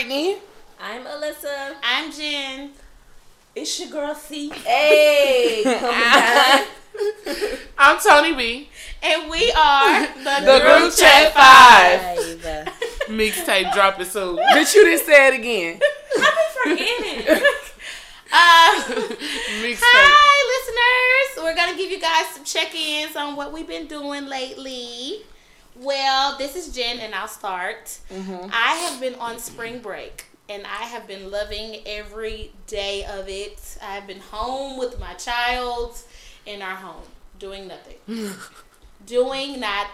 Brittany. 0.00 0.36
I'm 0.80 1.04
Alyssa. 1.04 1.74
I'm 1.82 2.10
Jen. 2.10 2.70
It's 3.54 3.78
your 3.78 3.90
girl 3.90 4.14
C. 4.14 4.48
Hey, 4.48 5.62
I'm 7.78 7.98
Tony 8.00 8.34
B. 8.34 8.70
And 9.02 9.30
we 9.30 9.52
are 9.52 10.06
the, 10.16 10.40
The 10.40 10.60
Group 10.62 10.94
Chat 10.96 11.34
Five. 11.34 12.00
Five. 12.40 12.68
Mixtape 13.10 13.74
dropping 13.74 14.06
soon. 14.06 14.38
Bitch, 14.38 14.74
you 14.74 14.86
didn't 14.86 15.04
say 15.04 15.28
it 15.28 15.34
again. 15.34 15.78
I've 16.18 16.34
been 16.64 16.78
forgetting. 16.78 17.26
Uh, 18.32 18.82
Mixtape. 19.60 19.82
hi, 19.82 21.34
listeners. 21.36 21.44
We're 21.44 21.56
going 21.56 21.72
to 21.72 21.76
give 21.76 21.90
you 21.90 22.00
guys 22.00 22.26
some 22.28 22.44
check 22.44 22.74
ins 22.74 23.16
on 23.16 23.36
what 23.36 23.52
we've 23.52 23.68
been 23.68 23.86
doing 23.86 24.24
lately. 24.24 25.24
Well, 25.76 26.36
this 26.38 26.56
is 26.56 26.74
Jen, 26.74 26.98
and 26.98 27.14
I'll 27.14 27.28
start. 27.28 27.98
Mm-hmm. 28.10 28.50
I 28.52 28.74
have 28.74 29.00
been 29.00 29.14
on 29.14 29.38
spring 29.38 29.80
break, 29.80 30.26
and 30.48 30.64
I 30.66 30.84
have 30.84 31.06
been 31.06 31.30
loving 31.30 31.80
every 31.86 32.52
day 32.66 33.04
of 33.04 33.28
it. 33.28 33.78
I've 33.82 34.06
been 34.06 34.20
home 34.20 34.78
with 34.78 34.98
my 35.00 35.14
child 35.14 35.98
in 36.46 36.60
our 36.62 36.74
home, 36.74 37.06
doing 37.38 37.68
nothing, 37.68 37.96
doing 39.06 39.60
not 39.60 39.86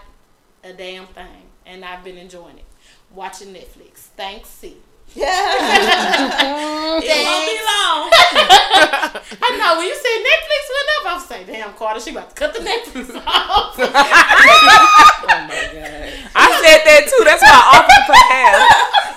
a 0.64 0.72
damn 0.72 1.06
thing, 1.06 1.50
and 1.64 1.84
I've 1.84 2.02
been 2.02 2.18
enjoying 2.18 2.58
it. 2.58 2.64
Watching 3.14 3.54
Netflix. 3.54 4.08
Thanks, 4.16 4.48
C. 4.48 4.76
it 5.16 7.00
won't 7.24 7.46
be 7.48 7.56
long. 7.64 8.12
I 9.42 9.48
know 9.56 9.78
when 9.78 9.86
you 9.88 9.96
said 9.96 10.18
Netflix 10.20 10.62
went 10.68 10.88
up, 10.96 11.04
I 11.06 11.14
was 11.14 11.26
saying, 11.26 11.46
"Damn, 11.46 11.72
Carter, 11.74 12.00
she 12.00 12.10
about 12.10 12.28
to 12.30 12.34
cut 12.36 12.52
the 12.52 12.60
Netflix 12.60 13.16
off." 13.26 13.76
Oh 13.78 13.82
my 15.26 15.48
god. 15.48 16.12
I 16.36 16.46
said 16.62 16.80
that 16.86 17.02
too. 17.10 17.22
That's 17.24 17.42
why 17.42 17.50
I 17.50 17.64
offered 17.74 17.90
to 17.90 18.04
pay 18.06 18.24
half. 18.30 18.60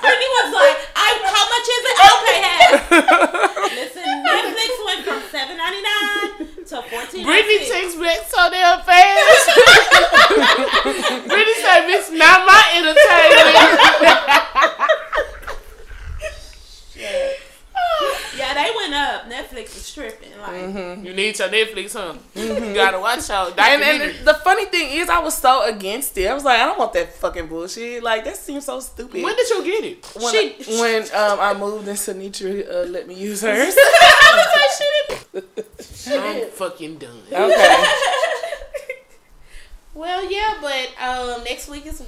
Brittany 0.02 0.30
was 0.42 0.50
like, 0.58 0.78
I, 0.96 1.08
how 1.22 1.46
much 1.52 1.68
is 1.70 1.84
it? 1.86 1.96
I'll 2.02 2.22
pay 2.26 2.40
half. 2.42 2.90
Listen, 3.78 4.08
Netflix 4.26 4.72
went 4.90 5.02
from 5.06 5.20
seven 5.30 5.56
ninety 5.60 5.82
nine 5.86 6.50
to 6.66 6.82
fourteen. 6.90 7.26
Brittany 7.30 7.60
takes 7.70 7.94
back 8.00 8.26
so 8.26 8.50
damn 8.50 8.82
fast. 8.82 9.46
Brittany 11.30 11.56
said, 11.62 11.86
"This 11.86 12.10
not 12.10 12.48
my 12.48 12.64
entertainment." 12.74 13.54
Yeah, 18.50 18.64
they 18.64 18.72
went 18.76 18.94
up. 18.94 19.30
Netflix 19.30 19.78
is 19.78 19.94
tripping. 19.94 20.32
Like, 20.40 21.04
you 21.06 21.14
need 21.14 21.38
your 21.38 21.50
Netflix, 21.50 21.94
huh? 21.94 22.16
You 22.36 22.74
gotta 22.74 23.00
watch 23.00 23.30
your 23.30 23.38
And, 23.48 23.56
documentary. 23.56 24.18
and 24.18 24.28
the 24.28 24.34
funny 24.36 24.66
thing 24.66 24.90
is, 25.00 25.10
I 25.10 25.20
was 25.20 25.38
so 25.38 25.64
against 25.68 26.18
it. 26.18 26.28
I 26.28 26.34
was 26.34 26.44
like, 26.44 26.60
I 26.60 26.66
don't 26.66 26.80
want 26.80 26.94
that 26.94 27.14
fucking 27.14 27.48
bullshit. 27.48 28.02
Like, 28.02 28.26
that 28.26 28.38
seems 28.38 28.66
so 28.66 28.80
stupid. 28.80 29.24
when 29.24 29.36
did 29.36 29.50
you 29.50 29.64
get 29.64 29.84
it? 29.86 30.06
when, 30.20 30.34
She- 30.34 30.80
when 30.82 31.04
um, 31.14 31.40
I 31.40 31.54
moved 31.54 31.88
and 31.88 31.98
Sinitra 31.98 32.68
uh, 32.70 32.90
let 32.90 33.08
me 33.08 33.14
use 33.16 33.42
hers. 33.42 33.76
I'm 36.08 36.50
fucking 36.50 36.98
done. 36.98 37.22
okay. 37.32 37.84
well, 39.94 40.30
yeah, 40.32 40.56
but 40.62 40.90
um, 41.02 41.44
next 41.44 41.70
week 41.70 41.86
is 41.86 42.04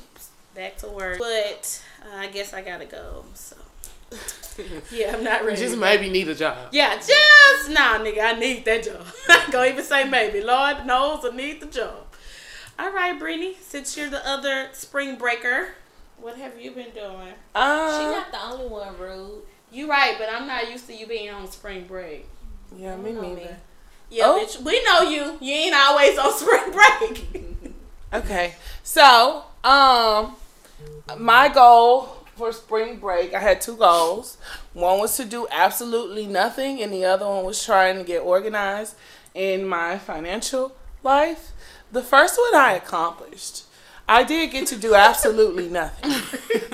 back 0.56 0.78
to 0.78 0.88
work. 0.88 1.20
But 1.20 1.82
uh, 2.04 2.18
I 2.18 2.28
guess 2.28 2.54
I 2.54 2.62
gotta 2.62 2.86
go. 2.86 3.26
So 3.34 3.56
yeah, 4.92 5.16
I'm 5.16 5.24
not 5.24 5.46
ready. 5.46 5.60
Just 5.62 5.78
maybe 5.78 6.10
need 6.10 6.28
a 6.28 6.36
job. 6.36 6.58
Yeah, 6.72 6.96
just 6.98 7.70
nah, 7.70 7.98
nigga. 8.00 8.22
I 8.22 8.40
need 8.40 8.66
that 8.66 8.84
job. 8.84 9.06
I 9.30 9.42
ain't 9.44 9.52
gonna 9.52 9.68
even 9.70 9.84
say 9.84 10.08
maybe. 10.08 10.42
Lord 10.42 10.86
knows 10.86 11.24
I 11.26 11.36
need 11.36 11.62
the 11.62 11.68
job. 11.68 12.08
All 12.78 12.92
right, 12.92 13.18
Brittany. 13.18 13.56
Since 13.62 13.96
you're 13.98 14.10
the 14.10 14.28
other 14.28 14.70
spring 14.74 15.16
breaker, 15.18 15.70
what 16.20 16.38
have 16.38 16.60
you 16.60 16.72
been 16.72 16.92
doing? 16.92 17.28
she 17.28 17.36
Uh, 17.56 18.12
not 18.12 18.32
the 18.32 18.44
only 18.44 18.68
one 18.68 18.98
rude. 18.98 19.44
You 19.72 19.90
right, 19.90 20.16
but 20.20 20.28
I'm 20.30 20.48
not 20.48 20.70
used 20.70 20.88
to 20.88 20.94
you 20.94 21.08
being 21.08 21.30
on 21.30 21.50
spring 21.50 21.86
break. 21.88 22.28
yeah, 22.76 22.96
me 22.98 23.14
know 23.14 23.22
me. 23.22 23.36
neither. 23.36 23.58
Yeah, 24.10 24.26
Oh. 24.28 24.44
bitch. 24.46 24.62
We 24.62 24.84
know 24.84 25.02
you. 25.04 25.38
You 25.40 25.54
ain't 25.54 25.76
always 25.76 26.18
on 26.18 26.34
spring 26.38 26.72
break. 26.72 27.46
Okay. 28.14 28.56
So, 28.84 29.46
um, 29.64 30.36
my 31.18 31.48
goal 31.48 32.18
for 32.42 32.52
spring 32.52 32.98
break, 32.98 33.36
I 33.36 33.40
had 33.40 33.62
two 33.62 33.78
goals. 33.78 34.38
One 34.74 35.00
was 35.00 35.16
to 35.18 35.26
do 35.26 35.48
absolutely 35.52 36.26
nothing, 36.26 36.82
and 36.82 36.92
the 36.92 37.06
other 37.06 37.28
one 37.28 37.46
was 37.46 37.64
trying 37.64 37.98
to 38.00 38.04
get 38.04 38.22
organized 38.24 38.96
in 39.36 39.64
my 39.68 40.00
financial 40.00 40.76
life. 41.04 41.52
The 41.92 42.02
first 42.02 42.40
one 42.40 42.60
I 42.60 42.74
accomplished. 42.74 43.66
I 44.10 44.24
did 44.24 44.50
get 44.50 44.66
to 44.70 44.76
do 44.76 44.96
absolutely 45.10 45.70
nothing. 45.70 46.14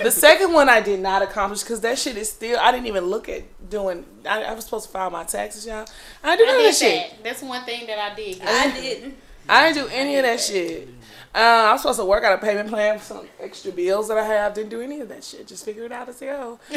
The 0.02 0.10
second 0.10 0.54
one 0.54 0.70
I 0.70 0.80
did 0.80 1.02
not 1.02 1.22
accomplish 1.22 1.64
because 1.64 1.82
that 1.82 2.00
shit 2.00 2.16
is 2.16 2.32
still. 2.32 2.58
I 2.62 2.72
didn't 2.72 2.88
even 2.88 3.04
look 3.04 3.28
at 3.28 3.44
doing. 3.70 4.06
I, 4.26 4.44
I 4.44 4.54
was 4.54 4.64
supposed 4.64 4.86
to 4.86 4.92
file 4.94 5.10
my 5.10 5.26
taxes, 5.26 5.66
y'all. 5.66 5.86
I 6.24 6.38
didn't 6.38 6.38
do 6.38 6.44
I 6.44 6.56
none 6.56 6.58
did 6.60 6.68
that 6.72 6.76
shit. 6.78 7.10
that. 7.12 7.24
That's 7.26 7.42
one 7.44 7.66
thing 7.66 7.88
that 7.88 8.00
I 8.00 8.16
did. 8.16 8.42
I 8.42 8.72
didn't. 8.72 9.18
I 9.50 9.74
didn't 9.74 9.88
do 9.90 9.94
any 9.94 10.16
of 10.16 10.24
that 10.24 10.40
shit. 10.40 10.88
Uh, 11.36 11.40
I 11.70 11.72
was 11.74 11.82
supposed 11.82 12.00
to 12.00 12.06
work 12.06 12.24
out 12.24 12.34
a 12.34 12.42
payment 12.44 12.70
plan 12.70 12.98
for 12.98 13.06
some 13.06 13.28
extra 13.40 13.72
bills 13.72 14.08
that 14.08 14.18
I 14.18 14.26
have. 14.26 14.54
Didn't 14.56 14.70
do 14.70 14.82
any 14.82 15.02
of 15.02 15.10
that 15.10 15.24
shit. 15.24 15.46
Just 15.48 15.66
figure 15.66 15.84
it 15.84 15.92
out 15.92 16.10
as 16.10 16.20
I 16.22 16.26
go. 16.28 16.60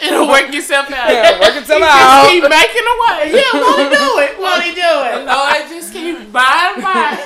It'll 0.00 0.28
work 0.28 0.52
yourself 0.54 0.90
out. 0.90 1.10
yeah, 1.10 1.38
work 1.40 1.56
until 1.56 1.80
Just 1.80 1.90
out. 1.90 2.28
keep 2.28 2.42
making 2.42 2.86
away. 2.96 3.32
Yeah, 3.34 3.52
won't 3.60 3.78
he 3.78 3.88
do 3.96 4.18
it? 4.20 4.38
Won't 4.38 4.62
he 4.62 4.74
do 4.74 4.80
it? 4.80 5.24
Lord, 5.26 5.68
just 5.68 5.92
keep 5.92 6.32
buying, 6.32 6.80
buying. 6.80 7.18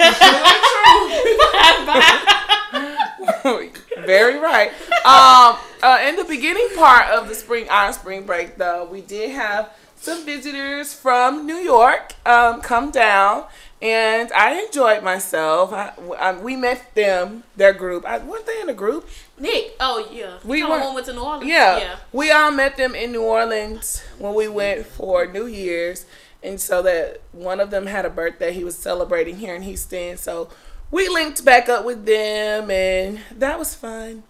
Very 4.07 4.39
right. 4.39 4.71
Um, 5.05 5.57
uh, 5.83 5.99
in 6.09 6.17
the 6.17 6.25
beginning 6.25 6.69
part 6.77 7.09
of 7.11 7.29
the 7.29 7.35
spring, 7.35 7.69
our 7.69 7.93
spring 7.93 8.25
break, 8.25 8.57
though, 8.57 8.85
we 8.91 9.01
did 9.01 9.31
have 9.31 9.71
some 9.97 10.25
visitors 10.25 10.93
from 10.95 11.47
New 11.47 11.57
York 11.57 12.15
um, 12.27 12.61
come 12.61 12.91
down, 12.91 13.45
and 13.83 14.33
I 14.33 14.63
enjoyed 14.63 15.03
myself. 15.03 15.73
I, 15.73 15.93
I, 16.19 16.33
we 16.41 16.55
met 16.57 16.95
them, 16.95 17.43
their 17.57 17.73
group. 17.73 18.07
I, 18.07 18.19
weren't 18.19 18.47
they 18.47 18.61
in 18.61 18.69
a 18.69 18.75
group? 18.75 19.09
Nick. 19.39 19.75
Oh 19.81 20.09
yeah. 20.13 20.39
We 20.45 20.63
We 20.63 20.69
were- 20.71 20.95
went 20.95 21.07
to 21.07 21.13
New 21.13 21.21
Orleans. 21.21 21.47
Yeah. 21.51 21.79
Yeah. 21.79 21.97
We 22.13 22.31
all 22.31 22.53
met 22.53 22.77
them 22.77 22.95
in 22.95 23.11
New 23.13 23.23
Orleans 23.25 24.03
when 24.19 24.35
we 24.35 24.47
went 24.49 24.87
for 24.87 25.27
New 25.27 25.47
Year's. 25.47 26.07
And 26.45 26.61
so 26.61 26.83
that 26.83 27.21
one 27.33 27.61
of 27.61 27.71
them 27.71 27.87
had 27.87 28.05
a 28.05 28.11
birthday 28.11 28.53
he 28.53 28.65
was 28.65 28.77
celebrating 28.77 29.37
here 29.37 29.55
in 29.55 29.63
Houston. 29.63 30.17
So 30.17 30.49
we 30.91 31.09
linked 31.09 31.45
back 31.45 31.69
up 31.69 31.85
with 31.85 32.05
them 32.07 32.71
and 32.71 33.21
that 33.37 33.59
was 33.59 33.75
fun. 33.75 34.23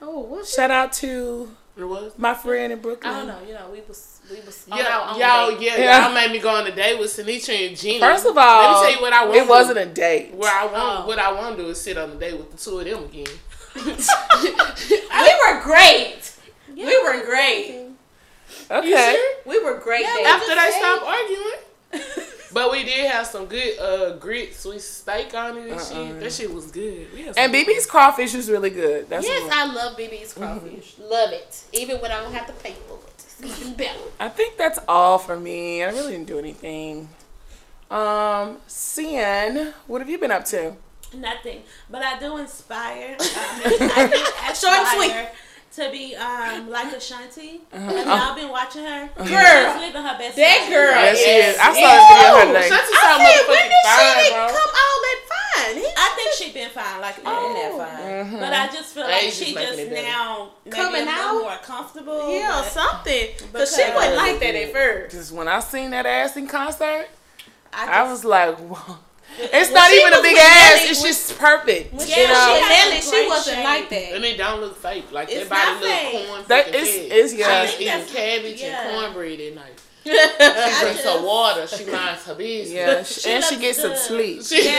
Oh, 0.00 0.20
what's 0.20 0.54
Shout 0.54 0.70
out 0.70 0.92
to 0.94 1.54
It 1.76 1.84
was. 1.84 2.12
my 2.18 2.32
friend 2.34 2.72
in 2.72 2.80
Brooklyn. 2.80 3.12
I 3.12 3.18
don't 3.18 3.26
know. 3.28 3.40
You 3.48 3.54
know, 3.54 3.68
we 3.72 3.80
was 3.88 4.17
we 4.30 4.40
was 4.40 4.66
on 4.70 4.78
Yeah, 4.78 4.98
our 4.98 5.18
y'all, 5.18 5.60
yeah, 5.62 5.76
Yeah. 5.76 6.04
y'all 6.06 6.14
made 6.14 6.30
me 6.32 6.38
go 6.38 6.50
on 6.50 6.66
a 6.66 6.74
date 6.74 6.98
with 6.98 7.10
Sinitra 7.10 7.68
and 7.68 7.76
Gina. 7.76 8.00
First 8.00 8.26
of 8.26 8.36
all, 8.36 8.62
let 8.62 8.70
me 8.70 8.86
tell 8.92 8.96
you 8.96 9.02
what 9.02 9.12
I 9.12 9.24
want. 9.24 9.36
it 9.36 9.48
wasn't 9.48 9.78
a 9.78 9.86
date. 9.86 10.34
Where 10.34 10.52
I 10.52 10.64
want, 10.66 11.04
Oh. 11.04 11.06
what 11.06 11.18
I 11.18 11.32
want 11.32 11.56
to 11.56 11.62
do 11.62 11.68
is 11.70 11.80
sit 11.80 11.96
on 11.98 12.10
the 12.10 12.16
date 12.16 12.36
with 12.36 12.50
the 12.50 12.56
two 12.58 12.78
of 12.78 12.84
them 12.84 13.04
again. 13.04 13.26
We 15.20 15.34
were 15.46 15.60
great. 15.62 16.32
We 16.74 16.84
were 17.02 17.24
great. 17.24 17.86
Okay. 18.70 19.16
We 19.46 19.62
were 19.62 19.78
great. 19.78 20.02
Yeah, 20.02 20.16
days. 20.16 20.26
After 20.26 20.54
they 20.54 20.70
stopped 20.70 21.04
arguing. 21.06 22.28
but 22.52 22.70
we 22.70 22.84
did 22.84 23.10
have 23.10 23.26
some 23.26 23.46
good 23.46 23.78
uh 23.78 24.16
grits 24.16 24.64
with 24.64 24.82
steak 24.82 25.34
on 25.34 25.56
it 25.58 25.70
and 25.70 25.80
shit. 25.80 26.20
That 26.20 26.32
shit 26.32 26.52
was 26.52 26.70
good. 26.70 27.12
We 27.14 27.22
had 27.22 27.34
some 27.34 27.44
And 27.44 27.52
good- 27.52 27.66
BB's 27.66 27.86
crawfish 27.86 28.34
was 28.34 28.50
really 28.50 28.70
good. 28.70 29.08
That's 29.08 29.26
Yes, 29.26 29.50
I 29.52 29.72
love 29.72 29.96
BB's 29.96 30.32
crawfish. 30.34 30.94
Love 30.98 31.32
it. 31.32 31.62
Even 31.72 31.96
when 31.98 32.10
I 32.10 32.22
don't 32.22 32.32
have 32.32 32.46
to 32.46 32.52
pay 32.54 32.74
for 32.86 32.94
it. 32.94 33.07
It's 33.40 33.60
even. 33.62 33.88
I 34.20 34.28
think 34.28 34.56
that's 34.56 34.78
all 34.88 35.18
for 35.18 35.38
me. 35.38 35.82
I 35.82 35.90
really 35.90 36.12
didn't 36.12 36.26
do 36.26 36.38
anything. 36.38 37.08
Um, 37.90 38.58
Cian, 38.68 39.72
what 39.86 40.00
have 40.00 40.08
you 40.10 40.18
been 40.18 40.30
up 40.30 40.44
to? 40.46 40.74
Nothing, 41.14 41.62
but 41.88 42.02
I 42.02 42.18
do 42.18 42.36
inspire. 42.36 43.16
Um, 43.16 43.24
I 43.96 44.10
do 44.12 44.18
Short 44.54 44.76
and 44.76 44.88
sweet. 44.92 45.14
to 45.72 45.90
be 45.90 46.12
um 46.16 46.68
like 46.68 46.92
Ashanti. 46.92 47.62
Uh-huh. 47.72 47.80
Have 47.80 48.06
y'all 48.06 48.34
been 48.36 48.50
watching 48.52 48.84
her? 48.84 49.08
Girl. 49.16 49.24
She's 49.24 49.80
living 49.88 50.04
her 50.04 50.16
best 50.20 50.36
That 50.36 50.58
life. 50.60 50.68
girl. 50.68 50.92
Yes, 51.00 51.16
she 51.16 51.30
is. 51.32 51.56
I 51.56 51.72
saw 51.72 51.80
Yes. 51.80 51.96
a 51.96 52.08
video 52.12 52.28
of 52.28 52.36
her 52.36 52.44
Oh, 52.44 52.46
today. 52.52 52.68
Shanti 52.68 52.92
I 52.92 53.00
so 53.00 53.24
said, 53.24 53.40
when 53.48 53.66
did 53.72 53.84
fine, 53.88 54.20
she 54.20 54.28
bro. 54.36 54.44
come 54.52 54.72
all 54.76 54.96
that 55.06 55.20
fine? 55.32 55.74
He- 55.80 55.96
I 55.96 56.08
think 56.12 56.26
she 56.38 56.52
been 56.52 56.70
fine, 56.70 57.00
like 57.00 57.16
Oh. 57.24 57.46
in 57.48 57.54
that 57.54 57.88
fine. 57.98 58.20
Uh-huh. 58.20 58.36
But 58.40 58.52
I 58.52 58.66
just 58.68 58.94
feel 58.94 59.04
like 59.04 59.24
is 59.24 59.36
she 59.38 59.52
just 59.54 59.78
now 59.90 60.50
Coming 60.70 61.06
out? 61.08 61.32
more 61.42 61.56
comfortable. 61.62 62.32
Yeah, 62.34 62.62
but 62.62 62.70
something. 62.70 63.28
Because 63.52 63.74
she 63.74 63.82
Because- 63.82 63.94
wasn't 63.94 64.16
like 64.16 64.40
that 64.40 64.54
at 64.54 64.72
first. 64.72 65.10
Because 65.12 65.32
when 65.32 65.48
I 65.48 65.60
seen 65.60 65.90
that 65.90 66.06
ass 66.06 66.36
in 66.36 66.46
concert, 66.46 67.08
I, 67.72 67.86
just, 67.86 67.92
I 67.98 68.02
was 68.10 68.24
like, 68.24 68.56
whoa. 68.58 68.98
It's 69.40 69.70
When 69.70 69.74
not 69.74 69.92
even 69.92 70.12
a 70.14 70.22
big 70.22 70.36
ass. 70.38 70.76
Nelly- 70.78 70.90
It's 70.90 71.02
just 71.02 71.38
perfect. 71.38 71.92
Yeah, 71.94 72.00
you 72.00 72.28
know? 72.28 72.54
she, 72.56 72.62
had 72.62 72.88
Nelly, 72.88 73.00
she 73.02 73.28
wasn't 73.28 73.56
shape. 73.56 73.64
like 73.64 73.88
that. 73.90 74.14
And 74.16 74.24
it 74.24 74.36
don't 74.38 74.60
look 74.60 74.76
fake. 74.78 75.12
Like 75.12 75.28
It's 75.30 75.48
that 75.48 75.80
body 75.80 76.16
look 76.16 76.26
corn 76.28 76.44
That 76.48 76.66
freaking 76.66 76.74
is- 76.74 76.88
fed. 76.96 77.12
is- 77.12 77.34
yeah. 77.34 77.46
I 77.48 77.50
I 77.58 77.62
was 77.62 77.74
eating 77.80 78.04
cabbage 78.14 78.60
yeah. 78.62 78.88
and 78.88 78.90
cornbread 79.00 79.40
at 79.40 79.54
night. 79.54 79.80
She 80.12 80.80
drinks 80.84 81.04
her 81.04 81.22
water. 81.22 81.66
She 81.66 81.84
minds 81.86 82.24
her 82.26 82.34
business. 82.34 82.72
Yeah, 82.74 83.02
sh- 83.02 83.26
and 83.26 83.44
she 83.44 83.54
looks 83.56 83.62
gets 83.66 83.80
some 83.82 83.96
sleep. 83.96 84.42
She, 84.44 84.64
Yeah. 84.64 84.72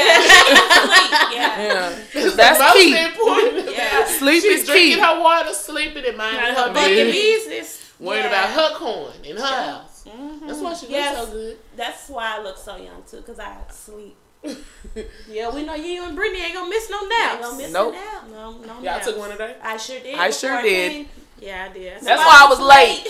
yeah. 1.31 1.62
Yeah, 1.62 2.00
That's 2.14 2.36
that's 2.36 2.60
most 2.60 2.74
key. 2.76 2.98
important. 3.06 3.72
Yeah. 3.72 4.06
Sleep 4.06 4.42
She's 4.44 4.62
is 4.62 4.66
drinking 4.68 4.96
key. 4.96 5.00
her 5.02 5.20
water, 5.22 5.54
sleeping, 5.54 6.06
and 6.06 6.18
minding 6.18 6.42
Mind 6.42 6.56
her 6.58 6.68
her 6.68 6.74
business. 6.74 7.14
business. 7.16 7.92
Worried 8.00 8.20
Yeah. 8.20 8.28
about 8.28 8.50
her 8.50 8.76
corn 8.78 9.14
in 9.24 9.38
her 9.38 9.44
house. 9.46 10.04
Mhm. 10.08 10.48
That's 10.48 10.60
why 10.60 10.74
she 10.74 10.88
Yes. 10.88 11.18
looks 11.20 11.31
so 11.31 11.38
good. 11.38 11.58
That's 11.76 12.10
why 12.10 12.38
I 12.38 12.42
look 12.42 12.58
so 12.58 12.76
young 12.78 13.04
too, 13.10 13.22
cause 13.22 13.40
I 13.40 13.58
sleep. 13.72 14.16
Yeah, 15.30 15.50
we 15.54 15.64
know 15.64 15.76
you 15.76 16.04
and 16.06 16.16
Brittany 16.16 16.42
ain't 16.44 16.54
gonna 16.54 16.70
miss 16.70 16.90
no 16.90 16.98
I 16.98 17.02
ain't 17.02 17.10
naps. 17.10 17.42
gonna 17.46 17.58
miss 17.58 17.72
Nope. 17.74 17.94
a 17.94 17.98
nap. 17.98 18.24
No, 18.31 18.52
no 18.54 18.74
Y'all 18.76 18.81
naps. 18.81 19.06
took 19.06 19.18
one 19.18 19.30
today? 19.31 19.56
I 19.62 19.76
sure 19.78 20.00
did. 20.00 20.16
I 20.18 20.30
sure 20.31 20.62
did. 20.62 20.92
came. 20.92 21.10
Yeah, 21.42 21.68
I 21.70 21.74
did. 21.74 22.02
That's 22.02 22.26
why 22.26 22.38
I 22.42 22.48
was 22.50 22.60
late. 22.60 23.06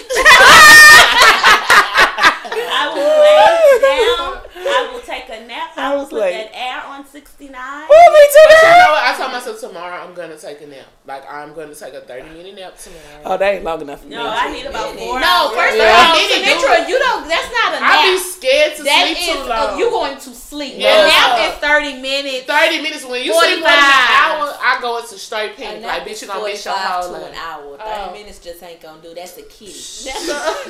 I 2.24 2.92
will 2.94 3.16
lay 3.24 3.80
down. 3.82 4.42
I 4.60 4.92
will 4.92 5.00
take 5.02 5.30
a 5.30 5.46
nap. 5.48 5.72
I, 5.78 5.92
I 5.92 5.96
will 5.96 6.06
put 6.06 6.20
late. 6.20 6.34
that 6.34 6.52
air 6.54 6.82
on 6.86 7.06
69. 7.06 7.52
Oh, 7.56 7.88
me 7.90 8.22
too. 8.28 8.46
But 8.50 8.62
you 8.62 8.70
know 8.70 8.92
what? 8.92 9.04
I 9.04 9.16
told 9.18 9.32
myself 9.32 9.60
tomorrow 9.60 9.96
I'm 10.04 10.14
gonna 10.14 10.38
take 10.38 10.62
a 10.62 10.68
nap. 10.68 10.86
Like 11.06 11.24
I'm 11.32 11.54
gonna 11.54 11.74
take 11.76 11.94
a 11.94 12.02
30 12.02 12.30
minute 12.36 12.56
nap 12.56 12.78
tomorrow. 12.78 13.22
Oh, 13.26 13.38
that 13.38 13.56
ain't 13.56 13.64
long 13.64 13.82
enough 13.82 14.02
for 14.02 14.08
me. 14.08 14.16
No, 14.16 14.28
I 14.30 14.52
need 14.52 14.66
about 14.66 14.96
four 14.98 15.20
No, 15.20 15.26
hours. 15.50 15.56
first 15.56 15.78
Yeah. 15.78 15.90
of 15.90 15.96
all, 15.96 16.16
I 16.16 16.18
need 16.20 16.30
Sinatra, 16.44 16.90
you 16.90 17.00
don't. 17.00 17.28
That's 17.30 17.50
not 17.52 17.70
a 17.76 17.80
nap. 17.80 17.92
I 17.96 18.12
be 18.12 18.18
scared 18.20 18.76
to 18.78 18.84
That 18.84 19.06
sleep 19.08 19.18
is 19.18 19.26
too 19.26 19.42
uh, 19.44 19.48
long. 19.48 19.80
you 19.80 19.90
going 19.90 20.18
to 20.18 20.30
sleep. 20.36 20.74
Yeah. 20.78 21.02
The 21.02 21.08
nap 21.08 21.32
is 21.48 21.54
thirty 21.64 21.94
minutes. 22.02 22.46
30 22.46 22.82
minutes 22.82 23.06
when 23.06 23.24
you 23.24 23.34
sleep 23.34 23.60
more 23.64 23.70
than 23.70 23.80
45. 23.80 23.80
an 23.80 24.12
hour, 24.20 24.46
I 24.60 24.78
go 24.82 24.98
into 25.00 25.18
straight 25.18 25.52
A 25.54 25.56
panic. 25.56 25.84
Like, 25.84 26.04
bitch, 26.04 26.12
is 26.20 26.22
you 26.24 26.28
gonna 26.28 26.44
miss 26.44 26.66
your 26.66 26.74
whole 26.76 27.04
to 27.14 27.20
life. 27.20 27.32
an 27.32 27.38
hour. 27.38 27.78
30 27.78 27.84
Oh. 27.90 28.12
minutes 28.14 28.40
just 28.40 28.62
ain't 28.64 28.82
gonna 28.82 29.02
do. 29.02 29.14
That's 29.16 29.38
a 29.38 29.44
kitty. 29.44 30.12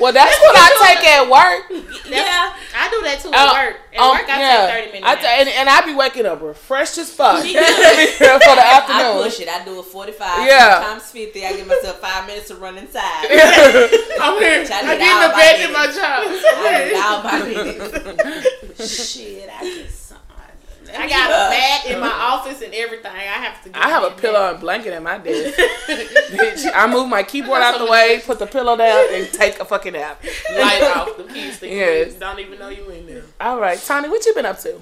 Well, 0.00 0.12
that's 0.12 0.38
what 0.40 0.54
I 0.56 0.68
take 0.94 1.04
at 1.10 1.24
work. 1.28 1.39
Yeah. 2.10 2.52
I 2.74 2.88
do 2.90 3.02
that 3.02 3.20
too 3.22 3.30
Uh, 3.32 3.52
work. 3.54 3.76
At 3.94 4.00
um, 4.00 4.10
work, 4.12 4.28
I 4.28 4.40
yeah. 4.40 4.66
take 4.66 4.74
thirty 4.74 4.92
minutes. 5.00 5.06
I 5.06 5.14
ta- 5.22 5.36
and, 5.40 5.48
and 5.48 5.68
I 5.68 5.80
be 5.86 5.94
waking 5.94 6.26
up 6.26 6.40
refreshed 6.42 6.98
as 6.98 7.10
fuck 7.10 7.38
for 7.42 7.46
too. 7.46 7.52
the 7.54 7.60
I 7.60 8.78
afternoon. 8.82 9.22
push 9.22 9.40
it. 9.40 9.48
I 9.48 9.64
do 9.64 9.78
a 9.78 9.82
45. 9.82 10.46
Yeah. 10.46 10.80
Sometimes 10.80 11.10
50. 11.10 11.46
I 11.46 11.52
give 11.56 11.66
myself 11.66 12.00
five 12.00 12.26
minutes 12.26 12.48
to 12.48 12.54
run 12.56 12.78
inside. 12.78 13.26
I'm 14.20 14.38
here. 14.38 14.64
I 14.64 14.96
get 14.96 14.98
get 14.98 15.00
in 15.00 15.20
the 15.22 15.28
bed 15.34 15.56
bed. 15.56 15.66
in 15.66 15.72
my 15.72 15.86
job. 15.86 16.24
I 16.26 16.84
need 16.84 17.00
all 17.00 17.22
my 17.22 17.38
minutes. 17.46 19.12
Shit, 19.14 19.48
I 19.50 19.64
just. 19.64 19.99
I 20.96 21.08
got 21.08 21.30
a 21.30 21.50
mat 21.50 21.86
in 21.86 22.00
my 22.00 22.08
office 22.10 22.60
and 22.62 22.72
everything. 22.74 23.10
I 23.12 23.18
have 23.18 23.62
to. 23.64 23.70
Get 23.70 23.82
I 23.82 23.88
have 23.88 24.04
a 24.04 24.08
that 24.10 24.18
pillow 24.18 24.50
and 24.50 24.60
blanket 24.60 24.92
in 24.94 25.02
my 25.02 25.18
desk. 25.24 25.58
Bitch, 25.58 26.70
I 26.74 26.86
move 26.92 27.08
my 27.08 27.22
keyboard 27.22 27.62
out 27.62 27.78
the 27.78 27.86
way, 27.90 28.20
put 28.24 28.38
the 28.38 28.46
pillow 28.46 28.76
down, 28.76 29.04
and 29.14 29.26
take 29.32 29.58
a 29.60 29.64
fucking 29.64 29.92
nap. 29.94 30.22
Light 30.52 30.82
off 30.96 31.16
the 31.16 31.24
keys. 31.24 31.60
Yes. 31.62 32.14
Don't 32.14 32.38
even 32.38 32.58
know 32.58 32.68
you 32.68 32.88
in 32.90 33.06
there. 33.06 33.22
All 33.40 33.58
right, 33.60 33.78
Tony, 33.78 34.08
what 34.08 34.24
you 34.26 34.34
been 34.34 34.46
up 34.46 34.58
to? 34.60 34.76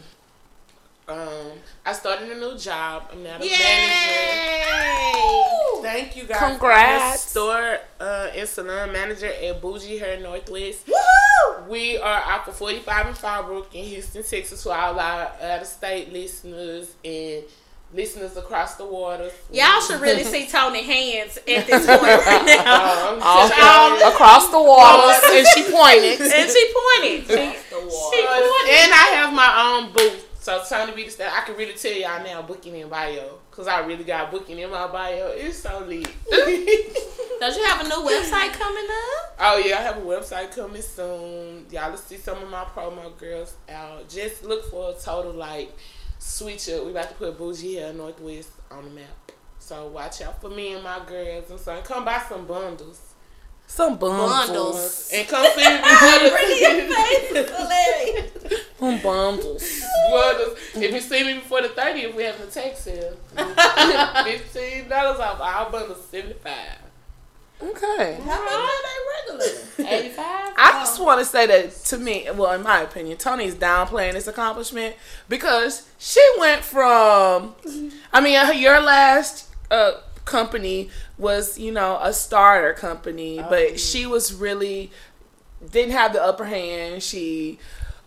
Um, 1.08 1.52
I 1.86 1.94
started 1.94 2.30
a 2.30 2.34
new 2.38 2.58
job. 2.58 3.04
I'm 3.10 3.22
now 3.22 3.38
the 3.38 3.46
Yay! 3.46 3.52
manager. 3.56 5.82
Thank 5.82 6.16
you 6.16 6.24
guys. 6.24 6.36
Congrats. 6.38 7.04
I'm 7.04 7.12
the 7.12 7.18
store 7.18 7.78
uh, 8.00 8.28
and 8.36 8.48
salon 8.48 8.92
manager 8.92 9.32
at 9.32 9.60
Bougie 9.62 9.96
Hair 9.96 10.20
Northwest. 10.20 10.86
We 11.68 11.98
are 11.98 12.22
out 12.24 12.44
for 12.46 12.52
45 12.52 13.06
in 13.08 13.12
Farbrook 13.14 13.66
in 13.74 13.84
Houston, 13.84 14.22
Texas 14.22 14.62
for 14.62 14.72
all 14.74 14.98
our 14.98 15.22
out 15.42 15.60
of 15.60 15.66
state 15.66 16.12
listeners 16.12 16.94
and 17.04 17.44
listeners 17.92 18.36
across 18.36 18.76
the 18.76 18.84
water. 18.84 19.30
Y'all 19.52 19.80
should 19.80 20.00
really 20.00 20.24
see 20.24 20.46
Tony 20.46 20.82
hands 20.82 21.36
at 21.38 21.66
this 21.66 21.86
point 21.86 22.02
right 22.02 22.44
now. 22.64 23.12
Um, 23.12 23.18
All 23.22 23.48
so- 23.48 24.08
across 24.12 24.50
the 24.50 24.60
waters, 24.62 25.22
and 25.30 25.46
she 25.54 25.62
pointed. 25.72 26.20
And 26.20 26.50
she 26.50 26.72
pointed. 26.72 27.26
She, 27.26 27.36
she 27.36 28.26
pointed. 28.26 28.70
and 28.70 28.92
I 28.92 29.10
have 29.16 29.32
my 29.34 29.78
own 29.84 29.92
booth. 29.92 30.17
So 30.48 30.62
Tony 30.66 30.92
B 30.92 31.04
the 31.04 31.10
Star, 31.10 31.28
I 31.30 31.42
can 31.42 31.56
really 31.56 31.74
tell 31.74 31.92
y'all 31.92 32.24
now 32.24 32.40
booking 32.40 32.74
in 32.74 32.88
bio. 32.88 33.38
Cause 33.50 33.68
I 33.68 33.84
really 33.84 34.04
got 34.04 34.30
booking 34.30 34.58
in 34.58 34.70
my 34.70 34.86
bio. 34.86 35.30
It's 35.34 35.58
so 35.58 35.84
lit. 35.86 36.08
Don't 36.30 37.54
you 37.54 37.64
have 37.64 37.84
a 37.84 37.84
new 37.84 37.96
website 38.08 38.54
coming 38.54 38.86
up? 38.86 39.36
Oh 39.38 39.62
yeah, 39.62 39.76
I 39.76 39.82
have 39.82 39.98
a 39.98 40.00
website 40.00 40.56
coming 40.56 40.80
soon. 40.80 41.66
Y'all 41.70 41.90
will 41.90 41.98
see 41.98 42.16
some 42.16 42.42
of 42.42 42.48
my 42.48 42.64
promo 42.64 43.14
girls 43.18 43.56
out. 43.68 44.08
Just 44.08 44.42
look 44.42 44.70
for 44.70 44.88
a 44.88 44.94
total 44.94 45.34
like 45.34 45.70
switch 46.18 46.70
up. 46.70 46.86
We 46.86 46.92
about 46.92 47.10
to 47.10 47.14
put 47.16 47.36
Bougie 47.36 47.74
Hair 47.74 47.92
Northwest 47.92 48.48
on 48.70 48.84
the 48.84 48.90
map. 48.90 49.32
So 49.58 49.88
watch 49.88 50.22
out 50.22 50.40
for 50.40 50.48
me 50.48 50.72
and 50.72 50.82
my 50.82 51.00
girls 51.06 51.50
and 51.50 51.60
son. 51.60 51.82
Come 51.82 52.06
buy 52.06 52.24
some 52.26 52.46
bundles. 52.46 53.07
Some 53.68 53.96
bundles. 53.98 54.30
Bundles. 54.30 55.10
And 55.14 55.28
come 55.28 55.46
see 55.54 55.68
me 55.68 55.76
before 55.76 56.18
the 56.18 57.52
Hilarious. 57.56 58.64
Some 58.78 58.98
bundles. 59.02 59.82
bundles. 60.10 60.58
If 60.74 60.92
you 60.94 61.00
see 61.00 61.24
me 61.24 61.34
before 61.34 61.62
the 61.62 61.68
30th, 61.68 62.14
we 62.16 62.22
have 62.24 62.40
a 62.40 62.46
tax 62.46 62.80
sale. 62.80 63.14
Fifteen 64.24 64.88
dollars 64.88 65.20
off 65.20 65.40
all 65.40 65.70
bundles, 65.70 66.04
seventy 66.10 66.34
five. 66.34 66.78
Okay. 67.60 68.18
How 68.24 68.44
much 68.44 68.52
are 68.52 68.82
they 68.82 69.36
regular? 69.36 69.92
85? 69.96 70.24
I 70.56 70.70
just 70.80 71.00
want 71.02 71.18
to 71.20 71.24
say 71.24 71.44
that 71.46 71.74
to 71.86 71.98
me, 71.98 72.28
well, 72.34 72.52
in 72.52 72.62
my 72.62 72.82
opinion, 72.82 73.16
Tony's 73.18 73.56
downplaying 73.56 74.12
this 74.12 74.28
accomplishment 74.28 74.94
because 75.28 75.88
she 75.98 76.20
went 76.38 76.62
from, 76.62 77.56
I 78.12 78.20
mean, 78.20 78.38
her- 78.46 78.52
your 78.54 78.80
last 78.80 79.48
uh, 79.72 79.94
company 80.24 80.88
was, 81.18 81.58
you 81.58 81.72
know, 81.72 81.98
a 82.00 82.12
starter 82.12 82.72
company, 82.72 83.38
but 83.38 83.72
oh. 83.72 83.76
she 83.76 84.06
was 84.06 84.32
really 84.32 84.90
didn't 85.70 85.92
have 85.92 86.12
the 86.12 86.22
upper 86.22 86.44
hand. 86.44 87.02
She 87.02 87.58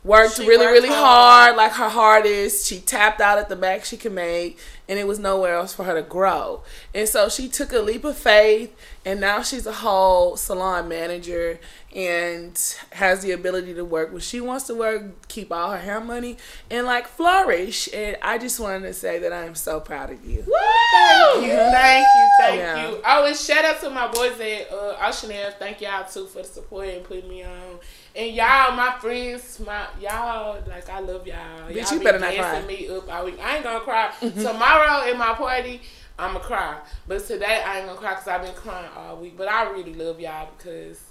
worked 0.04 0.38
She 0.38 0.48
really, 0.48 0.66
worked 0.66 0.74
really 0.74 0.88
hard. 0.88 1.56
hard, 1.56 1.56
like 1.58 1.74
her 1.74 1.90
hardest. 1.90 2.68
She 2.68 2.80
tapped 2.80 3.22
out 3.22 3.38
at 3.38 3.50
the 3.50 3.56
max 3.56 3.90
she 3.90 3.98
could 3.98 4.14
make, 4.14 4.58
and 4.92 5.00
it 5.00 5.08
was 5.08 5.20
nowhere 5.20 5.56
else 5.56 5.74
for 5.74 5.86
her 5.86 5.96
to 5.96 6.02
grow. 6.02 6.64
And 6.94 7.08
so 7.08 7.30
she 7.30 7.48
took 7.48 7.72
a 7.72 7.80
leap 7.80 8.04
of 8.04 8.18
faith, 8.18 8.76
and 9.06 9.22
now 9.22 9.42
she's 9.42 9.66
a 9.66 9.72
whole 9.72 10.36
salon 10.36 10.90
manager 10.90 11.62
and 11.96 12.60
has 12.92 13.22
the 13.22 13.32
ability 13.32 13.74
to 13.74 13.86
work 13.86 14.12
when 14.12 14.20
she 14.20 14.42
wants 14.42 14.66
to 14.68 14.76
work, 14.76 15.28
keep 15.30 15.50
all 15.50 15.72
her 15.72 15.78
hair 15.78 16.02
money, 16.02 16.36
and 16.70 16.86
like 16.86 17.08
flourish. 17.08 17.88
And 17.94 18.18
I 18.22 18.38
just 18.38 18.60
wanted 18.60 18.82
to 18.82 18.94
say 18.94 19.18
that 19.20 19.32
I 19.32 19.46
am 19.46 19.56
so 19.56 19.80
proud 19.80 20.10
of 20.12 20.26
you. 20.26 20.44
Thank 20.44 21.46
you, 21.46 21.52
thank 21.56 22.06
you, 22.06 22.30
thank 22.40 22.60
Yeah. 22.60 22.90
you. 22.90 23.02
Oh, 23.06 23.26
and 23.26 23.36
shout 23.36 23.64
out 23.64 23.80
to 23.82 23.90
my 23.90 24.08
boys 24.12 24.38
at 24.42 24.72
uh, 24.72 24.98
Ocean 25.08 25.32
Air. 25.32 25.54
Thank 25.58 25.80
y'all 25.80 26.06
too 26.06 26.26
for 26.26 26.40
the 26.40 26.48
support 26.50 26.90
and 26.90 27.04
putting 27.06 27.30
me 27.30 27.44
on. 27.44 27.80
And 28.14 28.36
y'all, 28.36 28.76
my 28.76 28.98
friends, 29.00 29.60
my 29.66 29.88
y'all, 30.02 30.62
like 30.68 30.90
I 30.90 31.00
love 31.00 31.26
y'all. 31.26 31.70
Bitch, 31.70 31.76
y'all 31.76 31.94
you 31.94 32.00
be 32.00 32.06
better 32.06 32.20
not 32.20 32.34
cry. 32.34 32.62
me 32.64 32.90
up 32.90 33.14
all 33.14 33.26
week. 33.26 33.40
I 33.42 33.56
ain't 33.56 33.64
gonna 33.64 33.80
cry 33.80 34.12
tomorrow 34.20 35.10
at 35.10 35.18
my 35.18 35.34
party. 35.34 35.82
I'ma 36.20 36.40
cry, 36.40 36.78
but 37.08 37.26
today 37.26 37.64
I 37.66 37.80
ain't 37.80 37.88
gonna 37.88 37.98
cry 37.98 38.12
because 38.12 38.28
I've 38.28 38.42
been 38.42 38.54
crying 38.54 38.90
all 38.96 39.18
week. 39.18 39.38
But 39.38 39.48
I 39.48 39.70
really 39.72 39.94
love 39.94 40.20
y'all 40.20 40.50
because 40.58 41.02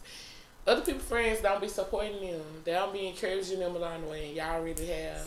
other 0.70 0.82
people 0.82 1.00
friends 1.00 1.40
don't 1.40 1.60
be 1.60 1.68
supporting 1.68 2.20
them. 2.20 2.40
They 2.64 2.72
don't 2.72 2.92
be 2.92 3.08
encouraging 3.08 3.58
them 3.58 3.74
along 3.74 4.02
the 4.02 4.08
way, 4.08 4.28
and 4.28 4.36
y'all 4.36 4.62
really 4.62 4.86
have 4.86 5.26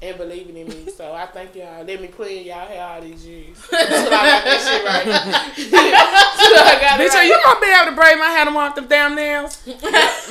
and 0.00 0.16
believing 0.16 0.56
in 0.56 0.68
me. 0.68 0.90
So 0.90 1.12
I 1.12 1.26
thank 1.26 1.54
y'all. 1.54 1.84
Let 1.84 2.00
me 2.00 2.08
play 2.08 2.40
in 2.40 2.46
y'all 2.46 2.66
hair 2.66 2.82
all 2.86 3.00
these 3.02 3.26
years. 3.26 3.58
Until 3.72 3.78
I 3.78 4.08
got 4.10 4.44
that 4.44 4.60
shit 4.66 4.84
right. 4.84 5.06
Until 5.06 5.78
I 6.64 6.80
got 6.80 7.00
it 7.00 7.10
Bitch, 7.10 7.14
are 7.14 7.24
you 7.24 7.38
gonna 7.44 7.60
be 7.60 7.66
able 7.66 7.90
to 7.90 7.96
braid 7.96 8.18
my 8.18 8.26
hair 8.26 8.46
and 8.46 8.54
want 8.54 8.74
them 8.74 8.86
damn 8.86 9.14
nails? 9.14 9.62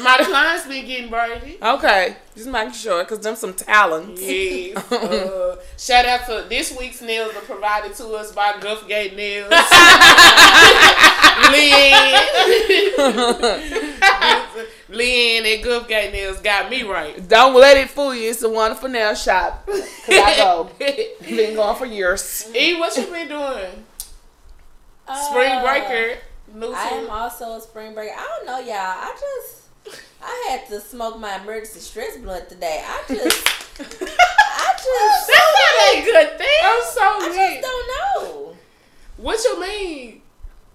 My 0.01 0.17
clients 0.23 0.67
been 0.67 0.85
getting 0.85 1.09
braided. 1.09 1.61
Okay, 1.61 2.15
just 2.35 2.47
making 2.49 2.73
sure, 2.73 3.03
cause 3.05 3.19
them 3.19 3.35
some 3.35 3.53
talents. 3.53 4.21
Yes. 4.21 4.77
Uh, 4.91 5.55
shout 5.77 6.05
out 6.05 6.25
to 6.25 6.45
this 6.49 6.77
week's 6.77 7.01
nails 7.01 7.35
are 7.35 7.41
provided 7.41 7.93
to 7.95 8.07
us 8.13 8.31
by 8.31 8.53
Guffgate 8.53 9.15
Nails. 9.15 9.51
Lynn. 11.51 12.13
Lynn 14.89 15.45
at 15.45 15.61
Guffgate 15.65 16.11
Nails 16.11 16.39
got 16.41 16.69
me 16.69 16.83
right. 16.83 17.27
Don't 17.27 17.53
let 17.55 17.77
it 17.77 17.89
fool 17.89 18.13
you. 18.15 18.29
It's 18.29 18.43
a 18.43 18.49
wonderful 18.49 18.89
nail 18.89 19.15
shop. 19.15 19.65
Cause 19.65 19.83
I 20.09 20.35
go. 20.37 20.69
Been 21.21 21.55
going 21.55 21.75
for 21.77 21.85
years. 21.85 22.49
E, 22.55 22.77
what 22.79 22.95
you 22.97 23.05
been 23.07 23.27
doing? 23.27 23.85
Spring 25.29 25.51
Uh, 25.51 25.61
breaker. 25.63 26.19
New 26.53 26.73
I 26.73 26.87
am 26.89 27.09
also 27.09 27.55
a 27.55 27.61
spring 27.61 27.93
breaker. 27.93 28.13
I 28.17 28.27
don't 28.27 28.45
know, 28.45 28.59
y'all. 28.59 28.75
I 28.75 29.15
just, 29.19 29.60
I 30.23 30.47
had 30.49 30.67
to 30.69 30.79
smoke 30.81 31.19
my 31.19 31.41
emergency 31.41 31.79
stress 31.79 32.17
blunt 32.17 32.49
today. 32.49 32.83
I 32.85 33.01
just, 33.07 33.47
I 33.79 33.83
just, 33.83 35.27
That's 35.27 35.53
not 35.57 35.95
a 35.95 36.05
good 36.05 36.37
thing. 36.37 36.59
I'm 36.63 36.81
so 36.83 37.01
I 37.01 37.19
lit. 37.19 37.35
just 37.35 37.61
don't 37.61 37.87
know. 38.23 38.55
What 39.17 39.43
you 39.43 39.59
mean? 39.61 40.21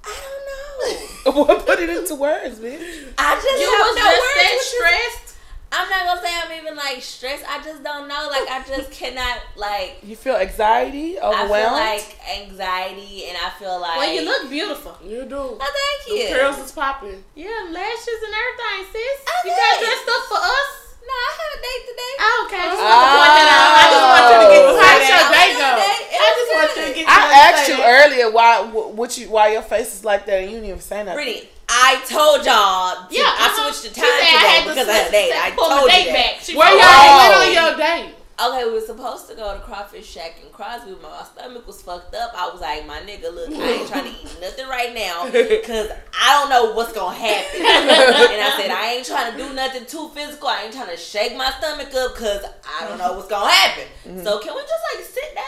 I 0.05 0.07
don't 0.09 0.41
know. 0.41 1.43
What 1.43 1.67
put 1.67 1.81
it 1.81 1.91
into 1.91 2.15
words, 2.15 2.61
bitch? 2.61 3.09
I 3.19 3.35
just 3.35 3.61
You 3.61 3.67
have 3.67 3.87
was 3.87 3.97
no 3.97 4.03
just 4.05 4.21
words 4.23 4.35
that 4.37 4.51
with 4.53 4.59
this- 4.61 4.75
stressed. 4.75 5.26
I'm 5.73 5.89
not 5.91 6.07
gonna 6.07 6.23
say 6.23 6.33
I'm 6.33 6.53
even 6.63 6.77
like 6.77 7.03
stressed. 7.03 7.45
I 7.49 7.63
just 7.63 7.83
don't 7.83 8.07
know. 8.09 8.29
Like 8.31 8.49
I 8.49 8.63
just 8.67 8.91
cannot 8.99 9.39
like. 9.57 9.99
You 10.03 10.15
feel 10.17 10.37
anxiety, 10.37 11.19
overwhelmed. 11.19 11.75
I 11.77 11.99
feel 11.99 12.09
like 12.09 12.41
anxiety, 12.47 13.27
and 13.29 13.37
I 13.37 13.51
feel 13.59 13.81
like. 13.81 13.99
Well, 13.99 14.13
you 14.15 14.23
look 14.25 14.49
beautiful. 14.49 14.97
You 15.05 15.25
do. 15.27 15.37
Oh, 15.37 15.59
thank 15.59 16.01
you. 16.07 16.29
Them 16.29 16.39
curls 16.39 16.59
is 16.65 16.73
popping. 16.73 17.23
Yeah, 17.35 17.67
lashes 17.71 18.21
and 18.25 18.35
everything, 18.35 18.95
sis. 18.95 19.19
I 19.27 19.35
You 19.45 19.51
got 19.59 19.75
did. 19.81 19.87
dressed 19.91 20.09
up 20.09 20.25
for 20.31 20.39
us. 20.41 20.71
No, 21.07 21.13
I 21.15 21.31
have 21.39 21.53
a 21.55 21.61
date 21.63 21.85
today. 21.87 22.15
Oh, 22.19 22.37
okay. 22.47 22.63
I 22.63 22.67
just 22.67 22.83
want 22.83 22.95
to 22.95 23.07
oh. 23.07 23.15
point 23.15 23.35
that 23.39 23.49
out. 23.55 23.71
I 23.79 23.85
just 23.95 24.07
want 24.11 24.25
you 24.27 24.39
to 24.43 24.49
get 24.51 24.63
Oh. 24.67 24.75
to 24.75 24.83
How 24.83 24.95
did 24.99 25.07
your 25.07 25.27
day 25.31 25.51
go? 25.55 25.71
I 26.19 26.29
just 26.35 26.51
want 26.51 26.71
you 26.75 26.83
to 26.83 26.93
get 26.99 27.05
I 27.07 27.23
asked 27.47 27.69
you 27.71 27.79
earlier 27.79 28.31
why 28.35 28.67
wh- 28.67 28.91
what 28.99 29.19
you 29.19 29.31
why 29.31 29.53
your 29.53 29.63
face 29.63 29.95
is 29.95 30.05
like 30.05 30.27
that 30.27 30.41
and 30.43 30.51
you 30.51 30.57
didn't 30.59 30.69
even 30.71 30.81
say 30.81 31.05
nothing. 31.05 31.15
Brittany, 31.15 31.49
I 31.69 32.01
told 32.07 32.45
y'all. 32.47 33.09
To, 33.09 33.15
Yeah, 33.15 33.27
I 33.27 33.51
uh-huh. 33.51 33.73
switched 33.73 33.95
the 33.95 34.01
time 34.01 34.07
said 34.07 34.23
I 34.23 34.39
today 34.39 34.47
had 34.47 34.63
to 34.65 34.69
because 34.71 34.89
I 34.89 34.93
had 34.93 35.09
a 35.09 35.11
date. 35.11 35.33
I 35.35 35.51
told 35.51 35.71
the 35.73 35.77
you 35.83 35.89
date 35.89 36.07
that. 36.07 36.15
back. 36.15 36.43
She 36.43 36.57
Where 36.57 36.71
y'all 36.71 36.87
Oh. 36.87 37.19
went 37.19 37.35
on 37.37 37.49
your 37.53 37.73
date? 37.77 38.13
Okay, 38.39 38.65
we 38.67 38.73
were 38.73 38.81
supposed 38.85 39.27
to 39.29 39.35
go 39.35 39.55
to 39.55 39.61
Crawfish 39.61 40.05
Shack 40.07 40.37
in 40.45 40.53
Crosby, 40.53 40.93
but 41.01 41.09
my 41.11 41.25
stomach 41.25 41.67
was 41.67 41.81
fucked 41.81 42.15
up. 42.15 42.33
I 42.37 42.51
was 42.53 42.61
like, 42.61 42.87
my 42.87 43.01
nigga, 43.01 43.33
look, 43.35 43.49
I 43.49 43.81
ain't 43.81 43.89
trying 43.89 44.05
to 44.05 44.11
eat 44.11 44.37
nothing 44.43 44.69
right 44.69 44.93
now 44.95 45.25
because 45.33 45.89
I 46.13 46.39
don't 46.39 46.51
know 46.51 46.75
what's 46.75 46.93
gonna 46.93 47.17
happen. 47.17 47.61
and 47.65 48.41
I 48.45 48.55
said, 48.61 48.71
I 48.71 48.93
ain't 48.93 49.07
trying 49.07 49.33
to 49.33 49.39
do 49.39 49.55
nothing 49.55 49.87
too 49.87 50.11
physical. 50.15 50.49
I 50.49 50.65
ain't 50.65 50.75
trying 50.75 50.91
to 50.91 50.99
shake 50.99 51.35
my 51.35 51.51
stomach 51.59 51.89
up 51.95 52.13
because 52.15 52.45
I 52.79 52.87
don't 52.87 52.99
know 52.99 53.15
what's 53.15 53.29
gonna 53.29 53.51
happen. 53.51 53.85
So 54.23 54.39
can 54.39 54.55
we 54.55 54.61
just 54.61 54.85
like 54.95 55.05
sit 55.05 55.35
down 55.35 55.45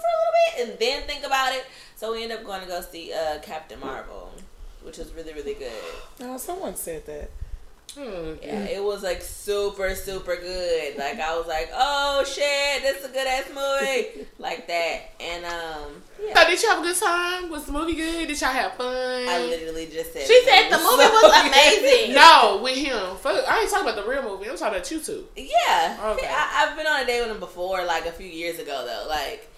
for 0.00 0.08
a 0.08 0.16
little 0.16 0.34
bit 0.40 0.70
and 0.70 0.78
then 0.80 1.02
think 1.06 1.26
about 1.26 1.52
it? 1.52 1.66
So 1.96 2.12
we 2.12 2.22
end 2.22 2.32
up 2.32 2.44
going 2.46 2.62
to 2.62 2.66
go 2.66 2.80
see 2.80 3.12
uh, 3.12 3.40
Captain 3.42 3.78
Marvel, 3.78 4.32
which 4.84 4.98
was 4.98 5.12
really 5.12 5.32
really 5.32 5.54
good. 5.54 5.72
No, 6.20 6.36
someone 6.38 6.76
said 6.76 7.06
that. 7.06 7.30
Hmm. 7.94 8.36
Yeah, 8.42 8.64
it 8.64 8.82
was 8.82 9.02
like 9.02 9.20
super, 9.20 9.94
super 9.94 10.34
good. 10.36 10.96
Like 10.96 11.20
I 11.20 11.36
was 11.36 11.46
like, 11.46 11.68
oh 11.74 12.24
shit, 12.24 12.80
this 12.82 13.00
is 13.00 13.10
a 13.10 13.12
good 13.12 13.26
ass 13.26 13.44
movie, 13.48 14.26
like 14.38 14.66
that. 14.66 15.10
And 15.20 15.44
um, 15.44 16.02
yeah, 16.24 16.32
So 16.34 16.48
did 16.48 16.62
you 16.62 16.68
have 16.70 16.78
a 16.78 16.82
good 16.82 16.96
time? 16.96 17.50
Was 17.50 17.66
the 17.66 17.72
movie 17.72 17.92
good? 17.94 18.28
Did 18.28 18.40
y'all 18.40 18.48
have 18.50 18.72
fun? 18.76 18.86
I 19.28 19.44
literally 19.46 19.88
just 19.92 20.14
said. 20.14 20.26
She 20.26 20.40
said 20.42 20.70
the 20.70 20.78
movie 20.78 21.04
was 21.04 21.46
amazing. 21.46 22.14
No, 22.14 22.60
with 22.62 22.76
him. 22.78 23.14
Fuck, 23.18 23.44
I 23.46 23.60
ain't 23.60 23.70
talking 23.70 23.86
about 23.86 24.02
the 24.02 24.10
real 24.10 24.22
movie. 24.22 24.48
I'm 24.48 24.56
talking 24.56 24.74
about 24.78 24.90
you 24.90 24.98
two. 24.98 25.26
Yeah, 25.36 26.14
Okay. 26.16 26.26
I, 26.30 26.68
I've 26.70 26.76
been 26.78 26.86
on 26.86 27.02
a 27.02 27.06
date 27.06 27.20
with 27.20 27.30
him 27.32 27.40
before, 27.40 27.84
like 27.84 28.06
a 28.06 28.12
few 28.12 28.26
years 28.26 28.58
ago 28.58 28.86
though. 28.86 29.06
Like, 29.06 29.20
Oh, 29.24 29.34
okay. 29.34 29.51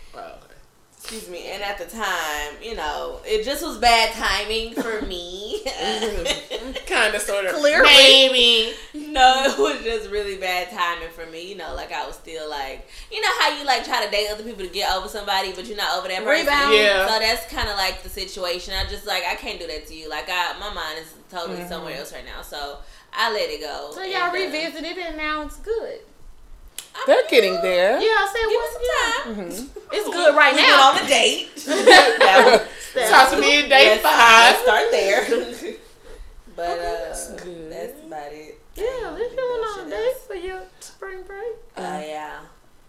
Excuse 1.05 1.29
me. 1.29 1.51
And 1.51 1.63
at 1.63 1.77
the 1.77 1.85
time, 1.85 2.57
you 2.63 2.75
know, 2.75 3.21
it 3.27 3.45
just 3.45 3.63
was 3.63 3.77
bad 3.77 4.15
timing 4.15 4.73
for 4.73 5.03
me. 5.03 5.61
Kind 6.87 7.15
of, 7.15 7.21
sort 7.21 7.45
of. 7.45 7.53
Clearly. 7.57 7.85
Maybe. 7.85 8.73
No, 8.95 9.45
it 9.45 9.59
was 9.59 9.85
just 9.85 10.11
really 10.11 10.39
bad 10.39 10.71
timing 10.71 11.11
for 11.11 11.27
me. 11.27 11.47
You 11.47 11.57
know, 11.57 11.75
like 11.75 11.93
I 11.93 12.07
was 12.07 12.17
still 12.17 12.49
like, 12.49 12.89
you 13.13 13.21
know 13.21 13.29
how 13.39 13.55
you 13.55 13.67
like 13.67 13.85
try 13.85 14.03
to 14.03 14.11
date 14.11 14.29
other 14.33 14.45
people 14.45 14.65
to 14.65 14.73
get 14.73 14.91
over 14.97 15.07
somebody, 15.07 15.53
but 15.53 15.67
you're 15.67 15.77
not 15.77 15.99
over 15.99 16.09
that 16.09 16.25
person. 16.25 16.47
Rebound. 16.47 16.75
Yeah. 16.75 17.07
So 17.07 17.19
that's 17.19 17.53
kind 17.53 17.69
of 17.69 17.77
like 17.77 18.03
the 18.03 18.09
situation. 18.09 18.73
I 18.75 18.89
just 18.89 19.07
like 19.07 19.25
I 19.25 19.35
can't 19.35 19.61
do 19.61 19.67
that 19.67 19.87
to 19.89 19.95
you. 19.95 20.09
Like 20.09 20.31
I, 20.31 20.59
my 20.59 20.73
mind 20.73 21.01
is 21.01 21.13
totally 21.31 21.67
somewhere 21.69 21.99
else 21.99 22.15
right 22.15 22.25
now. 22.25 22.41
So 22.41 22.79
I 23.13 23.31
let 23.31 23.51
it 23.51 23.61
go. 23.61 23.91
So 23.95 24.03
y'all 24.03 24.31
uh, 24.31 24.33
revisited 24.33 24.97
it 24.97 24.99
and 24.99 25.19
now 25.19 25.43
it's 25.43 25.57
good. 25.59 26.01
I 26.95 27.03
They're 27.07 27.17
mean, 27.17 27.31
getting 27.31 27.55
there. 27.63 27.99
Yeah, 28.01 28.07
I 28.07 28.29
said 28.33 28.49
Give 28.49 28.57
what? 28.57 28.71
it 28.71 28.87
some 29.27 29.35
time. 29.35 29.51
Mhm. 29.51 29.93
It's 29.93 30.09
good 30.09 30.37
right 30.37 30.55
now. 30.55 30.93
went 30.93 31.01
on 31.01 31.05
a 31.05 31.09
date. 31.09 31.57
That 31.67 32.61
was- 32.95 33.11
Talk 33.11 33.31
to 33.31 33.41
me 33.41 33.65
in 33.65 33.69
day 33.69 33.99
five. 33.99 34.57
start 34.59 34.85
there. 34.93 35.27
but 36.57 36.79
uh, 36.79 37.37
good. 37.43 37.73
that's 37.73 38.01
about 38.07 38.33
it. 38.33 38.61
Yeah, 38.77 39.11
let's 39.11 39.23
Ain't 39.25 39.37
go 39.37 39.43
no 39.43 39.63
on 39.63 39.75
shit 39.79 39.87
a 39.87 39.91
date 39.91 40.07
else. 40.15 40.27
for 40.27 40.35
your 40.35 40.61
spring 40.81 41.23
break. 41.27 41.55
Uh, 41.77 42.01
yeah. 42.05 42.39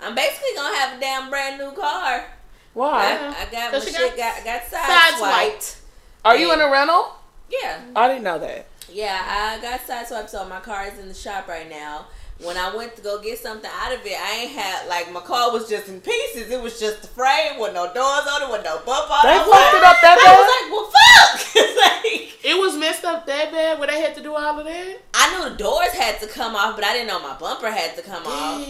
I'm 0.02 0.14
basically 0.14 0.50
gonna 0.56 0.76
have 0.78 0.98
a 0.98 1.02
damn 1.02 1.30
brand 1.30 1.58
new 1.60 1.72
car. 1.72 2.26
Why? 2.74 3.06
I, 3.18 3.42
I 3.42 3.52
got 3.52 3.74
my 3.74 3.80
shit 3.80 3.96
got 3.96 4.18
got 4.18 4.44
got 4.44 4.64
Sides 4.64 5.16
sideswiped. 5.18 5.22
white. 5.22 5.78
Are 6.26 6.36
you 6.38 6.52
in 6.54 6.60
a 6.62 6.70
rental? 6.70 7.16
Yeah, 7.50 7.80
I 7.96 8.08
didn't 8.08 8.24
know 8.24 8.38
that. 8.40 8.68
yeah. 8.90 9.22
I 9.58 9.62
got 9.62 9.80
sideswiped, 9.82 10.30
so 10.30 10.46
my 10.48 10.60
car 10.60 10.86
is 10.86 11.00
in 11.00 11.08
the 11.08 11.14
shop 11.14 11.48
right 11.48 11.70
now. 11.70 12.08
When 12.44 12.58
I 12.58 12.75
went 12.75 12.98
to 12.98 13.01
go 13.01 13.22
get 13.22 13.39
something 13.39 13.70
out 13.82 13.94
of 13.94 14.06
it, 14.06 14.18
I 14.20 14.42
ain't 14.42 14.51
had 14.51 14.88
like 14.89 15.10
my 15.13 15.22
car 15.22 15.54
was 15.54 15.70
just 15.70 15.88
in 15.88 16.01
pieces. 16.01 16.51
It 16.51 16.62
was 16.62 16.77
just 16.80 17.01
the 17.01 17.08
frame 17.08 17.60
with 17.60 17.74
no 17.74 17.86
doors 17.94 18.27
on 18.30 18.42
it, 18.44 18.51
with 18.51 18.63
no 18.65 18.77
bump 18.86 19.10
on 19.10 19.24
They 19.24 19.36
it. 19.38 19.46
fucked 19.46 19.75
it 19.75 19.84
up 19.84 19.98
that 20.01 20.18
bad. 20.20 20.27
I 20.27 20.36
was 20.36 20.50
like, 20.51 20.68
well, 20.72 20.92
fuck. 20.92 21.56
like, 22.04 22.46
It 22.46 22.60
was 22.60 22.75
messed 22.77 23.06
up 23.06 23.25
that 23.25 23.51
bad 23.54 23.80
where 23.80 23.88
they 23.88 24.01
had 24.01 24.15
to 24.15 24.22
do 24.22 24.36
all 24.36 24.60
of 24.60 24.65
that? 24.65 24.98
I 25.13 25.38
knew 25.39 25.50
the 25.50 25.56
doors 25.56 25.92
had 25.94 26.20
to 26.20 26.27
come 26.27 26.56
off, 26.58 26.75
but 26.75 26.84
I 26.84 26.92
didn't 26.92 27.08
know 27.08 27.22
my 27.22 27.38
bumper 27.38 27.72
had 27.72 27.96
to 27.96 28.01
come 28.01 28.24
off. 28.25 28.65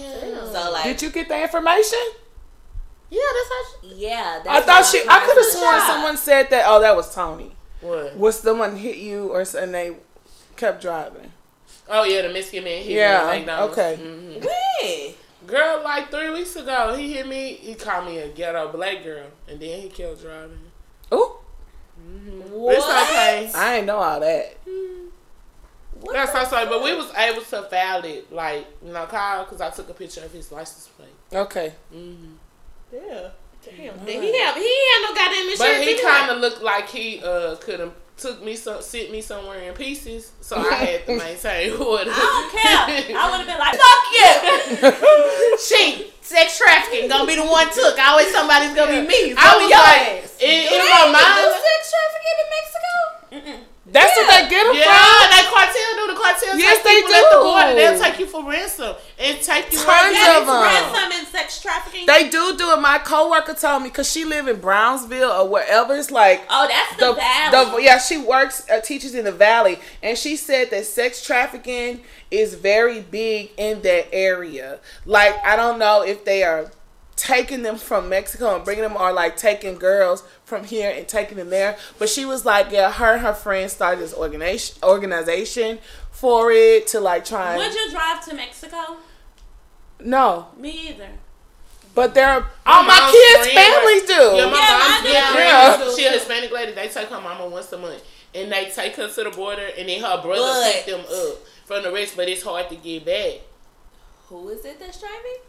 So 0.51 0.71
like, 0.71 0.83
Did 0.83 1.01
you 1.01 1.09
get 1.09 1.27
the 1.27 1.41
information? 1.41 1.99
Yeah, 3.09 3.19
that's 3.33 3.49
how 3.49 3.63
she, 3.89 3.95
yeah, 3.95 4.41
that's 4.43 4.47
I 4.47 4.61
thought 4.61 4.81
why 4.81 4.91
she. 4.91 5.03
I 5.09 5.19
could 5.25 5.37
have 5.37 5.45
sworn 5.45 5.79
someone 5.81 6.17
said 6.17 6.49
that. 6.51 6.65
Oh, 6.67 6.81
that 6.81 6.95
was 6.95 7.13
Tony. 7.13 7.55
What? 7.81 8.15
Was 8.15 8.39
someone 8.39 8.75
hit 8.77 8.97
you 8.97 9.29
or 9.29 9.41
s- 9.41 9.53
and 9.55 9.73
they 9.73 9.95
kept 10.55 10.81
driving? 10.81 11.31
Oh, 11.89 12.03
yeah, 12.03 12.21
the 12.23 12.29
Mexican 12.33 12.63
man 12.63 12.81
hit 12.83 12.91
Yeah, 12.93 13.25
me 13.25 13.31
at 13.31 13.37
McDonald's. 13.39 13.77
okay. 13.77 13.97
Mhm. 14.01 14.45
When? 14.45 15.13
Girl, 15.47 15.81
like 15.83 16.09
three 16.09 16.31
weeks 16.31 16.55
ago, 16.55 16.95
he 16.95 17.13
hit 17.13 17.27
me. 17.27 17.53
He 17.53 17.75
called 17.75 18.05
me 18.07 18.17
a 18.17 18.29
ghetto 18.29 18.69
black 18.71 19.03
girl, 19.03 19.27
and 19.47 19.59
then 19.59 19.81
he 19.81 19.89
killed 19.89 20.19
driving. 20.19 20.71
Ooh, 21.13 21.33
What? 22.49 22.75
It's 22.75 22.85
okay. 22.85 23.51
I 23.53 23.75
ain't 23.77 23.85
know 23.85 23.97
all 23.97 24.19
that. 24.19 24.57
What 26.01 26.13
That's 26.13 26.31
the 26.31 26.43
so 26.43 26.49
sorry, 26.49 26.65
but 26.67 26.83
we 26.83 26.93
was 26.95 27.13
able 27.15 27.41
to 27.41 27.61
file 27.63 28.03
it, 28.03 28.31
like, 28.33 28.65
you 28.85 28.91
know, 28.91 29.05
Kyle, 29.05 29.43
because 29.45 29.61
I 29.61 29.69
took 29.69 29.89
a 29.89 29.93
picture 29.93 30.21
of 30.25 30.31
his 30.31 30.51
license 30.51 30.87
plate. 30.89 31.09
Okay. 31.33 31.73
Mm-hmm. 31.93 32.33
Yeah. 32.93 33.29
damn. 33.63 34.05
Did 34.05 34.23
he 34.23 34.39
have 34.41 34.55
he 34.55 34.61
had 34.93 35.01
no 35.03 35.15
goddamn 35.15 35.49
insurance. 35.49 35.57
But 35.59 35.81
he 35.87 36.01
kind 36.01 36.31
of 36.31 36.39
looked 36.39 36.61
like 36.61 36.89
he 36.89 37.21
uh 37.23 37.55
could 37.55 37.79
have 37.79 37.93
took 38.17 38.43
me 38.43 38.55
some, 38.55 38.81
sent 38.81 39.11
me 39.11 39.21
somewhere 39.21 39.59
in 39.59 39.73
pieces, 39.73 40.31
so 40.41 40.55
I 40.57 40.73
had 40.75 41.05
to 41.05 41.17
maintain 41.17 41.71
order. 41.79 42.11
I 42.13 42.15
don't 42.15 42.51
care. 42.55 43.17
I 43.17 43.23
would 43.31 43.43
have 43.43 43.49
been 43.49 43.59
like, 43.59 43.75
fuck 43.75 44.03
you. 44.15 45.59
She 45.59 46.11
sex 46.21 46.57
trafficking 46.57 47.07
gonna 47.07 47.25
be 47.27 47.35
the 47.35 47.45
one 47.45 47.67
took. 47.71 47.97
Always 47.99 48.31
somebody's 48.31 48.73
gonna 48.75 49.01
be 49.01 49.07
me. 49.07 49.31
It's 49.31 49.39
I 49.39 49.43
gonna 49.51 49.57
was 49.63 49.67
be 49.67 49.75
like, 49.75 50.01
ass. 50.23 50.35
in, 50.41 50.57
in 50.67 50.81
my 50.83 51.03
do 51.05 51.11
mind, 51.15 51.55
sex 51.63 51.81
trafficking 51.93 52.35
in 52.43 52.47
Mexico? 52.55 52.91
That's 53.85 54.11
what 54.17 54.25
they 54.27 54.49
get 54.49 54.63
them 54.65 54.75
yeah, 54.75 54.89
from. 54.89 55.29
that 55.31 55.45
cartel 55.47 55.91
do. 55.95 56.03
The 56.11 56.17
cartel 56.19 56.57
Yes, 56.57 56.81
take 56.81 56.83
they 56.83 56.95
people 57.05 57.15
at 57.15 57.25
the 57.31 57.39
border. 57.45 57.71
do. 57.71 57.75
They'll 57.77 57.99
take 58.01 58.17
you 58.19 58.27
for 58.27 58.41
ransom 58.43 58.95
and 59.21 59.33
take 59.39 59.71
you 59.71 59.77
Tons 59.79 59.87
right 59.87 60.35
of 60.35 60.43
is 60.43 60.47
them. 60.49 60.61
ransom 60.65 61.09
and 61.15 61.25
sex 61.29 61.61
trafficking. 61.61 62.04
They 62.15 62.29
do 62.29 62.55
do 62.57 62.71
it. 62.71 62.79
My 62.79 62.97
coworker 62.99 63.53
told 63.53 63.83
me 63.83 63.89
because 63.89 64.09
she 64.09 64.23
live 64.25 64.47
in 64.47 64.59
Brownsville 64.61 65.31
or 65.31 65.49
wherever. 65.49 65.93
It's 65.95 66.11
like 66.11 66.43
oh, 66.49 66.67
that's 66.67 66.99
the, 66.99 67.07
the, 67.07 67.13
valley. 67.13 67.81
the 67.81 67.83
yeah 67.83 67.97
she 67.97 68.17
works 68.17 68.69
uh, 68.69 68.79
teaches 68.81 69.15
in 69.15 69.25
the 69.25 69.31
valley 69.31 69.79
and 70.01 70.17
she 70.17 70.35
said 70.35 70.69
that 70.71 70.85
sex 70.85 71.23
trafficking 71.23 72.01
is 72.31 72.55
very 72.55 73.01
big 73.01 73.51
in 73.57 73.81
that 73.81 74.07
area 74.13 74.79
like 75.05 75.35
i 75.45 75.55
don't 75.55 75.79
know 75.79 76.01
if 76.01 76.25
they 76.25 76.43
are 76.43 76.71
taking 77.15 77.63
them 77.63 77.77
from 77.77 78.09
mexico 78.09 78.55
and 78.55 78.65
bringing 78.65 78.83
them 78.83 78.95
or 78.97 79.13
like 79.13 79.37
taking 79.37 79.75
girls 79.75 80.23
from 80.43 80.63
here 80.63 80.91
and 80.95 81.07
taking 81.07 81.37
them 81.37 81.49
there 81.49 81.77
but 81.99 82.09
she 82.09 82.25
was 82.25 82.45
like 82.45 82.71
yeah 82.71 82.91
her 82.91 83.13
and 83.13 83.21
her 83.21 83.33
friends 83.33 83.73
started 83.73 84.01
this 84.01 84.13
organization 84.13 84.77
organization 84.83 85.79
for 86.11 86.51
it 86.51 86.87
to 86.87 86.99
like 86.99 87.23
try 87.23 87.51
and 87.53 87.57
Would 87.57 87.73
you 87.73 87.91
drive 87.91 88.25
to 88.25 88.35
Mexico? 88.35 88.97
no 89.99 90.47
Me 90.57 90.89
either. 90.89 91.09
But 91.95 92.13
they're 92.13 92.45
all 92.65 92.83
my 92.83 92.99
mom's 92.99 93.11
kids 93.11 93.47
families 93.55 94.03
do 94.03 94.13
Yeah, 94.13 94.45
my 94.45 94.57
Yeah, 94.59 94.77
mom's 94.77 94.91
mine 94.91 95.03
good 95.03 95.13
Yeah. 95.13 95.95
She 95.95 96.05
a 96.05 96.11
Hispanic 96.11 96.51
lady. 96.51 96.71
They 96.73 96.87
take 96.89 97.07
her 97.09 97.21
mama 97.21 97.47
once 97.47 97.71
a 97.71 97.77
month, 97.77 98.03
and 98.35 98.51
they 98.51 98.65
take 98.69 98.95
her 98.97 99.07
to 99.07 99.23
the 99.23 99.31
border, 99.31 99.69
and 99.77 99.87
then 99.89 100.01
her 100.01 100.21
brother 100.21 100.41
But- 100.41 100.73
pick 100.73 100.85
them 100.85 100.99
up 101.01 101.37
from 101.65 101.83
the 101.83 101.91
rest. 101.91 102.15
But 102.15 102.29
it's 102.29 102.43
hard 102.43 102.69
to 102.69 102.75
get 102.75 103.05
back, 103.05 103.41
Who 104.29 104.49
is 104.49 104.65
it 104.65 104.79
that's 104.79 104.99
driving? 104.99 105.39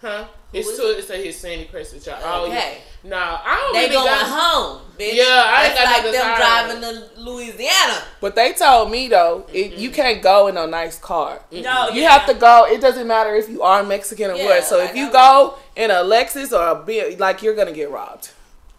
huh? 0.00 0.24
Who 0.52 0.58
It's 0.58 0.68
is 0.68 0.78
too. 0.78 0.94
It's 0.98 1.10
a 1.10 1.16
Hispanic 1.16 1.70
person. 1.70 2.00
Child. 2.00 2.22
Oh 2.24 2.46
yeah. 2.46 2.58
Okay. 2.58 2.78
No, 3.04 3.16
I 3.16 3.56
don't 3.60 3.72
They 3.74 3.80
really 3.82 3.92
going 3.94 4.06
got. 4.06 4.26
home, 4.28 4.80
bitch. 4.98 5.14
Yeah, 5.14 5.24
I 5.24 5.64
ain't 5.66 5.74
That's 5.74 5.80
got 5.80 5.92
like 5.92 6.04
no 6.04 6.12
them 6.12 6.36
driving 6.36 6.80
to 7.16 7.20
Louisiana. 7.20 8.02
but 8.20 8.34
they 8.34 8.52
told 8.52 8.90
me 8.90 9.08
though 9.08 9.46
it, 9.52 9.72
you 9.74 9.90
can't 9.90 10.22
go 10.22 10.48
in 10.48 10.56
a 10.58 10.66
nice 10.66 10.98
car 10.98 11.40
No, 11.50 11.88
You 11.90 12.02
yeah. 12.02 12.10
have 12.10 12.26
to 12.26 12.34
go. 12.34 12.66
It 12.70 12.80
doesn't 12.80 13.06
matter 13.06 13.34
if 13.36 13.48
you 13.48 13.62
are 13.62 13.82
Mexican 13.82 14.30
or 14.32 14.34
Yeah, 14.36 14.44
what. 14.44 14.64
So 14.64 14.78
like 14.78 14.90
if 14.90 14.96
you 14.96 15.08
I 15.08 15.12
go 15.12 15.54
in 15.80 15.90
a 15.90 15.94
Lexus 15.94 16.52
or 16.52 16.82
a 16.86 17.16
like 17.16 17.42
you're 17.42 17.54
gonna 17.54 17.72
get 17.72 17.90
robbed. 17.90 18.30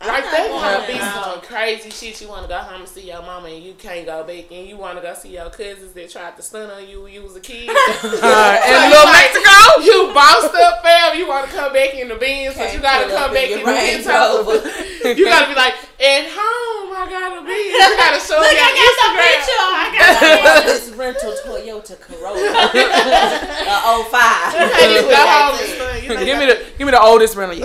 Like 0.02 0.24
not 0.26 0.32
that 0.34 0.48
going 0.50 0.62
kind 0.62 0.88
be 0.88 0.98
some 1.00 1.42
crazy 1.42 1.90
shit. 1.92 2.22
You 2.22 2.28
want 2.30 2.44
to 2.44 2.48
go 2.50 2.58
home 2.58 2.82
and 2.82 2.90
see 2.90 3.08
your 3.08 3.22
mama, 3.22 3.50
and 3.50 3.64
you 3.64 3.74
can't 3.74 4.06
go 4.06 4.24
back, 4.24 4.52
and 4.52 4.68
you 4.68 4.76
want 4.78 4.98
to 4.98 5.02
go 5.02 5.14
see 5.14 5.34
your 5.34 5.50
cousins 5.50 5.94
that 5.94 6.10
tried 6.10 6.36
to 6.38 6.42
stun 6.42 6.70
on 6.72 6.88
you 6.88 7.04
when 7.04 7.14
you 7.14 7.22
was 7.22 7.36
a 7.36 7.40
kid. 7.40 7.70
and 7.70 7.78
you 8.10 8.10
little 8.10 9.06
like- 9.06 9.30
Mexico. 9.30 9.58
You 9.82 10.12
bossed 10.14 10.56
up, 10.56 10.82
fam. 10.84 11.18
You 11.18 11.28
want 11.28 11.50
to 11.50 11.56
come 11.56 11.72
back 11.74 11.94
in 11.94 12.08
the 12.10 12.16
beans, 12.16 12.56
but 12.58 12.74
you 12.74 12.80
got 12.82 13.06
to 13.06 13.14
come 13.14 13.34
back 13.34 13.50
in 13.50 13.60
the 13.60 13.66
Range 13.66 14.04
Benz 14.04 14.08
Rover. 14.08 14.58
Rover. 14.58 15.14
You 15.14 15.26
got 15.26 15.46
to 15.46 15.50
be 15.50 15.56
like, 15.56 15.74
at 16.02 16.26
home, 16.34 16.90
I 16.98 17.06
gotta 17.10 17.42
be. 17.46 17.54
You 17.54 17.78
gotta 17.78 18.20
show 18.20 18.38
Look, 18.42 18.50
me 18.50 18.58
I 18.58 18.74
got 18.74 18.74
the 18.74 18.90
Instagram. 18.90 19.30
picture. 19.38 19.62
I 19.62 19.86
got 19.94 20.66
this 20.66 20.90
rental 20.98 21.34
Toyota 21.46 22.00
Corolla, 22.02 22.42
uh, 22.42 24.04
05. 24.10 24.54
Can't 24.54 24.92
even 24.92 25.10
go 25.10 25.16
home 25.16 25.56
and 25.62 25.70
stuff. 25.70 26.04
You 26.04 26.26
give 26.26 26.40
me 26.40 26.46
the 26.48 26.58
give 26.78 26.86
me 26.88 26.92
the 26.92 27.02
oldest 27.02 27.36
rental 27.36 27.58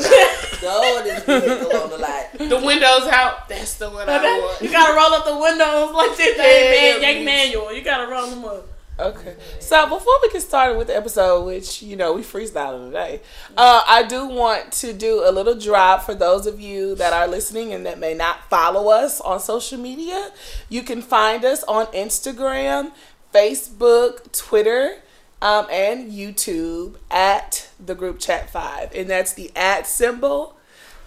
you 0.67 1.13
got. 1.13 1.27
The 1.27 1.41
vehicle 1.41 1.77
on 1.83 1.91
the 1.91 1.99
lot. 1.99 2.33
the 2.61 2.67
windows 2.67 3.09
out. 3.09 3.49
That's 3.49 3.75
the 3.75 3.91
one 3.91 4.09
I 4.09 4.23
want. 4.23 4.63
You 4.63 4.71
gotta 4.71 4.95
roll 4.95 5.15
up 5.15 5.25
the 5.25 5.37
windows 5.39 5.95
like 5.95 6.17
this, 6.17 6.37
Yeah, 6.37 6.43
man. 6.43 7.01
yeah, 7.03 7.09
Yank 7.13 7.25
manual. 7.25 7.73
You 7.73 7.83
gotta 7.83 8.11
roll 8.11 8.27
them 8.29 8.45
up. 8.45 8.67
Okay. 8.99 9.37
So 9.61 9.87
before 9.91 10.15
we 10.23 10.31
get 10.31 10.41
started 10.41 10.79
with 10.79 10.87
the 10.87 10.97
episode, 10.97 11.45
which 11.45 11.83
you 11.83 11.97
know 11.97 12.15
we 12.15 12.23
freestyling 12.23 12.87
today, 12.87 13.21
uh, 13.55 13.83
I 13.87 14.05
do 14.05 14.27
want 14.27 14.73
to 14.73 14.95
do 14.95 15.23
a 15.23 15.31
little 15.31 15.55
drop 15.55 16.05
for 16.05 16.15
those 16.15 16.47
of 16.47 16.59
you 16.61 16.95
that 16.95 17.13
are 17.13 17.29
listening 17.29 17.75
and 17.75 17.85
that 17.85 17.99
may 17.99 18.15
not 18.15 18.49
follow 18.49 18.89
us 18.91 19.21
on 19.21 19.39
social 19.39 19.77
media. 19.79 20.31
You 20.71 20.83
can 20.83 21.03
find 21.03 21.45
us 21.45 21.63
on 21.65 21.87
Instagram, 21.89 22.93
Facebook, 23.35 24.33
Twitter, 24.33 24.97
um, 25.43 25.67
and 25.71 26.11
YouTube 26.11 26.95
at 27.11 27.69
the 27.79 27.95
group 27.95 28.19
chat 28.19 28.49
five, 28.49 28.91
and 28.95 29.11
that's 29.11 29.35
the 29.35 29.51
at 29.55 29.87
symbol, 29.87 30.56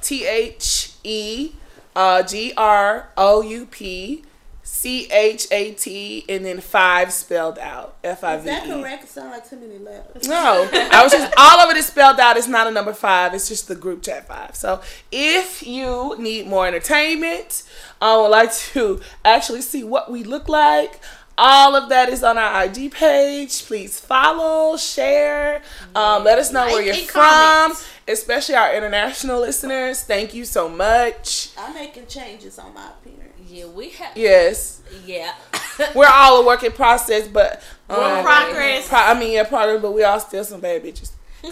T 0.01 0.25
H 0.25 0.93
E 1.03 1.51
uh, 1.95 2.23
G 2.23 2.53
R 2.55 3.09
O 3.17 3.41
U 3.41 3.65
P. 3.65 4.23
C 4.71 5.11
H 5.11 5.47
A 5.51 5.73
T 5.73 6.23
and 6.29 6.45
then 6.45 6.61
five 6.61 7.11
spelled 7.11 7.57
out. 7.59 7.97
F 8.03 8.23
I 8.23 8.35
Is 8.35 8.45
that 8.45 8.65
correct? 8.65 9.03
It 9.03 9.09
sound 9.09 9.31
like 9.31 9.49
too 9.49 9.57
many 9.57 9.77
letters. 9.77 10.27
No, 10.27 10.69
I 10.71 11.03
was 11.03 11.11
just 11.11 11.33
all 11.37 11.59
of 11.59 11.69
it 11.71 11.75
is 11.75 11.87
spelled 11.87 12.19
out. 12.19 12.37
It's 12.37 12.47
not 12.47 12.67
a 12.67 12.71
number 12.71 12.93
five. 12.93 13.33
It's 13.33 13.49
just 13.49 13.67
the 13.67 13.75
group 13.75 14.03
chat 14.03 14.27
five. 14.27 14.55
So 14.55 14.81
if 15.11 15.65
you 15.65 16.15
need 16.19 16.47
more 16.47 16.65
entertainment, 16.65 17.63
I 17.99 18.15
would 18.17 18.29
like 18.29 18.53
to 18.53 19.01
actually 19.25 19.63
see 19.63 19.83
what 19.83 20.09
we 20.09 20.23
look 20.23 20.47
like. 20.47 21.01
All 21.37 21.75
of 21.75 21.89
that 21.89 22.09
is 22.09 22.21
on 22.21 22.37
our 22.37 22.65
IG 22.65 22.91
page. 22.91 23.65
Please 23.65 23.99
follow, 23.99 24.77
share, 24.77 25.61
um, 25.95 26.25
let 26.25 26.37
us 26.37 26.51
know 26.51 26.65
where 26.65 26.81
you're 26.81 26.95
from, 26.95 27.71
comment. 27.71 27.87
Especially 28.09 28.55
our 28.55 28.73
international 28.75 29.39
listeners. 29.39 30.01
Thank 30.03 30.33
you 30.33 30.45
so 30.45 30.67
much. 30.69 31.49
I'm 31.57 31.73
making 31.73 32.07
changes 32.07 32.57
on 32.59 32.73
my 32.73 32.87
appearance. 32.89 33.17
Yeah, 33.47 33.65
we 33.67 33.89
have. 33.89 34.15
Yes, 34.15 34.81
Yeah. 35.05 35.33
we're 35.95 36.07
all 36.07 36.41
a 36.41 36.45
work 36.45 36.63
in 36.63 36.71
process, 36.71 37.27
but 37.27 37.63
um, 37.89 37.97
Work 37.97 38.23
progress. 38.23 38.87
Pro- 38.87 38.99
I 38.99 39.17
mean, 39.19 39.31
yeah, 39.33 39.43
progress, 39.43 39.81
but 39.81 39.91
we 39.91 40.03
all 40.03 40.19
still 40.19 40.43
some 40.43 40.59
bad 40.61 40.83
bitches. 40.83 41.11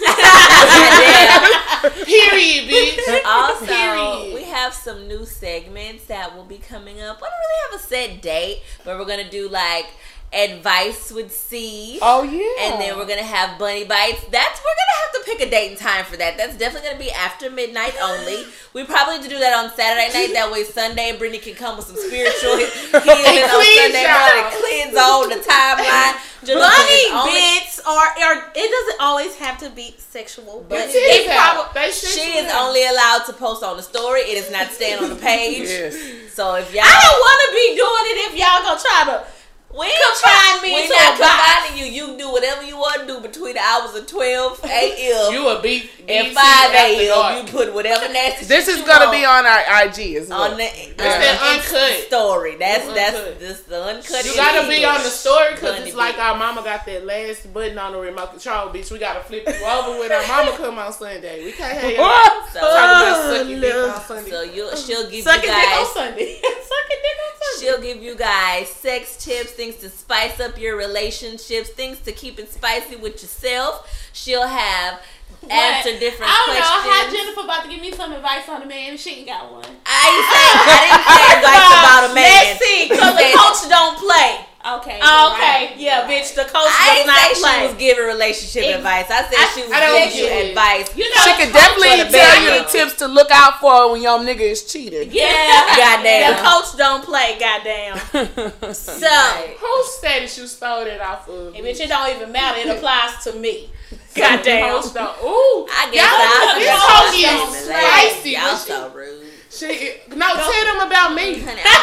Period, 2.05 2.69
bitch. 2.69 3.25
Also, 3.25 3.65
Period. 3.65 4.33
we 4.35 4.43
have 4.43 4.73
some 4.73 5.07
new 5.07 5.25
segments 5.25 6.05
that 6.05 6.35
will 6.35 6.43
be 6.43 6.57
coming 6.57 7.01
up. 7.01 7.17
We 7.21 7.27
don't 7.27 7.39
really 7.39 7.71
have 7.71 7.79
a 7.79 7.83
set 7.83 8.21
date, 8.21 8.61
but 8.83 8.97
we're 8.97 9.05
gonna 9.05 9.29
do 9.29 9.47
like 9.49 9.85
advice 10.33 11.11
with 11.11 11.33
C. 11.33 11.99
Oh 12.01 12.23
yeah, 12.23 12.67
And 12.71 12.81
then 12.81 12.97
we're 12.97 13.07
gonna 13.07 13.23
have 13.23 13.57
bunny 13.57 13.85
bites. 13.85 14.19
That's 14.29 14.59
we're 14.59 14.75
gonna 14.75 14.97
have 15.03 15.11
to 15.13 15.21
pick 15.25 15.47
a 15.47 15.49
date 15.49 15.69
and 15.69 15.77
time 15.79 16.03
for 16.05 16.17
that. 16.17 16.37
That's 16.37 16.57
definitely 16.57 16.89
gonna 16.89 16.99
be 16.99 17.11
after 17.11 17.49
midnight 17.49 17.95
only. 18.01 18.43
We 18.73 18.83
probably 18.83 19.17
need 19.17 19.23
to 19.23 19.29
do 19.29 19.39
that 19.39 19.53
on 19.55 19.71
Saturday 19.75 20.11
night. 20.13 20.33
That 20.33 20.51
way 20.51 20.63
Sunday 20.65 21.15
Brittany 21.17 21.39
can 21.39 21.55
come 21.55 21.77
with 21.77 21.87
some 21.87 21.95
spiritual 22.07 22.57
healing 22.59 23.43
on 23.47 23.63
Sunday 23.63 24.03
morning. 24.03 24.45
Cleanse 24.59 24.97
all 24.97 25.27
the 25.29 25.39
timeline. 25.39 26.19
Bunny 26.45 27.31
bits 27.31 27.79
are, 27.79 28.07
are 28.07 28.51
it 28.53 28.69
doesn't 28.71 29.01
always 29.01 29.35
have 29.35 29.57
to 29.59 29.69
be 29.71 29.95
sexual, 29.97 30.65
but 30.69 30.79
It 30.79 30.91
it 30.93 31.27
probably 31.27 31.63
out. 31.63 31.73
They 31.73 31.91
should 31.91 32.09
She 32.09 32.37
is 32.37 32.51
only 32.53 32.85
allowed 32.85 33.23
to 33.25 33.33
post 33.33 33.63
on 33.63 33.77
the 33.77 33.83
story. 33.83 34.21
It 34.21 34.37
is 34.37 34.51
not 34.51 34.67
staying 34.71 35.01
on 35.03 35.09
the 35.09 35.15
page. 35.15 35.67
Yes. 35.77 35.95
So 36.33 36.55
if 36.55 36.71
y'all 36.73 36.83
I 36.85 36.93
don't 37.01 37.19
want 37.19 37.39
to 37.47 37.49
be 37.51 37.65
doing 37.75 38.05
it 38.13 38.17
if 38.29 38.33
y'all 38.37 38.61
gonna 38.61 38.79
try 38.79 39.03
to. 39.17 39.36
We 39.77 39.85
ain't 39.85 39.93
Confine 40.17 40.61
me 40.63 40.73
we 40.73 40.81
into 40.83 40.93
not 40.95 41.15
a 41.15 41.19
box. 41.21 41.37
confining 41.37 41.77
you. 41.77 41.85
You 41.91 42.05
can 42.07 42.17
do 42.17 42.31
whatever 42.31 42.63
you 42.63 42.77
want 42.77 43.01
to 43.01 43.07
do 43.07 43.19
between 43.21 43.53
the 43.53 43.59
hours 43.61 43.93
of 43.95 44.07
12 44.07 44.59
a.m. 44.65 45.33
You 45.33 45.49
a 45.49 45.61
beat 45.61 45.89
and 46.09 46.33
5 46.33 46.73
a.m. 46.73 47.45
You 47.45 47.51
put 47.51 47.73
whatever 47.73 48.11
nasty 48.11 48.45
This 48.45 48.67
is 48.67 48.81
gonna 48.87 49.11
be 49.11 49.23
on 49.25 49.45
our 49.45 49.61
IG 49.85 50.15
as 50.15 50.29
well. 50.29 50.51
on 50.51 50.57
the, 50.57 50.63
It's 50.65 50.89
on 50.89 50.97
that 50.97 51.39
the 51.39 51.77
uncut. 51.77 52.03
story. 52.07 52.55
That's 52.55 52.85
It's 52.85 52.93
that's 52.93 53.15
uncut. 53.17 53.39
this 53.39 53.61
the 53.61 53.83
uncut. 53.83 54.25
You 54.25 54.35
gotta 54.35 54.67
be 54.67 54.83
on 54.85 54.95
the 55.03 55.09
story 55.13 55.51
because 55.53 55.79
it's 55.85 55.95
like 55.95 56.17
our 56.17 56.35
mama 56.37 56.63
got 56.63 56.85
that 56.87 57.05
last 57.05 57.53
button 57.53 57.77
on 57.77 57.91
the 57.93 57.99
remote 57.99 58.31
control, 58.31 58.69
bitch. 58.69 58.91
We 58.91 58.97
gotta 58.99 59.19
flip 59.21 59.43
you 59.47 59.65
over 59.65 59.99
when 59.99 60.11
our 60.11 60.25
mama 60.27 60.57
come 60.57 60.79
on 60.79 60.91
Sunday. 60.91 61.45
We 61.45 61.51
can't 61.51 61.77
have 61.77 61.91
you 61.91 61.97
talk 61.97 62.49
So, 62.51 62.59
about 62.59 63.35
sucking 63.37 63.59
dick 63.61 63.75
on 63.75 64.01
Sunday. 64.01 64.29
so 64.31 64.41
you 64.41 64.75
she'll 64.77 65.09
give 65.09 65.23
Sucking 65.23 65.49
you 65.49 65.55
dick 65.55 65.67
on 65.69 65.83
guys 65.83 65.93
Sunday. 65.93 66.39
Sucking 66.41 67.01
dick 67.03 67.17
on 67.21 67.41
Sunday. 67.41 67.59
She'll 67.59 67.81
give 67.81 68.01
you 68.03 68.15
guys 68.15 68.69
sex 68.69 69.23
tips, 69.23 69.51
things 69.51 69.66
to 69.77 69.89
spice 69.89 70.39
up 70.39 70.57
your 70.57 70.75
relationships, 70.77 71.69
things 71.69 71.99
to 71.99 72.11
keep 72.11 72.39
it 72.39 72.51
spicy 72.51 72.95
with 72.95 73.21
yourself. 73.21 74.09
She'll 74.13 74.47
have 74.47 75.01
answer 75.49 75.99
different 75.99 76.31
I 76.31 76.43
don't 76.45 76.55
know 76.55 76.89
how. 76.89 77.11
Jennifer 77.11 77.41
about 77.41 77.63
to 77.63 77.69
give 77.69 77.81
me 77.81 77.91
some 77.91 78.11
advice 78.13 78.47
on 78.49 78.61
a 78.61 78.65
man 78.65 78.97
she 78.97 79.19
ain't 79.19 79.27
got 79.27 79.51
one. 79.51 79.65
I 79.85 80.01
ain't 80.07 80.25
say 80.31 80.45
I 80.55 80.79
didn't 80.87 81.05
say 81.05 81.23
advice 81.37 81.67
about 81.77 82.01
a 82.09 82.15
man. 82.15 82.23
Let's 82.23 82.59
see, 82.63 82.87
because 82.89 83.13
the 83.15 83.27
coach 83.35 83.69
don't 83.69 83.97
play. 83.99 84.46
Okay. 84.67 84.99
Oh, 85.01 85.31
okay. 85.31 85.71
right. 85.71 85.73
Yeah, 85.77 86.07
bitch. 86.09 86.35
The 86.35 86.43
coach 86.43 86.67
I 86.67 86.87
does 86.87 86.95
didn't 86.97 87.07
not 87.07 87.19
say 87.19 87.33
she 87.61 87.67
was 87.67 87.75
giving 87.79 88.03
relationship 88.05 88.63
Ex- 88.65 88.77
advice. 88.77 89.05
I 89.09 89.21
said 89.23 89.39
I- 89.39 89.51
she 89.55 89.61
was 89.63 89.71
I 89.71 89.79
giving 89.79 90.17
you 90.19 90.25
it. 90.27 90.49
advice. 90.49 90.87
You 90.97 91.07
know, 91.09 91.23
She 91.23 91.31
could 91.39 91.53
definitely 91.53 92.11
tell 92.11 92.35
you 92.43 92.49
the 92.59 92.67
tips 92.69 92.93
to 92.99 93.07
look 93.07 93.31
out 93.31 93.61
for 93.61 93.91
when 93.93 94.01
your 94.01 94.19
nigga 94.19 94.41
is 94.41 94.63
cheating. 94.65 95.09
Yeah. 95.11 95.71
Goddamn. 95.77 96.35
The 96.35 96.41
coach 96.43 96.77
don't 96.77 97.03
play. 97.03 97.37
Goddamn. 97.39 97.95
So, 98.73 99.07
Right. 99.07 99.55
Whose 99.59 99.87
status 99.97 100.37
you 100.37 100.47
stole 100.47 100.83
that 100.85 100.99
off 101.01 101.27
of? 101.29 101.53
hey, 101.55 101.61
bitch, 101.61 101.79
it 101.79 101.87
don't 101.89 102.13
even 102.15 102.31
matter. 102.31 102.59
It 102.59 102.67
applies 102.67 103.23
to 103.23 103.33
me. 103.33 103.69
Goddamn. 104.15 104.73
Ooh, 104.75 105.67
I 105.71 105.89
guess 105.91 106.03
Y'all- 106.03 106.49
I'll 106.49 106.55
this 106.59 106.67
just 106.67 106.83
hoe 106.83 107.05
watch 107.05 107.15
is 107.15 107.23
them 107.23 107.71
and 107.71 107.83
spicy, 108.11 108.29
Y'all 108.31 108.41
but 108.51 108.57
she- 108.59 108.67
so 108.67 108.89
rude. 108.93 109.23
She, 109.57 109.67
no, 110.15 110.27
tell 110.35 110.65
them 110.65 110.87
about 110.87 111.13
me. 111.15 111.39
Honey, 111.39 111.61
No, 111.65 111.73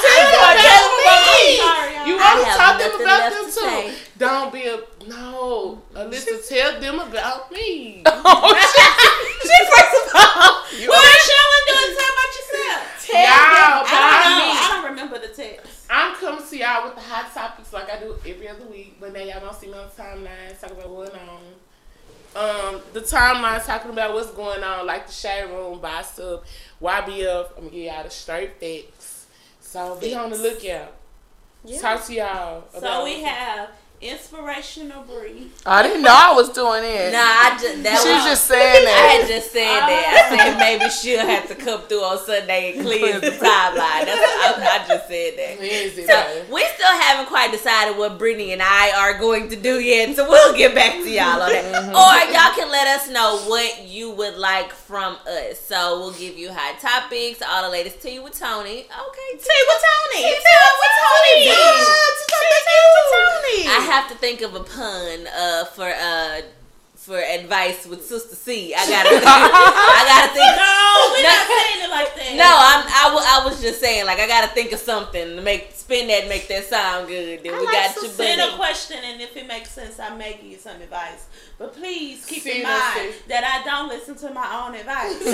tell 0.00 0.18
them 0.24 0.40
about 0.40 0.56
about 0.56 0.88
me. 1.04 1.44
me. 1.44 1.56
Sorry, 1.58 1.94
y'all. 1.94 2.16
Want 2.16 2.40
to 2.40 2.44
have 2.46 2.56
talk 2.56 2.78
them 2.80 3.00
about 3.00 3.18
left 3.20 3.34
them 3.36 3.44
to 3.44 3.50
too. 3.52 3.60
say. 3.60 3.94
Don't 4.16 4.52
be 4.52 4.62
a 4.66 4.80
no, 5.08 5.82
Alyssa. 5.94 6.48
Tell 6.48 6.80
them 6.80 7.00
about 7.00 7.52
me. 7.52 8.02
She 9.44 9.56
first 9.70 9.94
of 9.94 10.14
all, 10.14 10.64
what 10.64 10.72
are 10.72 10.80
you 10.80 11.64
doing? 11.68 11.92
Tell 11.98 12.12
about 12.14 12.32
yourself. 12.34 13.06
Tell 13.06 13.20
Y'all, 13.20 13.84
them. 13.84 13.84
but 13.84 13.92
I 13.92 14.08
I 14.08 14.22
don't 14.24 14.38
know. 14.38 14.46
mean- 14.46 14.56
I 14.56 14.68
don't 14.72 14.84
remember 14.90 15.18
the 15.18 15.34
text. 15.34 15.84
I'm 15.90 16.14
coming 16.16 16.46
to 16.48 16.56
y'all 16.56 16.84
with 16.86 16.94
the 16.94 17.02
hot 17.02 17.32
topics 17.34 17.72
like 17.72 17.90
I 17.92 17.98
do 18.00 18.16
every 18.26 18.48
other 18.48 18.64
week, 18.66 18.96
but 18.98 19.12
now 19.12 19.20
y'all 19.20 19.40
don't 19.40 19.54
see 19.54 19.66
me 19.66 19.74
on 19.74 19.86
the 19.94 20.02
timeline 20.02 20.58
talk 20.60 20.70
about 20.70 20.88
what's 20.90 21.10
going 21.10 21.28
on. 21.28 21.42
Um, 22.36 22.80
the 22.92 23.00
timeline 23.00 23.64
talking 23.64 23.90
about 23.92 24.12
what's 24.14 24.30
going 24.32 24.64
on, 24.64 24.86
like 24.86 25.06
the 25.06 25.12
shade 25.12 25.44
room, 25.50 25.80
buy 25.80 26.02
stuff, 26.02 26.40
YBF. 26.84 27.48
I'm 27.56 27.64
gonna 27.64 27.70
give 27.70 27.92
y'all 27.92 28.02
the 28.04 28.10
straight 28.10 28.60
facts. 28.60 29.26
So 29.60 29.96
be 29.98 30.14
on 30.14 30.30
the 30.30 30.36
lookout. 30.36 30.92
Talk 31.80 32.04
to 32.04 32.14
y'all. 32.14 32.64
So 32.72 32.78
about 32.78 33.04
we 33.04 33.22
have 33.22 33.70
inspirational 34.00 35.02
brief. 35.02 35.62
I 35.64 35.82
didn't 35.82 36.02
know 36.02 36.12
I 36.12 36.32
was 36.34 36.50
doing 36.50 36.84
it. 36.84 37.12
Nah, 37.12 37.24
I 37.24 37.56
just 37.60 37.82
that 37.82 38.02
she 38.02 38.10
was 38.12 38.24
just 38.24 38.44
saying 38.46 38.84
that. 38.84 38.98
I 39.00 39.12
had 39.16 39.28
just 39.28 39.52
said 39.52 39.80
that. 39.80 40.04
I 40.04 40.36
said 40.36 40.58
maybe 40.58 40.90
she'll 40.90 41.26
have 41.26 41.48
to 41.48 41.54
come 41.54 41.82
through 41.88 42.04
on 42.04 42.18
Sunday 42.18 42.74
and 42.74 42.82
cleanse 42.84 43.20
the 43.20 43.32
timeline. 43.40 44.04
That's 44.04 44.20
what 44.20 44.60
I, 44.60 44.84
I 44.84 44.88
just 44.88 45.08
said 45.08 45.32
that. 45.40 45.52
Wednesday, 45.58 46.04
So 46.04 46.16
we 46.52 46.64
still 46.76 46.94
haven't 47.00 47.26
quite 47.26 47.50
decided 47.50 47.96
what 47.96 48.18
Brittany 48.18 48.52
and 48.52 48.62
I 48.62 48.92
are 48.92 49.18
going 49.18 49.48
to 49.50 49.56
do 49.56 49.80
yet, 49.80 50.14
so 50.16 50.28
we'll 50.28 50.56
get 50.56 50.74
back 50.74 50.92
to 51.00 51.08
y'all 51.08 51.40
on 51.40 51.50
that. 51.50 51.64
Mm-hmm. 51.64 51.96
Or 51.96 52.12
y'all 52.32 52.54
can 52.54 52.70
let 52.70 52.86
us 52.88 53.08
know 53.08 53.40
what 53.48 53.88
you 53.88 54.10
would 54.10 54.36
like 54.36 54.72
from 54.72 55.16
us. 55.26 55.58
So 55.60 56.00
we'll 56.00 56.18
give 56.18 56.36
you 56.36 56.52
hot 56.52 56.78
topics, 56.80 57.40
all 57.40 57.62
the 57.64 57.70
latest 57.70 58.02
tea 58.02 58.18
with 58.18 58.38
Tony. 58.38 58.84
Okay, 58.84 59.30
tea 59.32 59.62
with 59.64 59.80
Tony. 59.80 60.28
Tea 60.28 60.36
with 60.36 60.44
Tony. 60.44 62.04
Tony. 63.14 63.68
I 63.68 63.80
have 64.00 64.10
to 64.10 64.16
think 64.16 64.40
of 64.42 64.54
a 64.54 64.60
pun 64.60 65.26
uh, 65.36 65.64
for 65.66 65.88
uh, 65.88 66.40
for 66.96 67.18
advice 67.18 67.86
with 67.86 68.02
Sister 68.04 68.34
C. 68.34 68.74
I 68.74 68.88
gotta 68.88 69.10
I 69.10 70.04
gotta 70.08 70.32
think. 70.32 70.44
No, 70.64 71.10
we're 71.12 71.22
No. 71.22 71.28
not 71.28 71.46
saying 71.46 71.84
it 71.84 71.90
like 71.90 72.14
that. 72.16 72.34
No, 72.36 72.44
I'm, 72.48 72.84
I, 72.88 73.04
w- 73.14 73.26
I 73.26 73.44
was 73.44 73.60
just 73.60 73.78
saying, 73.80 74.06
like, 74.06 74.18
I 74.18 74.26
gotta 74.26 74.48
think 74.54 74.72
of 74.72 74.78
something 74.78 75.36
to 75.36 75.42
make 75.42 75.72
spin 75.72 76.08
that, 76.08 76.28
make 76.28 76.48
that 76.48 76.64
sound 76.64 77.08
good. 77.08 77.42
Then 77.44 77.54
I 77.54 77.58
we 77.58 77.66
like 77.66 77.74
got 77.94 77.94
to 77.96 78.08
send 78.08 78.40
a 78.40 78.56
question, 78.56 78.96
and 79.04 79.20
if 79.20 79.36
it 79.36 79.46
makes 79.46 79.70
sense, 79.70 80.00
I 80.00 80.16
may 80.16 80.32
give 80.34 80.44
you 80.46 80.56
some 80.58 80.80
advice. 80.80 81.26
But 81.58 81.74
please 81.74 82.24
keep 82.24 82.42
Send 82.42 82.58
in 82.58 82.62
mind 82.62 83.14
that 83.28 83.44
I 83.44 83.62
don't 83.68 83.88
listen 83.88 84.14
to 84.16 84.30
my 84.32 84.64
own 84.64 84.74
advice. 84.74 85.20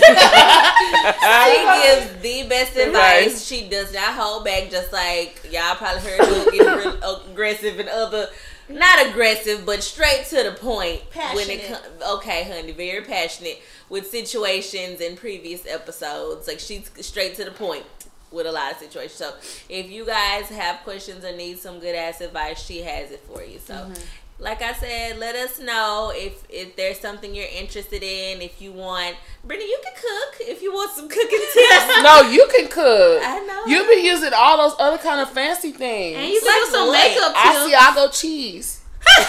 She 1.21 1.83
gives 1.83 2.23
the 2.23 2.49
best 2.49 2.77
advice. 2.77 3.47
She 3.47 3.69
does 3.69 3.93
not 3.95 4.15
hold 4.15 4.45
back, 4.45 4.71
just 4.71 4.93
like 4.93 5.41
y'all 5.51 5.77
probably 5.77 6.03
heard 6.03 6.21
her 6.21 6.51
get 6.51 6.77
real 6.85 7.21
aggressive 7.31 7.79
and 7.79 7.89
other. 7.89 8.29
Not 8.71 9.07
aggressive, 9.07 9.65
but 9.67 9.83
straight 9.83 10.25
to 10.31 10.43
the 10.45 10.53
point. 10.53 11.03
When 11.35 11.51
it 11.51 11.61
Passionate. 11.61 11.83
com- 12.01 12.19
okay, 12.19 12.45
honey, 12.45 12.73
very 12.73 13.03
passionate 13.05 13.61
with 13.89 14.07
situations 14.11 15.01
in 15.01 15.17
previous 15.17 15.67
episodes. 15.67 16.47
Like 16.49 16.61
she's 16.61 16.91
straight 17.01 17.35
to 17.37 17.45
the 17.45 17.51
point. 17.51 17.85
with 18.33 18.47
a 18.47 18.53
lot 18.53 18.71
of 18.73 18.79
situations. 18.79 19.15
So 19.15 19.35
if 19.69 19.91
you 19.91 20.07
guys 20.07 20.45
have 20.51 20.85
questions 20.85 21.25
or 21.25 21.33
need 21.37 21.59
some 21.59 21.81
good 21.81 21.97
ass 21.97 22.21
advice, 22.21 22.63
she 22.65 22.83
has 22.83 23.11
it 23.11 23.21
for 23.27 23.43
you. 23.43 23.59
So. 23.59 23.75
Mm-hmm. 23.75 24.03
Like 24.41 24.63
I 24.63 24.73
said, 24.73 25.19
let 25.19 25.37
us 25.37 25.59
know 25.61 26.11
if 26.15 26.43
if 26.49 26.75
there's 26.75 26.99
something 26.99 27.35
you're 27.35 27.45
interested 27.55 28.03
in. 28.03 28.41
If 28.41 28.63
you 28.63 28.73
want, 28.73 29.17
Brittany, 29.45 29.69
you 29.69 29.79
can 29.85 29.93
cook. 29.93 30.41
If 30.49 30.63
you 30.63 30.73
want 30.73 30.91
some 30.93 31.11
cooking 31.11 31.41
tips, 31.53 32.03
No, 32.03 32.23
you 32.23 32.49
can 32.51 32.69
cook. 32.69 33.21
I 33.23 33.41
know. 33.45 33.67
You 33.67 33.87
be 33.87 34.01
using 34.03 34.33
all 34.35 34.57
those 34.57 34.75
other 34.81 34.97
kind 34.97 35.21
of 35.21 35.29
fancy 35.31 35.73
things. 35.73 36.17
And 36.17 36.27
you 36.33 36.41
can 36.41 36.49
Like 36.49 36.65
do 36.65 36.71
some 36.73 36.87
what? 36.89 37.05
makeup 37.05 37.35
tips. 37.37 37.59
Asiago 37.69 38.09
cheese. 38.19 38.81
when 39.05 39.21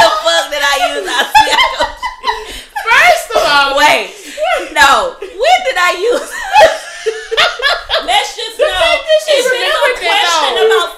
the 0.00 0.08
fuck 0.24 0.48
did 0.48 0.64
I 0.64 0.96
use 0.96 1.04
Asiago? 1.04 1.92
First 2.88 3.28
of 3.36 3.44
all, 3.44 3.76
Wait, 3.76 4.16
no. 4.72 5.12
When 5.20 5.58
did 5.68 5.76
I 5.76 5.92
use? 6.00 6.24
Let's 8.04 8.36
just 8.36 8.58
know. 8.58 8.64
she 9.28 9.32
It's 9.32 9.50
been 9.50 9.68
a 9.68 9.70
question 10.00 10.56
about 10.64 10.96
food. 10.96 10.97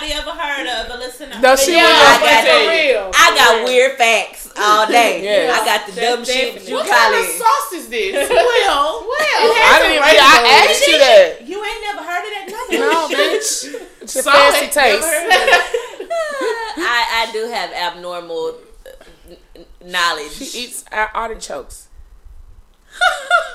nobody 0.00 0.12
ever 0.14 0.30
heard 0.30 0.66
of. 0.66 0.88
But 0.88 0.98
listen 0.98 1.32
up. 1.32 1.42
No, 1.42 1.56
she 1.56 1.72
yeah, 1.72 1.82
was 1.82 1.92
I 1.92 2.20
got 2.20 2.44
for 2.44 2.68
real. 2.70 3.10
I 3.14 3.34
got 3.36 3.64
weird 3.64 3.92
facts 3.98 4.48
all 4.56 4.86
day. 4.90 5.22
Yes. 5.22 5.60
I 5.60 5.64
got 5.64 5.86
the 5.86 5.92
dumb 6.00 6.18
That's 6.20 6.32
shit 6.32 6.54
definitely- 6.54 6.70
you 6.70 6.76
What 6.76 6.86
call 6.86 6.96
kind 6.98 7.14
of 7.14 7.20
it. 7.30 7.38
sauce 7.38 7.72
is 7.72 7.88
this? 7.88 8.28
Well, 8.68 9.00
well, 9.08 9.16
I 9.18 9.78
didn't 9.80 9.94
even. 9.96 10.04
I 10.04 10.66
asked 10.68 10.86
you 10.86 10.98
that. 10.98 11.46
you 11.48 11.64
ain't 11.64 11.82
never 11.82 12.02
heard 12.02 12.24
of 12.24 12.30
that 12.36 12.46
number. 12.50 12.84
No, 12.84 13.08
bitch. 13.16 13.74
It's 14.02 14.16
a 14.16 14.22
fancy 14.22 14.66
it, 14.66 14.72
taste. 14.72 15.00
never 15.00 15.06
heard 15.06 15.26
of 15.26 15.48
it. 15.48 16.10
I, 16.80 17.26
I 17.28 17.32
do 17.32 17.46
have 17.48 17.72
abnormal 17.72 18.54
uh, 18.86 19.60
knowledge. 19.84 20.32
She 20.32 20.64
eats 20.64 20.84
artichokes. 20.92 21.87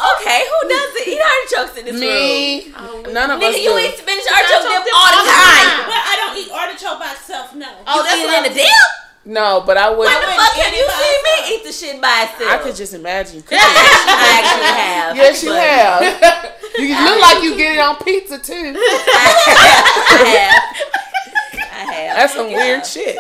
Okay, 0.04 0.44
who 0.44 0.60
does 0.68 0.92
it? 1.00 1.08
eat 1.08 1.22
artichokes 1.22 1.78
in 1.80 1.86
this 1.86 1.96
room? 1.96 2.04
Me. 2.04 3.14
None 3.14 3.30
of 3.32 3.40
us 3.40 3.56
Nigga, 3.56 3.64
you 3.64 3.72
do. 3.72 3.80
eat 3.80 3.96
spinach 3.96 4.28
artichoke 4.28 4.68
dip 4.68 4.84
dip 4.84 4.96
all 4.96 5.12
the 5.12 5.16
all 5.16 5.24
the 5.24 5.32
time. 5.32 5.68
But 5.88 6.02
I 6.04 6.14
don't 6.20 6.36
eat 6.36 6.52
artichoke 6.52 7.00
by 7.00 7.12
itself. 7.16 7.56
No. 7.56 7.68
Oh, 7.88 8.04
that's 8.04 8.20
you 8.20 8.28
eat 8.28 8.32
it 8.32 8.40
in 8.40 8.46
I'm 8.46 8.52
a 8.52 8.54
dip? 8.54 8.92
No, 9.26 9.64
but 9.66 9.78
I 9.78 9.88
would. 9.90 10.00
When 10.04 10.12
the 10.12 10.20
wouldn't 10.20 10.36
fuck 10.36 10.58
eat 10.58 10.64
have 10.68 10.76
you 10.76 10.88
seen 10.92 11.20
me 11.24 11.36
eat 11.56 11.64
the 11.64 11.72
shit 11.72 12.02
by 12.02 12.28
itself? 12.28 12.52
I 12.52 12.58
could 12.60 12.76
just 12.76 12.94
imagine. 12.94 13.44
I 13.52 14.44
actually 14.44 14.74
have. 14.76 15.16
Yes, 15.16 15.44
you 15.44 15.50
but 15.50 15.64
have. 15.64 16.52
You 16.74 16.90
look 17.06 17.22
like 17.22 17.44
you 17.44 17.56
get 17.56 17.78
it 17.78 17.80
on 17.80 17.96
pizza 17.98 18.40
too. 18.40 18.74
I 18.76 19.30
have. 19.46 20.20
I 20.20 20.26
have. 20.26 20.94
That's 22.16 22.34
some 22.34 22.48
weird 22.48 22.86
shit. 22.86 23.16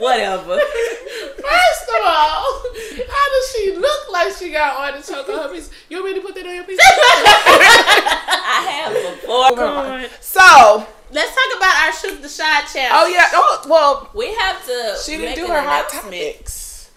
Whatever. 0.00 0.58
First 0.58 1.84
of 1.88 2.02
all, 2.04 2.62
how 3.08 3.26
does 3.32 3.52
she 3.56 3.76
look 3.76 4.10
like 4.12 4.32
she 4.36 4.50
got 4.50 4.76
artichoke 4.78 5.28
on 5.28 5.48
her 5.48 5.54
pizza? 5.54 5.70
You 5.88 6.02
want 6.02 6.14
me 6.14 6.20
to 6.20 6.26
put 6.26 6.34
that 6.34 6.46
on 6.46 6.54
your 6.54 6.64
pizza? 6.64 6.82
I 6.84 8.60
have 8.70 8.92
before. 9.20 10.08
So, 10.20 10.86
Let's 11.10 11.34
talk 11.34 11.56
about 11.56 11.86
our 11.86 11.92
shoot 11.92 12.20
the 12.20 12.28
shot 12.28 12.68
challenge. 12.70 12.92
oh 12.92 13.06
yeah, 13.08 13.28
oh, 13.32 13.64
well, 13.66 14.10
We 14.14 14.34
have 14.34 14.62
to. 14.66 14.96
she 15.02 15.16
didn't 15.16 15.36
do 15.36 15.46
her 15.46 15.60
hot 15.62 15.90
announcement. 15.90 16.34
topics. 16.34 16.90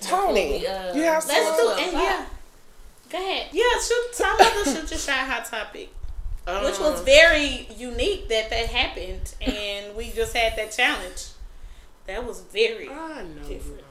Tony, 0.00 0.58
we, 0.60 0.66
uh, 0.66 0.94
you 0.94 1.02
have 1.02 1.24
Let's 1.26 1.56
do 1.56 1.66
Let's 1.68 1.82
and 1.82 1.92
yeah. 1.92 2.26
Go 3.08 3.18
ahead. 3.18 3.48
Yeah, 3.52 3.62
shoot. 3.80 4.12
Talk 4.18 4.34
about 4.40 4.64
the 4.64 4.70
shoot 4.74 4.90
your 4.90 4.98
shot 4.98 5.26
hot 5.28 5.44
topic, 5.44 5.90
which 6.46 6.78
was 6.78 7.00
Um, 7.00 7.04
very 7.04 7.66
unique 7.76 8.28
that 8.28 8.50
that 8.50 8.66
happened, 8.66 9.34
and 9.40 9.96
we 9.96 10.10
just 10.10 10.36
had 10.36 10.56
that 10.56 10.70
challenge. 10.72 11.26
That 12.06 12.24
was 12.24 12.40
very. 12.40 12.88
I 12.88 13.22
know. 13.24 13.42
Different. 13.48 13.82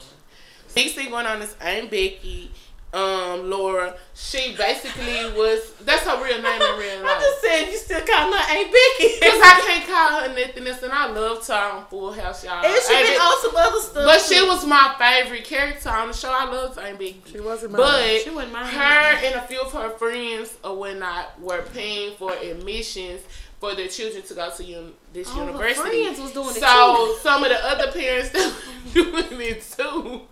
Big 0.74 0.92
thing 0.94 1.10
going 1.10 1.26
on 1.26 1.42
is 1.42 1.54
Aunt 1.60 1.90
Becky, 1.90 2.50
um, 2.92 3.50
Laura. 3.50 3.94
She 4.14 4.56
basically 4.56 5.32
was. 5.38 5.72
That's 5.84 6.02
her 6.04 6.22
real 6.24 6.40
name 6.40 6.62
in 6.62 6.78
real 6.78 7.02
life. 7.02 7.16
I 7.16 7.20
just 7.20 7.40
said 7.42 7.70
you 7.70 7.76
still 7.76 8.00
call 8.06 8.32
her 8.32 8.56
Aunt 8.56 8.72
Becky. 8.72 9.20
Cause 9.20 9.40
I 9.42 9.62
can't 9.66 9.86
call 9.86 10.20
her 10.20 10.28
nothing 10.28 10.66
else, 10.66 10.82
and 10.82 10.92
I 10.92 11.06
loved 11.10 11.46
her 11.48 11.54
on 11.54 11.84
Full 11.86 12.12
House, 12.12 12.44
y'all. 12.44 12.64
and 12.64 12.82
she 12.82 12.94
been 12.94 13.20
on 13.20 13.42
some 13.42 13.56
other 13.56 13.80
stuff. 13.80 14.04
But 14.06 14.20
she 14.22 14.40
was 14.46 14.64
my 14.66 14.94
favorite 14.98 15.44
character 15.44 15.90
on 15.90 16.08
the 16.08 16.14
show. 16.14 16.30
I 16.32 16.44
loved 16.50 16.76
Becky. 16.76 17.22
She 17.30 17.40
wasn't 17.40 17.72
mine. 17.72 17.80
But 17.82 18.20
She 18.22 18.30
wasn't 18.30 18.52
mine. 18.54 18.66
her 18.66 19.26
and 19.26 19.34
a 19.34 19.42
few 19.42 19.60
of 19.60 19.72
her 19.72 19.90
friends 19.90 20.56
or 20.64 20.76
whatnot 20.76 21.38
were 21.40 21.62
paying 21.74 22.14
for 22.16 22.32
admissions 22.32 23.20
for 23.60 23.74
their 23.74 23.88
children 23.88 24.22
to 24.22 24.34
go 24.34 24.50
to 24.50 24.74
un- 24.78 24.92
this 25.12 25.28
All 25.30 25.36
her 25.40 25.46
university. 25.46 26.04
friends 26.04 26.20
was 26.20 26.32
doing 26.32 26.48
it 26.50 26.54
so 26.60 26.96
too. 27.14 27.18
some 27.22 27.42
of 27.42 27.48
the 27.50 27.64
other 27.66 27.90
parents 27.92 28.28
that 28.30 28.54
were 28.94 29.02
doing 29.02 29.40
it 29.40 29.62
too. 29.76 30.22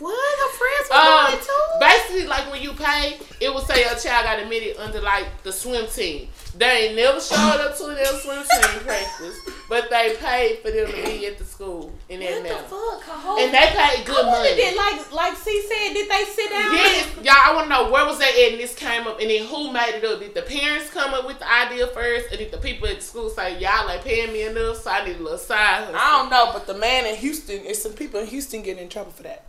What? 0.00 0.38
Her 0.40 0.56
friends 0.58 0.88
were 0.90 0.96
Um, 0.96 1.30
doing 1.30 1.44
too. 1.44 1.78
basically, 1.80 2.26
like 2.26 2.50
when 2.50 2.62
you 2.62 2.72
pay, 2.72 3.18
it 3.40 3.52
will 3.52 3.60
say 3.60 3.80
your 3.82 3.94
child 3.94 4.24
got 4.24 4.38
admitted 4.38 4.76
under 4.78 5.00
like 5.00 5.42
the 5.42 5.52
swim 5.52 5.86
team. 5.86 6.28
They 6.56 6.86
ain't 6.88 6.96
never 6.96 7.20
showed 7.20 7.60
up 7.60 7.76
to 7.76 7.86
their 7.86 8.06
swim 8.06 8.42
team 8.42 8.80
practice, 8.84 9.36
but 9.68 9.88
they 9.90 10.16
paid 10.18 10.58
for 10.60 10.70
them 10.70 10.86
to 10.90 10.92
be 11.04 11.26
at 11.26 11.38
the 11.38 11.44
school 11.44 11.92
in 12.08 12.20
that 12.20 12.30
What 12.32 12.42
the 12.42 12.48
manner. 12.48 12.62
fuck? 12.64 13.02
Whole 13.04 13.38
And 13.38 13.52
they 13.54 13.66
paid 13.76 14.04
good 14.06 14.24
I 14.24 14.30
money. 14.30 14.54
did 14.56 14.76
like 14.76 15.12
like 15.12 15.36
C 15.36 15.62
said, 15.68 15.92
did 15.92 16.10
they 16.10 16.24
sit 16.24 16.50
down? 16.50 16.72
Yes, 16.74 17.06
y'all. 17.22 17.34
I 17.36 17.54
want 17.54 17.66
to 17.66 17.70
know 17.70 17.90
where 17.90 18.04
was 18.06 18.18
that 18.18 18.30
at, 18.34 18.52
and 18.52 18.60
this 18.60 18.74
came 18.74 19.06
up, 19.06 19.20
and 19.20 19.30
then 19.30 19.46
who 19.46 19.70
made 19.72 19.94
it 19.96 20.04
up? 20.04 20.18
Did 20.20 20.34
the 20.34 20.42
parents 20.42 20.90
come 20.90 21.14
up 21.14 21.26
with 21.26 21.38
the 21.38 21.50
idea 21.52 21.86
first, 21.88 22.32
or 22.32 22.36
did 22.36 22.50
the 22.50 22.58
people 22.58 22.88
at 22.88 22.96
the 22.96 23.02
school 23.02 23.28
say 23.30 23.58
y'all 23.58 23.88
ain't 23.90 24.02
paying 24.02 24.32
me 24.32 24.42
enough, 24.44 24.78
so 24.78 24.90
I 24.90 25.04
need 25.04 25.16
a 25.16 25.22
little 25.22 25.38
side? 25.38 25.84
hustle?" 25.84 25.94
I 25.96 26.18
don't 26.18 26.30
know, 26.30 26.50
but 26.52 26.66
the 26.66 26.74
man 26.74 27.06
in 27.06 27.14
Houston, 27.16 27.60
it's 27.66 27.82
some 27.82 27.92
people 27.92 28.20
in 28.20 28.26
Houston 28.26 28.62
getting 28.62 28.82
in 28.84 28.88
trouble 28.88 29.12
for 29.12 29.22
that. 29.24 29.44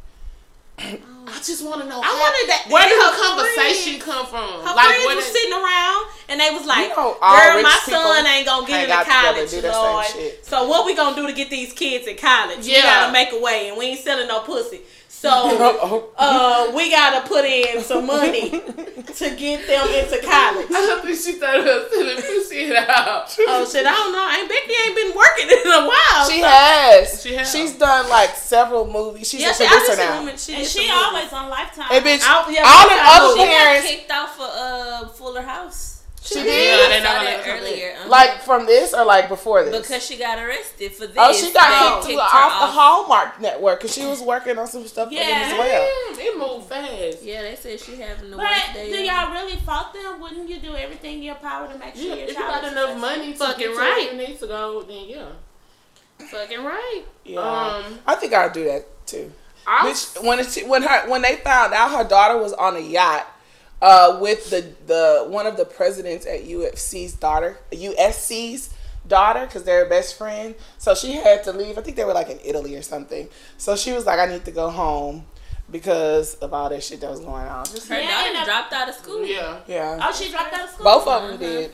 I 1.27 1.37
just 1.43 1.63
want 1.63 1.81
to 1.81 1.87
know. 1.87 2.01
I 2.01 2.05
how- 2.05 2.19
wanted 2.19 2.49
that. 2.49 2.65
Where 2.69 2.83
did 2.87 2.97
her 3.01 3.13
conversation 3.15 4.01
friends- 4.01 4.03
come 4.03 4.25
from? 4.25 4.65
Her 4.67 4.75
like, 4.75 4.95
friends 4.95 5.15
were 5.15 5.21
sitting 5.21 5.53
around 5.53 6.05
and 6.29 6.39
they 6.39 6.49
was 6.49 6.65
like, 6.65 6.89
You 6.89 6.95
know, 6.95 7.17
"Girl, 7.21 7.61
my 7.61 7.79
son 7.85 8.27
ain't 8.27 8.45
gonna 8.45 8.67
get 8.67 8.89
hang 8.89 8.99
into 8.99 9.11
college, 9.11 9.51
do 9.51 9.61
that 9.61 9.71
Lord. 9.73 10.05
So 10.43 10.63
what 10.65 10.85
we 10.85 10.93
gonna 10.95 11.15
do 11.15 11.27
to 11.27 11.33
get 11.33 11.49
these 11.49 11.73
kids 11.73 12.07
in 12.07 12.17
college? 12.17 12.65
We 12.65 12.73
gotta 12.81 13.11
make 13.11 13.31
a 13.31 13.37
way, 13.39 13.69
and 13.69 13.77
we 13.77 13.85
ain't 13.87 14.03
selling 14.03 14.27
no 14.27 14.39
pussy. 14.41 14.81
So 15.21 15.29
uh, 16.17 16.71
we 16.73 16.89
gotta 16.89 17.27
put 17.27 17.45
in 17.45 17.79
some 17.84 18.07
money 18.07 18.49
to 18.49 19.36
get 19.38 19.67
them 19.67 19.88
into 19.93 20.17
college. 20.25 20.65
I 20.65 20.81
don't 20.89 21.05
think 21.05 21.19
she 21.19 21.34
thought 21.34 21.57
it 21.62 21.63
was 21.63 21.93
selling 21.93 22.15
pussy 22.17 22.73
at 22.73 22.89
all. 22.89 23.25
Oh 23.47 23.69
shit, 23.69 23.86
I 23.86 23.91
don't 23.93 24.13
know. 24.13 24.25
Ain't 24.34 24.49
Becky 24.49 24.73
ain't 24.81 24.95
been 24.95 25.13
working 25.15 25.45
in 25.45 25.67
a 25.71 25.86
while. 25.86 26.25
She 26.27 26.41
so- 26.41 26.47
has. 26.47 27.21
She 27.21 27.36
has. 27.36 27.51
She's 27.51 27.77
done 27.77 28.10
like 28.10 28.31
several 28.36 28.88
movies. 28.88 29.29
She's 29.29 29.41
Yeah, 29.41 29.51
a 29.51 29.53
producer 29.53 29.86
just 29.93 29.97
now. 29.99 30.10
remember 30.19 30.38
she 30.39 30.55
And 30.55 30.65
she 30.65 30.88
some 30.88 30.97
always 30.97 31.31
on 31.31 31.49
Lifetime. 31.51 31.86
Hey, 31.89 32.01
bitch. 32.01 32.23
Out- 32.25 32.51
yeah, 32.51 32.63
all 32.65 32.89
she 32.89 32.89
them 32.89 33.05
other 33.05 33.25
moved. 33.27 33.38
She 33.38 33.45
got 33.45 33.62
parents, 33.62 33.88
kicked 33.91 34.12
off 34.12 34.36
for 34.38 34.49
uh, 34.49 35.07
Fuller 35.10 35.43
House. 35.43 35.90
She 36.23 36.36
Yeah, 36.39 36.43
did. 36.43 36.91
they 36.91 36.97
I 36.97 36.99
not 36.99 37.07
saw 37.07 37.13
gonna 37.13 37.25
that 37.25 37.38
let 37.38 37.45
her 37.45 37.51
come 37.57 37.63
earlier. 37.63 37.91
uh-huh. 37.97 38.10
Like 38.10 38.41
from 38.43 38.65
this 38.67 38.93
or 38.93 39.05
like 39.05 39.27
before 39.27 39.63
this? 39.63 39.81
because 39.81 40.05
she 40.05 40.17
got 40.17 40.38
arrested 40.38 40.91
for 40.93 41.07
this. 41.07 41.15
oh, 41.17 41.34
she 41.34 41.51
got 41.51 41.69
they 42.03 42.07
kicked 42.07 42.19
kicked 42.19 42.31
her 42.31 42.38
off 42.38 42.62
the 42.62 42.67
Hallmark 42.67 43.41
network 43.41 43.79
because 43.79 43.93
she 43.93 44.05
was 44.05 44.21
working 44.21 44.57
on 44.60 44.67
some 44.67 44.86
stuff 44.88 45.10
for 45.10 45.15
them 45.15 45.23
as 45.27 45.57
well. 45.57 45.89
Damn, 46.15 46.19
it 46.19 46.38
moved 46.38 46.67
fast. 46.69 47.23
Yeah, 47.23 47.41
they 47.41 47.55
said 47.55 47.79
she 47.79 47.95
having 47.95 48.29
the 48.31 48.38
But 48.38 48.45
worst 48.45 48.73
day. 48.73 48.91
do 48.91 48.97
y'all 49.03 49.31
really 49.31 49.55
fault 49.57 49.93
them? 49.93 50.21
Wouldn't 50.21 50.47
you 50.47 50.60
do 50.60 50.75
everything 50.75 51.17
in 51.17 51.23
your 51.23 51.36
power 51.36 51.67
to 51.71 51.77
make 51.79 51.95
sure 51.95 52.03
Yeah, 52.10 52.13
your 52.15 52.23
if 52.25 52.29
you 52.29 52.36
got 52.36 52.63
enough 52.63 52.73
successful? 52.91 52.99
money 52.99 53.31
to 53.34 53.38
Fucking 53.39 53.67
get 53.67 53.77
right. 53.77 53.77
where 53.77 54.12
you 54.21 54.27
need 54.27 54.39
to 54.39 54.47
go, 54.47 54.81
then 54.84 55.05
yeah. 55.07 55.25
Fucking 56.29 56.63
right. 56.63 57.03
Yeah, 57.25 57.39
Um, 57.39 57.99
I 58.05 58.15
think 58.15 58.34
I'll 58.34 58.51
do 58.51 58.63
that 58.65 58.86
too. 59.07 59.31
I 59.65 59.89
Bitch, 59.91 60.23
when 60.23 60.39
it, 60.39 60.67
when 60.67 60.84
her 60.84 61.10
when 61.10 61.21
they 61.21 61.36
found 61.38 61.73
out 61.73 61.91
her 61.91 62.03
daughter 62.07 62.38
was 62.38 62.53
on 62.53 62.75
a 62.75 62.79
yacht 62.79 63.27
uh, 63.81 64.17
with 64.21 64.49
the 64.49 64.73
the 64.87 65.25
one 65.27 65.47
of 65.47 65.57
the 65.57 65.65
presidents 65.65 66.25
at 66.25 66.45
UFC's 66.45 67.13
daughter, 67.13 67.57
USC's 67.71 68.73
daughter, 69.07 69.45
because 69.45 69.63
they're 69.63 69.87
best 69.89 70.17
friend. 70.17 70.55
So 70.77 70.93
she 70.93 71.13
had 71.13 71.43
to 71.45 71.53
leave. 71.53 71.77
I 71.77 71.81
think 71.81 71.97
they 71.97 72.05
were 72.05 72.13
like 72.13 72.29
in 72.29 72.39
Italy 72.43 72.75
or 72.75 72.81
something. 72.81 73.27
So 73.57 73.75
she 73.75 73.91
was 73.91 74.05
like, 74.05 74.19
I 74.19 74.31
need 74.31 74.45
to 74.45 74.51
go 74.51 74.69
home 74.69 75.25
because 75.71 76.36
of 76.36 76.53
all 76.53 76.69
that 76.69 76.84
shit 76.84 76.99
that 77.01 77.10
was 77.10 77.21
going 77.21 77.47
on. 77.47 77.65
Just, 77.65 77.88
Her 77.88 77.99
Yeah, 77.99 78.10
daughter 78.12 78.27
and 78.29 78.38
I- 78.39 78.45
dropped 78.45 78.73
out 78.73 78.89
of 78.89 78.95
school. 78.95 79.25
yeah. 79.25 79.60
yeah, 79.67 79.99
Oh, 80.07 80.12
she 80.13 80.29
dropped 80.29 80.53
out 80.53 80.65
of 80.65 80.69
school. 80.71 80.84
both 80.84 81.07
of 81.07 81.29
them 81.29 81.39
did. 81.39 81.71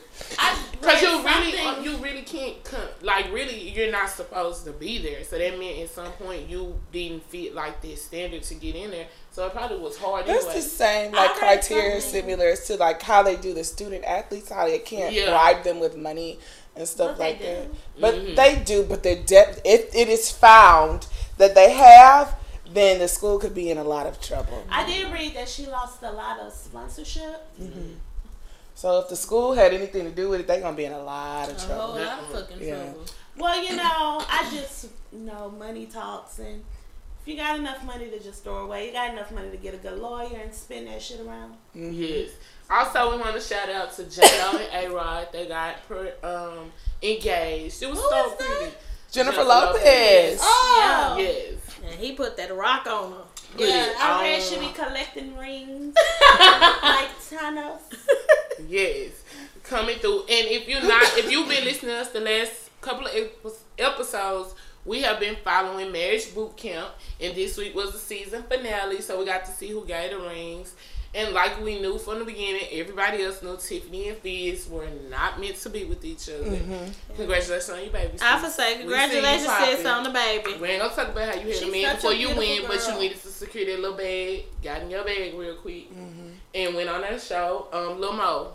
Cause 0.80 1.02
you 1.02 1.22
really, 1.24 1.58
uh, 1.58 1.80
you 1.80 1.96
really 1.96 2.22
can't, 2.22 2.62
come, 2.62 2.80
like, 3.02 3.32
really, 3.32 3.70
you're 3.70 3.90
not 3.90 4.08
supposed 4.08 4.64
to 4.66 4.72
be 4.72 4.98
there. 4.98 5.24
So 5.24 5.36
that 5.36 5.58
meant 5.58 5.80
at 5.80 5.90
some 5.90 6.12
point 6.12 6.48
you 6.48 6.78
didn't 6.92 7.24
fit 7.28 7.54
like 7.54 7.82
this 7.82 8.04
standard 8.04 8.42
to 8.44 8.54
get 8.54 8.76
in 8.76 8.90
there. 8.92 9.06
So 9.32 9.46
it 9.46 9.52
probably 9.52 9.78
was 9.78 9.96
hard 9.98 10.26
That's 10.26 10.44
anyway. 10.44 10.54
the 10.54 10.62
same 10.62 11.12
like 11.12 11.30
read 11.30 11.38
criteria 11.38 12.00
something. 12.00 12.22
similar 12.22 12.56
to 12.56 12.76
like 12.76 13.02
how 13.02 13.22
they 13.22 13.36
do 13.36 13.54
the 13.54 13.64
student 13.64 14.04
athletes, 14.04 14.50
how 14.50 14.66
they 14.66 14.78
can't 14.78 15.12
Yeah. 15.12 15.30
bribe 15.30 15.64
them 15.64 15.80
with 15.80 15.96
money 15.96 16.38
and 16.76 16.86
stuff 16.88 17.12
But 17.16 17.18
like 17.18 17.40
that. 17.40 17.68
do. 17.70 17.76
But 18.00 18.14
Mhm. 18.14 18.36
they 18.36 18.54
do, 18.56 18.84
but 18.84 19.02
they're 19.02 19.16
de- 19.22 19.56
if 19.64 19.94
it 19.94 20.08
is 20.08 20.30
found 20.30 21.06
that 21.38 21.54
they 21.54 21.70
have, 21.72 22.34
then 22.72 22.98
the 22.98 23.08
school 23.08 23.38
could 23.38 23.54
be 23.54 23.70
in 23.70 23.78
a 23.78 23.84
lot 23.84 24.06
of 24.06 24.20
trouble. 24.20 24.64
I 24.70 24.86
did 24.86 25.12
read 25.12 25.34
that 25.34 25.48
she 25.48 25.66
lost 25.66 26.02
a 26.02 26.10
lot 26.12 26.38
of 26.40 26.52
sponsorship. 26.52 27.46
Mm-hmm. 27.60 27.94
So 28.74 29.00
if 29.00 29.08
the 29.08 29.16
school 29.16 29.54
had 29.54 29.72
anything 29.74 30.04
to 30.04 30.10
do 30.10 30.28
with 30.28 30.40
it, 30.40 30.46
they're 30.46 30.60
gonna 30.60 30.76
be 30.76 30.84
in 30.84 30.92
a 30.92 31.02
lot 31.02 31.48
of 31.50 31.56
A 31.56 31.60
whole 31.60 31.94
trouble. 31.96 32.04
lot 32.04 32.18
of 32.20 32.26
fucking 32.32 32.66
Yeah. 32.66 32.84
trouble. 32.84 33.04
Well, 33.36 33.62
you 33.64 33.76
know, 33.76 34.24
I 34.28 34.48
just 34.52 34.86
you 35.12 35.20
know 35.20 35.50
money 35.58 35.86
talks, 35.86 36.38
and 36.38 36.56
if 36.60 37.22
If 37.22 37.28
you 37.34 37.36
got 37.36 37.58
enough 37.58 37.84
money 37.84 38.08
to 38.10 38.18
just 38.20 38.42
throw 38.44 38.58
away, 38.64 38.86
you 38.86 38.92
got 38.92 39.10
enough 39.12 39.30
money 39.32 39.50
to 39.50 39.56
get 39.58 39.74
a 39.74 39.76
good 39.76 39.98
lawyer 39.98 40.38
and 40.42 40.54
spin 40.54 40.86
that 40.86 41.02
shit 41.02 41.20
around. 41.20 41.54
Mm-hmm. 41.76 41.92
Yes. 41.92 42.30
Also, 42.70 43.10
we 43.12 43.18
want 43.20 43.34
to 43.34 43.40
shout 43.40 43.68
out 43.68 43.92
to 43.96 44.04
J.Lo 44.04 44.58
and 44.58 44.84
A-Rod. 44.92 45.28
They 45.32 45.46
got 45.46 45.76
um, 46.22 46.72
engaged. 47.02 47.82
It 47.82 47.90
was 47.90 47.98
Who 47.98 48.08
so 48.10 48.32
is 48.32 48.38
that? 48.38 48.70
Pretty. 49.12 49.24
Jennifer 49.30 49.44
Jennifer 49.44 49.44
Lopez. 49.48 50.38
Oh. 50.42 51.16
Yes. 51.18 51.54
And 51.84 52.00
he 52.00 52.12
put 52.12 52.36
that 52.36 52.54
rock 52.54 52.86
on 52.86 53.12
her. 53.12 53.18
Put 53.56 53.60
Yeah, 53.68 53.86
it 53.86 53.96
I 53.98 54.18
oh. 54.18 54.22
read 54.22 54.42
she 54.42 54.58
be 54.58 54.72
collecting 54.72 55.36
rings 55.36 55.96
like 56.82 57.08
Thanos. 57.18 57.80
Yes, 58.68 59.10
coming 59.62 59.98
through. 59.98 60.20
And 60.22 60.48
if 60.48 60.68
you're 60.68 60.82
not, 60.82 61.02
if 61.16 61.30
you've 61.30 61.48
been 61.48 61.64
listening 61.64 61.92
to 61.92 61.98
us 62.00 62.10
the 62.10 62.20
last 62.20 62.70
couple 62.80 63.06
of 63.06 63.52
episodes, 63.78 64.54
we 64.84 65.02
have 65.02 65.20
been 65.20 65.36
following 65.44 65.92
Marriage 65.92 66.34
Boot 66.34 66.56
Camp, 66.56 66.90
and 67.20 67.34
this 67.34 67.56
week 67.56 67.74
was 67.74 67.92
the 67.92 67.98
season 67.98 68.42
finale. 68.44 69.00
So 69.00 69.18
we 69.18 69.24
got 69.26 69.44
to 69.46 69.50
see 69.52 69.68
who 69.68 69.84
got 69.86 70.10
the 70.10 70.18
rings. 70.18 70.74
And 71.18 71.34
like 71.34 71.60
we 71.62 71.80
knew 71.80 71.98
from 71.98 72.20
the 72.20 72.24
beginning, 72.24 72.62
everybody 72.70 73.24
else 73.24 73.42
knew 73.42 73.56
Tiffany 73.56 74.10
and 74.10 74.18
Fizz 74.18 74.68
were 74.68 74.86
not 75.10 75.40
meant 75.40 75.56
to 75.56 75.68
be 75.68 75.84
with 75.84 76.04
each 76.04 76.28
other. 76.30 76.56
Congratulations 77.16 77.70
on 77.70 77.80
your 77.82 77.90
baby. 77.92 78.18
I 78.22 78.40
sis. 78.40 78.44
for 78.54 78.62
say, 78.62 78.78
congratulations, 78.78 79.50
sis, 79.58 79.84
on 79.84 80.04
the 80.04 80.10
baby. 80.10 80.54
We 80.60 80.68
ain't 80.68 80.82
gonna 80.82 80.94
talk 80.94 81.08
about 81.08 81.34
how 81.34 81.40
you 81.40 81.48
had 81.48 81.56
She's 81.56 81.68
a 81.68 81.72
man 81.72 81.96
before 81.96 82.12
you 82.12 82.28
beautiful 82.28 82.44
went, 82.48 82.68
but 82.68 82.86
you 82.86 82.92
girl. 82.92 83.00
needed 83.00 83.20
to 83.22 83.28
secure 83.28 83.64
that 83.66 83.80
little 83.80 83.96
bag, 83.96 84.44
got 84.62 84.82
in 84.82 84.90
your 84.90 85.02
bag 85.04 85.34
real 85.34 85.56
quick, 85.56 85.90
Mm-hmm. 85.92 86.28
and 86.54 86.74
went 86.76 86.88
on 86.88 87.00
that 87.00 87.20
show. 87.20 87.66
Um, 87.72 88.00
Lil 88.00 88.12
Mo, 88.12 88.52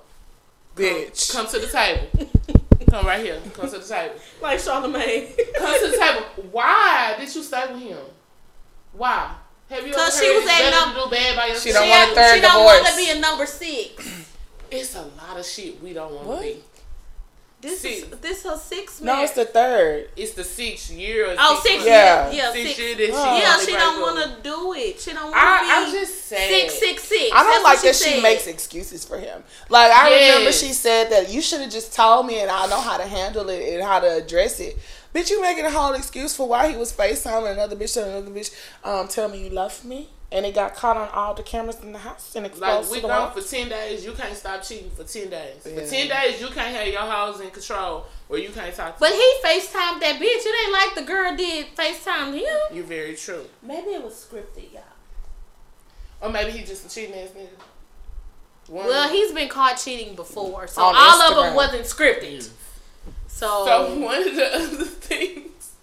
Bitch. 0.76 1.34
come 1.34 1.46
to 1.48 1.60
the 1.60 1.68
table. 1.68 2.08
come 2.90 3.06
right 3.06 3.22
here. 3.26 3.42
Come 3.56 3.70
to 3.70 3.78
the 3.80 3.86
table. 3.86 4.16
Like 4.42 4.60
Charlamagne. 4.60 5.36
Come 5.58 5.80
to 5.84 5.92
the 5.92 5.98
table. 5.98 6.22
Why 6.52 7.16
did 7.20 7.36
you 7.36 7.44
stay 7.44 7.66
with 7.74 7.82
him? 7.82 7.98
Why? 8.94 9.36
Have 9.74 9.88
you 9.88 9.94
ever 9.94 10.04
'Cause 10.04 10.20
she 10.20 10.30
was 10.36 10.44
it's 10.44 10.52
at 10.54 10.60
better 10.60 10.86
num- 10.86 10.94
to 10.96 11.02
do 11.02 11.10
bad 11.10 11.36
by 11.36 11.46
yourself? 11.48 11.64
She 11.64 11.72
don't 11.74 11.84
she 11.84 11.90
want 11.90 12.12
a 12.12 12.16
third 12.16 12.36
she 12.36 12.42
don't 12.42 12.64
want 12.64 12.88
to 12.88 12.96
be 12.96 13.10
a 13.10 13.20
number 13.20 13.46
six. 13.46 14.04
It's 14.72 14.96
a 14.96 15.02
lot 15.04 15.38
of 15.38 15.46
shit 15.46 15.80
we 15.84 15.94
don't 15.94 16.12
want 16.14 16.40
to 16.42 16.44
be. 16.48 16.64
This 17.62 17.86
is 17.86 18.00
Six. 18.04 18.18
this 18.18 18.44
her 18.44 18.58
sixth 18.58 19.02
marriage. 19.02 19.18
No, 19.20 19.24
it's 19.24 19.34
the 19.34 19.46
third. 19.46 20.10
It's 20.18 20.34
the 20.34 20.44
sixth 20.44 20.90
year. 20.92 21.30
Or 21.32 21.36
Oh, 21.40 21.62
six 21.64 21.64
six 21.64 21.76
months. 21.76 21.86
Yeah. 21.88 22.32
Yeah, 22.32 22.52
Six 22.52 22.68
six. 22.70 22.80
years 22.80 22.98
that 22.98 23.06
she 23.06 23.12
Yeah, 23.14 23.38
Yeah, 23.38 23.60
she 23.60 23.66
to 23.68 23.72
don't 23.78 24.02
want 24.02 24.18
to 24.24 24.42
do 24.44 24.74
it. 24.74 25.00
She 25.00 25.14
don't 25.14 25.32
want 25.32 25.36
to 25.36 25.40
be 25.40 25.72
I'm 25.72 25.92
just 25.94 26.26
saying 26.26 26.70
six, 26.72 26.80
six, 26.80 27.04
six. 27.04 27.32
I 27.34 27.44
don't 27.44 27.52
That's 27.52 27.64
like 27.64 27.76
what 27.78 27.84
that 27.84 27.96
she 27.96 28.14
said. 28.16 28.24
makes 28.24 28.48
excuses 28.48 29.06
for 29.06 29.18
him. 29.20 29.44
Like 29.70 29.92
I 29.92 30.10
remember 30.32 30.52
she 30.52 30.74
said 30.74 31.12
that 31.12 31.30
you 31.30 31.40
should 31.42 31.62
have 31.62 31.72
just 31.72 31.94
told 31.94 32.26
me 32.26 32.40
and 32.40 32.50
I 32.52 32.66
know 32.68 32.82
how 32.82 32.98
to 32.98 33.06
handle 33.08 33.48
it 33.50 33.76
and 33.76 33.84
how 33.84 34.00
to 34.00 34.12
address 34.18 34.60
it. 34.60 34.76
Bitch, 35.14 35.30
you 35.30 35.42
making 35.42 35.66
a 35.66 35.72
whole 35.72 35.94
excuse 35.94 36.36
for 36.36 36.48
why 36.48 36.70
he 36.72 36.76
was 36.78 36.92
FaceTiming 36.92 37.52
another 37.54 37.76
bitch 37.76 37.96
and 37.98 38.10
another 38.10 38.32
bitch 38.32 38.52
um 38.84 39.08
tell 39.08 39.30
me 39.30 39.44
you 39.44 39.50
love 39.52 39.86
me 39.86 40.10
and 40.32 40.48
it 40.48 40.56
got 40.56 40.74
caught 40.74 40.98
on 40.98 41.08
all 41.10 41.36
the 41.36 41.44
cameras 41.44 41.80
in 41.82 41.94
the 41.94 42.00
house 42.00 42.36
and 42.36 42.44
Like 42.44 42.52
exposed 42.54 42.90
we 42.90 42.98
to 42.98 43.02
the 43.04 43.08
gone 43.08 43.32
world. 43.32 43.44
for 43.44 43.48
ten 43.48 43.70
days, 43.70 44.04
you 44.04 44.14
can't 44.14 44.36
stop 44.36 44.64
cheating 44.64 44.90
for 44.90 45.04
ten 45.04 45.30
days. 45.30 45.62
Yeah. 45.64 45.76
For 45.76 45.86
ten 45.88 46.08
days, 46.08 46.42
you 46.42 46.48
can't 46.48 46.76
have 46.76 46.88
your 46.88 47.02
house 47.02 47.40
in 47.40 47.52
control 47.52 48.06
where 48.28 48.40
you 48.40 48.50
can't 48.50 48.74
talk 48.76 48.96
to. 48.96 49.00
But 49.00 49.12
he 49.12 49.34
FaceTimed 49.46 50.00
that 50.00 50.16
bitch. 50.20 50.22
It 50.24 50.56
ain't 50.64 50.72
like 50.74 50.96
the 50.96 51.04
girl 51.04 51.36
did 51.36 51.68
FaceTime 51.76 52.34
him. 52.34 52.58
You're 52.76 52.84
very 52.84 53.16
true. 53.16 53.46
Maybe 53.62 53.92
it 53.92 54.04
was 54.04 54.14
scripted, 54.16 54.74
y'all. 54.74 54.82
Or 56.22 56.30
maybe 56.32 56.50
he 56.52 56.64
just 56.64 56.86
a 56.86 56.90
cheating 56.90 57.14
ass 57.16 57.30
nigga. 57.38 57.50
One 58.72 58.88
Well, 58.88 59.10
he's 59.10 59.32
been 59.34 59.50
caught 59.50 59.78
cheating 59.78 60.16
before, 60.16 60.66
so 60.68 60.82
On 60.82 60.96
all 60.98 61.22
of 61.22 61.46
them 61.46 61.54
wasn't 61.54 61.84
scripted. 61.84 62.50
So, 63.44 63.66
So 63.66 64.00
one 64.00 64.26
of 64.26 64.36
the 64.36 64.56
other 64.56 64.86
things 64.86 65.74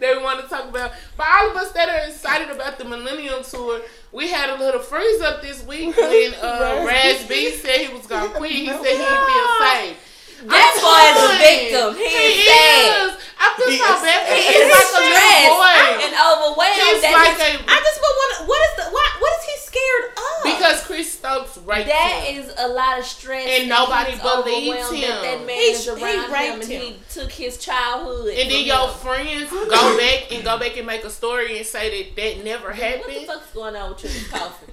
that 0.00 0.16
we 0.16 0.22
want 0.22 0.42
to 0.42 0.48
talk 0.48 0.68
about, 0.68 0.92
for 1.14 1.24
all 1.24 1.50
of 1.50 1.56
us 1.56 1.70
that 1.72 1.88
are 1.88 2.08
excited 2.08 2.50
about 2.50 2.76
the 2.76 2.84
Millennium 2.84 3.44
Tour, 3.44 3.82
we 4.10 4.30
had 4.30 4.50
a 4.50 4.58
little 4.58 4.80
freeze 4.80 5.20
up 5.20 5.40
this 5.40 5.64
week 5.64 5.96
when 5.96 6.34
uh, 6.42 6.84
Raz 6.84 7.24
B 7.28 7.52
said 7.52 7.82
he 7.86 7.94
was 7.94 8.06
gonna 8.08 8.30
quit. 8.30 8.50
He 8.50 8.66
said 8.66 8.78
he 8.82 8.82
didn't 8.82 9.26
feel 9.26 9.48
safe. 9.60 9.96
That 10.44 10.70
I'm 10.70 10.80
boy 10.84 11.04
is 11.08 11.24
a 11.24 11.32
victim. 11.40 11.88
He 11.96 12.04
is 12.04 12.34
sad. 12.44 13.08
is. 13.08 13.12
I 13.34 13.46
feel 13.58 13.68
He 13.70 13.78
so 13.78 13.84
is 13.84 14.00
bad. 14.02 14.20
sad. 14.24 14.36
He's 14.36 14.44
He 14.44 14.54
is 14.60 14.70
like 14.72 14.88
a 14.88 15.00
little 15.00 15.16
stressed 15.16 15.48
boy. 15.50 16.04
and 16.04 16.12
overwhelmed. 16.14 16.80
He's 16.84 17.02
that 17.02 17.12
like 17.14 17.36
his- 17.40 17.60
a 17.60 17.70
I 17.70 17.76
just 17.80 17.98
want 18.00 18.16
to. 18.38 18.44
What 18.44 18.60
is 18.68 18.72
the 18.76 18.84
what? 18.92 19.08
What 19.20 19.32
is 19.40 19.44
he 19.48 19.56
scared 19.64 20.06
of? 20.16 20.36
because 20.44 20.78
Chris 20.84 21.08
Stokes 21.12 21.56
raped 21.58 21.88
that 21.88 22.24
him. 22.28 22.40
is 22.44 22.52
a 22.58 22.68
lot 22.68 22.98
of 22.98 23.04
stress, 23.04 23.48
And 23.48 23.68
nobody 23.68 24.12
believes 24.16 24.90
him. 24.90 25.00
That, 25.00 25.22
that 25.22 25.46
man 25.46 25.56
He- 25.56 25.72
is 25.72 25.84
he 25.84 25.90
around 25.90 26.30
him, 26.30 26.60
and 26.60 26.64
him. 26.70 26.80
he 26.82 26.96
took 27.10 27.32
his 27.32 27.56
childhood. 27.58 28.34
and 28.36 28.50
then 28.50 28.64
your 28.64 28.88
him. 28.88 28.94
friends 28.98 29.50
go 29.50 29.96
back 29.98 30.30
and 30.32 30.44
go 30.44 30.58
back 30.58 30.76
and 30.76 30.86
make 30.86 31.04
a 31.04 31.10
story 31.10 31.56
and 31.58 31.66
say 31.66 31.90
that 32.04 32.16
that 32.16 32.44
never 32.44 32.72
happened. 32.72 33.00
What 33.00 33.06
the 33.08 33.12
happened. 33.20 33.26
fuck's 33.26 33.52
going 33.54 33.76
on 33.76 33.90
with 33.90 34.04
you 34.04 34.10
this 34.10 34.28
coffee? 34.28 34.72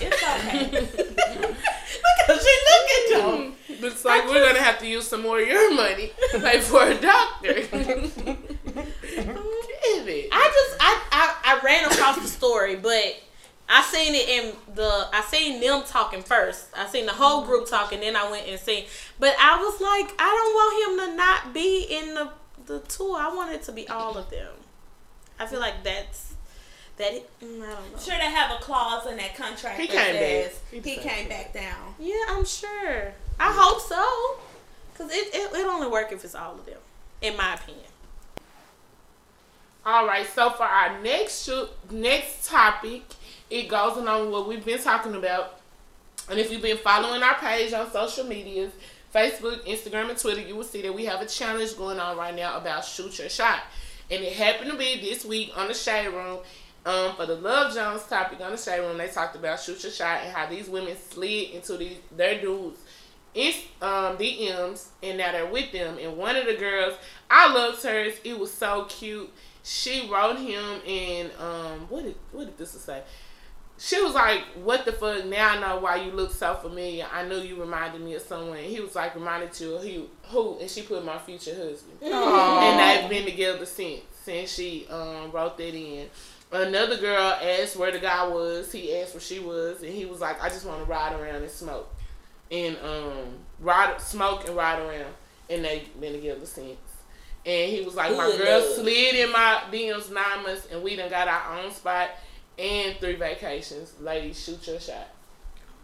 It's 0.00 0.22
okay. 0.22 0.88
Because 2.28 2.46
she 2.46 2.54
look 2.68 2.90
at 2.90 3.08
him. 3.20 3.52
Mm-hmm. 3.52 3.82
Looks 3.82 4.04
like 4.04 4.28
we're 4.28 4.44
gonna 4.46 4.62
have 4.62 4.78
to 4.80 4.86
use 4.86 5.06
some 5.06 5.22
more 5.22 5.40
of 5.40 5.48
your 5.48 5.74
money 5.74 6.12
like 6.40 6.60
for 6.60 6.82
a 6.86 6.94
doctor. 6.94 7.54
Give 7.54 7.66
it. 10.08 10.28
I 10.30 10.50
just 10.52 10.76
I, 10.80 11.02
I 11.10 11.34
I 11.44 11.60
ran 11.64 11.84
across 11.86 12.18
the 12.20 12.28
story, 12.28 12.76
but 12.76 13.16
I 13.68 13.82
seen 13.82 14.14
it 14.14 14.28
in 14.28 14.54
the 14.74 15.08
I 15.12 15.22
seen 15.28 15.60
them 15.60 15.82
talking 15.86 16.22
first. 16.22 16.66
I 16.76 16.86
seen 16.86 17.06
the 17.06 17.12
whole 17.12 17.44
group 17.44 17.66
talking, 17.68 18.00
then 18.00 18.16
I 18.16 18.30
went 18.30 18.46
and 18.46 18.58
seen. 18.60 18.84
But 19.18 19.34
I 19.40 19.58
was 19.58 19.80
like, 19.80 20.14
I 20.18 20.28
don't 20.28 20.54
want 20.54 21.00
him 21.00 21.10
to 21.10 21.16
not 21.16 21.54
be 21.54 21.86
in 21.90 22.14
the 22.14 22.30
the 22.66 22.80
tour. 22.80 23.16
I 23.18 23.34
want 23.34 23.52
it 23.52 23.62
to 23.64 23.72
be 23.72 23.88
all 23.88 24.18
of 24.18 24.28
them. 24.30 24.52
I 25.38 25.46
feel 25.46 25.60
like 25.60 25.82
that's 25.84 26.27
that. 26.98 27.12
mm, 27.40 27.62
I 27.62 27.66
don't 27.72 27.92
know. 27.92 27.98
sure 27.98 28.14
they 28.18 28.30
have 28.30 28.50
a 28.50 28.62
clause 28.62 29.06
in 29.06 29.16
that 29.16 29.34
contract 29.36 29.80
He 29.80 29.86
that 29.86 29.92
came 29.92 30.14
back. 30.14 30.52
says 30.52 30.60
He 30.70 30.80
he 30.80 30.96
came 30.96 31.28
back 31.28 31.52
down. 31.52 31.94
Yeah, 31.98 32.14
I'm 32.28 32.44
sure. 32.44 33.12
I 33.40 33.52
hope 33.52 33.80
so. 33.80 34.40
Cause 34.96 35.10
it 35.12 35.28
it 35.34 35.52
it 35.54 35.66
only 35.66 35.88
work 35.88 36.10
if 36.12 36.24
it's 36.24 36.34
all 36.34 36.54
of 36.54 36.66
them, 36.66 36.78
in 37.22 37.36
my 37.36 37.54
opinion. 37.54 37.84
All 39.86 40.06
right. 40.06 40.26
So 40.26 40.50
for 40.50 40.64
our 40.64 41.00
next 41.02 41.44
shoot, 41.44 41.68
next 41.90 42.48
topic, 42.48 43.02
it 43.48 43.68
goes 43.68 43.96
along 43.96 44.24
with 44.26 44.32
what 44.32 44.48
we've 44.48 44.64
been 44.64 44.80
talking 44.82 45.14
about. 45.14 45.60
And 46.28 46.38
if 46.38 46.50
you've 46.52 46.60
been 46.62 46.76
following 46.78 47.22
our 47.22 47.36
page 47.36 47.72
on 47.72 47.90
social 47.90 48.24
medias, 48.24 48.72
Facebook, 49.14 49.64
Instagram, 49.66 50.10
and 50.10 50.18
Twitter, 50.18 50.42
you 50.42 50.56
will 50.56 50.64
see 50.64 50.82
that 50.82 50.94
we 50.94 51.06
have 51.06 51.22
a 51.22 51.26
challenge 51.26 51.76
going 51.78 51.98
on 51.98 52.18
right 52.18 52.34
now 52.34 52.58
about 52.58 52.84
shoot 52.84 53.18
your 53.18 53.28
shot. 53.30 53.60
And 54.10 54.22
it 54.22 54.34
happened 54.34 54.70
to 54.70 54.76
be 54.76 55.00
this 55.00 55.24
week 55.24 55.52
on 55.56 55.68
the 55.68 55.74
Shade 55.74 56.08
Room. 56.08 56.38
Um, 56.86 57.16
for 57.16 57.26
the 57.26 57.34
Love 57.34 57.74
Jones 57.74 58.02
topic 58.04 58.40
on 58.40 58.52
the 58.52 58.56
Shade 58.56 58.80
Room, 58.80 58.96
they 58.96 59.08
talked 59.08 59.36
about 59.36 59.60
shoot 59.60 59.82
your 59.82 59.92
shot 59.92 60.20
and 60.22 60.34
how 60.34 60.46
these 60.46 60.68
women 60.68 60.96
slid 61.10 61.50
into 61.50 61.76
these 61.76 61.98
their 62.16 62.40
dudes 62.40 62.80
in 63.34 63.52
um, 63.82 64.16
DMs 64.16 64.86
and 65.02 65.18
now 65.18 65.32
they're 65.32 65.46
with 65.46 65.70
them. 65.72 65.98
And 66.00 66.16
one 66.16 66.36
of 66.36 66.46
the 66.46 66.54
girls, 66.54 66.94
I 67.30 67.52
loved 67.52 67.82
hers. 67.82 68.14
It 68.24 68.38
was 68.38 68.52
so 68.52 68.84
cute. 68.84 69.30
She 69.62 70.08
wrote 70.10 70.38
him 70.38 70.80
and 70.86 71.30
um, 71.38 71.80
what 71.88 72.04
did 72.04 72.14
what 72.32 72.46
did 72.46 72.58
this 72.58 72.70
say? 72.70 73.02
She 73.80 74.02
was 74.02 74.12
like, 74.12 74.40
"What 74.64 74.84
the 74.84 74.92
fuck? 74.92 75.24
Now 75.26 75.50
I 75.50 75.60
know 75.60 75.78
why 75.78 75.96
you 75.96 76.10
look 76.10 76.32
so 76.32 76.54
familiar. 76.54 77.06
I 77.12 77.24
knew 77.28 77.36
you 77.36 77.60
reminded 77.60 78.00
me 78.00 78.14
of 78.14 78.22
someone." 78.22 78.56
And 78.56 78.66
he 78.66 78.80
was 78.80 78.96
like, 78.96 79.14
"Reminded 79.14 79.58
you 79.60 79.74
of 79.74 79.82
who?" 79.84 80.08
Who? 80.30 80.58
And 80.58 80.68
she 80.68 80.82
put 80.82 81.04
my 81.04 81.18
future 81.18 81.54
husband. 81.54 81.98
And 82.02 82.80
they've 82.80 83.08
been 83.08 83.24
together 83.24 83.64
since. 83.64 84.00
Since 84.24 84.52
she 84.52 84.86
um, 84.88 85.30
wrote 85.30 85.56
that 85.58 85.74
in. 85.74 86.08
Another 86.50 86.96
girl 86.96 87.32
asked 87.42 87.76
where 87.76 87.92
the 87.92 87.98
guy 87.98 88.26
was. 88.26 88.72
He 88.72 88.96
asked 88.96 89.14
where 89.14 89.20
she 89.20 89.38
was, 89.38 89.82
and 89.82 89.92
he 89.92 90.06
was 90.06 90.20
like, 90.20 90.42
"I 90.42 90.48
just 90.48 90.64
want 90.66 90.78
to 90.80 90.84
ride 90.90 91.12
around 91.18 91.42
and 91.42 91.50
smoke." 91.50 91.94
and 92.50 92.78
um 92.82 93.26
ride 93.60 94.00
smoke 94.00 94.46
and 94.46 94.56
ride 94.56 94.78
around 94.80 95.12
and 95.50 95.62
they 95.62 95.82
been 96.00 96.14
together 96.14 96.46
since. 96.46 96.78
And 97.44 97.70
he 97.70 97.82
was 97.82 97.94
like, 97.94 98.16
My 98.16 98.24
Good 98.30 98.40
girl 98.40 98.60
love. 98.60 98.74
slid 98.74 99.14
in 99.16 99.30
my 99.30 99.64
DMs 99.70 100.10
nine 100.10 100.44
months 100.44 100.66
and 100.72 100.82
we 100.82 100.96
done 100.96 101.10
got 101.10 101.28
our 101.28 101.58
own 101.58 101.70
spot 101.70 102.08
and 102.58 102.96
three 103.00 103.16
vacations. 103.16 103.92
Ladies, 104.00 104.42
shoot 104.42 104.66
your 104.66 104.80
shot. 104.80 105.08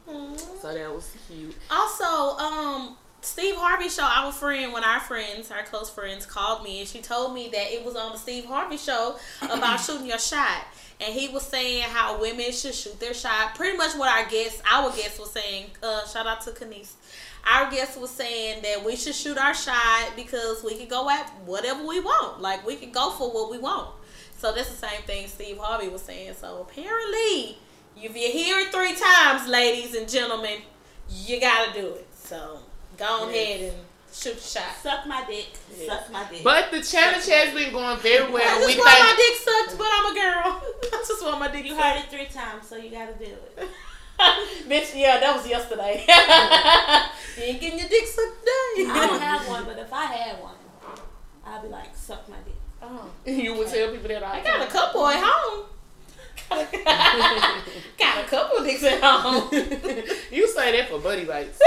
So 0.06 0.72
that 0.74 0.90
was 0.94 1.14
cute. 1.28 1.54
Also, 1.70 2.04
um, 2.42 2.96
Steve 3.24 3.56
Harvey 3.56 3.88
show. 3.88 4.02
Our 4.04 4.32
friend, 4.32 4.72
one 4.72 4.82
of 4.82 4.88
our 4.88 5.00
friends, 5.00 5.50
our 5.50 5.62
close 5.62 5.90
friends, 5.90 6.26
called 6.26 6.62
me 6.62 6.80
and 6.80 6.88
she 6.88 7.00
told 7.00 7.34
me 7.34 7.48
that 7.48 7.72
it 7.72 7.84
was 7.84 7.96
on 7.96 8.12
the 8.12 8.18
Steve 8.18 8.44
Harvey 8.44 8.76
show 8.76 9.16
about 9.42 9.80
shooting 9.84 10.06
your 10.06 10.18
shot. 10.18 10.66
And 11.00 11.12
he 11.12 11.28
was 11.28 11.42
saying 11.42 11.82
how 11.84 12.20
women 12.20 12.52
should 12.52 12.74
shoot 12.74 13.00
their 13.00 13.14
shot. 13.14 13.54
Pretty 13.54 13.76
much 13.76 13.96
what 13.96 14.08
our 14.08 14.28
guest, 14.30 14.62
our 14.70 14.90
guest 14.90 15.18
was 15.18 15.30
saying. 15.30 15.66
Uh, 15.82 16.06
shout 16.06 16.26
out 16.26 16.42
to 16.42 16.50
Kenise. 16.50 16.92
Our 17.50 17.70
guest 17.70 17.98
was 18.00 18.10
saying 18.10 18.62
that 18.62 18.84
we 18.84 18.96
should 18.96 19.14
shoot 19.14 19.36
our 19.36 19.54
shot 19.54 20.12
because 20.16 20.62
we 20.62 20.76
can 20.76 20.88
go 20.88 21.10
at 21.10 21.28
whatever 21.44 21.84
we 21.86 22.00
want. 22.00 22.40
Like 22.40 22.66
we 22.66 22.76
can 22.76 22.92
go 22.92 23.10
for 23.10 23.30
what 23.30 23.50
we 23.50 23.58
want. 23.58 23.90
So 24.38 24.52
that's 24.52 24.70
the 24.70 24.86
same 24.86 25.02
thing 25.02 25.26
Steve 25.26 25.58
Harvey 25.58 25.88
was 25.88 26.02
saying. 26.02 26.34
So 26.38 26.66
apparently, 26.68 27.58
if 27.96 28.14
you 28.14 28.30
hear 28.30 28.58
it 28.58 28.72
three 28.72 28.94
times, 28.94 29.48
ladies 29.48 29.94
and 29.94 30.08
gentlemen, 30.08 30.58
you 31.08 31.40
gotta 31.40 31.72
do 31.72 31.94
it. 31.94 32.06
So 32.14 32.60
go 32.96 33.04
on 33.24 33.30
Yes. 33.32 33.36
ahead 33.36 33.72
and 33.72 33.82
shoot 34.12 34.34
the 34.36 34.40
shot. 34.40 34.74
Suck 34.82 35.06
my 35.06 35.24
dick. 35.26 35.48
Suck 35.86 36.10
my 36.12 36.24
dick. 36.30 36.42
But 36.44 36.70
the 36.70 36.82
challenge 36.82 37.26
has 37.26 37.54
been 37.54 37.72
going 37.72 37.98
very 37.98 38.30
well. 38.30 38.42
I 38.42 38.66
We 38.66 38.74
just 38.74 38.78
want 38.78 38.98
my 39.00 39.14
dick 39.16 39.36
sucked, 39.40 39.78
but 39.78 39.88
I'm 39.90 40.06
a 40.10 40.14
girl. 40.14 40.62
I 40.92 41.04
just 41.06 41.22
want 41.24 41.40
my 41.40 41.48
dick 41.50 41.64
you 41.64 41.74
sucked. 41.74 41.82
heard 41.84 42.04
it 42.04 42.10
three 42.10 42.26
times, 42.26 42.66
so 42.68 42.76
you 42.76 42.90
gotta 42.90 43.14
do 43.14 43.24
it. 43.26 43.68
Bitch, 44.68 44.94
yeah, 44.94 45.18
that 45.18 45.34
was 45.36 45.46
yesterday. 45.48 46.04
you 47.36 47.42
ain't 47.52 47.60
getting 47.60 47.78
your 47.80 47.88
dick 47.88 48.06
sucked 48.06 48.40
today. 48.40 48.90
I 48.90 49.06
don't 49.08 49.20
have 49.20 49.48
one, 49.48 49.64
but 49.64 49.78
if 49.78 49.92
I 49.92 50.04
had 50.06 50.40
one, 50.40 50.54
I'd 51.44 51.62
be 51.62 51.68
like, 51.68 51.94
suck 51.96 52.28
my 52.28 52.36
dick. 52.44 52.54
Oh. 52.80 53.10
you 53.26 53.54
would 53.54 53.66
tell 53.68 53.90
people 53.90 54.08
that 54.08 54.22
all 54.22 54.32
I 54.32 54.40
the 54.40 54.44
got 54.46 54.60
a 54.68 54.70
couple 54.70 55.06
at 55.08 55.20
home. 55.24 55.66
got 57.98 58.24
a 58.24 58.28
couple 58.28 58.62
dicks 58.64 58.82
at 58.84 59.00
home. 59.02 59.48
You 60.30 60.46
say 60.48 60.72
that 60.76 60.88
for 60.88 60.98
buddy 61.00 61.24
bites. 61.24 61.58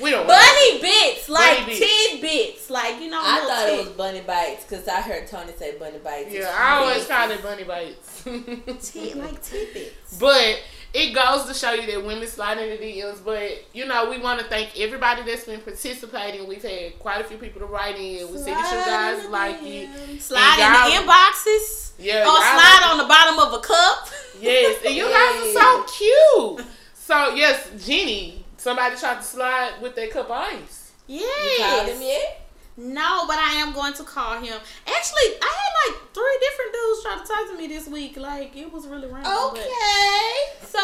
We 0.00 0.10
don't. 0.10 0.26
want 0.26 0.38
Bunny 0.40 0.80
bits, 0.80 1.28
like 1.28 1.58
Bunny 1.60 1.66
bits. 1.78 2.10
tidbits, 2.10 2.70
like 2.70 3.00
you 3.00 3.10
know. 3.10 3.20
I 3.22 3.34
little 3.34 3.48
thought 3.50 3.68
it 3.68 3.78
was 3.86 3.88
bunny 3.96 4.20
bites 4.22 4.64
because 4.64 4.88
I 4.88 5.00
heard 5.00 5.26
Tony 5.26 5.52
say 5.56 5.76
bunny 5.78 5.98
bites. 5.98 6.32
Yeah, 6.32 6.52
I 6.56 6.76
always 6.78 7.06
call 7.06 7.30
it 7.30 7.42
bunny 7.42 7.64
bites. 7.64 8.22
tid- 8.24 9.14
like 9.16 9.42
tidbits. 9.42 10.18
But 10.18 10.60
it 10.92 11.12
goes 11.12 11.46
to 11.46 11.54
show 11.54 11.72
you 11.72 11.86
that 11.92 12.04
women 12.06 12.26
slide 12.28 12.58
into 12.58 12.82
DMs. 12.82 13.18
But 13.24 13.64
you 13.72 13.86
know, 13.86 14.10
we 14.10 14.18
want 14.18 14.40
to 14.40 14.46
thank 14.46 14.78
everybody 14.80 15.22
that's 15.22 15.44
been 15.44 15.60
participating. 15.60 16.46
We've 16.48 16.62
had 16.62 16.98
quite 16.98 17.20
a 17.20 17.24
few 17.24 17.36
people 17.38 17.60
to 17.60 17.66
write 17.66 17.96
in. 17.96 18.30
We 18.32 18.38
see 18.38 18.50
that 18.50 18.72
you 18.72 19.22
guys 19.22 19.30
like 19.30 19.58
it. 19.62 20.20
Slide 20.22 20.58
in 20.58 21.04
the 21.06 21.12
inboxes. 21.12 21.92
Yeah, 21.98 22.22
Or 22.22 22.36
slide 22.36 22.80
like 22.82 22.90
on 22.90 22.98
the 22.98 23.04
bottom 23.04 23.38
of 23.38 23.52
a 23.54 23.62
cup. 23.62 24.08
Yes, 24.40 24.82
and 24.84 24.94
you 24.96 25.04
guys 25.08 25.56
are 25.56 25.60
so 25.60 25.84
cute. 26.58 26.66
So 26.94 27.34
yes, 27.34 27.70
Jenny, 27.86 28.43
somebody 28.64 28.96
tried 28.96 29.16
to 29.16 29.22
slide 29.22 29.72
with 29.82 29.94
their 29.94 30.08
cup 30.08 30.26
of 30.26 30.30
ice. 30.32 30.92
You 31.06 31.20
called 31.58 31.86
him 31.88 32.00
Yes. 32.00 32.22
yet? 32.22 32.40
No, 32.76 33.24
but 33.28 33.38
I 33.38 33.52
am 33.62 33.72
going 33.72 33.92
to 33.94 34.02
call 34.02 34.34
him. 34.40 34.58
Actually, 34.86 35.28
I 35.40 35.52
had 35.60 35.72
like 35.92 36.12
three 36.12 36.38
different 36.46 36.72
dudes 36.72 37.02
try 37.04 37.14
to 37.20 37.24
talk 37.32 37.50
to 37.50 37.56
me 37.56 37.66
this 37.68 37.86
week. 37.86 38.16
Like 38.16 38.56
it 38.56 38.72
was 38.72 38.86
really 38.88 39.06
random. 39.06 39.30
but- 39.32 39.52
Okay. 39.52 40.34
So 40.66 40.80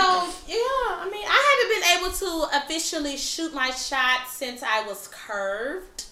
yeah, 0.47 1.03
I 1.03 1.09
mean, 1.11 1.25
I 1.27 1.41
haven't 1.49 1.71
been 1.75 1.89
able 1.97 2.13
to 2.53 2.59
officially 2.65 3.17
shoot 3.17 3.53
my 3.55 3.71
shot 3.71 4.29
since 4.29 4.63
I 4.63 4.87
was 4.87 5.09
curved, 5.09 6.05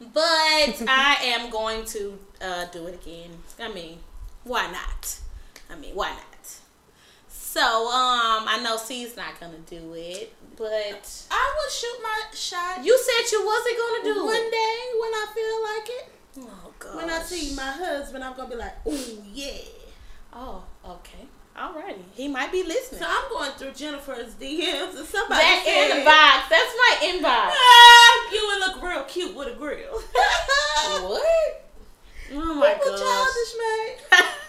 but 0.00 0.82
I 0.88 1.16
am 1.36 1.48
going 1.50 1.84
to 1.86 2.18
uh, 2.42 2.64
do 2.66 2.86
it 2.88 2.94
again. 3.02 3.30
I 3.60 3.72
mean, 3.72 4.00
why 4.44 4.70
not? 4.70 5.16
I 5.70 5.76
mean, 5.76 5.94
why 5.94 6.10
not? 6.10 6.24
So 7.52 7.60
um, 7.60 8.48
I 8.48 8.62
know 8.64 8.78
C's 8.78 9.14
not 9.14 9.38
gonna 9.38 9.58
do 9.68 9.92
it, 9.92 10.32
but 10.56 11.26
I 11.30 11.54
will 11.54 11.70
shoot 11.70 11.98
my 12.02 12.22
shot 12.34 12.82
you 12.82 12.98
said 12.98 13.30
you 13.30 13.44
wasn't 13.44 13.76
gonna 13.76 14.04
do 14.04 14.20
it 14.20 14.24
one 14.24 14.36
it. 14.36 14.50
day 14.50 14.78
when 14.98 15.12
I 15.12 15.26
feel 15.34 15.62
like 15.68 15.88
it. 15.90 16.08
Oh 16.48 16.72
god. 16.78 16.96
When 16.96 17.10
I 17.10 17.20
see 17.20 17.54
my 17.54 17.70
husband, 17.70 18.24
I'm 18.24 18.34
gonna 18.34 18.48
be 18.48 18.56
like, 18.56 18.86
ooh, 18.86 19.22
yeah. 19.34 19.58
Oh, 20.32 20.64
okay. 20.82 21.26
Alrighty. 21.54 22.04
He 22.14 22.26
might 22.26 22.50
be 22.50 22.62
listening. 22.62 23.02
So 23.02 23.06
I'm 23.06 23.28
going 23.28 23.50
through 23.50 23.72
Jennifer's 23.72 24.32
DMs 24.36 24.96
and 24.96 25.06
somebody 25.06 25.42
that 25.42 25.62
said, 25.66 25.90
inbox. 26.00 26.48
That's 26.48 26.74
my 26.74 26.96
inbox. 27.04 27.52
Ah, 27.52 28.28
you 28.32 28.46
would 28.46 28.60
look 28.60 28.82
real 28.82 29.04
cute 29.04 29.36
with 29.36 29.48
a 29.48 29.56
grill. 29.56 30.02
What? 31.02 31.64
Oh 32.32 32.54
my 32.54 32.74
gosh. 32.74 32.98
childish, 32.98 33.54
man. 34.20 34.32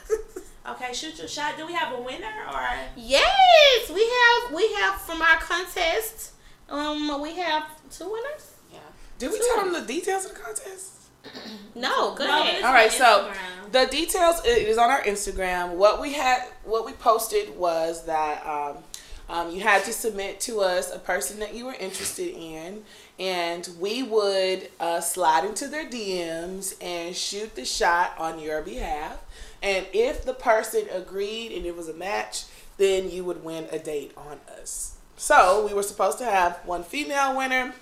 Okay, 0.66 0.94
shoot 0.94 1.18
your 1.18 1.28
shot. 1.28 1.58
Do 1.58 1.66
we 1.68 1.74
have 1.74 1.94
a 1.94 2.02
winner 2.02 2.32
or? 2.50 2.68
Yes, 2.96 3.90
we 3.90 4.02
have 4.02 4.54
we 4.54 4.74
have 4.76 5.02
from 5.02 5.22
our 5.22 5.38
contest. 5.38 6.32
Um, 6.70 7.22
we 7.22 7.36
have 7.36 7.66
two 7.92 8.10
winners. 8.10 8.54
Yeah. 8.72 8.80
Did 9.20 9.32
we 9.32 9.40
tell 9.40 9.66
them 9.66 9.74
the 9.74 9.86
details 9.86 10.26
of 10.26 10.34
the 10.34 10.40
contest? 10.40 10.92
No, 11.76 12.14
go 12.14 12.26
No, 12.28 12.42
ahead. 12.44 12.64
All 12.64 12.72
right, 12.72 12.92
so 12.92 13.32
the 13.72 13.86
details 13.88 14.46
is 14.46 14.78
on 14.78 14.92
our 14.92 15.02
Instagram. 15.02 15.72
What 15.72 16.00
we 16.00 16.14
had, 16.14 16.44
what 16.64 16.86
we 16.86 16.92
posted 16.94 17.58
was 17.58 18.06
that 18.06 18.46
um, 18.46 18.84
um, 19.28 19.50
you 19.52 19.62
had 19.62 19.84
to 19.86 19.92
submit 19.94 20.40
to 20.42 20.60
us 20.60 20.94
a 20.94 21.00
person 21.00 21.40
that 21.40 21.56
you 21.56 21.66
were 21.66 21.74
interested 21.74 22.32
in, 22.36 22.84
and 23.20 23.68
we 23.80 24.04
would 24.04 24.70
uh, 24.80 25.02
slide 25.02 25.46
into 25.46 25.68
their 25.68 25.86
DMs 25.90 26.76
and 26.80 27.16
shoot 27.16 27.56
the 27.56 27.66
shot 27.66 28.14
on 28.20 28.38
your 28.40 28.62
behalf. 28.62 29.18
And 29.64 29.88
if 29.94 30.26
the 30.26 30.34
person 30.34 30.88
agreed 30.92 31.54
and 31.54 31.66
it 31.66 31.76
was 31.76 31.88
a 31.88 31.94
match, 31.94 32.44
then 32.78 33.10
you 33.10 33.24
would 33.24 33.44
win 33.44 33.68
a 33.72 33.80
date 33.80 34.12
on 34.18 34.40
us. 34.60 34.98
So 35.16 35.66
we 35.66 35.74
were 35.74 35.84
supposed 35.84 36.18
to 36.18 36.26
have 36.26 36.58
one 36.66 36.84
female 36.84 37.36
winner 37.38 37.74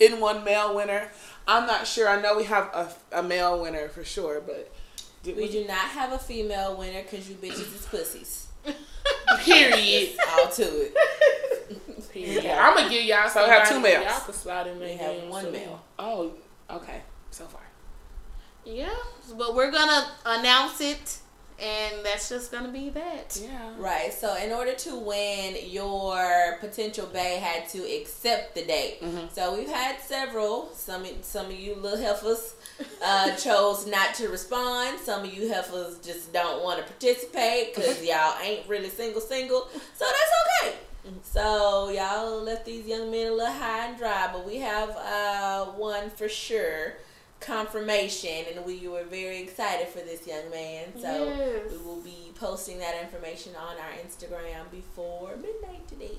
and 0.00 0.20
one 0.20 0.44
male 0.44 0.74
winner. 0.74 1.10
I'm 1.46 1.66
not 1.66 1.86
sure. 1.88 2.08
I 2.08 2.22
know 2.22 2.36
we 2.36 2.44
have 2.44 2.66
a, 2.66 2.92
a 3.12 3.22
male 3.22 3.60
winner 3.60 3.88
for 3.88 4.04
sure, 4.04 4.40
but 4.40 4.72
did 5.24 5.36
We 5.36 5.48
do 5.48 5.66
not 5.66 5.76
have 5.76 6.12
a 6.12 6.18
female 6.18 6.76
winner 6.76 7.02
because 7.02 7.28
you 7.28 7.34
bitches 7.34 7.74
is 7.74 7.86
pussies. 7.86 8.46
Period. 9.40 10.16
All 10.30 10.48
to 10.48 10.62
it. 10.62 10.94
Period. 12.12 12.46
I'm 12.46 12.76
gonna 12.76 12.88
give 12.88 13.04
y'all. 13.04 13.28
So 13.28 13.44
we 13.44 13.50
have 13.50 13.68
two 13.68 13.80
males. 13.80 14.04
Y'all 14.04 14.20
can 14.20 14.34
slide 14.34 14.66
in 14.68 14.78
there. 14.78 14.88
We 14.88 14.94
have 14.96 15.28
one 15.28 15.52
male. 15.52 15.82
Oh, 15.98 16.32
okay. 16.70 17.02
So 17.30 17.44
far. 17.46 17.62
Yeah, 18.68 18.94
but 19.38 19.54
we're 19.54 19.70
gonna 19.70 20.06
announce 20.26 20.82
it, 20.82 21.18
and 21.58 22.04
that's 22.04 22.28
just 22.28 22.52
gonna 22.52 22.68
be 22.68 22.90
that. 22.90 23.40
Yeah. 23.42 23.72
Right. 23.78 24.12
So 24.12 24.36
in 24.36 24.52
order 24.52 24.74
to 24.74 24.96
win, 24.96 25.56
your 25.66 26.58
potential 26.60 27.08
bae 27.10 27.40
had 27.40 27.66
to 27.70 27.78
accept 27.78 28.54
the 28.54 28.64
date. 28.64 29.02
So 29.32 29.56
we've 29.56 29.70
had 29.70 30.00
several. 30.00 30.70
Some 30.74 31.06
some 31.22 31.46
of 31.46 31.52
you 31.52 31.76
little 31.76 31.98
heifers 31.98 32.56
uh, 33.02 33.34
chose 33.36 33.86
not 33.86 34.14
to 34.16 34.28
respond. 34.28 34.98
Some 35.00 35.24
of 35.24 35.32
you 35.32 35.48
heifers 35.50 35.98
just 36.04 36.32
don't 36.34 36.62
want 36.62 36.78
to 36.80 36.84
participate 36.84 37.74
because 37.74 38.04
y'all 38.04 38.36
ain't 38.42 38.68
really 38.68 38.90
single 38.90 39.22
single. 39.22 39.68
So 39.94 40.04
that's 40.04 40.66
okay. 40.66 40.76
So 41.22 41.88
y'all 41.88 42.42
left 42.42 42.66
these 42.66 42.86
young 42.86 43.10
men 43.10 43.28
a 43.28 43.32
little 43.32 43.50
high 43.50 43.86
and 43.86 43.96
dry, 43.96 44.28
but 44.30 44.46
we 44.46 44.56
have 44.56 44.90
uh, 44.90 45.64
one 45.66 46.10
for 46.10 46.28
sure 46.28 46.96
confirmation, 47.40 48.44
and 48.54 48.64
we 48.64 48.88
were 48.88 49.04
very 49.04 49.40
excited 49.40 49.88
for 49.88 50.00
this 50.00 50.26
young 50.26 50.50
man. 50.50 50.86
So 51.00 51.24
Yes. 51.24 51.70
we 51.70 51.78
will 51.78 52.00
be 52.00 52.32
posting 52.34 52.78
that 52.78 52.94
information 53.00 53.52
on 53.56 53.76
our 53.76 53.92
Instagram 54.04 54.70
before 54.70 55.36
midnight 55.36 55.86
today. 55.88 56.18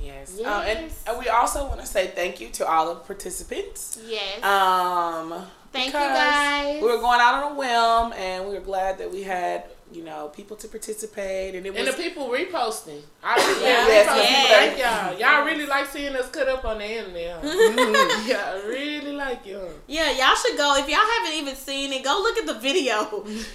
Yes. 0.00 0.38
Oh, 0.44 0.60
and, 0.62 0.92
and 1.06 1.18
we 1.18 1.28
also 1.28 1.66
want 1.66 1.80
to 1.80 1.86
say 1.86 2.06
thank 2.08 2.40
you 2.40 2.48
to 2.50 2.66
all 2.66 2.94
the 2.94 3.00
participants. 3.00 3.98
Yes. 4.06 4.42
Um, 4.44 5.44
Thank 5.72 5.88
you, 5.88 5.92
guys. 5.92 6.80
We 6.82 6.88
were 6.88 6.98
going 6.98 7.20
out 7.20 7.42
on 7.44 7.52
a 7.52 7.54
whim, 7.56 8.12
and 8.18 8.46
we 8.48 8.54
were 8.54 8.60
glad 8.60 8.98
that 8.98 9.10
we 9.12 9.22
had 9.22 9.64
you 9.92 10.04
know 10.04 10.28
people 10.28 10.56
to 10.56 10.68
participate, 10.68 11.54
and 11.54 11.66
it 11.66 11.70
was 11.70 11.78
And 11.80 11.88
the 11.88 11.92
people 11.92 12.28
reposting. 12.28 13.00
I 13.22 13.36
really 13.36 13.62
Yeah, 13.62 13.88
yeah, 13.88 14.16
yes, 14.16 14.48
Thank 14.48 14.78
y'all. 14.78 15.18
Y'all 15.36 15.44
really 15.44 15.66
like 15.66 15.86
seeing 15.86 16.14
us 16.14 16.30
cut 16.30 16.48
up 16.48 16.64
on 16.64 16.78
the 16.78 16.84
internet. 16.84 17.40
huh? 17.42 18.22
yeah, 18.26 18.52
I 18.54 18.66
really 18.66 19.12
like 19.12 19.46
you. 19.46 19.58
huh? 19.58 19.72
Yeah, 19.86 20.10
y'all 20.10 20.36
should 20.36 20.56
go. 20.56 20.76
If 20.76 20.88
y'all 20.88 20.98
haven't 20.98 21.38
even 21.38 21.54
seen 21.56 21.92
it, 21.92 22.04
go 22.04 22.18
look 22.22 22.38
at 22.38 22.46
the 22.46 22.54
video. 22.54 23.24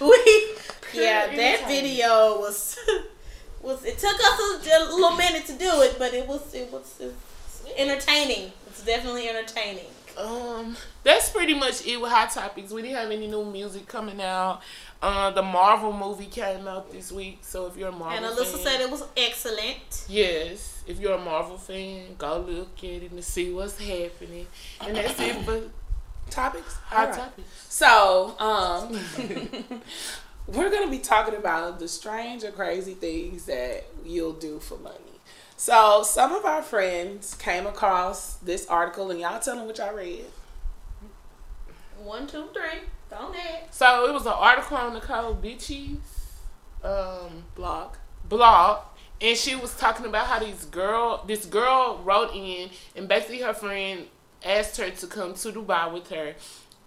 We 0.94 1.02
yeah, 1.02 1.26
that 1.26 1.34
entertaining. 1.38 1.82
video 1.82 2.38
was 2.38 2.78
was 3.60 3.84
it 3.84 3.98
took 3.98 4.14
us 4.14 4.66
a, 4.66 4.70
a 4.70 4.94
little 4.94 5.16
minute 5.16 5.44
to 5.46 5.52
do 5.54 5.82
it, 5.82 5.96
but 5.98 6.14
it 6.14 6.26
was 6.26 6.54
it 6.54 6.70
was, 6.72 6.94
it 7.00 7.06
was 7.06 7.72
entertaining. 7.76 8.52
It's 8.68 8.84
definitely 8.84 9.28
entertaining. 9.28 9.86
Um, 10.16 10.76
that's 11.02 11.30
pretty 11.30 11.54
much 11.54 11.84
it 11.86 12.00
with 12.00 12.10
Hot 12.12 12.30
Topics. 12.30 12.70
We 12.70 12.82
didn't 12.82 12.96
have 12.96 13.10
any 13.10 13.26
new 13.26 13.44
music 13.44 13.88
coming 13.88 14.20
out. 14.20 14.62
Uh, 15.04 15.30
the 15.30 15.42
Marvel 15.42 15.92
movie 15.92 16.24
came 16.24 16.66
out 16.66 16.90
this 16.90 17.12
week, 17.12 17.40
so 17.42 17.66
if 17.66 17.76
you're 17.76 17.90
a 17.90 17.92
Marvel 17.92 18.16
fan. 18.16 18.24
And 18.24 18.34
Alyssa 18.34 18.52
fan, 18.52 18.60
said 18.60 18.80
it 18.80 18.90
was 18.90 19.04
excellent. 19.14 20.06
yes, 20.08 20.82
if 20.86 20.98
you're 20.98 21.12
a 21.12 21.22
Marvel 21.22 21.58
fan, 21.58 22.14
go 22.16 22.38
look 22.38 22.78
at 22.78 23.02
it 23.02 23.10
and 23.10 23.22
see 23.22 23.52
what's 23.52 23.78
happening. 23.78 24.46
And 24.80 24.96
that's 24.96 25.20
it 25.20 25.36
for 25.44 25.60
topics. 26.30 26.76
Hot 26.86 27.08
right. 27.08 27.18
Topics. 27.18 27.48
So, 27.68 28.34
um, 28.38 28.98
we're 30.46 30.70
gonna 30.70 30.90
be 30.90 31.00
talking 31.00 31.34
about 31.34 31.78
the 31.80 31.86
strange 31.86 32.42
or 32.42 32.50
crazy 32.50 32.94
things 32.94 33.44
that 33.44 33.84
you'll 34.06 34.32
do 34.32 34.58
for 34.58 34.78
money. 34.78 34.96
So, 35.58 36.02
some 36.02 36.32
of 36.32 36.46
our 36.46 36.62
friends 36.62 37.34
came 37.34 37.66
across 37.66 38.36
this 38.36 38.66
article, 38.68 39.10
and 39.10 39.20
y'all 39.20 39.38
tell 39.38 39.56
them 39.56 39.66
what 39.66 39.76
y'all 39.76 39.94
read. 39.94 40.24
One, 41.98 42.26
two, 42.26 42.46
three. 42.54 42.80
Go 43.16 43.30
ahead. 43.30 43.62
So 43.70 44.06
it 44.06 44.12
was 44.12 44.26
an 44.26 44.32
article 44.32 44.76
on 44.76 45.00
Necole 45.00 45.40
Bitchie's 45.40 46.32
um, 46.82 47.44
Blog. 47.54 47.94
blog 48.28 48.82
and 49.20 49.38
she 49.38 49.54
was 49.54 49.76
talking 49.76 50.06
about 50.06 50.26
how 50.26 50.40
these 50.40 50.64
girl 50.66 51.22
this 51.26 51.46
girl 51.46 52.00
wrote 52.04 52.34
in 52.34 52.70
and 52.96 53.06
basically 53.06 53.40
her 53.40 53.54
friend 53.54 54.06
asked 54.44 54.76
her 54.78 54.90
to 54.90 55.06
come 55.06 55.34
to 55.34 55.52
Dubai 55.52 55.92
with 55.92 56.10
her 56.10 56.34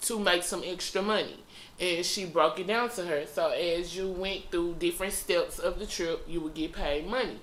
to 0.01 0.19
make 0.19 0.43
some 0.43 0.63
extra 0.65 1.01
money. 1.01 1.43
And 1.79 2.05
she 2.05 2.25
broke 2.25 2.59
it 2.59 2.67
down 2.67 2.89
to 2.91 3.05
her. 3.05 3.25
So 3.25 3.49
as 3.49 3.95
you 3.95 4.09
went 4.09 4.51
through 4.51 4.75
different 4.79 5.13
steps 5.13 5.59
of 5.59 5.79
the 5.79 5.85
trip, 5.85 6.25
you 6.27 6.41
would 6.41 6.53
get 6.53 6.73
paid 6.73 7.07
money. 7.07 7.39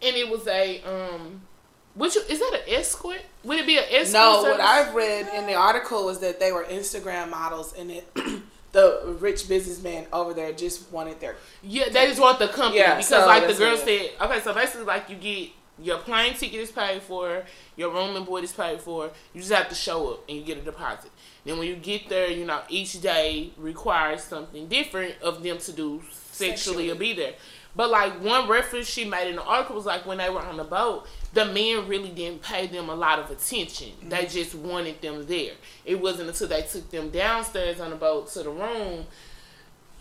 And 0.00 0.16
it 0.16 0.28
was 0.28 0.46
a 0.46 0.82
um 0.82 1.42
Would 1.98 2.14
you? 2.14 2.22
Is 2.28 2.38
that 2.38 2.54
an 2.54 2.74
escort? 2.74 3.20
Would 3.44 3.58
it 3.58 3.66
be 3.66 3.76
an 3.76 3.84
escort? 3.90 4.12
No, 4.12 4.42
service? 4.42 4.58
what 4.58 4.60
I've 4.60 4.94
read 4.94 5.28
in 5.34 5.46
the 5.46 5.54
article 5.54 6.04
was 6.04 6.20
that 6.20 6.38
they 6.38 6.52
were 6.52 6.64
Instagram 6.64 7.30
models 7.30 7.74
and 7.76 7.90
it 7.90 8.08
the 8.72 9.16
rich 9.20 9.48
businessman 9.48 10.06
over 10.12 10.32
there 10.32 10.52
just 10.52 10.90
wanted 10.92 11.20
their 11.20 11.36
Yeah, 11.62 11.88
they 11.88 12.06
just 12.06 12.20
want 12.20 12.38
the 12.38 12.48
company 12.48 12.78
Yeah, 12.78 12.94
because 12.94 13.08
so 13.08 13.26
like 13.26 13.46
the 13.48 13.54
girl 13.54 13.76
said. 13.76 14.10
Okay, 14.20 14.40
so 14.40 14.54
basically 14.54 14.86
like 14.86 15.10
you 15.10 15.16
get 15.16 15.50
your 15.80 15.98
plane 15.98 16.34
ticket 16.34 16.60
is 16.60 16.72
paid 16.72 17.02
for, 17.02 17.44
your 17.76 17.92
room 17.92 18.16
and 18.16 18.26
board 18.26 18.42
is 18.44 18.52
paid 18.52 18.80
for. 18.80 19.10
You 19.32 19.40
just 19.40 19.52
have 19.52 19.68
to 19.68 19.74
show 19.74 20.12
up 20.12 20.24
and 20.28 20.38
you 20.38 20.44
get 20.44 20.58
a 20.58 20.62
deposit. 20.62 21.10
Then 21.44 21.58
when 21.58 21.68
you 21.68 21.76
get 21.76 22.08
there, 22.08 22.30
you 22.30 22.44
know 22.44 22.60
each 22.68 23.00
day 23.00 23.50
requires 23.56 24.22
something 24.22 24.68
different 24.68 25.14
of 25.22 25.42
them 25.42 25.58
to 25.58 25.72
do 25.72 26.02
sexually, 26.38 26.90
or 26.90 26.94
be 26.94 27.12
there. 27.14 27.34
But 27.78 27.90
like 27.90 28.20
one 28.24 28.48
reference 28.48 28.88
she 28.88 29.04
made 29.04 29.30
in 29.30 29.36
the 29.36 29.42
article 29.44 29.76
was 29.76 29.86
like 29.86 30.04
when 30.04 30.18
they 30.18 30.28
were 30.28 30.40
on 30.40 30.56
the 30.56 30.64
boat, 30.64 31.06
the 31.32 31.44
men 31.44 31.86
really 31.86 32.08
didn't 32.08 32.42
pay 32.42 32.66
them 32.66 32.88
a 32.88 32.94
lot 32.96 33.20
of 33.20 33.30
attention. 33.30 33.92
They 34.02 34.24
mm-hmm. 34.24 34.32
just 34.32 34.56
wanted 34.56 35.00
them 35.00 35.24
there. 35.26 35.52
It 35.84 36.00
wasn't 36.00 36.28
until 36.28 36.48
they 36.48 36.62
took 36.62 36.90
them 36.90 37.10
downstairs 37.10 37.78
on 37.78 37.90
the 37.90 37.96
boat 37.96 38.32
to 38.32 38.42
the 38.42 38.50
room. 38.50 39.06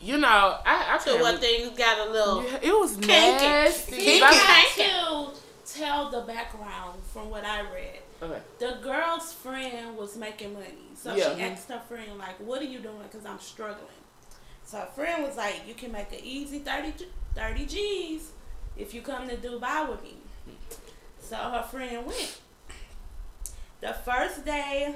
You 0.01 0.17
know, 0.17 0.57
I, 0.65 0.95
I 0.95 0.97
So 0.97 1.11
can't 1.11 1.21
what 1.21 1.39
things 1.39 1.77
got 1.77 2.07
a 2.07 2.11
little. 2.11 2.43
yeah, 2.45 2.57
it 2.63 2.71
was 2.71 2.93
Kinky. 2.95 3.07
nasty. 3.09 3.95
Kinky. 3.95 4.21
Like- 4.21 4.33
I 4.33 5.31
to 5.33 5.39
tell 5.71 6.09
the 6.09 6.21
background 6.21 6.99
from 7.13 7.29
what 7.29 7.45
I 7.45 7.61
read. 7.61 7.99
Okay. 8.23 8.41
The 8.57 8.79
girl's 8.81 9.33
friend 9.33 9.95
was 9.95 10.17
making 10.17 10.53
money, 10.53 10.89
so 10.95 11.13
Yeah. 11.13 11.35
she 11.35 11.41
asked 11.43 11.69
her 11.69 11.83
friend 11.87 12.17
like, 12.17 12.39
"What 12.39 12.59
are 12.59 12.65
you 12.65 12.79
doing?" 12.79 13.03
Because 13.03 13.27
I'm 13.27 13.39
struggling. 13.39 13.85
So 14.67 14.77
her 14.79 14.85
friend 14.97 15.23
was 15.23 15.37
like, 15.37 15.61
"You 15.65 15.73
can 15.73 15.93
make 15.93 16.11
an 16.11 16.19
easy 16.23 16.59
30, 16.59 16.93
30 17.35 17.65
G's 17.65 18.31
if 18.77 18.93
you 18.93 19.01
come 19.01 19.29
to 19.29 19.37
Dubai 19.37 19.89
with 19.89 20.03
me." 20.03 20.17
So 21.19 21.37
her 21.37 21.63
friend 21.63 22.05
went. 22.05 22.39
The 23.79 23.93
first 23.93 24.43
day, 24.43 24.93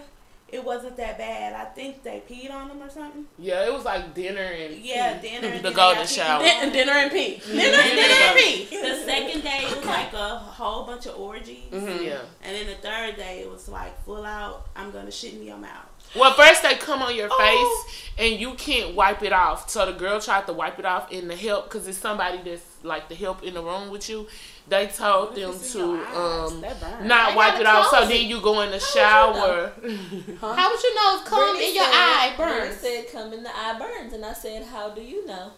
it 0.50 0.62
wasn't 0.66 0.98
that 0.98 1.18
bad. 1.18 1.54
I 1.54 1.66
think 1.78 2.04
they 2.04 2.22
peed 2.30 2.52
on 2.52 2.68
them 2.68 2.82
or 2.84 2.90
something. 2.90 3.26
Yeah, 3.40 3.66
it 3.66 3.72
was 3.72 3.86
like 3.86 4.14
dinner 4.14 4.42
and 4.42 4.76
Yeah, 4.76 5.18
dinner. 5.22 5.48
and 5.48 5.64
The 5.64 5.72
golden 5.72 6.06
shower. 6.06 6.44
Din- 6.44 6.74
dinner 6.74 6.92
and 6.92 7.12
pee. 7.12 7.42
Dinner, 7.46 7.62
Dinner 7.62 7.84
dinner 7.84 8.02
and 8.02 8.38
and 8.38 8.38
pee. 8.40 8.66
The 8.82 8.96
second 9.06 9.42
day, 9.44 9.60
it 9.70 9.78
was 9.78 9.86
like 9.86 10.12
a 10.14 10.30
whole 10.38 10.84
bunch 10.84 11.06
of 11.06 11.16
orgies. 11.18 11.72
Mm-hmm. 11.72 12.04
yeah. 12.04 12.22
And 12.44 12.56
then 12.56 12.66
the 12.68 12.76
third 12.88 13.16
day, 13.16 13.40
it 13.42 13.50
was 13.50 13.70
like 13.70 13.94
full 14.04 14.26
out. 14.26 14.68
I'm 14.76 14.92
gonna 14.92 15.12
shit 15.12 15.36
in 15.36 15.44
your 15.44 15.58
mouth. 15.58 15.88
Well, 16.16 16.34
first 16.34 16.62
they 16.64 16.76
come 16.76 17.02
on 17.02 17.16
your 17.16 17.30
Oh. 17.32 17.84
face 17.86 18.04
and 18.18 18.40
you 18.40 18.54
can't 18.56 18.96
wipe 18.96 19.24
it 19.24 19.32
off. 19.34 19.70
So 19.70 19.86
the 19.86 19.94
girl 19.94 20.20
tried 20.20 20.46
to 20.48 20.54
wipe 20.54 20.78
it 20.80 20.86
off 20.86 21.12
in 21.12 21.28
the 21.28 21.36
help 21.36 21.66
because 21.70 21.88
it's 21.88 21.98
somebody 21.98 22.40
that's 22.44 22.64
like 22.84 23.08
the 23.10 23.16
help 23.16 23.44
in 23.44 23.54
the 23.54 23.62
room 23.64 23.90
with 23.90 24.10
you. 24.10 24.28
They 24.68 24.88
told 24.88 25.36
them 25.36 25.58
to 25.60 25.84
um 26.16 26.62
not 27.08 27.32
They 27.32 27.36
wipe 27.36 27.60
it 27.60 27.66
off. 27.66 27.86
So 27.90 27.98
close 27.98 28.10
then 28.10 28.26
you 28.28 28.42
go 28.42 28.62
in 28.62 28.68
the 28.72 28.74
would 28.76 28.82
you 28.82 28.88
shower. 28.94 29.72
How 30.42 30.70
would 30.72 30.84
you 30.84 30.96
know 30.96 31.18
if 31.20 31.26
cum 31.26 31.40
Brittany 31.40 31.70
in 31.70 31.76
your 31.76 31.86
said- 31.86 31.94
eye 31.94 32.34
Brittany 32.38 32.60
burns? 32.70 32.80
said, 32.80 33.12
"Come 33.12 33.34
in 33.34 33.44
the 33.44 33.50
eye 33.56 33.76
burns," 33.80 34.14
and 34.14 34.26
I 34.26 34.34
said, 34.34 34.66
"How 34.68 34.90
do 34.90 35.02
you 35.02 35.26
know?" 35.26 35.52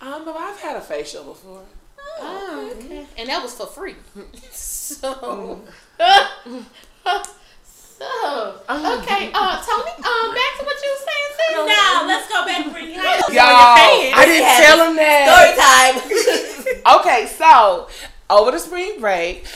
Um, 0.00 0.24
but 0.24 0.34
I've 0.36 0.58
had 0.58 0.76
a 0.76 0.80
facial 0.80 1.24
before. 1.24 1.62
Oh, 2.22 2.72
okay. 2.76 3.06
And 3.18 3.28
that 3.28 3.42
was 3.42 3.54
for 3.54 3.66
free. 3.66 3.94
so, 4.50 5.60
so 8.00 8.54
okay. 8.68 9.30
Uh, 9.34 9.62
Tony, 9.62 9.92
um, 10.00 10.34
back 10.34 10.52
to 10.58 10.64
what 10.64 10.76
you 10.82 10.90
were 10.90 11.04
saying. 11.04 11.28
Sis. 11.36 11.56
Now 11.68 12.06
let's 12.06 12.26
go 12.28 12.44
back 12.46 12.64
to 12.64 12.70
Brittany. 12.70 12.94
How 12.94 13.02
you- 13.28 13.34
Y'all. 13.34 13.44
I 13.44 13.46
didn't 14.24 14.46
Yeah. 14.46 14.60
tell 14.66 14.78
him 14.88 14.94
that. 14.96 15.24
Story 15.28 15.52
time. 15.60 15.94
Okay, 17.00 17.20
so 17.36 17.88
over 18.30 18.50
the 18.52 18.58
spring 18.58 19.00
break, 19.00 19.44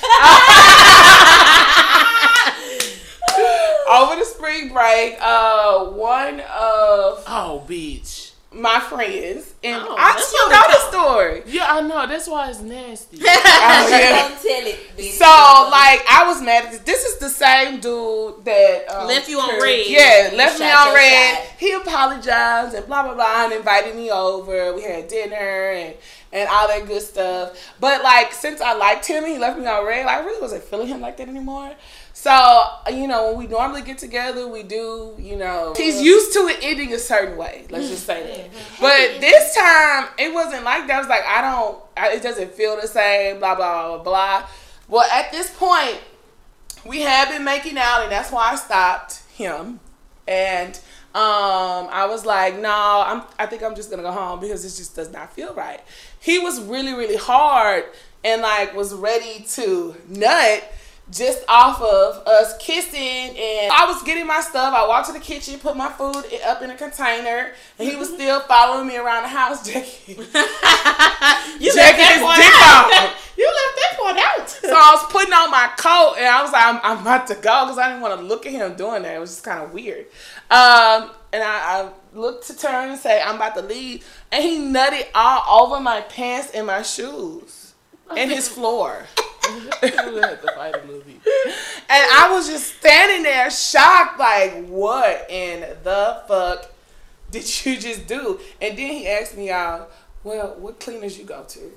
over 3.88 4.16
the 4.16 4.24
spring 4.24 4.72
break, 4.72 5.16
uh, 5.20 5.84
one 5.86 6.40
of 6.40 7.22
oh, 7.26 7.62
bitch. 7.68 8.30
my 8.52 8.78
friends, 8.80 9.54
and 9.64 9.82
Oh, 9.82 9.96
I 9.98 10.12
that's 10.12 10.28
still 10.28 10.48
know 10.50 10.62
the 10.68 10.78
story. 10.90 11.42
Yeah, 11.46 11.66
I 11.68 11.80
know. 11.80 12.06
That's 12.06 12.28
why 12.28 12.50
it's 12.50 12.60
nasty. 12.60 13.18
Oh, 13.26 13.88
yeah. 13.88 14.28
Don't 14.28 14.40
tell 14.42 14.66
it. 14.66 14.78
bitch. 14.96 15.12
So 15.24 15.30
like 15.70 16.04
I 16.06 16.24
was 16.26 16.42
mad. 16.42 16.66
at 16.66 16.70
this. 16.72 16.80
This 16.80 17.04
is 17.04 17.16
the 17.16 17.30
same 17.30 17.80
dude 17.80 18.44
that 18.44 18.84
um, 18.90 19.06
Left 19.06 19.26
you 19.26 19.40
on 19.40 19.58
red. 19.58 19.86
Yeah, 19.86 20.36
left 20.36 20.60
me 20.60 20.66
on 20.70 20.94
red. 20.94 21.36
shot. 21.38 21.46
He 21.58 21.72
apologized 21.72 22.74
and 22.74 22.86
blah 22.86 23.04
blah 23.04 23.14
blah 23.14 23.44
and 23.44 23.54
invited 23.54 23.96
me 23.96 24.10
over. 24.10 24.74
We 24.74 24.82
had 24.82 25.08
dinner 25.08 25.70
and 25.70 25.94
and 26.30 26.46
all 26.50 26.68
that 26.68 26.86
good 26.86 27.00
stuff. 27.00 27.72
But 27.80 28.02
like 28.02 28.34
since 28.34 28.60
I 28.60 28.74
liked 28.74 29.06
him, 29.06 29.24
he 29.24 29.38
left 29.38 29.58
me 29.58 29.66
on 29.66 29.86
red. 29.86 30.04
I 30.04 30.18
really 30.18 30.42
wasn't 30.42 30.62
feeling 30.64 30.88
him 30.88 31.00
like 31.00 31.16
that 31.16 31.28
anymore. 31.28 31.72
So 32.12 32.66
you 32.90 33.08
know 33.08 33.28
when 33.28 33.38
we 33.38 33.46
normally 33.46 33.80
get 33.80 33.96
together, 33.96 34.46
we 34.46 34.62
do. 34.62 35.14
You 35.18 35.36
know 35.36 35.72
he's 35.74 36.02
used 36.02 36.34
to 36.34 36.48
it 36.48 36.58
ending 36.60 36.92
a 36.92 36.98
certain 36.98 37.38
way. 37.38 37.64
Let's 37.70 37.88
just 37.88 38.04
say 38.04 38.50
that. 38.52 38.60
But 38.78 39.22
this 39.22 39.54
time 39.54 40.08
it 40.18 40.34
wasn't 40.34 40.64
like 40.64 40.86
that. 40.88 40.96
I 40.96 40.98
was 40.98 41.08
like 41.08 41.24
I 41.24 41.40
don't. 41.40 41.78
I, 41.96 42.12
it 42.12 42.22
doesn't 42.22 42.52
feel 42.52 42.78
the 42.78 42.88
same. 42.88 43.38
Blah 43.38 43.54
blah 43.54 43.96
blah 43.96 44.04
blah. 44.04 44.46
Well, 44.88 45.08
at 45.10 45.32
this 45.32 45.50
point, 45.56 46.00
we 46.84 47.00
had 47.00 47.30
been 47.30 47.44
making 47.44 47.78
out, 47.78 48.02
and 48.02 48.12
that's 48.12 48.30
why 48.30 48.52
I 48.52 48.56
stopped 48.56 49.22
him. 49.34 49.80
And 50.26 50.74
um, 51.14 51.88
I 51.90 52.06
was 52.08 52.26
like, 52.26 52.58
no, 52.58 52.70
I'm. 52.70 53.22
I 53.38 53.46
think 53.46 53.62
I'm 53.62 53.74
just 53.74 53.90
gonna 53.90 54.02
go 54.02 54.12
home 54.12 54.40
because 54.40 54.62
this 54.62 54.76
just 54.76 54.96
does 54.96 55.12
not 55.12 55.32
feel 55.32 55.54
right. 55.54 55.80
He 56.18 56.38
was 56.38 56.60
really, 56.60 56.92
really 56.92 57.16
hard, 57.16 57.84
and 58.24 58.42
like 58.42 58.74
was 58.74 58.94
ready 58.94 59.44
to 59.50 59.94
nut 60.08 60.72
just 61.10 61.44
off 61.48 61.80
of 61.82 62.26
us 62.26 62.56
kissing 62.58 63.00
and 63.36 63.70
I 63.72 63.84
was 63.86 64.02
getting 64.02 64.26
my 64.26 64.40
stuff. 64.40 64.74
I 64.74 64.86
walked 64.88 65.08
to 65.08 65.12
the 65.12 65.20
kitchen, 65.20 65.58
put 65.60 65.76
my 65.76 65.90
food 65.90 66.24
up 66.46 66.62
in 66.62 66.70
a 66.70 66.76
container, 66.76 67.52
and 67.78 67.88
he 67.88 67.96
was 67.96 68.08
still 68.08 68.40
following 68.40 68.88
me 68.88 68.96
around 68.96 69.22
the 69.24 69.28
house, 69.28 69.66
checking, 69.70 70.16
You 70.16 70.24
checking 71.74 72.06
his 72.06 72.20
dick 72.20 72.52
out. 72.56 72.92
out. 72.92 73.14
You 73.36 73.46
left 73.46 73.76
that 73.76 73.98
part 73.98 74.16
out. 74.16 74.48
So 74.48 74.68
I 74.72 74.92
was 74.94 75.10
putting 75.10 75.32
on 75.32 75.50
my 75.50 75.68
coat 75.76 76.14
and 76.18 76.26
I 76.28 76.40
was 76.40 76.52
like, 76.52 76.64
I'm, 76.64 76.80
I'm 76.84 77.00
about 77.02 77.26
to 77.26 77.34
go 77.34 77.64
because 77.64 77.78
I 77.78 77.88
didn't 77.88 78.00
want 78.00 78.20
to 78.20 78.24
look 78.24 78.46
at 78.46 78.52
him 78.52 78.76
doing 78.76 79.02
that. 79.02 79.16
It 79.16 79.18
was 79.18 79.30
just 79.30 79.42
kind 79.42 79.60
of 79.64 79.72
weird. 79.72 80.06
Um, 80.52 81.10
and 81.32 81.42
I, 81.42 81.82
I 81.82 81.90
looked 82.14 82.46
to 82.46 82.56
turn 82.56 82.90
and 82.90 82.98
say, 82.98 83.20
I'm 83.20 83.34
about 83.34 83.56
to 83.56 83.62
leave. 83.62 84.06
And 84.30 84.44
he 84.44 84.60
nutted 84.60 85.06
all 85.16 85.64
over 85.66 85.80
my 85.82 86.02
pants 86.02 86.52
and 86.54 86.68
my 86.68 86.82
shoes 86.82 87.63
and 88.16 88.30
his 88.30 88.48
floor. 88.48 89.04
had 89.82 89.92
to 90.00 90.52
fight 90.54 90.74
a 90.82 90.86
little. 90.86 91.02
And 91.06 92.04
I 92.12 92.28
was 92.32 92.48
just 92.48 92.78
standing 92.78 93.22
there 93.22 93.50
shocked, 93.50 94.18
like, 94.18 94.66
what 94.66 95.26
in 95.30 95.60
the 95.82 96.22
fuck 96.28 96.70
did 97.30 97.64
you 97.66 97.76
just 97.78 98.06
do? 98.06 98.38
And 98.60 98.76
then 98.78 98.92
he 98.92 99.08
asked 99.08 99.36
me, 99.36 99.48
y'all, 99.48 99.88
well, 100.22 100.54
what 100.58 100.78
cleaners 100.80 101.18
you 101.18 101.24
go 101.24 101.42
to? 101.42 101.58
the 101.60 101.70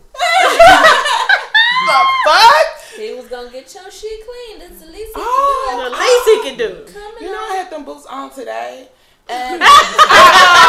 fuck? 2.26 2.68
He 2.96 3.14
was 3.14 3.28
gonna 3.28 3.50
get 3.52 3.74
your 3.74 3.90
shit 3.92 4.22
cleaned. 4.26 4.62
That's 4.62 4.80
the 4.82 4.88
least 4.88 5.08
he 5.08 5.12
Oh, 5.16 5.66
can 5.70 5.78
The 5.78 5.90
do. 5.90 5.96
least 6.02 6.26
he 6.26 6.40
can 6.50 6.58
do. 6.88 6.94
Coming 7.00 7.24
You 7.24 7.32
know, 7.32 7.44
up. 7.44 7.52
I 7.52 7.56
had 7.56 7.70
them 7.72 7.84
boots 7.86 8.06
on 8.06 8.30
today. 8.32 8.88
And 9.30 9.62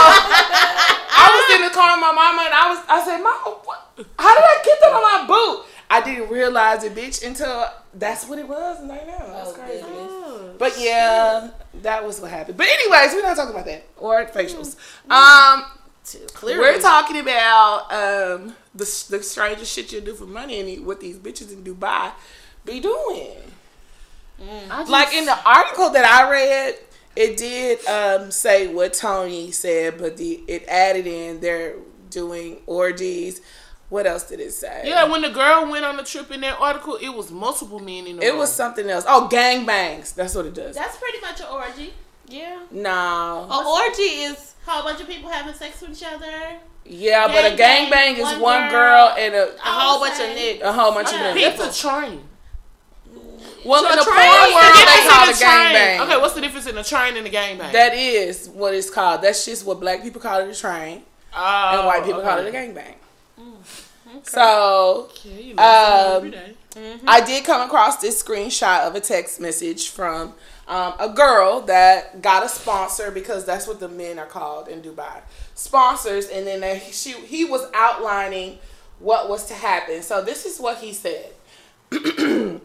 I, 0.00 1.24
was 1.34 1.56
in 1.56 1.62
the 1.62 1.70
car 1.74 1.92
with 1.96 2.00
my 2.00 2.12
mama 2.12 2.42
and 2.44 2.54
I 2.54 2.68
was 2.70 2.78
I 2.88 3.04
said, 3.04 3.18
Mama, 3.22 3.56
what? 3.64 3.90
how 4.18 4.34
did 4.34 4.44
I 4.44 4.62
get 4.64 4.78
that 4.80 4.92
on 4.92 5.02
my 5.02 5.26
boot? 5.26 5.64
I 5.90 6.00
didn't 6.02 6.28
realize 6.30 6.84
it, 6.84 6.94
bitch, 6.94 7.26
until 7.26 7.66
that's 7.94 8.26
what 8.28 8.38
it 8.38 8.46
was. 8.46 8.80
And 8.80 8.92
I 8.92 8.96
know. 8.96 9.32
That's 9.32 9.50
Oh, 9.50 9.54
crazy. 9.54 9.84
But 10.59 10.74
yeah, 10.78 11.50
that 11.82 12.04
was 12.04 12.20
what 12.20 12.30
happened. 12.30 12.59
But 12.59 12.66
anyways, 12.66 13.14
we're 13.14 13.22
not 13.22 13.36
talking 13.36 13.54
about 13.54 13.66
that. 13.66 13.84
Or 13.96 14.24
facials. 14.26 14.76
Um 15.11 15.64
Clearly. 16.32 16.61
we're 16.61 16.80
talking 16.80 17.18
about 17.18 17.92
um 17.92 18.54
the 18.74 18.84
the 19.11 19.22
strangest 19.22 19.72
shit 19.74 19.92
you 19.92 20.00
do 20.00 20.14
for 20.14 20.24
money 20.24 20.59
and 20.61 20.86
what 20.86 21.00
these 21.00 21.16
bitches 21.18 21.52
in 21.52 21.62
Dubai 21.62 22.12
be 22.64 22.80
doing. 22.80 23.36
I 24.40 24.78
just- 24.80 24.90
Like 24.90 25.12
in 25.14 25.24
the 25.26 25.36
article 25.44 25.90
that 25.90 26.04
I 26.04 26.30
read, 26.30 26.78
it 27.18 27.36
did 27.36 27.84
um, 27.86 28.30
say 28.30 28.66
what 28.72 28.94
Tony 28.94 29.50
said, 29.50 29.98
but 29.98 30.16
the 30.16 30.42
it 30.46 30.64
added 30.68 31.06
in 31.06 31.40
they're 31.40 31.74
doing 32.10 32.58
orgies. 32.66 33.40
What 33.88 34.06
else 34.06 34.24
did 34.28 34.40
it 34.40 34.52
say? 34.52 34.82
Yeah, 34.84 35.04
when 35.04 35.22
the 35.22 35.30
girl 35.30 35.70
went 35.70 35.84
on 35.84 35.96
the 35.96 36.02
trip 36.02 36.30
in 36.30 36.42
that 36.42 36.60
article, 36.60 36.96
it 37.00 37.08
was 37.08 37.30
multiple 37.30 37.78
men 37.78 38.06
in 38.06 38.16
the 38.16 38.22
it 38.26 38.30
room. 38.30 38.38
was 38.40 38.52
something 38.52 38.86
else. 38.88 39.04
Oh, 39.08 39.28
gang 39.28 39.64
bangs. 39.64 40.12
That's 40.12 40.34
what 40.34 40.44
it 40.44 40.52
does. 40.54 40.74
That's 40.76 40.98
pretty 40.98 41.20
much 41.22 41.40
an 41.40 41.46
orgy. 41.50 41.94
Yeah. 42.28 42.60
No. 42.70 43.46
An 43.50 43.66
orgy 43.66 44.02
is 44.28 44.54
a 44.66 44.70
Whole 44.70 44.82
bunch 44.82 45.00
of 45.00 45.06
people 45.08 45.30
having 45.30 45.54
sex 45.54 45.80
with 45.80 45.92
each 45.92 46.04
other. 46.06 46.58
Yeah, 46.84 47.26
but 47.28 47.50
a 47.52 47.56
gang 47.56 47.56
Gang 47.56 47.90
bang 47.90 48.14
bang, 48.14 48.16
is 48.16 48.32
one 48.34 48.40
one 48.42 48.70
girl. 48.70 49.08
girl 49.08 49.14
and 49.18 49.34
a 49.34 49.54
a 49.54 49.58
whole 49.62 50.00
bunch 50.00 50.12
of 50.12 50.18
say- 50.18 50.58
niggas. 50.58 50.62
a 50.62 50.72
whole 50.72 50.92
bunch 50.92 51.12
Yeah. 51.12 51.28
of 51.30 51.36
niggas. 51.36 51.66
It's 51.66 51.78
a 51.80 51.82
train. 51.88 52.28
Well, 53.64 53.84
in 53.90 53.96
the 53.98 54.04
porn 54.04 54.16
what's 54.16 54.48
the 54.48 54.54
world, 54.54 54.74
they 54.76 55.09
call 55.09 55.28
it 55.28 55.36
a 55.36 55.40
gang 55.40 55.72
bang. 55.74 56.00
Okay, 56.02 56.16
what's 56.20 56.34
the 56.34 56.40
difference 56.40 56.66
in 56.66 56.78
a 56.78 56.84
train 56.84 57.16
and 57.16 57.26
a 57.26 57.30
gangbang? 57.30 57.72
That 57.72 57.94
is 57.94 58.48
what 58.48 58.74
it's 58.74 58.90
called. 58.90 59.22
That's 59.22 59.44
just 59.44 59.64
what 59.66 59.80
black 59.80 60.02
people 60.02 60.20
call 60.20 60.40
it 60.40 60.48
a 60.48 60.54
train, 60.59 61.02
Oh, 61.36 61.76
and 61.78 61.86
white 61.86 62.04
people 62.04 62.22
call 62.22 62.38
it 62.38 62.46
a 62.46 62.50
gang 62.52 62.74
bang. 62.74 62.94
So 64.22 65.09
Yeah, 65.24 65.32
you 65.32 65.54
learn 65.54 65.56
something 65.56 66.14
every 66.16 66.28
Um, 66.28 66.30
day. 66.30 66.54
I 67.06 67.20
did 67.20 67.44
come 67.44 67.61
across 67.62 67.96
this 67.98 68.22
screenshot 68.22 68.86
of 68.86 68.94
a 68.94 69.00
text 69.00 69.40
message 69.40 69.88
from 69.90 70.34
um, 70.66 70.94
a 70.98 71.09
girl 71.09 71.61
that 71.62 72.20
got 72.22 72.44
a 72.44 72.48
sponsor 72.48 73.11
because 73.11 73.44
that's 73.44 73.66
what 73.66 73.80
the 73.80 73.88
men 73.88 74.18
are 74.18 74.26
called 74.26 74.68
in 74.68 74.82
Dubai 74.82 75.20
sponsors, 75.54 76.28
and 76.28 76.46
then 76.46 76.61
they, 76.61 76.78
she 76.92 77.12
he 77.12 77.44
was 77.44 77.66
outlining 77.74 78.59
what 79.00 79.28
was 79.28 79.46
to 79.46 79.54
happen. 79.54 80.02
So 80.02 80.22
this 80.22 80.44
is 80.46 80.59
what 80.61 80.78
he 80.78 80.92
said. 80.92 81.32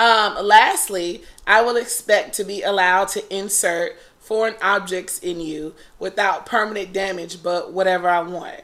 um, 0.00 0.46
lastly, 0.46 1.22
I 1.46 1.60
will 1.60 1.76
expect 1.76 2.34
to 2.36 2.44
be 2.44 2.62
allowed 2.62 3.08
to 3.08 3.36
insert 3.36 3.98
foreign 4.18 4.54
objects 4.62 5.18
in 5.18 5.40
you 5.40 5.74
without 5.98 6.46
permanent 6.46 6.94
damage, 6.94 7.42
but 7.42 7.74
whatever 7.74 8.08
I 8.08 8.22
want. 8.22 8.62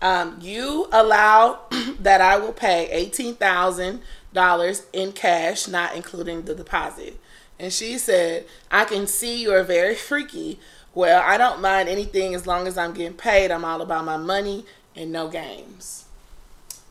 Um, 0.00 0.38
you 0.40 0.86
allow 0.92 1.62
that 1.98 2.20
I 2.20 2.38
will 2.38 2.52
pay 2.52 2.88
eighteen 2.92 3.34
thousand 3.34 4.02
dollars 4.32 4.86
in 4.92 5.10
cash, 5.10 5.66
not 5.66 5.96
including 5.96 6.42
the 6.42 6.54
deposit. 6.54 7.18
And 7.58 7.72
she 7.72 7.98
said, 7.98 8.46
"I 8.70 8.84
can 8.84 9.08
see 9.08 9.42
you 9.42 9.52
are 9.52 9.64
very 9.64 9.96
freaky. 9.96 10.60
Well, 10.94 11.20
I 11.26 11.38
don't 11.38 11.60
mind 11.60 11.88
anything 11.88 12.36
as 12.36 12.46
long 12.46 12.68
as 12.68 12.78
I'm 12.78 12.94
getting 12.94 13.16
paid. 13.16 13.50
I'm 13.50 13.64
all 13.64 13.82
about 13.82 14.04
my 14.04 14.16
money 14.16 14.64
and 14.94 15.10
no 15.10 15.26
games." 15.26 16.04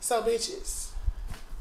So, 0.02 0.22
bitches, 0.22 0.90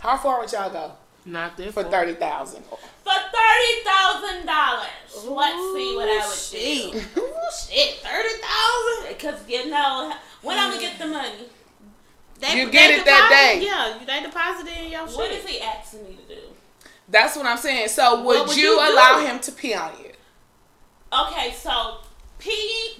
how 0.00 0.16
far 0.16 0.40
would 0.40 0.50
y'all 0.50 0.70
go 0.70 0.92
Not 1.26 1.56
that 1.56 1.74
for 1.74 1.82
far. 1.82 1.90
thirty 1.92 2.14
thousand? 2.14 2.62
For 2.64 3.12
thirty 3.12 3.74
thousand 3.84 4.46
dollars. 4.46 4.88
Let's 5.24 5.74
see 5.74 5.96
what 5.96 6.08
I 6.08 6.26
would 6.26 6.50
do. 6.52 7.20
Ooh, 7.20 7.34
shit, 7.68 7.94
thirty 7.98 8.34
thousand. 8.40 9.08
Because 9.16 9.48
you 9.48 9.68
know 9.70 10.12
when 10.42 10.58
I'm 10.58 10.70
gonna 10.70 10.80
get 10.80 10.98
the 10.98 11.06
money. 11.06 11.48
You 12.54 12.70
get 12.70 12.90
it 12.90 13.04
that 13.06 13.28
day. 13.30 13.64
Yeah, 13.64 13.98
they 14.06 14.22
deposit 14.24 14.66
it 14.68 14.78
in 14.84 14.92
your 14.92 15.06
What 15.06 15.30
shit. 15.30 15.44
is 15.44 15.50
he 15.50 15.60
asking 15.60 16.04
me 16.04 16.16
to 16.28 16.34
do? 16.34 16.40
That's 17.08 17.34
what 17.36 17.46
I'm 17.46 17.56
saying. 17.56 17.88
So, 17.88 18.16
would, 18.16 18.24
What 18.26 18.48
would 18.48 18.56
you, 18.56 18.62
you 18.72 18.78
allow 18.78 19.24
him 19.24 19.38
to 19.40 19.52
pee 19.52 19.72
on 19.74 19.92
you? 20.00 20.10
Okay, 21.12 21.52
so 21.54 21.98
P 22.38 22.50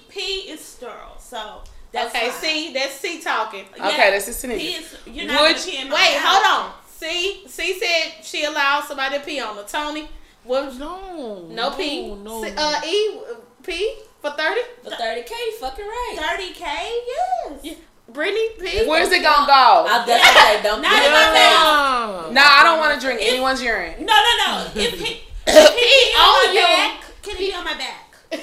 P 0.09 0.19
is 0.49 0.59
sterile. 0.63 1.17
So 1.19 1.61
that's 1.91 2.13
okay, 2.15 2.29
fine. 2.29 2.39
see, 2.41 2.73
that's 2.73 2.93
C 2.95 3.21
talking. 3.21 3.65
Yeah, 3.77 3.87
Okay, 3.89 4.09
that's 4.11 4.25
his 4.25 4.35
P 4.37 4.39
significant. 4.41 5.07
is 5.07 5.15
you're 5.15 5.27
not 5.27 5.41
Would- 5.41 5.55
gonna 5.55 5.65
pee 5.65 5.77
in 5.81 5.89
my 5.89 5.95
Wait, 5.95 6.13
mouth. 6.15 6.23
hold 6.25 6.65
on. 6.65 6.71
C, 6.99 7.43
C 7.47 7.79
said 7.79 8.23
she 8.25 8.43
allowed 8.45 8.83
somebody 8.85 9.17
to 9.19 9.23
pee 9.23 9.39
on 9.39 9.55
her. 9.55 9.63
Tony, 9.63 10.07
what 10.43 10.65
was 10.65 10.77
No. 10.79 11.47
no 11.49 11.71
pee? 11.71 12.13
No. 12.15 12.43
C- 12.43 12.53
uh, 12.57 12.81
E, 12.85 13.19
uh, 13.19 13.33
for 14.21 14.31
thirty. 14.31 14.61
For 14.83 14.89
30K, 14.91 15.31
fucking 15.59 15.85
right. 15.85 16.15
Thirty 16.17 16.53
K, 16.53 16.65
yes. 17.63 17.77
Brittany, 18.09 18.49
P. 18.59 18.87
Where's 18.87 19.11
it 19.11 19.21
gonna 19.21 19.45
go? 19.45 19.85
I'll 19.87 20.05
definitely 20.05 20.41
say 20.41 20.63
don't 20.63 20.81
Not 20.81 20.91
put 20.91 20.99
it 20.99 21.01
in 21.01 21.05
in 21.07 21.11
my 21.11 21.27
my 21.27 21.33
mouth. 21.33 22.25
face. 22.25 22.33
No, 22.33 22.41
I 22.41 22.63
don't 22.63 22.79
want 22.79 22.99
to 22.99 23.05
drink 23.05 23.19
anyone's 23.21 23.61
urine. 23.61 23.93
No, 23.99 24.13
no, 24.15 24.47
no. 24.47 24.67
If 24.75 24.93
he, 24.99 25.21
if 25.47 25.75
he 25.75 26.11
pee 26.11 26.17
on 26.17 26.23
on 26.23 26.47
my 26.47 26.53
you. 26.53 26.61
back, 26.61 27.21
can 27.21 27.35
he 27.35 27.47
be 27.47 27.53
on 27.53 27.63
my 27.65 27.73
back? 27.77 28.15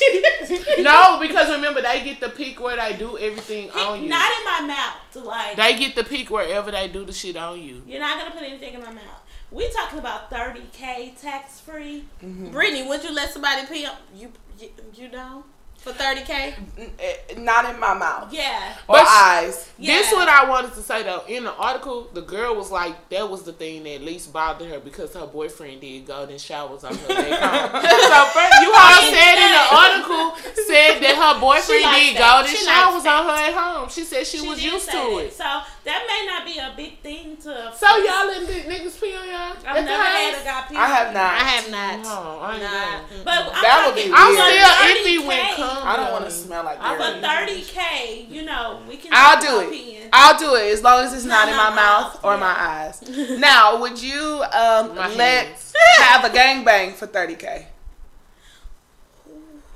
No, 0.78 1.18
because 1.20 1.50
remember 1.50 1.82
they 1.82 2.02
get 2.04 2.20
the 2.20 2.28
peak 2.30 2.60
where 2.60 2.76
they 2.76 2.96
do 2.96 3.18
everything 3.18 3.70
on 3.70 4.02
you. 4.02 4.08
Not 4.08 4.30
in 4.38 4.44
my 4.44 4.74
mouth. 4.74 5.24
Like 5.24 5.56
They 5.56 5.78
get 5.78 5.94
the 5.96 6.04
peak 6.04 6.30
wherever 6.30 6.70
they 6.70 6.88
do 6.88 7.04
the 7.04 7.12
shit 7.12 7.36
on 7.36 7.60
you. 7.60 7.82
you're 7.86 8.00
not 8.00 8.18
gonna 8.18 8.30
put 8.30 8.42
anything 8.42 8.74
in 8.74 8.80
my 8.80 8.92
mouth. 8.92 9.22
We 9.50 9.70
talking 9.72 9.98
about 9.98 10.30
thirty 10.30 10.62
K 10.72 11.14
tax 11.20 11.60
free. 11.60 12.04
Mm-hmm. 12.22 12.50
Brittany, 12.50 12.86
would 12.86 13.02
you 13.02 13.12
let 13.14 13.32
somebody 13.32 13.66
pee 13.66 13.86
on 13.86 13.96
you? 14.14 14.30
You, 14.58 14.68
you 14.94 15.08
know, 15.10 15.44
for 15.78 15.92
thirty 15.92 16.22
k. 16.22 16.54
N- 16.76 16.90
eh, 16.98 17.38
Not 17.38 17.72
in 17.72 17.78
my 17.80 17.94
mouth 17.94 18.32
Yeah. 18.32 18.74
or 18.88 18.96
But 18.96 19.04
sh- 19.04 19.08
eyes. 19.10 19.68
This 19.78 20.10
Yeah. 20.10 20.18
what 20.18 20.28
I 20.28 20.44
wanted 20.48 20.74
to 20.74 20.82
say 20.82 21.02
though. 21.04 21.22
In 21.28 21.44
the 21.44 21.52
article, 21.54 22.08
the 22.12 22.20
girl 22.22 22.54
was 22.56 22.70
like, 22.70 23.08
that 23.10 23.30
was 23.30 23.44
the 23.44 23.52
thing 23.52 23.84
that 23.84 24.02
least 24.02 24.32
bothered 24.32 24.68
her 24.68 24.80
because 24.80 25.14
her 25.14 25.26
boyfriend 25.26 25.80
did 25.80 26.06
golden 26.06 26.36
showers 26.38 26.82
on 26.84 26.94
her 26.96 27.08
way 27.14 27.30
home. 27.30 27.70
so 27.82 28.24
first, 28.34 28.54
you 28.60 28.74
all 28.74 29.02
said 29.06 29.36
in 29.38 29.52
the 29.54 29.66
article 29.70 30.36
said 30.66 30.98
that 31.00 31.14
her 31.14 31.40
boyfriend 31.40 31.84
did 31.94 32.16
that. 32.16 32.34
golden 32.42 32.50
She 32.50 32.64
showers 32.66 33.06
on 33.06 33.24
her 33.24 33.38
at 33.48 33.54
home. 33.54 33.88
She 33.88 34.02
said 34.04 34.26
she, 34.26 34.40
was 34.46 34.62
used 34.62 34.86
to 34.90 34.96
that. 34.96 35.18
it. 35.30 35.32
So 35.32 35.44
that 35.84 36.04
may 36.10 36.26
not 36.26 36.44
be 36.44 36.58
a 36.58 36.74
big 36.76 36.98
thing 37.00 37.36
to. 37.38 37.72
So 37.76 37.86
y'all 38.02 38.26
letting 38.26 38.46
the 38.50 38.66
niggas 38.74 39.00
pee 39.00 39.14
on 39.14 39.26
y'all? 39.28 39.54
I've 39.64 39.84
never 39.84 40.02
had 40.02 40.34
a 40.34 40.44
guy 40.44 40.64
pee. 40.68 40.76
I 40.76 40.86
have 40.86 41.14
not. 41.14 41.32
I 41.34 41.44
have 41.54 41.70
not. 41.70 42.02
No, 42.02 42.38
I 42.42 42.52
ain't 42.54 42.62
Nah. 42.62 42.68
going. 42.68 43.24
But 43.24 43.38
I'm 43.54 43.62
That 43.62 43.76
would 43.86 43.94
talking 43.94 44.10
be 44.10 44.16
I'm 44.18 44.34
still 44.34 44.68
30K, 44.68 44.90
iffy 44.90 45.26
when 45.26 45.38
it 45.38 45.56
comes. 45.56 45.67
I 45.70 45.96
don't 45.96 46.12
want 46.12 46.24
to 46.24 46.30
smell 46.30 46.64
like 46.64 46.78
I 46.80 46.94
urine. 46.94 47.20
For 47.20 47.26
thirty 47.26 47.62
K, 47.62 48.26
you 48.28 48.44
know, 48.44 48.80
we 48.88 48.96
can. 48.96 49.10
I'll 49.14 49.40
do 49.40 49.60
it. 49.60 49.72
peeing. 49.72 50.08
I'll 50.12 50.38
do 50.38 50.54
it 50.54 50.72
as 50.72 50.82
long 50.82 51.04
as 51.04 51.12
it's 51.12 51.24
not 51.24 51.48
in 51.48 51.56
my 51.56 51.64
not 51.68 51.74
mouth 51.74 52.14
mouth, 52.14 52.24
or 52.24 52.34
yeah. 52.34 52.40
my 52.40 52.54
eyes. 52.58 53.02
Now, 53.38 53.80
would 53.80 54.02
you 54.02 54.42
um, 54.52 54.94
let 54.96 55.46
have 55.98 56.24
a 56.24 56.30
gangbang 56.30 56.94
for 56.94 57.06
30k? 57.06 57.64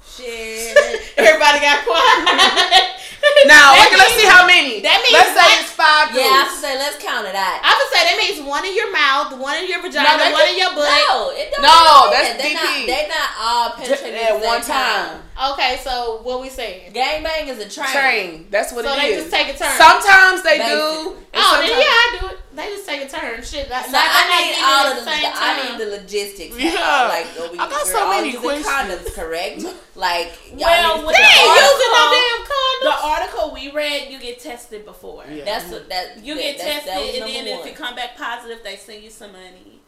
Shit. 0.06 0.76
Everybody 1.16 1.60
got 1.60 1.84
quiet. 1.86 3.01
Now, 3.46 3.74
That 3.74 3.88
okay, 3.90 3.98
let's 3.98 4.14
see 4.14 4.28
how 4.28 4.46
many. 4.46 4.80
that 4.82 4.98
means 5.02 5.14
let's 5.14 5.34
say 5.34 5.48
what? 5.48 5.60
it's 5.60 5.72
five 5.74 6.06
Yeah, 6.14 6.22
I 6.22 6.46
dudes. 6.46 6.50
was 6.54 6.60
say 6.62 6.74
let's 6.78 6.98
count 7.02 7.26
it 7.26 7.34
out. 7.34 7.58
I 7.62 7.72
would 7.74 7.90
say 7.90 8.00
that 8.06 8.16
means 8.20 8.38
one 8.46 8.64
in 8.64 8.74
your 8.74 8.90
mouth, 8.92 9.34
one 9.38 9.56
in 9.58 9.66
your 9.68 9.82
vagina, 9.82 10.06
No, 10.06 10.30
one 10.30 10.42
just- 10.46 10.52
in 10.52 10.58
your 10.62 10.72
butt. 10.78 10.86
No, 10.86 11.30
it 11.34 11.46
don't. 11.50 11.62
No, 11.62 12.10
that's 12.12 12.28
that. 12.32 12.38
they 12.38 12.52
DP. 12.54 12.62
Not, 12.62 12.86
they 12.86 13.02
not 13.10 13.28
all 13.40 13.66
penetrating 13.74 14.20
at 14.22 14.36
at 14.36 14.44
one 14.44 14.60
time. 14.62 15.22
time. 15.34 15.52
Okay, 15.56 15.80
so 15.82 16.20
what 16.22 16.40
we 16.40 16.48
saying? 16.48 16.92
Gangbang 16.92 17.48
is 17.48 17.58
a 17.58 17.68
train. 17.68 17.90
Train. 17.92 18.28
That's 18.50 18.70
what 18.72 18.84
it 18.84 18.88
is. 18.88 18.94
So 18.94 19.00
they 19.00 19.14
just 19.16 19.30
take 19.32 19.48
a 19.50 19.56
turn. 19.58 19.74
Sometimes 19.74 20.42
they 20.42 20.58
do. 20.58 21.16
Basically. 21.18 21.26
and 21.34 21.42
Oh, 21.42 21.56
then 21.58 21.70
yeah, 21.80 21.96
I 22.04 22.06
do 22.20 22.26
it. 22.28 22.38
They 22.54 22.66
just 22.68 22.86
take 22.86 23.00
a 23.02 23.08
turn. 23.08 23.42
Shit, 23.42 23.70
like, 23.70 23.86
So 23.86 23.92
like, 23.92 24.02
I 24.04 24.22
I'm 24.22 24.44
need 24.44 24.56
all 24.60 24.86
of 24.92 24.98
the, 24.98 25.04
the 25.04 25.10
I 25.10 25.70
need 25.70 25.80
the 25.80 25.90
logistics. 25.96 26.58
Yeah. 26.58 27.08
Like, 27.08 27.26
are 27.40 27.50
we, 27.52 27.58
I 27.58 27.70
got 27.70 27.86
so 27.86 28.10
many 28.10 28.32
questions. 28.34 28.66
condoms, 28.66 29.14
correct? 29.14 29.64
Like, 29.94 30.32
y'all 30.50 30.60
Well, 30.60 31.06
with 31.06 31.16
the 31.16 31.20
They 31.20 31.28
ain't 31.28 31.50
article- 31.50 31.68
using 31.68 31.92
no 31.92 31.98
article- 32.00 32.48
damn 32.80 32.90
The 32.90 33.06
article 33.06 33.54
we 33.54 33.70
read, 33.72 34.10
you 34.10 34.18
get 34.18 34.40
tested 34.40 34.84
before. 34.86 35.24
Yeah. 35.30 35.44
That's 35.44 35.64
mm-hmm. 35.64 35.72
what 35.74 35.88
that 35.90 36.24
You 36.24 36.34
that, 36.34 36.40
get 36.40 36.58
that's- 36.58 36.84
tested, 36.84 36.92
that 36.94 37.10
and 37.10 37.18
number 37.20 37.32
then 37.50 37.60
if 37.60 37.66
you 37.66 37.72
come 37.72 37.94
back 37.94 38.16
positive, 38.16 38.60
they 38.64 38.76
send 38.76 39.02
you 39.02 39.10
some 39.10 39.32
money. 39.32 39.80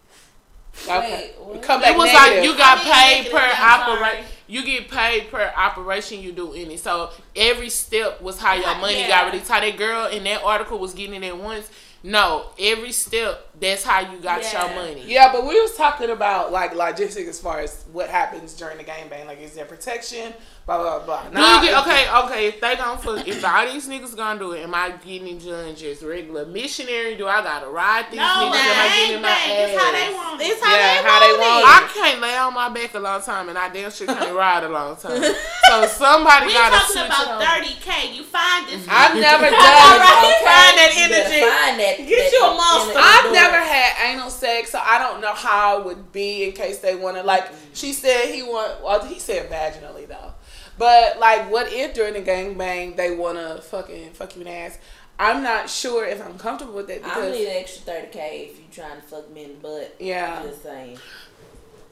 Okay. 0.87 1.33
Wait. 1.41 1.63
Come 1.63 1.81
back 1.81 1.95
It 1.95 1.97
was 1.99 2.13
negative. 2.13 2.37
like 2.39 2.45
you 2.45 2.57
got 2.59 2.79
paid 2.79 3.17
negative, 3.19 3.33
per 3.33 3.63
operation. 3.63 4.25
You 4.47 4.65
get 4.65 4.91
paid 4.91 5.31
per 5.31 5.53
operation 5.57 6.21
you 6.21 6.33
do 6.33 6.53
in 6.53 6.71
it. 6.71 6.81
So 6.81 7.11
every 7.35 7.71
step 7.71 8.21
was 8.21 8.39
how 8.39 8.55
your 8.55 8.75
money 8.77 8.99
yeah. 9.01 9.09
got 9.09 9.33
released. 9.33 9.51
How 9.51 9.61
that 9.61 9.77
girl 9.79 10.07
in 10.09 10.25
that 10.25 10.43
article 10.43 10.79
was 10.79 10.93
getting 10.93 11.23
it 11.23 11.27
at 11.27 11.39
once. 11.39 11.71
No, 12.05 12.51
every 12.59 12.93
step 12.93 13.54
that's 13.61 13.85
how 13.85 14.01
you 14.01 14.19
got 14.19 14.43
Yeah. 14.43 14.67
your 14.67 14.75
money. 14.77 15.05
Yeah, 15.07 15.33
but 15.33 15.47
we 15.47 15.61
was 15.61 15.77
talking 15.77 16.11
about 16.11 16.53
like 16.53 16.75
logistics 16.75 17.29
as 17.29 17.41
far 17.41 17.61
as 17.61 17.85
what 17.93 18.09
happens 18.11 18.55
during 18.55 18.79
the 18.79 18.83
game 18.85 19.09
gangbang. 19.09 19.27
Like, 19.27 19.41
is 19.41 19.53
there 19.53 19.65
protection? 19.65 20.35
Blah 20.67 20.79
blah 20.79 20.99
blah. 21.05 21.29
Nah, 21.29 21.61
get, 21.61 21.73
it's- 21.73 21.87
okay, 21.87 22.09
okay. 22.25 22.47
If 22.49 22.61
they 22.61 22.75
gonna 22.77 22.97
fuck, 22.99 23.29
if 23.29 23.45
all 23.45 23.67
these 23.71 23.87
niggas 23.87 24.17
gonna 24.17 24.39
do 24.39 24.53
it, 24.53 24.63
am 24.63 24.75
I 24.75 24.93
getting 25.05 25.39
judged 25.39 25.83
as 25.85 26.03
regular 26.03 26.47
missionary? 26.47 27.17
Do 27.17 27.27
I 27.29 27.43
gotta 27.43 27.69
ride 27.69 28.07
these 28.11 28.17
No, 28.17 28.25
niggas? 28.25 28.65
Am 28.65 28.81
I 28.81 28.97
getting 28.97 29.17
in 29.17 29.23
my 29.23 29.29
bang, 29.29 29.69
it's 29.69 29.83
how 29.83 29.93
they 29.93 30.15
want 30.15 30.41
it. 30.41 30.45
It's 30.49 30.65
how 30.65 30.73
Yeah, 30.75 31.03
they 31.03 31.09
how 31.09 31.21
they 31.21 31.33
want 31.33 31.41
want 31.43 31.59
it. 31.61 31.69
it. 31.69 32.01
I 32.01 32.09
can't 32.09 32.21
lay 32.23 32.37
on 32.39 32.55
my 32.55 32.69
back 32.71 32.95
a 32.95 32.99
long 32.99 33.21
time, 33.21 33.49
and 33.51 33.59
I 33.59 33.69
damn 33.69 33.91
sure 33.93 34.07
can't 34.07 34.35
ride 34.35 34.65
a 34.65 34.69
long 34.71 34.97
time. 34.97 35.23
So 35.65 35.87
somebody 35.87 36.47
We 36.49 36.53
gotta 36.53 36.77
talking 36.77 36.93
switch 36.93 37.07
about 37.07 37.25
it 37.25 37.31
on. 37.33 37.41
thirty 37.41 37.75
k. 37.81 38.13
You 38.13 38.23
find 38.23 38.69
this. 38.69 38.85
I've 38.89 39.17
never 39.17 39.49
done. 39.49 39.57
right. 39.57 40.37
Find 40.45 40.75
that 40.77 40.93
You 40.93 41.09
better 41.09 41.25
energy. 41.25 41.41
Find 41.41 41.75
that. 41.81 41.95
Get 42.05 42.09
that 42.21 42.33
you 42.37 42.41
a 42.45 42.51
in- 42.53 42.57
monster. 42.61 43.01
I've 43.01 43.25
door. 43.25 43.33
Never 43.51 43.65
had 43.65 44.13
anal 44.13 44.31
sex, 44.31 44.71
so 44.71 44.81
I 44.83 44.99
don't 44.99 45.21
know 45.21 45.35
how 45.35 45.81
it 45.81 45.87
would 45.87 46.13
be 46.13 46.45
in 46.45 46.53
case 46.53 46.79
they 46.79 46.95
want 46.95 47.17
to. 47.17 47.23
Like 47.23 47.47
mm-hmm. 47.47 47.75
she 47.75 47.93
said, 47.93 48.35
he 48.35 48.43
want. 48.43 48.83
Well, 48.83 49.05
he 49.05 49.19
said 49.19 49.51
vaginally 49.51 50.07
though. 50.09 50.33
But 50.79 51.19
like, 51.19 51.51
what 51.51 51.73
if 51.73 51.95
during 51.95 52.15
the 52.15 52.23
gangbang 52.23 52.97
they 52.97 53.15
want 53.15 53.39
to 53.39 53.63
fucking 53.63 54.13
fuck 54.13 54.35
you 54.35 54.43
in 54.43 54.49
the 54.49 54.53
ass? 54.53 54.79
I'm 55.19 55.45
not 55.45 55.71
sure 55.71 56.05
if 56.05 56.25
I'm 56.25 56.39
comfortable 56.39 56.75
with 56.75 56.89
that 56.89 57.05
I'm 57.05 57.09
because 57.09 57.39
need 57.39 57.47
an 57.47 57.57
extra 57.57 57.83
thirty 57.83 58.09
k 58.09 58.51
if 58.51 58.59
you're 58.59 58.87
trying 58.87 59.01
to 59.01 59.07
fuck 59.07 59.31
me 59.31 59.45
in 59.45 59.51
the 59.51 59.57
butt. 59.57 59.97
Yeah. 60.01 60.43
just 60.43 60.63
saying. 60.63 60.99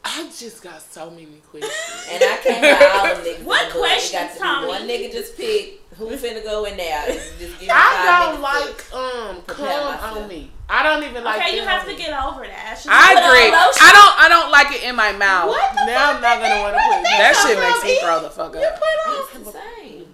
I 0.05 0.25
just 0.37 0.63
got 0.63 0.83
so 0.83 1.11
many 1.11 1.27
questions. 1.49 1.73
And 2.11 2.23
I 2.25 2.37
can't 2.43 2.65
have 2.65 2.93
all 2.93 3.15
them 3.15 3.25
niggas. 3.25 3.45
What 3.45 3.63
in 3.63 3.69
the 3.69 3.75
butt. 3.75 3.77
It 3.77 3.79
questions, 3.79 4.13
got 4.13 4.39
Tommy? 4.39 4.69
One 4.69 4.83
nigga 4.83 5.13
just 5.13 5.37
pick 5.37 5.81
who 5.97 6.07
finna 6.17 6.43
go 6.43 6.65
in 6.65 6.77
there. 6.77 7.07
Just 7.07 7.61
give 7.61 7.69
I 7.71 8.31
don't 8.33 8.41
like 8.41 8.95
um 8.95 9.43
come 9.47 9.67
on 9.69 10.29
me. 10.29 10.51
I 10.69 10.83
don't 10.83 11.05
even 11.05 11.23
like. 11.23 11.41
okay, 11.43 11.57
you 11.57 11.63
have 11.63 11.85
to 11.85 11.91
me. 11.93 11.97
get 11.97 12.11
over 12.25 12.45
that. 12.47 12.79
She 12.83 12.89
I 12.91 13.13
agree. 13.13 13.53
I 13.53 13.93
don't. 13.93 14.21
I 14.25 14.29
don't 14.29 14.51
like 14.51 14.73
it 14.73 14.83
in 14.85 14.97
my 14.97 15.13
mouth. 15.13 15.49
What 15.51 15.73
the 15.75 15.87
Now 15.87 16.07
fuck 16.07 16.17
I'm 16.17 16.23
not 16.23 16.41
gonna 16.41 16.61
want 16.63 16.75
to 16.77 16.83
put 16.83 17.03
That 17.05 17.35
come 17.35 17.47
shit 17.47 17.59
makes 17.61 17.85
me 17.85 18.01
throw 18.01 18.23
the 18.23 18.31
fuck 18.31 18.57
up. 18.57 18.63
You 18.63 18.69
up. 18.69 18.81
put 18.81 19.13
on. 19.13 19.43
It's 19.43 19.53
the 19.53 19.59
same. 19.61 20.07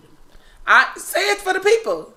I 0.66 0.92
say 0.96 1.30
it 1.30 1.38
for 1.38 1.52
the 1.54 1.60
people. 1.60 2.12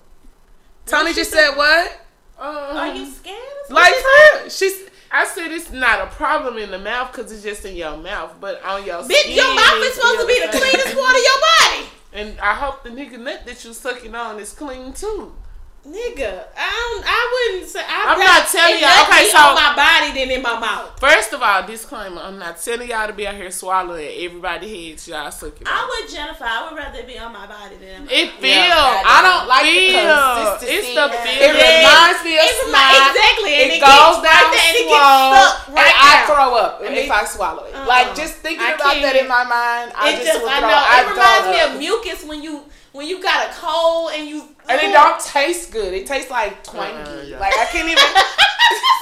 Tony 0.86 1.14
just 1.14 1.32
said 1.32 1.56
what? 1.56 2.02
Um, 2.40 2.56
Are 2.76 2.94
you 2.96 3.06
scared? 3.06 3.38
Like 3.70 3.94
for 3.94 4.40
real. 4.42 4.50
She's 4.50 4.90
I 5.14 5.26
said 5.26 5.52
it's 5.52 5.72
not 5.72 6.02
a 6.02 6.08
problem 6.08 6.58
in 6.58 6.72
the 6.72 6.80
mouth 6.80 7.12
because 7.12 7.32
it's 7.32 7.44
just 7.44 7.66
in 7.66 7.76
your 7.76 7.98
mouth, 7.98 8.36
but 8.40 8.64
on 8.64 8.86
your 8.86 9.02
Bitch, 9.04 9.20
skin, 9.20 9.36
your 9.36 9.56
mouth 9.56 9.84
is 9.84 9.94
supposed 9.96 10.22
to 10.22 10.28
be 10.28 10.40
the 10.40 10.48
cleanest 10.48 10.96
part 10.96 11.16
of 11.16 11.22
your 11.22 11.42
body. 11.60 11.90
And 12.14 12.40
I 12.40 12.54
hope 12.54 12.84
the 12.84 12.90
nigga 12.90 13.20
nut 13.20 13.46
that 13.46 13.64
you 13.66 13.74
sucking 13.74 14.16
on 14.16 14.40
is 14.40 14.54
clean 14.54 14.94
too. 14.94 15.34
Nigga, 15.82 16.46
I 16.54 16.70
don't. 16.70 17.02
I 17.10 17.22
wouldn't 17.34 17.66
say. 17.68 17.82
I, 17.82 18.14
I'm 18.14 18.20
not 18.22 18.46
telling 18.54 18.78
y'all. 18.78 19.02
Okay, 19.10 19.26
so- 19.34 19.50
on 19.50 19.58
my 19.58 19.74
body 19.74 20.14
than 20.14 20.30
in 20.30 20.42
my 20.46 20.54
mouth. 20.62 20.94
First 21.02 21.34
of 21.34 21.42
all, 21.42 21.66
disclaimer: 21.66 22.22
I'm 22.22 22.38
not 22.38 22.62
telling 22.62 22.86
y'all 22.88 23.08
to 23.10 23.14
be 23.18 23.26
out 23.26 23.34
here 23.34 23.50
swallowing 23.50 24.06
everybody 24.22 24.70
heads 24.70 25.08
y'all 25.10 25.32
sucking. 25.34 25.66
I'm 25.66 25.90
on. 25.90 25.90
with 25.90 26.14
Jennifer. 26.14 26.46
I 26.46 26.70
would 26.70 26.78
rather 26.78 27.02
be 27.02 27.18
on 27.18 27.34
my 27.34 27.48
body 27.50 27.82
than 27.82 28.06
my 28.06 28.12
It 28.14 28.30
mouth. 28.30 28.38
feel. 28.46 28.62
Yeah, 28.62 29.10
I 29.10 29.18
don't 29.26 29.46
like 29.50 29.66
the 29.66 29.74
feel. 29.90 30.06
consistency. 30.06 30.70
It's 30.70 30.88
the 30.94 31.06
Yeah. 31.10 31.26
feel. 31.26 31.42
It 31.42 31.52
reminds 31.58 32.22
me 32.30 32.34
of 32.38 32.46
It's 32.46 32.60
snot. 32.62 32.78
my- 32.78 32.94
exactly, 33.10 33.54
and 33.58 33.70
it, 33.74 33.74
it 33.74 33.82
goes 33.82 34.16
down 34.22 34.38
right 34.38 34.54
there, 34.54 34.70
and 34.70 34.78
it 34.78 34.86
gets 34.86 35.02
stuck 35.34 35.54
right 35.74 35.96
and 35.98 35.98
I 35.98 36.14
throw 36.30 36.50
up 36.62 36.72
And 36.86 36.94
if 36.94 37.06
it- 37.06 37.12
I 37.12 37.26
swallow 37.26 37.64
it. 37.66 37.74
Uh-uh. 37.74 37.90
Like 37.90 38.14
just 38.14 38.38
thinking 38.46 38.62
I 38.62 38.78
about 38.78 39.02
that 39.02 39.18
can't. 39.18 39.26
in 39.26 39.28
my 39.28 39.44
mind, 39.50 39.98
I 39.98 40.14
It 40.14 40.22
just, 40.22 40.30
just, 40.30 40.46
would 40.46 40.54
I 40.54 40.60
throw. 40.62 40.70
know. 40.70 40.78
I 40.78 40.98
It 41.02 41.06
reminds 41.10 41.48
me 41.50 41.58
of 41.66 41.72
mucus 41.82 42.22
when 42.30 42.46
you 42.46 42.70
when 42.92 43.08
you 43.08 43.22
got 43.22 43.50
a 43.50 43.54
cold 43.54 44.12
and 44.14 44.28
you 44.28 44.44
and 44.70 44.80
it 44.82 44.92
don't 44.92 45.20
taste 45.22 45.72
good. 45.72 45.94
It 45.94 46.06
tastes 46.08 46.30
like 46.32 46.64
twangy. 46.64 47.10
Uh, 47.10 47.22
yeah. 47.24 47.40
Like 47.40 47.54
I 47.58 47.66
can't 47.66 47.90
even. 47.90 48.04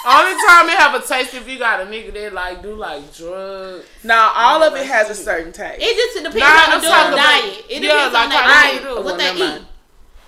Only 0.06 0.32
time 0.48 0.68
it 0.70 0.78
have 0.80 0.96
a 0.96 1.06
taste 1.06 1.34
if 1.34 1.48
you 1.48 1.60
got 1.60 1.82
a 1.82 1.86
nigga 1.86 2.14
that 2.14 2.34
like 2.34 2.62
do 2.64 2.74
like 2.76 3.14
drugs. 3.14 3.86
now 4.04 4.32
all 4.36 4.64
of 4.64 4.74
it 4.76 4.86
has 4.88 5.10
a 5.10 5.16
certain 5.16 5.52
taste. 5.52 5.80
It 5.82 5.96
just 5.96 6.16
depends 6.18 6.40
Nah, 6.40 6.46
on 6.46 6.72
I'm 6.72 6.82
the 6.82 6.88
talking 6.88 7.14
about- 7.14 7.42
diet. 7.42 7.66
It 7.70 7.84
yeah, 7.84 7.90
depends 8.10 8.14
like 8.14 8.26
on 8.26 8.32
how 8.32 8.48
their 8.48 8.72
they 8.72 8.80
diet, 8.84 8.96
what 8.96 9.06
Well, 9.06 9.18
they 9.18 9.34
eat. 9.36 9.62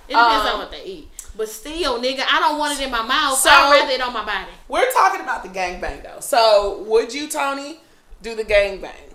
It 0.09 0.13
depends 0.13 0.45
Um, 0.45 0.53
on 0.53 0.59
what 0.59 0.71
they 0.71 0.83
eat. 0.83 1.07
But 1.37 1.47
still, 1.49 2.01
nigga, 2.01 2.25
I 2.29 2.39
don't 2.41 2.57
want 2.59 2.77
it 2.79 2.83
in 2.83 2.91
my 2.91 3.01
mouth. 3.01 3.37
So- 3.37 3.49
I'd 3.49 3.71
rather 3.79 3.91
it 3.93 4.01
on 4.01 4.11
my 4.13 4.25
body. 4.25 4.51
We're 4.67 4.91
talking 4.91 5.21
about 5.21 5.43
the 5.43 5.49
gangbang 5.49 6.03
though. 6.03 6.19
So 6.19 6.83
would 6.87 7.13
you, 7.13 7.27
Tony, 7.29 7.79
do 8.21 8.35
the 8.35 8.43
gangbang? 8.43 9.13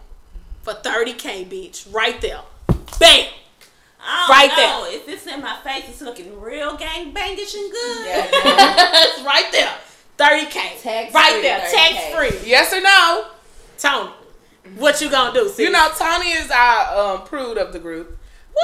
For 0.62 0.72
30K, 0.72 1.44
bitch. 1.48 1.92
Right 1.94 2.18
there. 2.20 2.40
Bam! 2.98 3.26
I 4.00 4.26
don't 4.26 4.36
Right 4.36 4.56
know. 4.56 4.86
If 4.88 5.08
it's 5.08 5.26
in 5.26 5.40
my 5.42 5.56
face, 5.64 5.84
it's 5.88 6.00
looking 6.02 6.40
real 6.40 6.76
gang 6.76 7.12
bangish 7.12 7.54
and 7.54 7.70
good. 7.72 8.06
Yeah, 8.06 8.26
it's 8.32 9.22
right 9.24 9.46
there. 9.52 9.72
30K. 10.18 10.82
Tax 10.82 11.14
right 11.14 11.32
free, 11.32 11.42
there. 11.42 11.60
30K. 11.60 11.72
Tax 11.72 12.14
free. 12.42 12.48
Yes 12.50 12.72
or 12.72 12.80
no? 12.80 13.26
Tony, 13.78 14.10
what 14.78 15.00
you 15.00 15.10
gonna 15.10 15.32
do? 15.34 15.48
Sis? 15.48 15.58
You 15.58 15.70
know, 15.70 15.88
Tony 15.98 16.30
is 16.30 16.50
our 16.50 17.16
um, 17.16 17.24
prude 17.26 17.58
of 17.58 17.72
the 17.72 17.78
group 17.78 18.16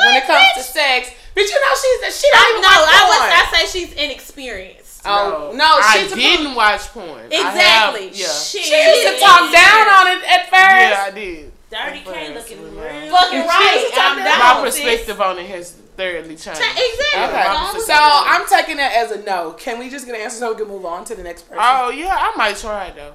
when 0.06 0.16
it 0.16 0.24
comes 0.26 0.38
bitch? 0.54 0.58
to 0.58 0.62
sex. 0.62 1.10
But 1.34 1.42
you 1.42 1.50
know, 1.60 1.74
she's 1.74 2.00
the 2.00 2.10
she 2.10 2.28
I 2.32 2.38
don't 2.38 2.50
even 2.52 2.62
know. 2.62 2.68
watch 2.80 2.88
I 2.88 3.00
porn. 3.00 3.18
was. 3.18 3.32
I 3.34 3.66
say 3.66 3.78
she's 3.80 3.92
inexperienced. 3.92 5.02
Oh 5.04 5.52
no, 5.54 5.64
I 5.64 5.98
she's 5.98 6.12
a 6.12 6.14
didn't 6.14 6.54
watch 6.54 6.82
porn. 6.88 7.26
Exactly. 7.26 8.06
have- 8.08 8.16
yeah. 8.16 8.26
Shit. 8.28 8.64
She 8.64 8.70
used 8.72 9.18
to 9.18 9.24
talk 9.26 9.52
down 9.52 9.88
on 9.88 10.06
it 10.16 10.24
at 10.24 10.42
first. 10.48 10.52
Yeah, 10.54 11.04
I 11.06 11.10
did. 11.10 11.52
30K 11.72 12.34
looking 12.34 12.62
real. 12.62 13.10
Fucking 13.10 13.38
right. 13.40 13.90
I'm 13.94 14.18
My 14.18 14.24
down. 14.24 14.62
My 14.62 14.70
sis. 14.70 14.80
perspective 14.82 15.20
on 15.20 15.38
it 15.38 15.46
has 15.46 15.72
thoroughly 15.96 16.36
changed. 16.36 16.60
Exactly. 16.60 17.22
Okay, 17.22 17.84
so 17.86 17.94
I'm 17.94 18.46
taking 18.46 18.76
that 18.76 18.92
as 18.94 19.10
a 19.10 19.22
no. 19.22 19.52
Can 19.52 19.78
we 19.78 19.88
just 19.88 20.06
get 20.06 20.14
an 20.14 20.20
answer 20.20 20.38
so 20.38 20.52
we 20.52 20.58
can 20.58 20.68
move 20.68 20.84
on 20.84 21.04
to 21.06 21.14
the 21.14 21.22
next 21.22 21.42
person? 21.42 21.58
Oh 21.60 21.90
yeah, 21.90 22.14
I 22.18 22.36
might 22.36 22.56
try 22.56 22.90
though. 22.90 23.14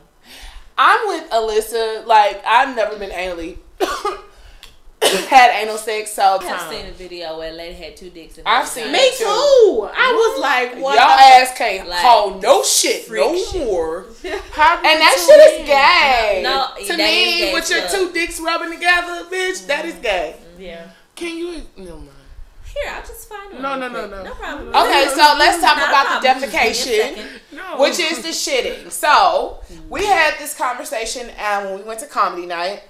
I'm 0.77 1.07
with 1.07 1.29
Alyssa. 1.29 2.05
Like 2.05 2.43
I've 2.45 2.75
never 2.75 2.97
been 2.97 3.11
anally 3.11 3.57
had 5.01 5.61
anal 5.61 5.77
sex, 5.77 6.11
so 6.11 6.37
I 6.41 6.43
have 6.45 6.71
seen 6.71 6.85
a 6.85 6.91
video 6.91 7.37
where 7.37 7.51
a 7.51 7.55
lady 7.55 7.75
had 7.75 7.95
two 7.95 8.09
dicks 8.09 8.37
in 8.37 8.43
I've 8.45 8.67
seen. 8.67 8.91
Me 8.91 9.11
too. 9.17 9.25
I 9.25 10.11
was 10.11 10.41
like, 10.41 10.71
what 10.81 10.95
y'all 10.95 11.07
what? 11.07 11.17
the- 11.17 11.41
ass 11.49 11.57
can't 11.57 11.87
Like, 11.87 11.99
hold 12.01 12.41
no 12.41 12.63
shit 12.63 13.09
no 13.09 13.33
more. 13.53 14.05
How 14.51 14.75
And 14.77 15.01
that 15.01 15.15
shit 15.17 15.61
is 15.61 15.67
gay. 15.67 16.41
No, 16.43 16.67
to 16.87 16.97
me, 16.97 16.97
gay 16.97 17.53
with 17.53 17.69
your 17.69 17.87
two 17.87 18.11
dicks 18.11 18.39
rubbing 18.39 18.71
together, 18.71 19.25
bitch, 19.25 19.67
that 19.67 19.85
is 19.85 19.95
gay. 19.95 20.35
Yeah. 20.57 20.87
Can 21.15 21.37
you? 21.37 21.61
No 21.77 21.97
mind. 21.97 22.09
Here, 22.65 22.93
I'll 22.93 23.01
just 23.01 23.29
find 23.29 23.53
one. 23.53 23.61
No, 23.61 23.77
no, 23.77 23.87
no, 23.87 24.07
no. 24.07 24.23
No 24.23 24.33
problem. 24.33 24.69
Okay, 24.69 25.07
so 25.09 25.35
let's 25.39 25.61
talk 25.61 25.77
Not 25.77 25.89
about 25.89 26.21
the 26.21 26.27
problem. 26.27 26.49
Give 26.49 26.53
me 26.53 26.57
a 26.57 26.71
defecation. 26.71 27.27
No. 27.53 27.79
which 27.79 27.97
is 27.99 28.21
the 28.21 28.29
shitting. 28.29 28.91
So 28.91 29.59
we 29.89 30.05
had 30.05 30.35
this 30.37 30.55
conversation 30.55 31.29
um, 31.39 31.65
when 31.65 31.75
we 31.79 31.83
went 31.83 31.99
to 32.01 32.07
comedy 32.07 32.45
night 32.45 32.83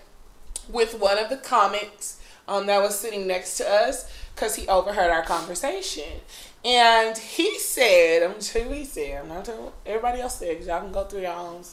with 0.70 1.00
one 1.00 1.18
of 1.18 1.30
the 1.30 1.38
comics 1.38 2.20
um, 2.48 2.66
that 2.68 2.82
was 2.82 2.98
sitting 2.98 3.28
next 3.28 3.58
to 3.58 3.70
us 3.70 4.10
because 4.36 4.56
he 4.56 4.68
overheard 4.68 5.12
our 5.12 5.24
conversation. 5.24 6.22
And 6.66 7.18
he 7.18 7.58
said, 7.60 8.24
I'm 8.24 8.32
gonna 8.32 8.42
tell 8.42 8.62
you 8.64 8.68
what 8.70 8.78
he 8.78 8.86
said. 8.86 9.22
I'm 9.22 9.30
not 9.30 9.46
telling 9.46 9.64
what 9.66 9.74
everybody 9.86 10.22
else 10.22 10.40
said 10.40 10.58
'cause 10.58 10.68
y'all 10.68 10.82
can 10.82 10.92
go 10.92 11.04
through 11.06 11.22
your 11.22 11.34
own 11.34 11.64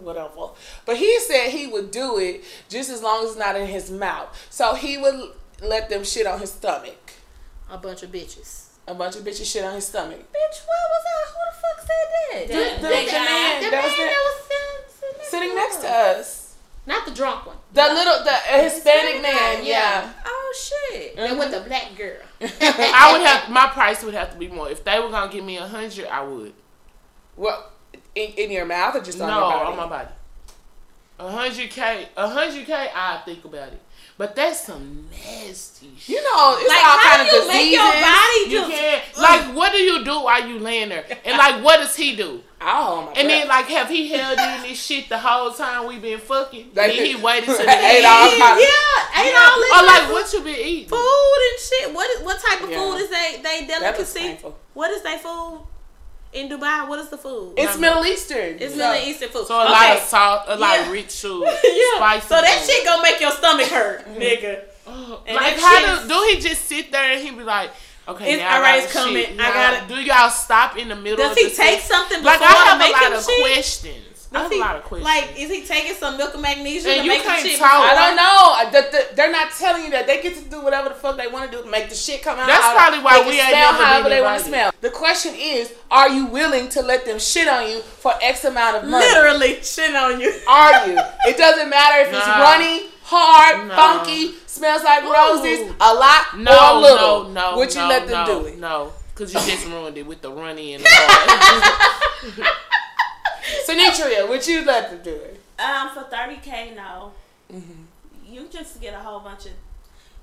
whatever. 0.00 0.50
But 0.84 0.96
he 0.98 1.18
said 1.20 1.50
he 1.50 1.66
would 1.66 1.90
do 1.90 2.18
it 2.18 2.44
just 2.68 2.90
as 2.90 3.02
long 3.02 3.24
as 3.24 3.30
it's 3.30 3.38
not 3.38 3.56
in 3.56 3.66
his 3.66 3.90
mouth. 3.90 4.28
So 4.50 4.74
he 4.74 4.98
would 4.98 5.30
let 5.62 5.88
them 5.88 6.04
shit 6.04 6.26
on 6.26 6.38
his 6.40 6.52
stomach. 6.52 7.12
A 7.70 7.78
bunch 7.78 8.02
of 8.02 8.10
bitches. 8.12 8.64
A 8.86 8.94
bunch 8.94 9.16
of 9.16 9.22
bitches 9.22 9.50
shit 9.50 9.64
on 9.64 9.74
his 9.74 9.86
stomach. 9.86 10.18
Bitch, 10.32 10.60
what 10.66 10.84
was 10.90 11.02
that? 11.04 11.26
Who 11.32 11.40
the 11.48 11.56
fuck 11.60 11.86
said 11.86 12.06
that? 12.12 12.46
The, 12.48 12.82
the, 12.82 12.88
That 12.88 13.04
the 13.06 13.10
guy. 13.10 13.24
man 13.24 13.62
The 13.64 13.70
that 13.70 13.84
was 13.84 13.92
man 13.98 14.06
that 14.06 14.22
was 14.24 14.94
sitting, 15.00 15.30
sitting 15.30 15.54
next 15.54 15.76
to 15.78 15.88
us. 15.88 16.45
Not 16.86 17.04
the 17.04 17.12
drunk 17.12 17.46
one. 17.46 17.56
The 17.72 17.82
little, 17.82 18.22
the 18.22 18.30
uh, 18.30 18.62
Hispanic 18.62 19.20
man, 19.20 19.66
yeah. 19.66 20.12
Oh 20.24 20.54
shit. 20.56 21.14
And 21.18 21.38
with 21.38 21.50
the 21.50 21.60
black 21.60 21.96
girl. 21.96 22.18
I 22.40 23.12
would 23.12 23.26
have 23.26 23.50
my 23.50 23.66
price 23.68 24.04
would 24.04 24.14
have 24.14 24.32
to 24.32 24.38
be 24.38 24.48
more. 24.48 24.70
If 24.70 24.84
they 24.84 25.00
were 25.00 25.10
gonna 25.10 25.32
give 25.32 25.44
me 25.44 25.56
a 25.56 25.66
hundred, 25.66 26.06
I 26.06 26.22
would. 26.22 26.54
Well, 27.36 27.72
in, 28.14 28.30
in 28.32 28.50
your 28.52 28.66
mouth 28.66 28.94
or 28.94 29.00
just 29.00 29.20
on 29.20 29.28
no, 29.28 29.34
your 29.34 29.50
body? 29.50 29.70
on 29.70 29.76
my 29.76 29.86
body. 29.88 30.10
A 31.18 31.30
hundred 31.30 31.70
k, 31.70 32.08
a 32.16 32.28
hundred 32.28 32.66
k. 32.66 32.90
I 32.94 33.20
think 33.24 33.44
about 33.44 33.68
it, 33.72 33.80
but 34.18 34.34
that's 34.34 34.64
some 34.64 35.04
nasty 35.10 35.90
shit. 35.98 36.08
You 36.08 36.22
know, 36.22 36.56
it's 36.58 36.68
Like, 36.68 36.78
all 36.84 36.98
how 36.98 37.16
kind 37.16 37.28
do 37.30 37.36
of 37.36 37.44
you 37.44 37.52
diseases. 37.52 37.54
make 37.54 37.72
your 37.72 37.92
body 37.92 38.72
You 38.72 38.76
can't 38.76 39.02
like. 39.18 39.56
What 39.56 39.72
do 39.72 39.78
you 39.78 40.04
do 40.04 40.20
while 40.22 40.48
you 40.48 40.58
laying 40.58 40.88
there? 40.88 41.04
And 41.24 41.36
like, 41.36 41.62
what 41.64 41.78
does 41.80 41.94
he 41.96 42.16
do? 42.16 42.42
I'll 42.60 42.84
hold 42.84 43.04
my 43.06 43.12
And 43.20 43.28
then 43.28 43.46
like, 43.48 43.66
have 43.66 43.88
he 43.90 44.08
held 44.08 44.38
in 44.38 44.62
this 44.62 44.82
shit 44.82 45.08
the 45.10 45.18
whole 45.18 45.50
time 45.52 45.86
we 45.86 45.98
been 45.98 46.18
fucking? 46.18 46.72
Like- 46.74 46.92
then 46.96 47.04
he 47.06 47.14
waited 47.16 47.44
till 47.46 47.56
the 47.58 47.62
Ate 47.70 48.04
all 48.04 48.28
kind 48.30 48.42
of- 48.42 48.58
Yeah, 48.58 49.20
ain't 49.20 49.32
Yeah. 49.32 49.48
all 49.50 49.60
this 49.60 49.70
Or 49.72 49.86
like, 49.86 50.02
like 50.02 50.12
what 50.12 50.32
you 50.32 50.40
been 50.42 50.66
eating? 50.66 50.88
food 50.88 51.38
and 51.50 51.60
shit. 51.60 51.94
What 51.94 52.10
is, 52.10 52.20
what 52.24 52.40
type 52.40 52.62
of 52.62 52.70
Yeah. 52.70 52.78
food 52.80 52.96
is 53.02 53.10
they 53.10 53.40
they 53.42 53.66
delicacy? 53.66 54.38
What 54.72 54.90
is 54.90 55.02
they 55.02 55.18
food 55.18 55.66
in 56.32 56.48
Dubai? 56.48 56.86
What 56.88 56.98
is 56.98 57.08
the 57.08 57.16
food? 57.18 57.54
It's 57.56 57.78
Middle 57.78 58.04
Eastern. 58.04 58.56
It's 58.60 58.74
so- 58.74 58.78
Middle 58.78 59.08
Eastern 59.08 59.28
food. 59.30 59.46
So 59.46 59.58
a 59.58 59.64
okay. 59.64 59.72
lot 59.72 59.96
of 59.96 60.02
salt, 60.02 60.42
a 60.48 60.56
lot 60.56 60.78
of 60.80 60.86
Yeah. 60.86 60.92
rich 60.92 61.12
food, 61.12 61.42
yeah. 61.64 61.96
spicy. 61.96 62.26
So 62.28 62.40
that 62.40 62.58
food. 62.60 62.70
shit 62.70 62.84
gonna 62.84 63.02
make 63.02 63.20
your 63.20 63.30
stomach 63.32 63.66
hurt, 63.68 64.04
nigga. 64.18 64.60
Oh, 64.86 65.20
And 65.26 65.34
like 65.36 65.56
that 65.56 65.60
how 65.60 66.02
do, 66.02 66.08
do 66.08 66.28
he 66.30 66.40
just 66.40 66.64
sit 66.66 66.92
there 66.92 67.12
and 67.12 67.20
he 67.22 67.30
be 67.32 67.42
like, 67.42 67.70
okay, 68.08 68.34
It's- 68.34 68.38
now 68.38 68.50
I 68.54 68.56
alright, 68.56 68.74
got 68.80 68.84
it's 68.84 68.92
shit. 68.92 69.26
coming. 69.28 69.40
I 69.40 69.52
gotta- 69.52 69.88
Do 69.94 70.00
y'all 70.00 70.30
stop 70.30 70.76
in 70.78 70.88
the 70.88 70.96
middle? 70.96 71.16
Does 71.18 71.32
of 71.32 71.38
he 71.38 71.44
the 71.50 71.56
take 71.56 71.80
sex? 71.80 71.88
something 71.88 72.18
before 72.18 72.32
Like 72.32 72.42
I 72.42 72.52
have 72.52 72.72
to 72.72 72.78
make 72.78 72.96
a 72.96 73.10
lot 73.10 73.12
of 73.18 73.24
shit? 73.24 73.40
questions. 73.52 74.02
I 74.36 74.42
Does 74.42 74.42
have 74.44 74.52
he, 74.52 74.58
a 74.58 74.60
lot 74.60 74.76
of 74.76 74.82
questions. 74.84 75.04
like, 75.04 75.38
is 75.40 75.50
he 75.50 75.62
taking 75.64 75.94
some 75.94 76.16
milk 76.18 76.34
and 76.34 76.42
magnesia 76.42 76.88
And 76.90 76.98
to 76.98 77.04
you 77.04 77.10
make 77.10 77.22
can't 77.22 77.42
the 77.42 77.48
shit? 77.48 77.58
talk. 77.58 77.70
I 77.72 77.94
don't 77.94 78.16
know. 78.16 78.36
Uh, 78.60 78.70
the- 78.70 78.90
the- 78.92 79.14
they're 79.16 79.32
not 79.32 79.50
telling 79.52 79.84
you 79.84 79.90
that 79.90 80.06
they 80.06 80.20
get 80.22 80.36
to 80.36 80.44
do 80.44 80.60
whatever 80.60 80.90
the 80.90 80.94
fuck 80.94 81.16
they 81.16 81.26
want 81.28 81.50
to 81.50 81.56
do 81.56 81.62
to 81.64 81.68
make 81.70 81.88
the 81.88 81.94
shit 81.94 82.22
come 82.22 82.38
out. 82.38 82.46
That's 82.46 82.62
how- 82.62 82.74
probably 82.76 83.00
why 83.00 83.20
we 83.26 83.40
ain't 83.40 83.48
smell 83.50 83.72
never 83.72 83.84
however 83.84 84.02
been 84.08 84.10
they 84.18 84.22
want 84.22 84.38
to 84.42 84.44
smell. 84.48 84.72
The 84.82 84.90
question 84.90 85.34
is, 85.34 85.72
are 85.90 86.08
you 86.10 86.26
willing 86.26 86.68
to 86.70 86.82
let 86.82 87.04
them 87.06 87.18
shit 87.18 87.48
on 87.48 87.68
you 87.68 87.80
for 87.80 88.12
X 88.20 88.44
amount 88.44 88.76
of 88.76 88.84
money? 88.84 89.06
Literally 89.06 89.62
shit 89.62 89.94
on 89.96 90.20
you. 90.20 90.32
Are 90.48 90.86
you? 90.86 90.98
It 91.26 91.36
doesn't 91.36 91.68
matter 91.70 92.02
if 92.02 92.14
it's 92.14 92.26
runny, 92.26 92.86
hard, 93.04 93.68
Nah. 93.68 93.76
funky, 93.76 94.34
smells 94.46 94.82
like 94.84 95.02
roses, 95.04 95.72
a 95.80 95.94
lot 95.94 96.38
no, 96.38 96.52
or 96.52 96.76
a 96.78 96.80
little. 96.80 97.24
no, 97.30 97.50
no, 97.52 97.56
Would 97.58 97.74
you 97.74 97.80
no, 97.80 97.88
let 97.88 98.06
them 98.06 98.26
no, 98.26 98.40
do 98.40 98.46
it? 98.46 98.58
No, 98.58 98.92
because 99.14 99.32
you 99.34 99.40
just 99.40 99.66
ruined 99.66 99.96
it 99.98 100.06
with 100.06 100.20
the 100.22 100.30
runny 100.30 100.74
and 100.74 100.84
the 100.84 100.88
hard. 103.46 103.66
Sinitria, 103.78 104.28
would 104.28 104.46
you 104.46 104.64
let 104.64 104.90
them 104.90 105.00
do 105.02 105.14
it? 105.14 105.40
Um, 105.58 105.90
for 105.90 106.02
30K, 106.04 106.74
no. 106.76 107.12
Mm-hmm. 107.52 107.82
You 108.28 108.46
just 108.50 108.80
get 108.80 108.94
a 108.94 108.98
whole 108.98 109.20
bunch 109.20 109.46
of. 109.46 109.52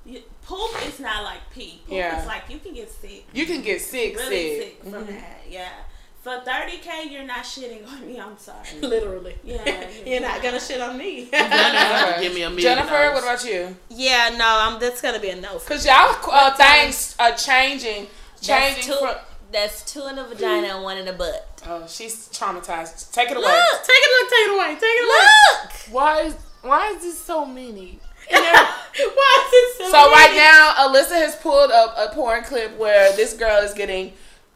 You, 0.06 0.20
poop 0.44 0.70
is 0.86 1.00
not 1.00 1.24
like 1.24 1.40
pee. 1.52 1.80
Poop 1.86 1.94
Yeah. 1.96 2.20
is 2.20 2.26
like 2.26 2.42
you 2.50 2.58
can 2.58 2.74
get 2.74 2.90
sick. 2.90 3.24
You 3.32 3.46
can 3.46 3.62
get 3.62 3.80
sick, 3.80 4.16
really 4.16 4.58
sick. 4.58 4.78
sick 4.82 4.92
from 4.92 5.04
Mhm. 5.04 5.06
that. 5.08 5.40
Yeah. 5.48 5.68
For 6.22 6.40
30K, 6.44 7.10
you're 7.10 7.22
not 7.24 7.44
shitting 7.44 7.86
on 7.86 8.06
me. 8.06 8.18
I'm 8.20 8.36
sorry. 8.38 8.66
Literally. 8.82 9.36
Yeah, 9.44 9.86
You're 10.06 10.20
not 10.20 10.42
gonna 10.42 10.60
shit 10.60 10.80
on 10.80 10.96
me. 10.98 11.28
Okay. 11.32 12.16
Give 12.22 12.34
me 12.34 12.42
a 12.42 12.48
million 12.50 12.58
Jennifer, 12.58 12.90
dollars. 12.90 13.14
what 13.14 13.22
about 13.24 13.44
you? 13.44 13.76
yeah, 13.90 14.34
no, 14.36 14.44
I'm. 14.46 14.78
That's 14.80 15.00
gonna 15.02 15.18
be 15.20 15.30
a 15.30 15.36
no. 15.36 15.58
For 15.58 15.68
Cause 15.74 15.86
y'all 15.86 16.16
uh, 16.30 16.54
things 16.54 17.14
are 17.18 17.32
changing, 17.32 18.06
That's 18.36 18.46
changing 18.46 18.94
from. 18.98 19.16
That's 19.54 19.90
two 19.90 20.04
in 20.08 20.16
the 20.16 20.24
vagina 20.24 20.66
and 20.74 20.82
one 20.82 20.98
in 20.98 21.04
the 21.06 21.12
butt. 21.12 21.62
Oh, 21.66 21.86
she's 21.86 22.28
traumatized. 22.28 23.12
Take 23.12 23.30
it 23.30 23.36
away. 23.36 23.46
Look, 23.46 23.82
take 23.84 23.96
it, 23.96 24.10
look, 24.20 24.30
take 24.30 24.46
it 24.48 24.52
away, 24.52 24.74
take 24.74 24.82
it 24.82 25.04
away. 25.06 25.26
Look. 25.62 25.72
Why 25.94 26.20
is 26.22 26.34
why 26.62 26.88
is 26.90 27.02
this 27.02 27.18
so 27.18 27.44
many? 27.46 28.00
Why 28.30 28.40
is 28.96 29.52
it 29.52 29.76
so? 29.78 29.90
So 29.90 30.10
right 30.10 30.34
now, 30.34 30.88
Alyssa 30.88 31.16
has 31.20 31.36
pulled 31.36 31.70
up 31.70 31.94
a 31.96 32.14
porn 32.14 32.42
clip 32.42 32.76
where 32.78 33.14
this 33.14 33.34
girl 33.34 33.62
is 33.62 33.74
getting. 33.74 34.12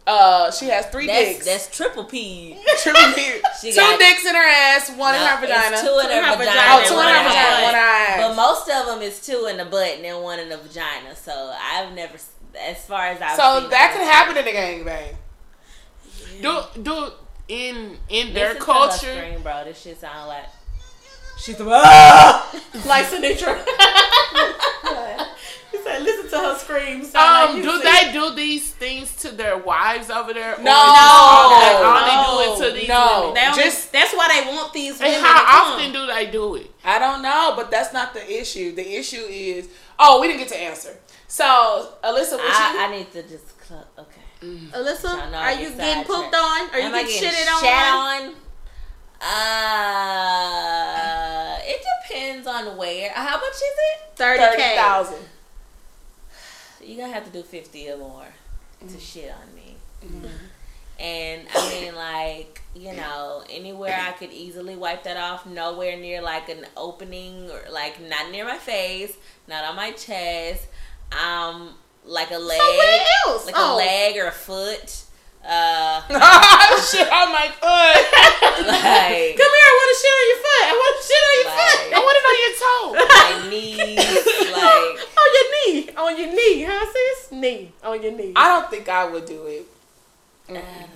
Uh, 0.07 0.51
she 0.51 0.65
has 0.69 0.87
three 0.87 1.07
That's 1.07 1.33
dicks. 1.35 1.45
that's 1.45 1.77
triple 1.77 2.05
P. 2.05 2.57
Triple 2.79 3.13
D. 3.15 3.41
She 3.61 3.71
two 3.73 3.77
got- 3.77 3.99
dicks 4.01 4.25
in 4.25 4.35
her 4.35 4.41
ass, 4.43 4.91
one 4.97 5.15
in 5.15 5.21
her 5.21 5.39
vagina. 5.39 5.77
It's 5.77 5.83
two 5.83 5.99
in 5.99 6.07
her 6.07 6.23
her 6.25 6.37
vagina. 6.39 6.39
vagina 6.39 6.73
oh, 6.73 6.79
and 6.79 6.89
two 6.89 6.95
in 6.95 7.05
her 7.05 7.23
vagina, 7.29 7.63
one 7.63 7.75
in 7.75 7.81
her 7.81 8.29
But 8.29 8.37
most 8.37 8.71
of 8.71 8.87
them 8.87 9.03
is 9.03 9.21
two 9.21 9.47
in 9.51 9.59
the 9.59 9.67
butt 9.67 9.97
and 9.97 10.05
then 10.05 10.23
one 10.23 10.39
in 10.41 10.49
the 10.49 10.57
vagina. 10.57 11.15
So 11.15 11.55
I've 11.61 11.95
never, 11.95 12.17
as 12.57 12.85
far 12.87 13.07
as 13.07 13.21
I've 13.21 13.37
So 13.37 13.61
seen 13.61 13.71
that 13.71 13.91
it, 13.91 13.95
could 13.99 14.07
happen 14.07 14.37
in 14.37 14.47
a 14.47 14.53
gangbang. 14.53 15.17
Do 16.43 16.63
do 16.83 17.13
in 17.49 17.99
in 18.09 18.33
their 18.35 18.55
Listen 18.55 18.67
to 18.67 18.73
her 18.73 18.79
culture. 18.89 19.15
scream, 19.17 19.43
bro. 19.43 19.65
This 19.65 19.81
shit 19.81 19.99
sound 20.01 20.29
like. 20.29 20.47
She's 21.39 21.57
the 21.57 21.65
like 22.85 23.07
Sinitra. 23.07 23.65
he 25.71 25.79
said, 25.79 26.03
listen 26.03 26.29
to 26.31 26.39
her 26.39 26.59
scream. 26.59 27.05
sound 27.05 27.51
Um, 27.51 27.55
like 27.55 27.63
do 27.63 27.71
you 27.71 27.83
they 27.83 28.13
do 28.13 28.35
these 28.35 28.73
things 28.73 29.15
to 29.31 29.37
their 29.37 29.57
wives 29.59 30.11
over 30.11 30.33
there? 30.33 30.55
or 30.55 30.63
No. 30.63 30.73
just- 30.73 31.53
okay, 31.53 31.75
only 31.85 32.17
No. 32.17 32.25
do 32.27 32.41
it 32.43 32.57
to 32.71 32.73
these 32.79 32.89
No. 32.89 33.21
women. 33.21 33.35
They 33.35 33.63
Just- 33.65 33.93
that's 33.93 34.13
why 34.15 34.29
they 34.29 34.43
want 34.51 34.73
these 34.73 34.99
women 34.99 35.15
And 35.15 35.23
to 35.25 35.29
how 35.29 35.39
come. 35.45 35.73
often 35.75 35.93
do 35.93 36.07
they 36.07 36.27
do 36.27 36.55
it? 36.57 36.71
I 36.85 36.99
don't 36.99 37.23
know, 37.23 37.53
but 37.57 37.71
that's 37.71 37.93
not 37.93 38.15
the 38.15 38.41
issue. 38.41 38.75
The 38.75 38.97
issue 38.97 39.25
is 39.29 39.69
oh, 39.99 40.21
we 40.21 40.29
didn't 40.29 40.41
get 40.41 40.49
to 40.49 40.57
answer. 40.59 40.97
So 41.27 41.45
Alyssa, 42.05 42.33
what 42.39 42.41
I, 42.43 42.73
you? 42.73 42.79
I 42.81 42.87
need 42.99 43.13
to 43.13 43.23
just. 43.23 43.45
Cl- 43.67 43.87
okay. 43.99 44.23
Alyssa, 44.43 45.21
I 45.21 45.31
know 45.31 45.39
are 45.39 45.53
you 45.53 45.71
getting 45.71 46.05
pooped 46.05 46.35
on? 46.35 46.71
Are 46.71 46.79
you 46.79 46.85
Am 46.87 46.95
I 46.95 47.03
getting 47.03 47.21
getting 47.21 47.41
shitted 47.41 47.55
on? 47.55 47.61
shat 47.63 47.93
on? 47.95 48.35
Uh, 50.39 51.59
it 51.63 51.85
depends 52.09 52.47
on 52.47 52.77
where. 52.77 53.11
How 53.11 53.37
much 53.37 53.53
is 53.55 53.63
it? 53.63 54.01
Thirty 54.17 54.39
Thirty 54.43 54.57
k. 54.63 54.77
thousand. 54.77 55.29
You're 56.81 56.99
gonna 57.01 57.13
have 57.13 57.25
to 57.25 57.31
do 57.31 57.43
fifty 57.43 57.91
or 57.91 57.97
more 57.99 58.27
Mm-hmm. 58.83 58.95
to 58.95 59.01
shit 59.01 59.31
on 59.33 59.55
me. 59.55 59.77
And 61.01 61.47
I 61.55 61.71
mean, 61.71 61.95
like, 61.95 62.61
you 62.75 62.93
know, 62.93 63.45
anywhere 63.51 63.97
I 64.01 64.13
could 64.13 64.33
easily 64.33 64.75
wipe 64.75 65.05
that 65.05 65.17
off, 65.17 65.47
nowhere 65.47 65.97
near 65.97 66.21
like 66.21 66.49
an 66.49 66.67
opening 66.77 67.49
or 67.51 67.71
like 67.71 68.01
not 68.01 68.31
near 68.33 68.45
my 68.45 68.59
face, 68.59 69.17
not 69.47 69.65
on 69.65 69.77
my 69.77 69.93
chest, 69.93 70.67
um, 71.13 71.75
like 72.05 72.31
a 72.33 72.39
leg, 72.39 72.61
else? 73.27 73.47
like 73.47 73.55
Oh. 73.57 73.75
a 73.75 73.77
leg 73.77 74.17
or 74.17 74.27
a 74.27 74.33
foot. 74.33 75.03
Uh, 75.51 76.03
Shit 76.93 77.09
on 77.11 77.33
my 77.33 77.49
foot. 77.49 77.97
like 78.69 79.33
Come 79.33 79.53
here, 79.57 79.65
I 79.65 79.75
want 79.81 79.89
to 79.89 79.97
shit 79.97 80.13
on 80.13 80.27
your 80.29 80.41
foot. 80.45 80.65
I 80.69 80.75
want 80.77 80.93
to 80.93 81.03
shit 81.09 81.23
on 81.25 81.33
your 81.33 81.49
Like- 81.49 81.57
foot. 81.57 81.89
I 81.89 81.99
want 82.05 82.17
it 82.19 82.25
on 82.29 82.37
your 82.45 82.55
toe. 82.61 82.87
my 83.17 83.49
knees, 83.49 83.97
like 84.53 84.97
on 85.19 85.29
your 85.37 85.47
knee, 85.55 85.89
on 85.97 86.13
your 86.19 86.31
knee, 86.37 86.63
How 86.63 86.79
huh, 86.85 86.93
sis? 86.93 87.33
Knee, 87.33 87.73
on 87.83 88.03
your 88.03 88.13
knee. 88.13 88.33
I 88.37 88.49
don't 88.49 88.69
think 88.71 88.89
I 88.91 89.07
would 89.07 89.25
do 89.27 89.47
it. 89.47 89.67
I 90.51 90.53
don't 90.53 90.63
know. 90.63 90.89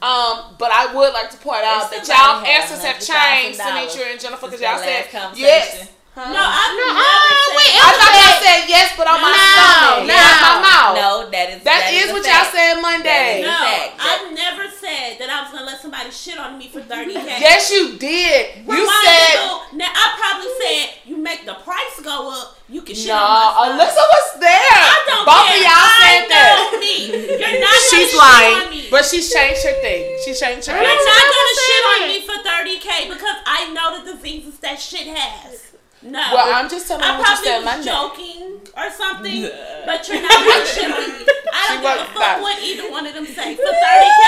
Um, 0.00 0.54
but 0.60 0.70
I 0.70 0.94
would 0.94 1.12
like 1.12 1.30
to 1.30 1.36
point 1.38 1.64
out 1.64 1.92
If 1.92 2.06
that 2.06 2.08
y'all 2.08 2.46
answers 2.46 2.84
have 2.84 3.00
changed, 3.02 3.58
Sinitra 3.58 4.12
and 4.12 4.20
Jennifer, 4.20 4.46
because 4.46 4.60
y'all 4.60 4.78
that 4.78 5.08
said 5.10 5.20
last 5.42 5.90
conversation. 6.18 6.34
No, 6.34 6.42
I've 6.42 6.74
No, 6.74 6.86
never 6.90 6.98
oh, 6.98 7.46
said 7.46 7.56
wait, 7.58 7.72
I 7.78 7.88
thought 7.94 8.14
y'all 8.18 8.38
said 8.42 8.60
yes, 8.66 8.88
but 8.98 9.06
on 9.06 9.18
my 9.22 9.30
No, 9.30 9.38
stomach, 9.38 9.98
no. 10.02 10.14
not 10.18 10.36
my 10.42 10.54
mouth. 10.66 10.94
No, 10.98 11.10
that 11.30 11.46
is 11.54 11.60
that 11.62 11.82
is 11.94 12.10
a 12.10 12.12
what 12.12 12.22
y'all 12.26 12.48
said 12.50 12.74
Monday. 12.82 13.46
No, 13.46 13.54
fact. 13.54 13.90
I've 14.02 14.26
never 14.34 14.66
said 14.68 15.16
that 15.22 15.30
I 15.30 15.46
was 15.46 15.50
gonna 15.54 15.66
let 15.70 15.78
somebody 15.78 16.10
shit 16.10 16.36
on 16.38 16.58
me 16.58 16.66
for 16.68 16.82
thirty 16.82 17.14
k. 17.26 17.38
Yes, 17.38 17.70
you 17.70 17.94
did. 17.96 18.66
You 18.66 18.74
Rewind 18.74 19.06
said 19.06 19.38
ago, 19.38 19.62
now 19.78 19.90
I 19.94 20.06
probably 20.18 20.50
said 20.58 20.82
you 21.06 21.16
make 21.22 21.46
the 21.46 21.54
price 21.62 21.96
go 22.02 22.34
up. 22.34 22.58
You 22.68 22.82
can 22.82 22.94
shit 22.98 23.08
no. 23.08 23.16
on 23.16 23.78
my 23.78 23.88
stuff. 23.88 23.96
Alyssa 23.96 24.04
was 24.12 24.28
there. 24.44 24.76
I 24.76 24.96
don't 25.08 25.24
Both 25.24 25.48
care. 25.48 25.56
of 25.56 25.64
y'all 25.64 25.88
I 25.88 25.96
said 26.04 26.22
that. 26.28 26.52
know 26.52 26.80
me. 26.82 26.96
You're 27.40 27.60
not 27.64 27.78
She's 27.88 28.12
gonna 28.12 28.20
lying, 28.20 28.52
shit 28.52 28.66
on 28.66 28.70
me. 28.76 28.82
but 28.92 29.02
she's 29.08 29.28
changed 29.32 29.62
her 29.64 29.76
thing. 29.80 30.04
She 30.26 30.34
changed 30.36 30.68
her. 30.68 30.76
You're 30.76 30.84
answer. 30.84 31.08
not 31.08 31.16
never 31.16 31.32
gonna 31.32 31.56
shit 31.64 31.82
on 31.88 32.00
me 32.12 32.18
for 32.28 32.36
thirty 32.44 32.76
k 32.82 32.88
because 33.08 33.38
I 33.48 33.72
know 33.72 33.86
the 33.96 34.12
diseases 34.12 34.58
that 34.60 34.76
shit 34.80 35.08
has. 35.08 35.67
No. 36.00 36.22
Well, 36.32 36.54
I'm 36.54 36.70
just 36.70 36.86
telling 36.86 37.02
you 37.04 37.10
I 37.10 37.18
what 37.18 37.18
you 37.18 37.24
probably 37.26 37.44
said 37.44 37.56
was 37.58 37.64
Monday. 37.64 37.90
joking 37.90 38.42
or 38.78 38.86
something, 38.94 39.50
but 39.84 40.06
you're 40.08 40.22
not 40.22 40.30
gonna 40.30 40.66
shit 40.70 40.86
on 40.86 41.02
me. 41.10 41.26
I 41.50 41.74
don't 41.74 41.82
give 41.82 41.90
a 41.90 42.06
fuck 42.14 42.22
that. 42.22 42.38
what 42.40 42.62
either 42.62 42.86
one 42.90 43.04
of 43.06 43.14
them 43.14 43.26
say. 43.26 43.56
For 43.58 43.66
30k, 43.66 44.22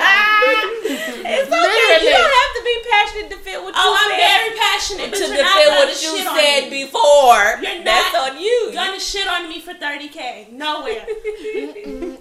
It's 1.32 1.46
okay. 1.52 2.04
You 2.04 2.10
don't 2.10 2.32
have 2.40 2.52
to 2.56 2.62
be 2.64 2.76
passionate 2.90 3.28
to 3.30 3.36
fit 3.44 3.60
what 3.62 3.74
you 3.74 3.80
Oh, 3.80 3.92
I'm 4.00 4.10
said. 4.10 4.18
very 4.18 4.50
passionate, 4.58 5.10
but 5.12 5.18
to 5.20 5.26
you're 5.28 5.42
not 5.44 5.58
defend 5.60 5.76
what 5.76 5.88
you 6.02 6.16
shit 6.16 6.26
said 6.26 6.70
me. 6.70 6.84
before. 6.84 7.44
You're 7.60 7.84
That's 7.84 8.12
not 8.12 8.32
on 8.32 8.40
you. 8.40 8.48
You're 8.64 8.72
gonna 8.72 8.98
shit 9.00 9.28
on 9.28 9.48
me 9.48 9.60
for 9.60 9.74
30k. 9.74 10.52
Nowhere. 10.52 11.04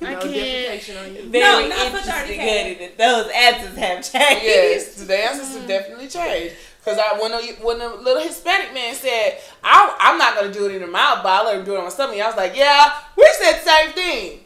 I 0.03 0.13
No 0.13 0.19
can't. 0.19 0.27
defecation 0.27 0.99
on 0.99 1.15
you. 1.15 1.21
Very 1.31 1.43
No, 1.43 1.67
not 1.69 1.87
for 1.91 1.97
interesting, 2.03 2.39
30K. 2.39 2.43
Goody, 2.43 2.75
that 2.85 2.97
those 2.97 3.31
answers 3.33 3.75
have 3.77 4.03
changed. 4.11 4.43
Yes, 4.43 4.95
the 4.95 5.17
answers 5.17 5.55
have 5.55 5.67
definitely 5.67 6.07
changed. 6.07 6.55
Cause 6.89 6.97
I 6.99 7.19
when 7.21 7.31
a, 7.33 7.37
when 7.63 7.81
a 7.81 7.95
little 7.95 8.21
Hispanic 8.23 8.73
man 8.73 8.95
said, 8.95 9.37
I, 9.63 9.95
"I'm 9.99 10.17
not 10.17 10.35
gonna 10.35 10.51
do 10.51 10.65
it 10.65 10.75
in 10.75 10.81
the 10.81 10.87
mouth, 10.87 11.19
but 11.23 11.29
I 11.29 11.45
let 11.45 11.57
him 11.59 11.65
do 11.65 11.75
it 11.75 11.77
on 11.77 11.83
my 11.83 11.89
stomach," 11.89 12.19
I 12.19 12.27
was 12.27 12.35
like, 12.37 12.55
"Yeah, 12.55 12.93
we 13.15 13.27
said 13.39 13.59
the 13.61 13.69
same 13.69 13.91
thing." 13.93 14.39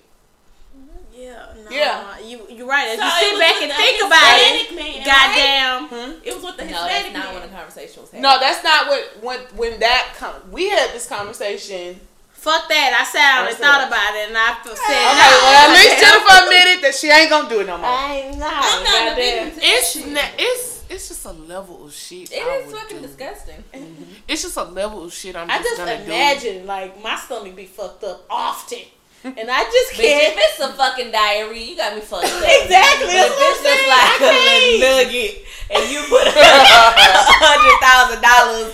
Yeah, 1.15 1.45
no, 1.63 1.69
Yeah. 1.71 2.19
You 2.19 2.41
you're 2.49 2.67
right. 2.67 2.87
As 2.89 2.97
So 2.99 3.05
you 3.05 3.31
sit 3.31 3.39
back 3.39 3.61
and 3.61 3.71
the 3.71 3.75
think 3.75 4.03
about 4.03 4.35
it, 4.35 4.67
Hispanic 4.67 4.75
man, 4.75 4.95
right? 4.97 5.05
goddamn. 5.05 5.87
Hmm? 5.87 6.19
It 6.27 6.35
was 6.35 6.43
with 6.43 6.57
the 6.57 6.63
Hispanic. 6.65 6.73
No, 6.73 6.83
Hispanic 6.83 7.13
that's 7.13 7.13
not 7.13 7.23
man. 7.25 7.33
when 7.33 7.43
the 7.49 7.55
conversation 7.55 8.01
was 8.01 8.11
happening. 8.11 8.21
No, 8.23 8.39
that's 8.41 8.63
not 8.63 8.87
what 8.87 9.03
when 9.23 9.39
when 9.55 9.79
that 9.79 10.13
com- 10.17 10.51
we 10.51 10.69
had 10.69 10.91
this 10.91 11.07
conversation. 11.07 11.99
Fuck 12.33 12.67
that. 12.67 12.91
I 12.91 13.05
sat 13.07 13.39
down 13.39 13.47
and 13.47 13.55
thought 13.55 13.87
about 13.87 14.19
it, 14.19 14.27
and 14.27 14.35
I 14.35 14.51
said, 14.67 14.75
Okay, 14.75 14.99
no. 14.99 15.27
well 15.47 15.63
at 15.63 15.71
least 15.79 15.95
Jennifer 16.03 16.35
admitted 16.43 16.83
that 16.83 16.91
she 16.99 17.07
ain't 17.07 17.29
gonna 17.29 17.47
do 17.47 17.61
it 17.61 17.67
no 17.67 17.77
more. 17.77 17.87
I 17.87 18.27
ain't 18.27 18.37
not. 18.37 18.51
I'm 18.51 18.83
not 18.83 19.15
goddamn. 19.15 19.47
admitting 19.47 19.63
It's 19.63 19.95
it's 19.95 20.72
it's 20.93 21.07
just 21.09 21.25
a 21.25 21.31
level 21.31 21.85
of 21.85 21.93
shit. 21.93 22.31
It 22.31 22.41
I 22.43 22.57
is 22.57 22.67
would 22.67 22.75
fucking 22.81 22.97
do. 23.01 23.07
disgusting. 23.07 23.63
Mm-hmm. 23.73 24.03
It's 24.27 24.41
just 24.43 24.57
a 24.57 24.63
level 24.63 25.03
of 25.05 25.13
shit 25.13 25.35
I'm 25.35 25.49
I 25.49 25.57
just, 25.57 25.69
just 25.69 25.77
gonna 25.77 26.03
imagine 26.03 26.65
like 26.65 27.01
my 27.01 27.15
stomach 27.17 27.55
be 27.55 27.65
fucked 27.65 28.03
up 28.03 28.25
often, 28.29 28.79
and 29.23 29.49
I 29.49 29.63
just 29.63 29.93
Bitch, 29.93 30.03
if 30.03 30.35
can't. 30.35 30.39
it's 30.39 30.59
a 30.59 30.73
fucking 30.73 31.11
diarrhea, 31.11 31.65
you 31.65 31.75
got 31.77 31.95
me 31.95 32.01
fucked 32.01 32.25
up. 32.25 32.43
Exactly. 32.43 32.67
But 32.67 33.13
That's 33.13 33.29
if 33.29 33.39
what 33.39 33.49
it's 33.49 33.59
I'm 33.59 33.63
just 33.63 33.63
saying. 33.63 33.89
like 33.89 34.21
I 34.21 34.23
a 34.23 34.77
little 34.77 35.03
nugget 35.03 35.33
and 35.73 35.83
you 35.91 35.99
put 36.11 36.27
a 36.27 36.33
hundred 37.41 37.77
thousand 37.81 38.21
dollars 38.21 38.73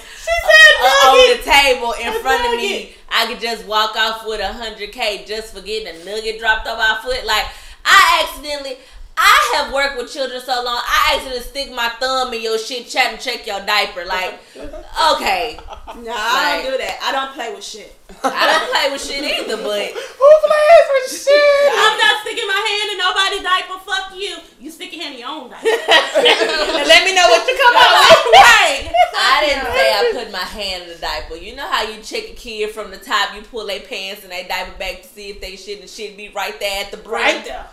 on 1.05 1.15
the 1.37 1.43
table 1.43 1.93
in 2.01 2.07
A 2.07 2.19
front 2.21 2.45
of 2.45 2.59
me, 2.59 2.93
I 3.09 3.25
could 3.27 3.39
just 3.41 3.65
walk 3.67 3.95
off 3.95 4.25
with 4.25 4.39
a 4.39 4.51
hundred 4.53 4.91
K 4.91 5.23
just 5.27 5.53
for 5.53 5.61
getting 5.61 5.87
a 5.87 6.05
nugget 6.05 6.39
dropped 6.39 6.67
on 6.67 6.77
my 6.77 6.99
foot. 7.03 7.25
Like 7.25 7.45
I 7.85 8.25
accidentally 8.27 8.77
I 9.19 9.59
have 9.59 9.73
worked 9.73 9.97
with 9.97 10.07
children 10.11 10.39
so 10.39 10.63
long, 10.63 10.79
I 10.79 11.15
accidentally 11.15 11.43
stick 11.43 11.75
my 11.75 11.89
thumb 11.99 12.33
in 12.33 12.41
your 12.41 12.57
shit 12.57 12.87
chat 12.87 13.11
and 13.11 13.19
check 13.19 13.45
your 13.45 13.59
diaper. 13.65 14.05
Like, 14.05 14.39
okay. 14.55 15.59
No, 15.99 16.15
I 16.15 16.63
don't 16.63 16.71
do 16.71 16.77
that. 16.79 17.03
I 17.03 17.11
don't 17.11 17.33
play 17.35 17.53
with 17.53 17.63
shit. 17.63 17.99
I 18.23 18.47
don't 18.47 18.71
play 18.71 18.87
with 18.91 19.03
shit 19.03 19.19
either, 19.19 19.59
but 19.59 19.91
Who 20.19 20.29
plays 20.47 20.87
with 20.95 21.19
shit? 21.19 21.67
I'm 21.67 21.95
not 22.03 22.23
sticking 22.23 22.47
my 22.47 22.61
hand 22.63 22.87
in 22.95 22.97
nobody's 22.97 23.43
diaper. 23.43 23.75
Fuck 23.83 24.15
you. 24.15 24.39
You 24.55 24.71
stick 24.71 24.95
your 24.95 25.03
hand 25.03 25.15
in 25.15 25.19
your 25.19 25.29
own 25.29 25.51
diaper. 25.51 25.67
Let 26.87 27.03
me 27.03 27.11
know 27.11 27.27
what 27.27 27.43
you 27.43 27.59
come 27.59 27.75
up 27.75 27.91
with. 27.99 28.39
right. 28.39 28.87
I 29.19 29.35
didn't 29.43 29.67
say 29.67 29.87
I 29.91 29.99
put 30.15 30.31
my 30.31 30.47
hand 30.47 30.83
in 30.83 30.89
the 30.95 30.95
diaper. 30.95 31.35
You 31.35 31.57
know 31.57 31.67
how 31.67 31.83
you 31.83 32.01
check 32.01 32.23
a 32.31 32.33
kid 32.39 32.71
from 32.71 32.89
the 32.89 32.97
top, 32.97 33.35
you 33.35 33.41
pull 33.41 33.67
their 33.67 33.81
pants 33.81 34.23
and 34.23 34.31
they 34.31 34.47
diaper 34.47 34.77
back 34.79 35.01
to 35.01 35.07
see 35.09 35.29
if 35.29 35.41
they 35.41 35.57
shit 35.57 35.81
and 35.81 35.89
shit 35.89 36.15
be 36.15 36.29
right 36.29 36.57
there 36.61 36.85
at 36.85 36.91
the 36.91 36.97
brim. 36.97 37.21
Right 37.21 37.43
there. 37.43 37.67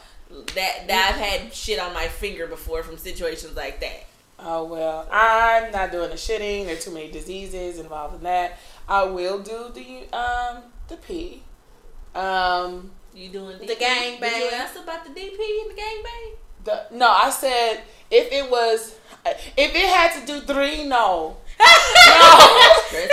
That 0.54 0.88
that 0.88 1.12
I've 1.14 1.20
had 1.20 1.54
shit 1.54 1.78
on 1.78 1.94
my 1.94 2.08
finger 2.08 2.46
before 2.46 2.82
from 2.82 2.98
situations 2.98 3.54
like 3.56 3.80
that. 3.80 4.06
Oh 4.38 4.64
well, 4.64 5.08
I'm 5.10 5.70
not 5.72 5.92
doing 5.92 6.10
the 6.10 6.16
shitting. 6.16 6.66
There 6.66 6.74
are 6.76 6.78
too 6.78 6.90
many 6.90 7.10
diseases 7.10 7.78
involved 7.78 8.16
in 8.16 8.22
that. 8.24 8.58
I 8.88 9.04
will 9.04 9.38
do 9.38 9.70
the 9.72 10.14
um 10.16 10.62
the 10.88 10.96
pee. 10.96 11.42
Um 12.14 12.90
You 13.14 13.28
doing 13.30 13.58
The 13.58 13.66
DP? 13.74 13.78
gang 13.78 14.20
Did 14.20 14.32
you 14.36 14.50
bang. 14.50 14.60
ask 14.60 14.76
about 14.76 15.04
the 15.04 15.10
DP 15.10 15.38
and 15.62 15.70
the 15.70 15.74
gang 15.76 16.02
bang? 16.02 16.32
the 16.64 16.82
no, 16.96 17.08
I 17.08 17.30
said 17.30 17.82
if 18.10 18.32
it 18.32 18.50
was 18.50 18.96
if 19.24 19.74
it 19.74 19.86
had 19.88 20.20
to 20.20 20.26
do 20.26 20.40
three, 20.40 20.84
no. 20.86 21.36
No. 21.58 22.22
Chris, 22.88 23.08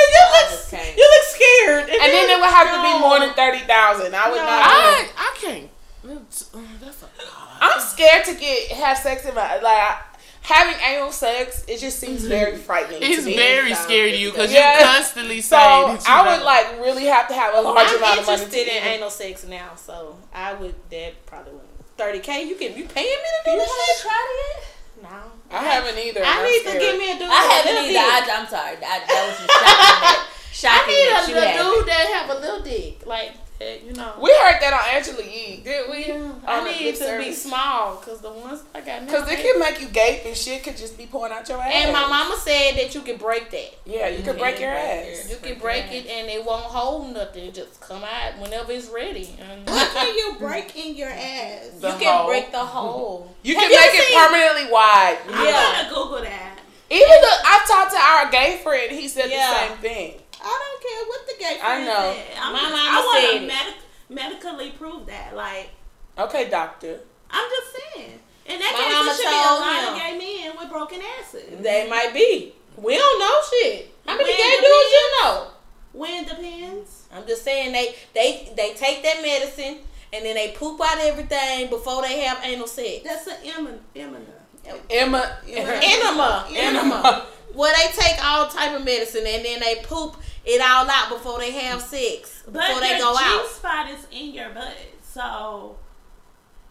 I. 0.74 0.94
You 0.98 1.10
look 1.10 1.26
scared. 1.26 1.90
And 1.90 2.12
then 2.14 2.30
it 2.30 2.40
would 2.40 2.50
have 2.50 2.68
to 2.68 2.82
be 2.84 3.00
more 3.00 3.20
than 3.20 3.34
thirty 3.34 3.60
thousand. 3.66 4.14
I 4.16 4.30
would 4.30 4.38
No. 4.38 4.44
not. 4.46 4.64
do 4.64 4.70
I 4.70 5.06
it. 5.06 5.14
I 5.18 5.38
can't. 5.40 5.70
That's 6.04 6.50
that's 6.82 7.02
a 7.02 7.06
lot. 7.06 7.58
I'm 7.62 7.80
scared 7.80 8.26
to 8.26 8.34
get 8.36 8.72
have 8.74 8.98
sex 8.98 9.26
in 9.26 9.34
my 9.36 9.58
like 9.60 9.98
having 10.42 10.76
anal 10.86 11.12
sex. 11.12 11.64
It 11.68 11.80
just 11.80 12.00
seems 12.00 12.26
very 12.38 12.58
frightening. 12.58 13.00
It's 13.02 13.22
to 13.24 13.26
me. 13.28 13.36
very 13.38 13.74
sounds 13.74 13.86
scary 13.86 14.12
to 14.12 14.18
you 14.18 14.32
because 14.32 14.52
Yeah. 14.52 14.80
you 14.80 14.86
constantly 14.86 15.40
So 15.42 15.56
say 15.56 15.62
that 15.62 16.08
you 16.08 16.14
I 16.14 16.22
would 16.28 16.36
don't- 16.38 16.46
like 16.46 16.80
really 16.82 17.06
have 17.06 17.28
to 17.30 17.34
have 17.34 17.56
a 17.56 17.62
large 17.62 17.88
I'm 17.90 17.98
amount 17.98 18.20
of 18.20 18.26
money. 18.26 18.42
interested 18.44 18.68
in 18.68 18.84
anal 18.84 19.10
sex 19.10 19.46
now, 19.46 19.72
so 19.76 20.18
I 20.34 20.54
would. 20.54 20.76
That 20.90 21.26
probably 21.26 21.54
wouldn't. 21.54 21.70
Thirty 21.98 22.20
k. 22.20 22.44
You 22.44 22.56
can. 22.56 22.76
You 22.76 22.84
paying 22.86 23.08
me 23.08 23.30
to 23.38 23.42
do 23.46 23.52
You 23.52 23.58
this 23.60 23.70
haven't 23.70 23.96
shit? 23.96 24.02
tried 24.02 24.30
it? 24.58 24.64
No. 25.04 25.32
I 25.58 25.64
haven't 25.64 25.98
either. 26.00 26.22
I 26.26 26.40
I'm 26.40 26.44
need 26.44 26.62
scared. 26.62 26.74
to 26.82 26.86
give 26.86 26.98
me 26.98 27.12
a 27.12 27.20
dude. 27.20 27.30
I 27.30 27.36
haven't 27.44 27.72
little 27.76 27.90
either. 27.90 28.26
dick. 28.26 28.34
I, 28.34 28.40
I'm 28.42 28.48
sorry. 28.48 28.76
I, 28.78 29.00
that 29.08 29.24
was 29.30 29.38
just 29.40 30.60
shocking. 30.60 30.96
that, 30.96 31.24
I 31.24 31.28
need 31.28 31.36
that 31.36 31.56
a, 31.56 31.60
you 31.60 31.72
a 31.72 31.76
dude 31.80 31.88
that 31.88 32.06
have 32.28 32.30
a 32.36 32.40
little 32.42 32.62
dick. 32.62 33.06
like 33.06 33.32
that, 33.64 33.84
you 33.86 33.94
know. 33.94 34.14
We 34.22 34.30
heard 34.32 34.60
that 34.62 34.74
on 34.74 34.96
Angela 34.96 35.24
Yee, 35.24 35.62
did 35.64 35.90
we? 35.90 36.12
I 36.46 36.64
need 36.64 36.86
lip 36.86 36.96
to 37.00 37.18
be 37.26 37.34
small 37.34 37.96
because 37.98 38.20
the 38.22 38.32
ones 38.32 38.64
I 38.76 38.82
got 38.82 39.04
now. 39.04 39.12
Cause 39.12 39.32
it 39.32 39.40
can 39.40 39.60
make 39.60 39.80
you 39.82 39.88
gape 39.88 40.26
and 40.26 40.36
shit 40.36 40.64
could 40.64 40.78
just 40.78 40.98
be 40.98 41.06
pouring 41.06 41.32
out 41.34 41.48
your 41.48 41.62
ass. 41.62 41.72
and 41.74 41.94
my 41.94 42.08
mama 42.08 42.36
said 42.38 42.74
that 42.76 42.94
you 42.94 43.02
can 43.02 43.18
break 43.18 43.50
that. 43.52 43.74
Yeah, 43.86 44.08
you 44.10 44.24
can 44.24 44.38
break 44.38 44.60
your 44.60 44.72
break 44.72 44.84
ass. 45.18 45.30
You 45.30 45.38
can 45.42 45.60
break 45.60 45.86
it 45.92 46.08
and 46.08 46.30
it 46.30 46.44
won't 46.46 46.64
hold 46.64 47.14
nothing. 47.14 47.46
It 47.46 47.54
just 47.54 47.80
come 47.82 48.04
out 48.04 48.40
whenever 48.40 48.72
it's 48.72 48.90
ready. 48.90 49.26
What 49.66 49.90
can 49.94 50.16
you 50.16 50.36
break 50.40 50.76
in 50.76 50.96
your 50.96 51.10
ass? 51.10 51.70
The 51.80 51.90
you 51.92 51.98
can 52.00 52.18
hole. 52.18 52.28
break 52.28 52.52
the 52.52 52.60
hole. 52.60 53.36
You 53.44 53.56
Have 53.56 53.64
can 53.64 53.72
you 53.72 53.80
make 53.80 54.00
it 54.00 54.08
seen- 54.08 54.18
permanently 54.20 54.72
wide. 54.72 55.18
I'm 55.30 55.46
Yeah. 55.46 55.74
gonna 55.84 55.90
Google 55.90 56.22
that. 56.22 56.60
Even 56.90 57.08
the 57.08 57.34
I 57.44 57.66
talked 57.68 57.92
to 57.92 57.98
our 58.00 58.30
gay 58.32 58.62
friend, 58.64 58.92
he 58.92 59.08
said 59.08 59.30
Yeah. 59.30 59.50
the 59.52 59.68
same 59.68 59.78
thing. 59.80 60.14
I 60.44 60.60
don't 60.62 60.82
care 60.84 61.06
what 61.08 61.28
the 61.28 61.34
gay 61.40 61.60
I 61.64 61.86
know. 61.86 62.14
said. 62.14 62.38
I'm 62.42 62.54
My 62.54 62.62
mama 62.64 62.76
I 62.76 63.00
want 63.06 63.42
to 63.42 63.48
medic- 63.48 63.84
medically 64.10 64.72
prove 64.72 65.06
that. 65.08 65.36
Like, 65.36 65.70
Okay, 66.18 66.50
doctor. 66.50 67.00
I'm 67.32 67.50
just 67.50 67.76
saying. 67.96 68.20
And 68.46 68.62
that 68.62 68.74
My 68.74 68.94
mama 68.94 69.16
should 69.16 69.24
be 69.24 69.32
a 69.32 69.56
lot 69.56 69.94
of 69.94 69.98
gay 70.00 70.18
men 70.18 70.58
with 70.60 70.70
broken 70.70 71.02
asses. 71.20 71.62
they 71.62 71.90
might 71.90 72.14
be. 72.14 72.54
We 72.78 72.98
don't 72.98 73.20
know 73.20 73.36
shit. 73.50 73.94
How 74.06 74.18
many 74.18 74.30
Man, 74.30 74.38
gay 74.38 74.56
the 74.58 74.62
dudes 74.68 74.92
you 74.92 75.22
know? 75.24 75.48
When 75.94 76.26
depends. 76.26 77.04
I'm 77.14 77.26
just 77.28 77.44
saying 77.44 77.72
they 77.72 77.96
they 78.14 78.52
they 78.58 78.74
take 78.74 79.02
that 79.04 79.22
medicine 79.22 79.78
and 80.12 80.26
then 80.26 80.36
they 80.36 80.50
poop 80.58 80.82
out 80.84 80.98
everything 81.00 81.70
before 81.70 82.02
they 82.02 82.20
have 82.22 82.40
anal 82.44 82.68
sex. 82.68 83.04
That's 83.04 83.28
an 83.28 83.38
emin- 83.46 83.80
emina. 83.96 84.74
Emma. 84.90 85.38
Enema, 85.48 86.48
enema. 86.52 87.26
Where 87.54 87.74
they 87.76 87.92
take 88.02 88.24
all 88.26 88.48
type 88.48 88.76
of 88.76 88.84
medicine 88.84 89.24
and 89.28 89.46
then 89.46 89.60
they 89.60 89.76
poop 89.84 90.16
it 90.46 90.62
all 90.62 90.90
out 90.90 91.10
before 91.10 91.40
they 91.40 91.52
have 91.52 91.82
sex. 91.82 92.44
But 92.46 92.54
Before 92.68 92.80
they 92.82 92.90
your 92.98 93.00
go 93.00 93.18
G 93.18 93.24
out. 93.24 93.48
spot 93.48 93.90
is 93.90 94.06
in 94.12 94.34
your 94.34 94.50
butt, 94.50 94.76
so 95.02 95.78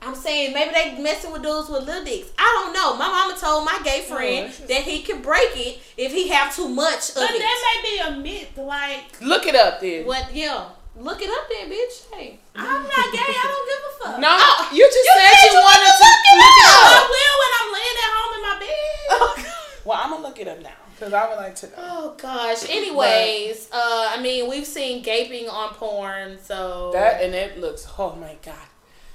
I'm 0.03 0.14
saying 0.14 0.53
maybe 0.53 0.73
they 0.75 0.99
messing 1.01 1.33
with 1.33 1.43
dudes 1.43 1.68
with 1.68 1.85
little 1.87 2.05
dicks. 2.05 2.31
I 2.37 2.43
don't 2.64 2.73
know. 2.75 2.97
My 2.97 3.09
mama 3.09 3.37
told 3.39 3.64
my 3.64 3.79
gay 3.85 4.05
oh, 4.11 4.14
friend 4.14 4.47
that's 4.49 4.59
that 4.66 4.83
he 4.83 5.03
can 5.03 5.23
break 5.23 5.55
it 5.57 5.79
if 5.97 6.12
he 6.12 6.29
have 6.29 6.55
too 6.55 6.68
much 6.68 7.11
of 7.11 7.14
But 7.16 7.31
it. 7.31 7.39
that 7.39 7.59
may 7.85 7.91
be 7.91 7.99
a 7.99 8.11
myth. 8.20 8.59
Like, 8.59 9.20
Look 9.20 9.47
it 9.47 9.55
up 9.55 9.81
then. 9.81 10.05
what? 10.07 10.35
Yeah, 10.35 10.68
look 10.97 11.23
it 11.23 11.31
up 11.31 11.49
there, 11.49 11.66
bitch. 11.66 12.11
Hey. 12.12 12.39
I'm 12.55 12.83
not 12.83 13.12
gay. 13.12 13.18
I 13.25 13.47
don't 13.49 13.68
give 13.70 13.83
a 13.89 14.12
fuck. 14.12 14.20
No, 14.20 14.29
Oh, 14.39 14.68
you 14.75 14.85
just 14.85 14.97
you 14.97 15.12
said 15.14 15.31
said 15.33 15.47
you 15.47 15.53
you 15.53 15.62
wanted 15.64 15.81
wanted 15.81 15.97
to 15.97 16.09
to 16.11 16.35
look 16.43 16.57
it 16.59 16.68
up. 16.68 16.83
I 16.83 17.03
will 17.09 17.35
when 17.41 17.53
I'm 17.57 17.68
laying 17.73 17.99
at 18.03 18.11
home 18.12 18.33
in 18.37 18.43
my 18.43 18.57
bed. 18.61 19.49
Well, 19.85 19.99
I'm 20.01 20.11
gonna 20.11 20.23
look 20.23 20.39
it 20.39 20.47
up 20.47 20.61
now 20.62 20.70
because 21.03 21.14
I 21.14 21.28
would 21.28 21.36
like 21.36 21.57
to 21.57 21.66
know. 21.66 21.74
Oh 21.78 22.14
gosh. 22.16 22.68
Anyways, 22.70 23.68
uh, 23.72 24.12
I 24.16 24.20
mean, 24.22 24.48
we've 24.48 24.66
seen 24.66 25.03
gaping 25.03 25.48
on 25.48 25.74
porn, 25.74 26.38
so 26.40 26.90
That 26.92 27.22
and 27.22 27.34
it 27.34 27.59
looks. 27.59 27.86
Oh 27.98 28.14
my 28.14 28.36
god. 28.44 28.55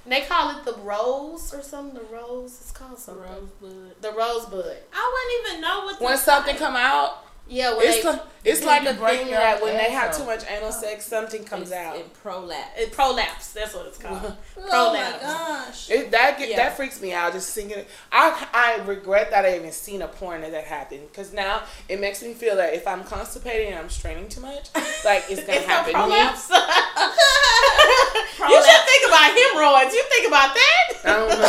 they 0.05 0.21
call 0.21 0.57
it 0.57 0.65
the 0.65 0.73
rose 0.81 1.53
or 1.53 1.61
something. 1.61 1.95
The 1.95 2.13
rose. 2.13 2.57
It's 2.59 2.71
called 2.71 2.99
something. 2.99 3.23
Rosebud. 3.23 4.01
The 4.01 4.11
rosebud. 4.11 4.77
I 4.93 5.11
wouldn't 5.13 5.47
even 5.47 5.61
know 5.61 5.85
what. 5.85 6.01
When 6.01 6.17
something 6.17 6.55
say. 6.55 6.59
come 6.59 6.75
out, 6.75 7.23
Yeah, 7.50 7.76
when 7.78 7.88
it's 7.88 8.04
they, 8.04 8.10
like 8.10 8.22
it's 8.43 8.64
like 8.64 8.82
a 8.84 8.93
thing 8.93 9.28
that 9.32 9.62
when 9.62 9.78
they 9.78 9.91
have 9.91 10.16
too 10.16 10.26
much 10.26 10.43
anal 10.50 10.68
uh, 10.70 10.72
sex, 10.72 11.06
something 11.06 11.43
comes 11.45 11.72
out. 11.72 11.95
in 11.95 12.04
prolapse. 12.22 12.72
it 12.78 12.91
prolapse. 12.91 13.54
That's 13.54 13.74
what 13.74 13.88
it's 13.88 13.98
called. 13.98 14.22
Oh 14.70 14.91
my 14.93 15.00
prolapse. 15.00 15.22
gosh. 15.24 15.89
It, 15.91 16.12
that 16.12 16.38
get, 16.38 16.50
Yeah. 16.50 16.58
that 16.58 16.76
freaks 16.76 17.02
me 17.02 17.14
out. 17.14 17.32
Just 17.34 17.50
seeing 17.52 17.70
it, 17.72 17.88
I 18.12 18.48
I 18.54 18.84
regret 18.86 19.32
that 19.32 19.45
I 19.45 19.56
even 19.56 19.72
seen 19.72 20.02
a 20.02 20.08
porn 20.10 20.41
that 20.41 20.52
that 20.52 20.66
happened 20.66 21.04
because 21.12 21.32
now 21.34 21.62
it 21.88 22.00
makes 22.02 22.22
me 22.22 22.34
feel 22.34 22.56
that 22.58 22.74
if 22.74 22.86
I'm 22.88 23.04
constipated 23.06 23.68
and 23.70 23.80
I'm 23.80 23.89
straining 23.89 24.28
too 24.28 24.41
much, 24.41 24.70
like 25.06 25.24
it's 25.30 25.41
gonna 25.43 25.54
It's 25.60 25.66
happen. 25.66 25.93
prolapse. 25.93 26.50
you 28.39 28.64
should 28.64 28.84
think 28.86 29.08
about 29.08 29.32
hemorrhoids. 29.38 29.93
You 29.95 30.04
think 30.10 30.28
about 30.28 30.54
that? 30.54 30.93
I 31.06 31.08
don't 31.18 31.39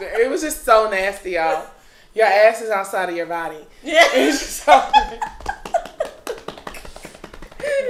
know. 0.00 0.08
it 0.24 0.30
was 0.30 0.42
just 0.42 0.64
so 0.64 0.88
nasty, 0.90 1.32
y'all. 1.32 1.66
Your 2.14 2.26
ass 2.26 2.60
is 2.62 2.70
outside 2.70 3.08
of 3.08 3.16
your 3.16 3.26
body. 3.26 3.58
Yeah. 3.82 4.04
It's 4.14 4.38
just 4.38 4.64
so. 4.64 4.72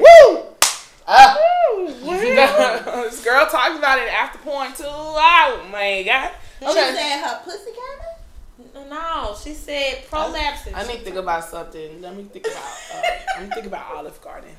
Woo! 0.01 0.43
Ah. 1.07 1.37
this 3.05 3.23
girl 3.25 3.47
talks 3.47 3.77
about 3.79 3.99
it 3.99 4.09
after 4.13 4.39
porn 4.39 4.73
too. 4.73 4.85
Oh 4.87 5.67
my 5.71 6.03
god. 6.03 6.31
She 6.61 6.67
Okay. 6.67 6.95
said 6.95 7.21
her 7.21 7.41
pussy 7.45 7.71
came 7.73 8.89
No, 8.89 9.37
she 9.43 9.53
said 9.53 10.05
prolapse. 10.09 10.69
I 10.75 10.87
need 10.87 10.99
to 10.99 11.05
think 11.05 11.17
about 11.17 11.45
something. 11.45 12.01
Let 12.01 12.17
me 12.17 12.25
think 12.25 12.47
about. 12.47 12.65
Uh, 12.95 13.03
let 13.37 13.43
me 13.43 13.49
think 13.55 13.67
about 13.67 13.95
Olive 13.95 14.21
Garden. 14.23 14.51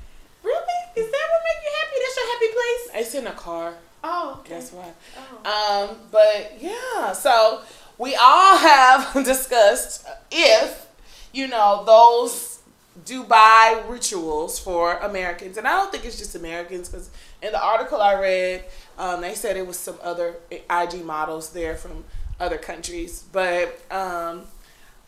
Really? 0.43 0.79
Is 0.95 1.11
that 1.11 1.27
what 1.31 1.41
make 1.43 1.63
you 1.63 1.71
happy? 1.79 1.97
That's 2.03 2.17
your 2.17 2.27
happy 2.33 2.49
place? 2.53 3.05
It's 3.05 3.15
in 3.15 3.27
a 3.27 3.33
car. 3.33 3.73
Oh, 4.03 4.37
okay. 4.41 4.53
That's 4.53 4.71
why. 4.71 4.93
Oh. 5.17 5.87
Um, 5.89 5.97
but 6.11 6.57
yeah, 6.59 7.11
so 7.13 7.61
we 7.97 8.15
all 8.15 8.57
have 8.57 9.13
discussed 9.25 10.05
if 10.31 10.87
you 11.33 11.47
know 11.47 11.83
those 11.85 12.59
Dubai 13.05 13.87
rituals 13.89 14.57
for 14.57 14.97
Americans, 14.99 15.57
and 15.57 15.67
I 15.67 15.71
don't 15.71 15.91
think 15.91 16.05
it's 16.05 16.17
just 16.17 16.35
Americans 16.35 16.89
because 16.89 17.09
in 17.41 17.51
the 17.51 17.61
article 17.61 18.01
I 18.01 18.19
read, 18.19 18.65
um, 18.97 19.21
they 19.21 19.35
said 19.35 19.57
it 19.57 19.67
was 19.67 19.77
some 19.77 19.97
other 20.01 20.35
IG 20.51 21.03
models 21.03 21.51
there 21.51 21.75
from 21.75 22.05
other 22.39 22.57
countries, 22.57 23.23
but 23.31 23.79
um, 23.91 24.43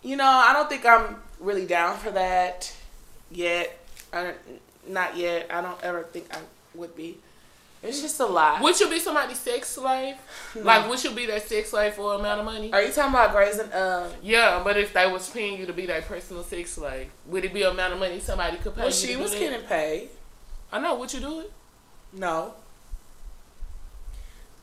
you 0.03 0.15
know, 0.15 0.25
I 0.27 0.53
don't 0.53 0.69
think 0.69 0.85
I'm 0.85 1.17
really 1.39 1.65
down 1.65 1.97
for 1.97 2.11
that 2.11 2.73
yet. 3.31 3.77
I, 4.13 4.33
not 4.87 5.17
yet. 5.17 5.47
I 5.51 5.61
don't 5.61 5.81
ever 5.83 6.03
think 6.03 6.33
I 6.35 6.39
would 6.75 6.95
be. 6.95 7.17
It's 7.83 8.01
just 8.01 8.19
a 8.19 8.25
lot. 8.25 8.61
Would 8.61 8.79
you 8.79 8.89
be 8.89 8.99
somebody's 8.99 9.39
sex 9.39 9.69
slave? 9.69 10.15
No. 10.55 10.63
Like, 10.63 10.89
would 10.89 11.03
you 11.03 11.11
be 11.11 11.25
their 11.27 11.39
sex 11.39 11.69
slave 11.69 11.93
for 11.93 12.15
an 12.15 12.21
amount 12.21 12.39
of 12.39 12.45
money? 12.45 12.73
Are 12.73 12.81
you 12.81 12.91
talking 12.91 13.11
about 13.13 13.59
and 13.59 13.73
um? 13.73 14.11
Yeah, 14.23 14.61
but 14.63 14.75
if 14.77 14.91
they 14.93 15.05
was 15.11 15.29
paying 15.29 15.59
you 15.59 15.65
to 15.67 15.73
be 15.73 15.85
their 15.85 16.01
personal 16.01 16.43
sex 16.43 16.71
slave, 16.71 17.11
would 17.27 17.45
it 17.45 17.53
be 17.53 17.61
amount 17.61 17.93
of 17.93 17.99
money 17.99 18.19
somebody 18.19 18.57
could 18.57 18.73
pay 18.73 18.81
Well, 18.81 18.91
she 18.91 19.15
was 19.15 19.31
that? 19.31 19.39
getting 19.39 19.67
paid. 19.67 20.09
I 20.71 20.79
know. 20.79 20.95
Would 20.95 21.13
you 21.13 21.19
do 21.19 21.39
it? 21.41 21.51
No. 22.13 22.53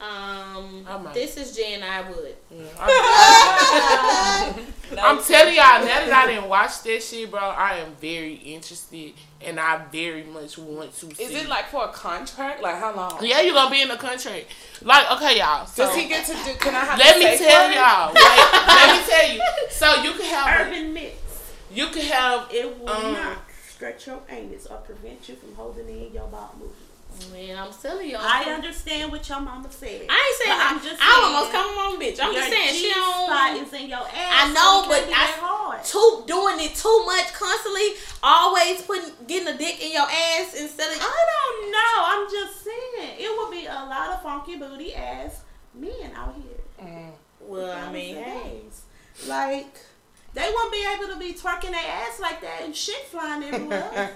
Um, 0.01 0.85
this 1.15 1.37
is 1.37 1.57
Jen. 1.57 1.83
I 1.83 2.03
would. 2.03 2.35
I'm 4.99 5.23
telling 5.23 5.55
y'all, 5.55 5.81
now 5.81 6.05
that 6.07 6.13
I 6.13 6.27
didn't 6.27 6.49
watch 6.49 6.83
that 6.83 7.03
shit, 7.03 7.31
bro, 7.31 7.41
I 7.41 7.77
am 7.79 7.95
very 8.01 8.35
interested 8.35 9.13
and 9.41 9.59
I 9.59 9.85
very 9.91 10.25
much 10.25 10.59
want 10.59 10.93
to 10.97 11.15
see. 11.15 11.23
Is 11.23 11.35
it 11.35 11.49
like 11.49 11.67
for 11.69 11.85
a 11.85 11.89
contract? 11.89 12.63
Like 12.63 12.77
how 12.79 12.95
long? 12.95 13.19
Yeah, 13.25 13.41
you're 13.41 13.55
gonna 13.55 13.71
be 13.71 13.83
in 13.83 13.89
the 13.89 13.97
country. 13.97 14.47
Like, 14.83 15.11
okay, 15.13 15.39
y'all. 15.39 15.67
So 15.67 15.87
Does 15.87 15.97
he 15.97 16.09
get 16.09 16.27
to 16.27 16.33
do? 16.33 16.55
Can 16.59 16.75
I 16.75 16.81
have? 16.81 16.99
let 16.99 17.19
me 17.19 17.39
tell 17.39 17.69
word? 17.69 17.75
y'all. 17.75 18.13
Wait, 18.15 18.53
let 18.67 18.99
me 18.99 19.11
tell 19.11 19.33
you. 19.33 19.41
So 19.71 20.03
you 20.03 20.13
can 20.13 20.25
have, 20.35 20.67
a, 20.67 20.71
Urban 20.71 20.93
myths. 20.95 21.53
you 21.73 21.87
can 21.89 22.03
have. 22.03 22.49
It 22.53 22.79
will 22.79 22.89
Um, 22.89 23.13
not 23.15 23.39
stretch 23.69 24.07
your 24.07 24.21
anus 24.29 24.67
or 24.67 24.77
prevent 24.79 25.29
you 25.29 25.35
from 25.37 25.55
holding 25.57 25.89
in 25.89 26.13
your 26.13 26.27
bowel 26.29 26.55
movement. 26.59 26.84
Man, 27.33 27.57
I'm 27.59 27.73
telling 27.73 28.11
y'all. 28.11 28.21
I 28.23 28.43
understand 28.45 29.13
what 29.13 29.29
your 29.29 29.41
mama 29.41 29.71
said. 29.71 30.07
I 30.09 30.19
ain't 30.19 30.39
saying 30.43 30.59
I'm 30.61 30.81
just 30.83 31.01
I 31.01 31.07
saying, 31.15 31.35
almost 31.35 31.53
come 31.53 31.79
on, 31.79 32.01
bitch. 32.01 32.19
I'm 32.21 32.35
just 32.35 32.51
saying 32.51 32.75
she 32.75 32.89
G-spot 32.93 33.55
don't. 33.55 33.67
is 33.67 33.73
in 33.73 33.89
your 33.89 34.01
ass. 34.07 34.11
I 34.13 34.53
know, 34.53 34.83
so 34.83 34.89
but 34.89 35.03
I- 35.05 35.11
that 35.11 35.39
hard. 35.41 35.85
Too 35.85 36.25
doing 36.27 36.61
it 36.61 36.75
too 36.75 37.03
much 37.07 37.33
constantly, 37.35 37.89
always 38.23 38.83
putting 38.83 39.11
getting 39.27 39.49
a 39.49 39.57
dick 39.59 39.85
in 39.85 39.93
your 39.93 40.03
ass 40.09 40.55
instead 40.59 40.91
of. 40.93 40.99
I 41.01 41.27
don't 41.35 41.73
know. 41.73 41.95
I'm 42.05 42.31
just 42.31 42.65
saying 42.65 43.17
it 43.19 43.39
would 43.39 43.51
be 43.51 43.67
a 43.67 43.75
lot 43.75 44.11
of 44.11 44.23
funky 44.23 44.57
booty 44.57 44.95
ass 44.95 45.43
men 45.75 46.11
out 46.17 46.35
here. 46.35 46.87
Mm. 46.89 47.11
Well, 47.41 47.71
I 47.77 47.93
mean, 47.93 48.17
hey. 48.17 48.61
like 49.29 49.77
they 50.35 50.51
won't 50.55 50.73
be 50.73 50.85
able 50.95 51.13
to 51.13 51.19
be 51.19 51.33
twerking 51.33 51.71
their 51.71 51.87
ass 51.87 52.19
like 52.21 52.41
that 52.43 52.63
and 52.63 52.75
shit 52.75 53.05
flying 53.07 53.43
everywhere. 53.45 54.11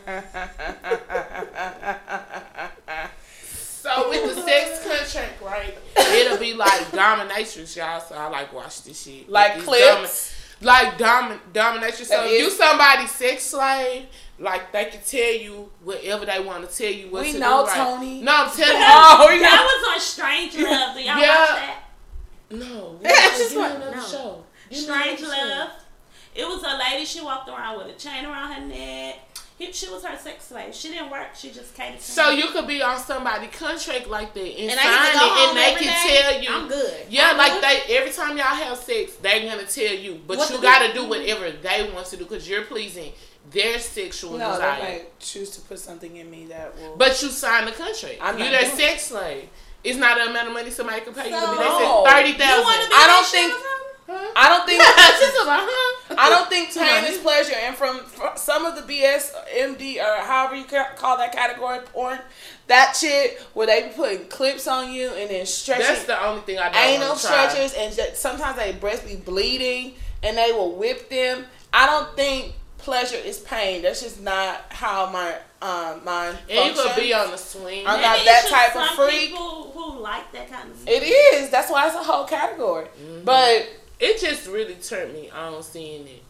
So 3.81 4.11
with 4.11 4.35
the 4.35 4.43
sex 4.43 4.83
contract, 4.85 5.41
right? 5.43 5.75
It'll 5.97 6.37
be 6.39 6.53
like 6.55 6.87
dominatrix, 6.91 7.77
y'all. 7.77 8.01
So 8.01 8.17
I 8.17 8.29
like 8.29 8.53
watch 8.53 8.83
this 8.83 9.03
shit. 9.03 9.31
Like 9.31 9.55
These 9.57 9.65
clips? 9.65 10.35
like 10.61 10.99
domin 10.99 11.39
dominatrix. 11.55 12.07
So 12.07 12.25
if 12.25 12.33
you 12.41 12.47
is- 12.49 12.57
somebody's 12.59 13.11
sex 13.13 13.45
slave, 13.45 14.07
like 14.41 14.73
they 14.73 14.87
can 14.87 15.01
tell 15.07 15.33
you 15.33 15.71
whatever 15.83 16.27
they 16.27 16.41
want 16.41 16.69
to 16.69 16.77
tell 16.77 16.93
you 16.93 17.09
what 17.11 17.23
We 17.23 17.33
to 17.33 17.39
know, 17.39 17.63
do. 17.65 17.69
Right? 17.71 17.77
Tony. 17.77 18.21
No, 18.23 18.33
I'm 18.35 18.51
telling 18.51 18.77
you. 18.81 18.87
Oh, 18.89 19.27
we 19.31 19.37
know. 19.37 19.43
that 19.43 19.81
was 19.85 19.95
on 19.95 20.01
Strange 20.01 20.55
Love. 20.59 20.95
Do 20.97 21.01
y'all 21.03 21.19
Yeah. 21.19 21.39
watch 21.39 21.49
that? 21.61 21.83
No, 22.51 22.99
Yeah, 23.03 23.09
yeah, 23.11 23.15
just 23.39 23.51
give 23.51 23.59
me 23.59 23.63
like- 23.63 23.77
another 23.77 23.97
no. 23.97 24.03
show. 24.03 24.45
Give 24.71 24.79
me 24.79 24.85
Strange 24.85 25.21
another 25.21 25.37
show. 25.37 25.71
Love. 26.39 26.51
It 26.51 26.55
was 26.55 26.63
a 26.63 26.79
lady. 26.79 27.05
She 27.05 27.21
walked 27.21 27.49
around 27.49 27.79
with 27.79 27.89
a 27.89 27.99
chain 27.99 28.25
around 28.25 28.53
her 28.53 28.61
neck, 28.67 29.19
He, 29.59 29.73
she 29.73 29.89
was 29.91 30.05
her 30.05 30.17
sex 30.17 30.45
slave. 30.47 30.75
She 30.75 30.89
didn't 30.91 31.11
work. 31.11 31.29
She 31.35 31.51
just 31.51 31.75
catered. 31.75 31.99
to 32.01 32.05
So 32.05 32.31
him. 32.31 32.39
you 32.39 32.47
could 32.53 32.67
be 32.69 32.81
on 32.83 32.99
somebody 32.99 33.49
contract 33.49 34.07
like 34.09 34.33
that 34.35 34.41
and, 34.41 34.71
And 34.71 34.79
sign 34.81 35.03
get 35.03 35.13
to 35.13 35.19
go 35.19 35.27
it, 35.27 35.49
and 35.49 35.59
they 35.59 35.85
can 35.85 36.07
day? 36.07 36.21
tell 36.23 36.43
you. 36.43 36.49
I'm 36.53 36.69
good. 36.69 36.95
Yeah, 37.11 37.31
I'm 37.31 37.37
like 37.39 37.53
good. 37.53 37.63
they 37.65 37.97
every 37.97 38.11
time 38.13 38.37
y'all 38.37 38.47
have 38.47 38.79
sex, 38.79 39.15
they're 39.17 39.41
gonna 39.51 39.65
tell 39.67 39.95
you, 39.95 40.21
but 40.27 40.39
What 40.39 40.51
you 40.51 40.63
gotta 40.63 40.89
do. 40.95 41.03
do 41.03 41.09
whatever 41.09 41.51
they 41.51 41.91
want 41.93 42.07
to 42.07 42.17
do 42.17 42.25
because 42.25 42.49
you're 42.49 42.63
pleasing 42.63 43.13
their 43.51 43.79
sexual 43.79 44.33
No, 44.39 44.47
they 44.51 44.53
desire. 44.57 44.81
might 44.83 45.19
choose 45.21 45.51
to 45.51 45.61
put 45.63 45.79
something 45.79 46.17
in 46.17 46.31
me 46.31 46.47
that 46.47 46.77
will. 46.77 46.97
But 46.97 47.21
you 47.23 47.29
signed 47.31 47.67
the 47.69 47.73
contract. 47.73 48.19
I'm 48.21 48.39
You're 48.39 48.51
not 48.53 48.61
their 48.61 48.71
sex 48.77 49.07
slave. 49.07 49.49
It's 49.83 49.97
not 49.99 50.19
the 50.19 50.29
amount 50.31 50.49
of 50.49 50.55
money 50.55 50.71
somebody 50.71 51.01
can 51.01 51.15
pay 51.15 51.31
you 51.31 51.35
to 51.35 51.41
be. 51.41 51.57
They 51.57 51.65
said 51.65 52.05
thirty 52.05 52.29
You 52.31 52.35
want 52.35 52.37
to 52.37 52.45
thousand. 52.45 52.91
be 52.91 52.95
I 52.95 53.07
don't 53.07 53.23
that 53.23 53.29
think- 53.31 53.55
shit 54.09 54.17
or 54.17 54.19
something? 54.19 54.33
I 54.37 54.49
don't 54.49 54.67
think. 54.67 54.83
She's 54.83 55.47
like, 55.47 55.61
huh? 55.63 56.15
I 56.19 56.31
don't 56.31 56.49
think 56.49 56.75
Come 56.75 56.85
pain 56.87 57.05
is 57.13 57.19
pleasure, 57.19 57.55
and 57.55 57.77
from, 57.77 58.01
from 58.01 58.37
some 58.37 58.65
of 58.67 58.75
the 58.75 58.83
BS, 58.83 59.33
MD, 59.57 59.97
or 59.99 60.25
however 60.25 60.57
you 60.57 60.65
call 60.97 61.17
that 61.19 61.33
category, 61.33 61.81
porn, 61.93 62.19
that 62.67 62.97
shit 62.99 63.41
where 63.55 63.67
they 63.67 63.83
be 63.89 63.95
putting 63.95 64.27
clips 64.29 64.67
on 64.67 64.93
you 64.93 65.09
and 65.11 65.31
then 65.31 65.47
stretching 65.47 65.87
That's 65.87 66.05
the 66.05 66.25
only 66.27 66.43
thing 66.43 66.59
I 66.59 66.71
don't 66.71 66.77
anal 66.77 67.09
wanna 67.09 67.21
try. 67.21 67.49
stretchers, 67.49 67.75
and 67.75 67.95
just, 67.95 68.17
sometimes 68.17 68.57
they 68.57 68.73
breast 68.73 69.07
be 69.07 69.17
bleeding, 69.17 69.95
and 70.23 70.37
they 70.37 70.53
will 70.53 70.75
whip 70.77 71.09
them. 71.11 71.45
I 71.73 71.87
don't 71.87 72.17
think 72.17 72.55
pleasure 72.79 73.17
is 73.17 73.39
pain. 73.41 73.83
That's 73.83 74.03
just 74.03 74.23
not 74.23 74.65
how 74.71 75.11
my 75.11 75.35
um 75.61 76.05
mind 76.05 76.39
And 76.49 76.69
you 76.69 76.73
could 76.73 76.77
functions. 76.85 76.97
be 77.07 77.13
on 77.13 77.31
the 77.33 77.37
swing. 77.37 77.87
I'm 77.87 77.97
Maybe 77.97 78.03
not 78.03 78.17
it's 78.17 78.25
that 78.25 78.41
just 78.43 78.53
type 78.55 78.77
of 78.77 78.87
some 78.97 78.97
freak. 79.09 79.29
People 79.31 79.73
who 79.75 79.99
like 80.01 80.33
that 80.33 80.51
kind 80.51 80.71
of 80.71 80.77
stuff. 80.79 80.89
It 80.95 81.03
is. 81.03 81.51
That's 81.51 81.71
why 81.71 81.87
it's 81.87 81.97
a 81.97 82.03
whole 82.03 82.25
category. 82.25 82.87
Mm-hmm. 82.87 83.25
But 83.25 83.69
It 84.01 84.21
just 84.21 84.47
really 84.49 84.75
turned 84.77 85.13
me 85.15 85.29
on 85.31 85.63
seeing 85.63 86.07
it. 86.07 86.23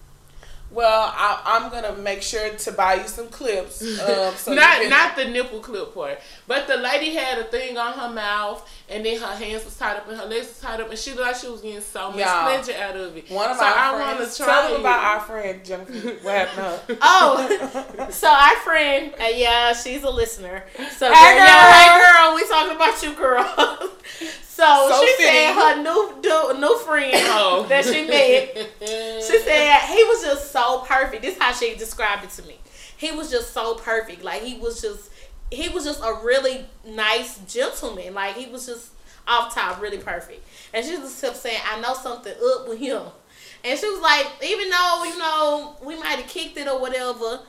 well, 0.70 1.12
I, 1.14 1.40
I'm 1.44 1.70
gonna 1.70 1.96
make 1.96 2.22
sure 2.22 2.50
to 2.50 2.72
buy 2.72 2.94
you 2.94 3.08
some 3.08 3.28
clips. 3.28 3.82
Um, 3.82 4.34
so 4.36 4.52
not 4.54 4.80
can, 4.80 4.90
not 4.90 5.16
the 5.16 5.24
nipple 5.26 5.60
clip 5.60 5.94
part, 5.94 6.18
but 6.46 6.66
the 6.66 6.76
lady 6.76 7.14
had 7.14 7.38
a 7.38 7.44
thing 7.44 7.76
on 7.78 7.92
her 7.98 8.08
mouth, 8.10 8.66
and 8.90 9.04
then 9.04 9.18
her 9.20 9.34
hands 9.34 9.64
was 9.64 9.76
tied 9.76 9.96
up 9.98 10.08
and 10.08 10.18
her 10.18 10.26
legs 10.26 10.46
was 10.48 10.60
tied 10.60 10.80
up, 10.80 10.88
and 10.90 10.98
she 10.98 11.10
looked 11.12 11.22
like 11.22 11.36
she 11.36 11.48
was 11.48 11.60
getting 11.62 11.80
so 11.80 12.10
much 12.10 12.20
Y'all, 12.20 12.44
pleasure 12.44 12.78
out 12.80 12.96
of 12.96 13.16
it. 13.16 13.30
One 13.30 13.50
of 13.50 13.56
so 13.58 13.64
our 13.64 13.74
I 13.76 13.96
friends. 13.96 14.18
want 14.18 14.30
to 14.32 14.36
try 14.44 14.46
tell 14.62 14.72
them 14.72 14.80
about 14.80 15.04
our 15.04 15.20
friend 15.20 15.64
Jennifer. 15.64 15.92
What 16.22 16.48
happened? 16.48 16.98
Oh, 17.02 18.08
so 18.10 18.28
our 18.28 18.56
friend, 18.56 19.12
uh, 19.20 19.24
yeah, 19.34 19.72
she's 19.74 20.02
a 20.04 20.10
listener. 20.10 20.64
So 20.96 21.12
Hey, 21.12 21.36
girl, 21.36 21.46
girl. 21.46 21.72
hey 21.72 22.02
girl, 22.02 22.34
we 22.34 22.46
talking 22.48 22.76
about 22.76 23.02
you, 23.02 23.12
girl. 23.14 23.92
So, 24.58 24.88
So 24.90 25.00
she 25.04 25.12
fitting. 25.16 25.32
said 25.32 25.54
her 25.54 25.82
new 25.82 26.14
du- 26.20 26.60
new 26.60 26.78
friend 26.78 27.12
Oh. 27.16 27.66
that 27.68 27.84
she 27.84 28.06
met. 28.06 28.56
She 29.22 29.38
said 29.40 29.80
he 29.86 30.04
was 30.04 30.22
just 30.24 30.50
so 30.52 30.80
perfect. 30.80 31.22
This 31.22 31.36
is 31.36 31.42
how 31.42 31.52
she 31.52 31.74
described 31.76 32.24
it 32.24 32.30
to 32.30 32.42
me. 32.42 32.58
He 32.96 33.12
was 33.12 33.30
just 33.30 33.52
so 33.52 33.74
perfect. 33.76 34.22
Like 34.24 34.42
he 34.42 34.58
was 34.58 34.80
just 34.82 35.10
he 35.50 35.68
was 35.68 35.84
just 35.84 36.00
a 36.02 36.12
really 36.24 36.66
nice 36.86 37.38
gentleman. 37.46 38.14
Like 38.14 38.36
he 38.36 38.46
was 38.46 38.66
just 38.66 38.90
off 39.26 39.54
top 39.54 39.80
really 39.80 39.98
perfect. 39.98 40.44
And 40.74 40.84
she 40.84 40.92
was 40.96 41.10
just 41.10 41.22
kept 41.22 41.36
saying, 41.36 41.60
I 41.64 41.80
know 41.80 41.94
something 41.94 42.32
up 42.32 42.68
with 42.68 42.78
him. 42.78 43.02
And 43.64 43.78
she 43.78 43.88
was 43.88 44.00
like, 44.00 44.26
even 44.42 44.70
though, 44.70 45.04
you 45.04 45.18
know, 45.18 45.76
we 45.84 45.96
might 45.96 46.18
have 46.20 46.26
kicked 46.28 46.56
it 46.56 46.68
or 46.68 46.80
whatever, 46.80 47.40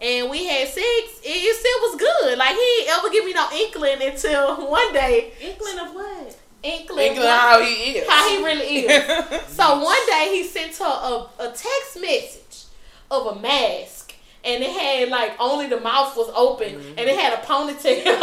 and 0.00 0.28
we 0.30 0.44
had 0.46 0.66
sex, 0.68 0.76
it, 0.78 1.24
it 1.24 1.56
still 1.56 1.80
was 1.90 1.96
good. 1.98 2.38
Like 2.38 2.54
he 2.54 2.78
ain't 2.80 2.98
ever 2.98 3.10
give 3.10 3.24
me 3.24 3.32
no 3.32 3.48
inkling 3.54 4.02
until 4.02 4.68
one 4.70 4.92
day. 4.92 5.32
Inkling 5.40 5.78
of 5.78 5.94
what? 5.94 6.36
Inkling, 6.64 7.16
how 7.16 7.60
he 7.60 7.98
is. 7.98 8.08
how 8.08 8.28
he 8.28 8.42
really 8.44 8.86
is. 8.86 9.42
So 9.48 9.80
one 9.82 10.06
day 10.06 10.30
he 10.32 10.44
sent 10.44 10.74
her 10.78 10.84
a, 10.84 11.26
a 11.38 11.48
text 11.48 12.00
message 12.00 12.64
of 13.10 13.36
a 13.36 13.40
mask. 13.40 14.14
And 14.42 14.62
it 14.62 14.70
had 14.70 15.08
like 15.08 15.36
only 15.40 15.68
the 15.68 15.80
mouth 15.80 16.16
was 16.16 16.30
open 16.34 16.74
and 16.74 17.00
it 17.00 17.18
had 17.18 17.32
a 17.32 17.38
ponytail. 17.46 18.04
and 18.04 18.16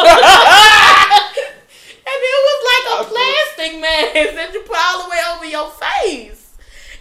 it 2.06 2.42
was 2.48 2.60
like 2.72 2.86
a 2.94 3.04
plastic 3.10 3.82
mask 3.82 4.36
that 4.36 4.50
you 4.54 4.62
put 4.62 4.78
all 4.78 5.04
the 5.04 5.10
way 5.10 5.18
over 5.34 5.46
your 5.46 5.70
face. 5.72 6.54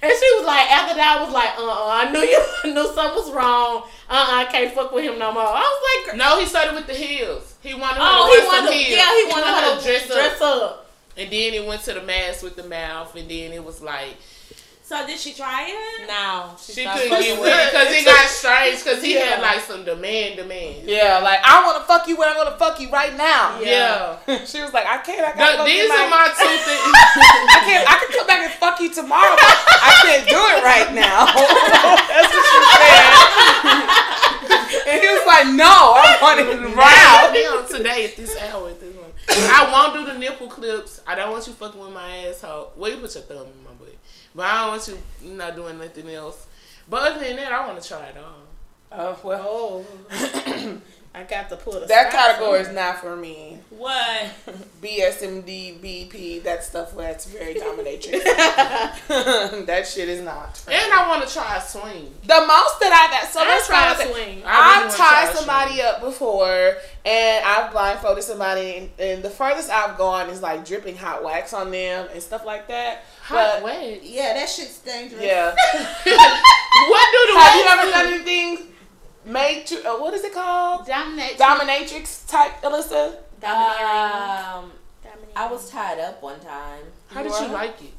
And 0.02 0.10
she 0.10 0.28
was 0.38 0.46
like, 0.46 0.70
after 0.72 0.96
that, 0.96 1.18
I 1.20 1.22
was 1.22 1.34
like, 1.34 1.50
uh 1.58 1.68
uh 1.68 2.00
I 2.00 2.10
knew 2.10 2.20
you 2.20 2.40
I 2.64 2.72
knew 2.72 2.86
something 2.94 3.16
was 3.16 3.30
wrong. 3.32 3.82
Uh 4.08 4.14
uh 4.16 4.40
I 4.40 4.44
can't 4.46 4.72
fuck 4.72 4.92
with 4.92 5.04
him 5.04 5.18
no 5.18 5.32
more. 5.32 5.42
I 5.44 5.60
was 5.68 5.82
like, 6.08 6.16
No, 6.16 6.40
he 6.40 6.46
started 6.46 6.74
with 6.74 6.86
the 6.86 6.94
heels. 6.94 7.56
He 7.60 7.74
wanted 7.74 8.00
her 8.00 8.08
oh, 8.08 8.24
to 8.24 8.40
he 8.40 8.46
wanted, 8.46 8.64
some 8.64 8.72
heels. 8.72 8.96
yeah, 8.96 9.12
he 9.20 9.24
wanted 9.28 9.52
her 9.52 9.76
to 9.76 9.84
dress, 9.84 10.06
dress 10.06 10.40
up. 10.40 10.62
up. 10.62 10.79
And 11.16 11.30
then 11.30 11.54
it 11.54 11.66
went 11.66 11.82
to 11.82 11.92
the 11.94 12.02
mask 12.02 12.42
with 12.42 12.56
the 12.56 12.64
mouth, 12.64 13.14
and 13.16 13.28
then 13.28 13.52
it 13.52 13.64
was 13.64 13.82
like 13.82 14.16
So 14.82 15.06
did 15.06 15.18
she 15.18 15.32
try 15.34 15.66
it? 15.70 16.08
No, 16.08 16.50
she 16.58 16.82
not 16.84 16.96
couldn't 16.98 17.10
supposed 17.14 17.26
get 17.26 17.40
with 17.40 17.50
it 17.54 17.70
because 17.70 17.88
it 17.94 18.04
got 18.04 18.26
strange 18.26 18.82
because 18.82 19.02
he 19.02 19.12
had 19.14 19.38
Yeah. 19.38 19.42
like 19.46 19.60
some 19.60 19.84
demand, 19.84 20.36
demand. 20.36 20.88
Yeah, 20.88 21.18
like 21.22 21.38
I 21.44 21.62
want 21.66 21.78
to 21.78 21.84
fuck 21.86 22.08
you 22.08 22.16
when 22.16 22.28
I'm 22.28 22.34
gonna 22.36 22.56
fuck 22.58 22.80
you 22.80 22.90
right 22.90 23.14
now. 23.16 23.60
Yeah. 23.60 24.18
she 24.50 24.58
was 24.62 24.72
like, 24.72 24.86
I 24.86 24.98
can't. 24.98 25.22
I 25.22 25.30
The- 25.32 25.38
gotta 25.38 25.56
go 25.58 25.64
these 25.66 25.86
get 25.86 25.94
are 25.94 26.08
my 26.10 26.26
two 26.34 26.56
things. 26.66 26.90
I 27.54 27.60
can't. 27.70 27.84
I 27.86 27.94
can 28.02 28.10
come 28.18 28.26
back 28.26 28.40
and 28.42 28.52
fuck 28.58 28.80
you 28.80 28.90
tomorrow, 28.90 29.36
but 29.38 29.54
I 29.78 29.92
can't 30.02 30.26
do 30.26 30.40
it 30.58 30.62
right 30.66 30.90
now. 30.94 31.26
That's 32.10 32.30
what 32.34 32.44
she 32.50 32.58
said. 32.82 33.86
and 34.90 35.00
he 35.02 35.06
was 35.06 35.26
like, 35.26 35.46
No, 35.54 35.94
I 35.94 36.18
want 36.22 36.40
it 36.40 36.48
Wow. 36.76 36.82
now. 36.82 37.32
Be 37.32 37.46
on 37.46 37.62
today 37.68 38.04
at 38.06 38.16
this 38.16 38.34
hour 38.50 38.68
at 38.70 38.79
this 38.79 38.79
one. 38.79 38.79
I 39.32 39.68
won't 39.70 39.94
do 39.94 40.12
the 40.12 40.18
nipple 40.18 40.48
clips. 40.48 41.00
I 41.06 41.14
don't 41.14 41.30
want 41.30 41.46
you 41.46 41.52
fucking 41.52 41.80
with 41.80 41.92
my 41.92 42.26
asshole. 42.26 42.72
Well, 42.76 42.90
you 42.90 42.96
put 42.98 43.14
your 43.14 43.24
thumb 43.24 43.46
in 43.46 43.64
my 43.64 43.70
butt. 43.78 43.94
But 44.34 44.46
I 44.46 44.60
don't 44.60 44.68
want 44.70 44.88
you 44.88 44.98
you 45.22 45.36
not 45.36 45.54
doing 45.56 45.78
nothing 45.78 46.08
else. 46.10 46.46
But 46.88 47.12
other 47.12 47.24
than 47.24 47.36
that, 47.36 47.52
I 47.52 47.66
want 47.66 47.80
to 47.80 47.88
try 47.88 48.06
it 48.06 48.16
on. 48.16 48.42
Oh 48.92 49.18
well, 49.22 49.84
I 51.12 51.24
got 51.24 51.48
to 51.48 51.56
put 51.56 51.82
a 51.82 51.86
that 51.86 52.10
stop 52.12 52.36
category 52.36 52.62
sign. 52.62 52.70
is 52.70 52.74
not 52.76 52.98
for 53.00 53.16
me. 53.16 53.58
What? 53.70 54.26
BSMD, 54.82 55.80
BP, 55.80 56.42
that 56.44 56.62
stuff 56.62 56.96
that's 56.96 57.24
very 57.26 57.54
dominatrix. 57.54 58.22
that 59.66 59.86
shit 59.88 60.08
is 60.08 60.20
not. 60.22 60.62
And 60.70 60.92
I 60.92 61.08
want 61.08 61.26
to 61.26 61.32
try 61.34 61.56
a 61.56 61.60
swing. 61.60 62.14
The 62.22 62.44
most 62.46 62.78
that 62.80 62.92
I've 62.92 63.12
had, 63.12 63.28
so 63.28 63.40
I 63.40 63.48
let's 63.48 63.66
tried 63.66 63.96
try 63.96 64.06
swing. 64.12 64.42
I 64.46 64.80
really 64.82 64.86
I've 64.88 64.96
tied 64.96 65.34
somebody 65.36 65.74
swing. 65.74 65.86
up 65.86 66.00
before, 66.00 66.76
and 67.04 67.44
I've 67.44 67.72
blindfolded 67.72 68.22
somebody, 68.22 68.76
and, 68.76 68.90
and 69.00 69.22
the 69.24 69.30
furthest 69.30 69.68
I've 69.68 69.98
gone 69.98 70.30
is 70.30 70.40
like 70.42 70.64
dripping 70.64 70.96
hot 70.96 71.24
wax 71.24 71.52
on 71.52 71.72
them 71.72 72.06
and 72.12 72.22
stuff 72.22 72.46
like 72.46 72.68
that. 72.68 73.02
Hot 73.22 73.54
But 73.56 73.64
wax. 73.64 74.04
Yeah, 74.04 74.34
that 74.34 74.48
shit's 74.48 74.78
dangerous. 74.78 75.22
yeah, 75.24 75.50
What 75.50 77.06
do 77.12 77.32
the 77.32 77.40
have 77.40 77.56
you 77.56 77.64
ever 77.68 77.90
done 77.90 78.06
anything? 78.14 78.66
Matri- 79.24 79.84
uh, 79.84 79.98
what 79.98 80.14
is 80.14 80.24
it 80.24 80.32
called? 80.32 80.86
Dominate. 80.86 81.36
Dominatrix 81.38 82.26
type, 82.28 82.60
Alyssa. 82.62 83.16
Um, 83.42 84.72
Dominate. 85.02 85.36
I 85.36 85.48
was 85.50 85.70
tied 85.70 85.98
up 85.98 86.22
one 86.22 86.40
time. 86.40 86.84
How 87.08 87.22
did 87.22 87.32
you 87.32 87.48
like 87.48 87.82
it? 87.82 87.92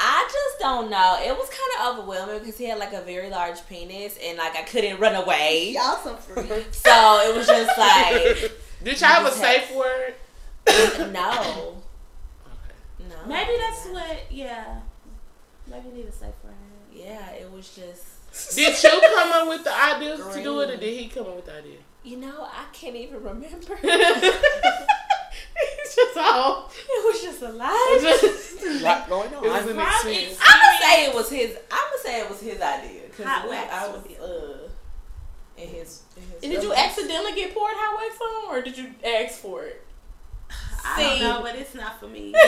I 0.00 0.28
just 0.30 0.60
don't 0.60 0.90
know. 0.90 1.18
It 1.20 1.36
was 1.36 1.48
kind 1.48 1.90
of 1.90 1.98
overwhelming 1.98 2.38
because 2.38 2.56
he 2.56 2.66
had 2.66 2.78
like 2.78 2.92
a 2.92 3.00
very 3.02 3.30
large 3.30 3.66
penis 3.68 4.16
and 4.22 4.38
like 4.38 4.54
I 4.56 4.62
couldn't 4.62 5.00
run 5.00 5.16
away. 5.16 5.72
Y'all 5.74 5.96
some 5.96 6.16
freaks. 6.16 6.82
So 6.84 7.20
it 7.28 7.36
was 7.36 7.46
just 7.46 7.76
like, 7.76 8.52
Did 8.84 9.00
y'all 9.00 9.08
have 9.08 9.26
a 9.26 9.32
safe 9.32 9.74
word? 9.74 10.14
no. 11.12 11.82
No. 13.00 13.16
Maybe 13.26 13.52
that's 13.58 13.86
what. 13.86 14.26
Yeah. 14.30 14.80
Maybe 15.68 15.88
you 15.88 15.94
need 15.94 16.06
a 16.06 16.12
safe 16.12 16.34
word. 16.44 16.54
Yeah, 16.92 17.30
it 17.32 17.50
was 17.52 17.74
just, 17.74 18.04
Did 18.54 18.82
you 18.82 19.00
come 19.14 19.32
up 19.32 19.48
with 19.48 19.64
the 19.64 19.74
idea 19.76 20.16
to 20.16 20.42
do 20.42 20.60
it, 20.60 20.70
or 20.70 20.76
did 20.76 20.98
he 20.98 21.08
come 21.08 21.26
up 21.26 21.36
with 21.36 21.46
the 21.46 21.56
idea? 21.58 21.78
you 22.04 22.16
know, 22.16 22.44
I 22.44 22.64
can't 22.72 22.94
even 22.96 23.22
remember. 23.22 23.76
it's 23.82 24.36
just 25.96 26.16
all. 26.16 26.70
It 26.88 27.04
was 27.04 27.20
just 27.22 27.42
a 27.42 27.50
lot. 27.50 27.72
A 27.72 28.80
lot 28.82 29.08
going 29.08 29.34
on. 29.34 29.44
It 29.44 29.48
was 29.48 29.66
an 29.66 29.74
Probably- 29.76 30.24
experience. 30.24 30.38
I'm 30.40 30.60
gonna 30.60 30.78
say 30.82 31.06
it 31.06 31.14
was 31.14 31.30
his. 31.30 31.56
I'm 31.70 31.90
gonna 31.90 32.02
say 32.02 32.20
it 32.20 32.28
was 32.30 32.40
his 32.40 32.60
idea 32.60 33.02
because 33.10 33.26
Hot 33.26 33.48
wax 33.48 33.72
I 33.74 33.86
was 33.88 34.02
would 34.02 34.08
be- 34.08 34.18
uh 34.18 34.68
in 35.62 35.68
his. 35.68 36.02
In 36.42 36.50
his 36.50 36.60
Did 36.60 36.62
you 36.62 36.72
accidentally 36.74 37.32
get 37.34 37.52
poured 37.54 37.72
hot 37.74 37.96
wax 37.96 38.18
on, 38.20 38.56
or 38.56 38.62
did 38.62 38.76
you 38.78 38.90
ask 39.04 39.38
for 39.40 39.64
it? 39.64 39.82
I 40.96 41.02
don't 41.02 41.20
know, 41.20 41.42
but 41.42 41.56
it's 41.56 41.74
not 41.74 42.00
for 42.00 42.08
me. 42.08 42.34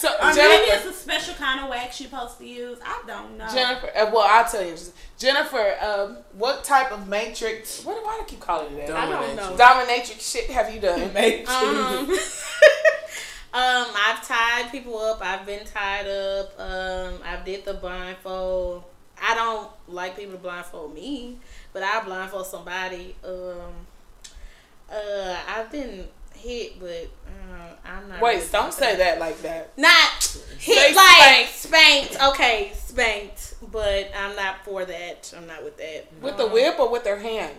So 0.00 0.08
Or 0.18 0.28
maybe 0.28 0.70
it's 0.70 0.86
a 0.86 0.94
special 0.94 1.34
kind 1.34 1.60
of 1.60 1.68
wax 1.68 2.00
you're 2.00 2.08
supposed 2.08 2.38
to 2.38 2.46
use. 2.46 2.78
I 2.82 3.02
don't 3.06 3.36
know. 3.36 3.46
Jennifer. 3.52 3.90
Uh, 3.94 4.10
well, 4.10 4.26
I'll 4.26 4.46
tell 4.46 4.64
you. 4.64 4.74
Jennifer, 5.18 5.74
um, 5.78 6.16
what 6.32 6.64
type 6.64 6.90
of 6.90 7.06
matrix? 7.06 7.84
What 7.84 8.02
do 8.02 8.08
I 8.08 8.24
keep 8.26 8.40
calling 8.40 8.72
it? 8.78 8.86
that? 8.86 8.96
I 8.96 9.10
don't 9.10 9.36
know. 9.36 9.54
Dominatrix 9.62 10.32
shit 10.32 10.48
have 10.50 10.74
you 10.74 10.80
done? 10.80 11.00
Um, 11.50 12.10
um, 13.52 13.86
I've 13.94 14.26
tied 14.26 14.70
people 14.70 14.98
up. 14.98 15.20
I've 15.20 15.44
been 15.44 15.66
tied 15.66 16.06
up. 16.06 16.58
Um, 16.58 17.20
I've 17.22 17.44
did 17.44 17.66
the 17.66 17.74
blindfold. 17.74 18.84
I 19.20 19.34
don't 19.34 19.70
like 19.86 20.16
people 20.16 20.32
to 20.32 20.38
blindfold 20.38 20.94
me, 20.94 21.36
but 21.74 21.82
I 21.82 22.02
blindfold 22.02 22.46
somebody. 22.46 23.16
Um, 23.22 23.74
uh, 24.90 25.36
I've 25.46 25.70
been 25.70 26.08
hit, 26.40 26.80
but 26.80 27.08
uh, 27.26 27.74
I'm 27.84 28.08
not. 28.08 28.20
Wait, 28.20 28.36
really 28.36 28.48
don't 28.50 28.72
say 28.72 28.96
that 28.96 29.20
like 29.20 29.40
that. 29.42 29.76
Not 29.78 30.38
hit 30.58 30.96
like 30.96 31.48
spanked. 31.48 32.16
Okay, 32.22 32.72
spanked, 32.74 33.54
but 33.70 34.10
I'm 34.16 34.34
not 34.36 34.64
for 34.64 34.84
that. 34.84 35.32
I'm 35.36 35.46
not 35.46 35.62
with 35.64 35.76
that. 35.78 36.08
With 36.20 36.36
the 36.36 36.48
whip 36.48 36.78
or 36.78 36.90
with 36.90 37.04
their 37.04 37.18
hand? 37.18 37.56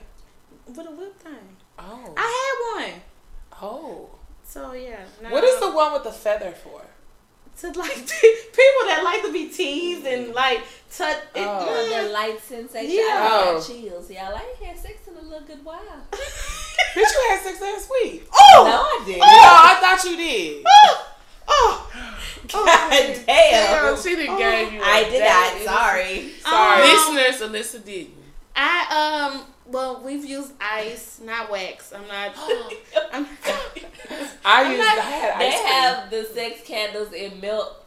With 0.67 0.79
a 0.79 0.91
whip 0.91 1.19
thing. 1.19 1.57
Oh. 1.79 2.13
I 2.17 2.81
had 2.81 2.91
one. 2.91 3.01
Oh. 3.61 4.09
So 4.43 4.73
yeah. 4.73 5.05
No. 5.21 5.29
What 5.29 5.43
is 5.43 5.59
the 5.59 5.71
one 5.71 5.93
with 5.93 6.03
the 6.03 6.11
feather 6.11 6.51
for? 6.51 6.81
To 7.61 7.67
like 7.79 7.95
people 8.21 8.83
that 8.87 9.01
like 9.03 9.21
to 9.23 9.31
be 9.31 9.47
teased 9.49 10.05
and 10.05 10.33
like 10.33 10.61
touch? 10.91 11.17
It, 11.35 11.41
Oh. 11.47 11.65
Oh, 11.69 11.87
yeah. 11.89 12.03
the 12.03 12.09
light 12.09 12.39
sensation. 12.41 12.91
Yeah. 12.91 13.17
I 13.19 13.29
Oh. 13.31 13.53
got 13.57 13.67
chills. 13.67 14.09
Y'all, 14.11 14.35
I 14.35 14.41
ain't 14.49 14.67
had 14.69 14.77
sex 14.79 15.07
in 15.07 15.15
a 15.17 15.21
little 15.21 15.45
good 15.47 15.63
while. 15.63 15.79
Bitch, 16.11 16.95
you 16.95 17.25
had 17.29 17.39
sex 17.41 17.61
last 17.61 17.89
week. 17.89 18.27
Oh. 18.33 18.63
No, 18.65 18.81
I 18.81 19.05
didn't. 19.05 19.19
No, 19.19 19.25
I 19.27 19.77
thought 19.79 20.03
you 20.09 20.17
did. 20.17 20.65
Oh. 20.83 21.07
Oh. 21.53 21.91
God 22.47 22.89
Damn, 22.91 23.25
damn. 23.25 23.97
she 24.01 24.15
done 24.15 24.37
gave 24.37 24.73
you. 24.73 24.81
a 24.81 24.85
I 24.85 25.03
did 25.09 25.19
bad 25.19 25.65
not. 25.65 25.75
Sorry. 25.79 26.31
Sorry. 26.41 26.81
Um, 26.81 27.15
Listeners, 27.15 27.49
Alyssa 27.51 27.85
didn't. 27.85 28.13
I 28.55 29.31
um. 29.33 29.45
Well, 29.71 30.01
we've 30.03 30.25
used 30.25 30.51
ice, 30.59 31.19
not 31.23 31.49
wax. 31.51 31.93
I'm 31.93 32.07
not. 32.07 32.35
I'm, 33.13 33.25
I 34.45 34.63
I'm 34.63 34.71
used. 34.71 34.79
not- 34.79 34.97
I 34.97 35.01
had 35.01 35.39
They 35.41 35.47
ice 35.47 35.61
cream. 35.61 35.73
have 35.73 36.09
the 36.09 36.23
sex 36.25 36.61
candles 36.67 37.13
in 37.13 37.39
milk 37.39 37.77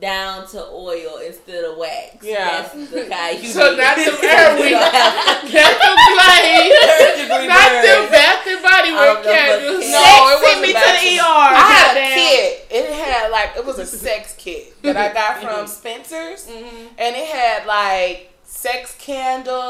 down 0.00 0.46
to 0.48 0.62
oil 0.66 1.16
instead 1.24 1.64
of 1.64 1.78
wax. 1.78 2.22
Yeah. 2.22 2.62
That's 2.62 2.90
the 2.90 3.04
kind 3.08 3.38
you 3.42 3.48
So 3.48 3.70
need. 3.70 3.78
not 3.78 3.96
the 3.96 4.02
You 4.22 4.28
air 4.28 4.54
we 4.60 4.68
don't 4.70 4.92
have 4.94 5.44
Not 5.44 5.80
the 5.80 5.94
blade. 6.12 6.72
third 6.76 7.16
degree 7.16 7.46
Not 7.48 7.70
the 7.80 8.08
bath 8.12 8.46
and 8.46 8.62
body 8.62 8.92
work 8.92 9.00
don't 9.00 9.16
know, 9.16 9.22
but 9.22 9.32
candles. 9.32 9.90
No, 9.90 10.28
it 10.28 10.38
send 10.38 10.42
wasn't 10.42 10.60
me 10.60 10.68
to 10.68 10.72
the 10.74 11.18
ER. 11.18 11.48
I 11.56 11.72
had 11.72 11.96
a 11.96 12.14
kit. 12.14 12.66
It 12.70 12.92
had 12.92 13.30
like 13.30 13.50
it 13.56 13.64
was 13.64 13.78
a 13.78 13.86
sex 13.86 14.34
kit 14.36 14.82
that 14.82 14.96
I 14.98 15.12
got 15.14 15.40
from 15.42 15.66
Spencer's, 15.66 16.46
Mhm. 16.46 16.88
and 16.98 17.16
it 17.16 17.26
had 17.28 17.64
like 17.66 18.30
sex 18.44 18.94
candles. 18.98 19.67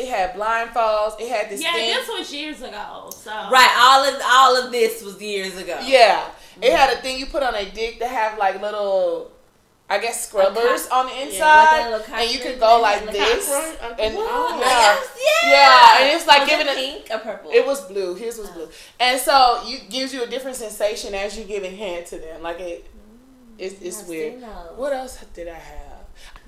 It 0.00 0.08
had 0.08 0.30
handcuffs. 0.30 0.38
It 0.38 0.48
had 0.48 0.74
blindfolds. 0.74 1.20
It 1.20 1.28
had 1.28 1.50
this 1.50 1.62
Yeah, 1.62 1.72
thing. 1.72 1.94
this 1.94 2.08
was 2.08 2.32
years 2.34 2.62
ago. 2.62 3.10
So 3.10 3.30
Right, 3.30 3.74
all 3.78 4.04
of 4.04 4.20
all 4.24 4.56
of 4.66 4.72
this 4.72 5.02
was 5.02 5.20
years 5.20 5.56
ago. 5.56 5.78
Yeah, 5.82 6.26
it 6.60 6.66
mm-hmm. 6.66 6.76
had 6.76 6.96
a 6.96 7.00
thing 7.00 7.18
you 7.18 7.26
put 7.26 7.42
on 7.42 7.54
a 7.54 7.64
dick 7.70 7.98
that 8.00 8.10
have 8.10 8.38
like 8.38 8.60
little, 8.60 9.32
I 9.88 9.98
guess 9.98 10.28
scrubbers 10.28 10.86
on 10.88 11.06
the 11.06 11.22
inside, 11.22 11.38
that 11.38 11.90
little 11.90 12.14
and 12.14 12.30
you 12.30 12.38
could 12.38 12.60
go 12.60 12.80
like 12.80 13.04
this, 13.10 13.48
cock 13.48 13.98
ring? 13.98 14.00
And 14.00 14.14
oh, 14.18 14.58
What? 14.58 15.10
yeah, 15.16 15.50
yeah. 15.50 15.52
yeah, 15.52 16.02
and 16.02 16.16
it's 16.16 16.26
like 16.26 16.40
Was 16.42 16.50
giving 16.50 16.66
it 16.66 16.76
it. 16.76 17.06
pink 17.06 17.10
or 17.10 17.18
purple. 17.18 17.50
It 17.52 17.66
was 17.66 17.80
blue. 17.82 18.14
His 18.14 18.38
was 18.38 18.48
oh. 18.50 18.54
blue, 18.54 18.68
and 18.98 19.20
so 19.20 19.62
you 19.66 19.78
gives 19.88 20.12
you 20.14 20.22
a 20.22 20.26
different 20.26 20.56
sensation 20.56 21.14
as 21.14 21.36
you 21.38 21.44
giving 21.44 21.76
hand 21.76 22.06
to 22.06 22.18
them. 22.18 22.42
Like 22.42 22.60
it, 22.60 22.86
it's, 23.58 23.80
it's 23.82 24.06
weird. 24.06 24.42
What 24.76 24.92
else 24.92 25.22
did 25.34 25.48
I 25.48 25.54
have? 25.54 25.89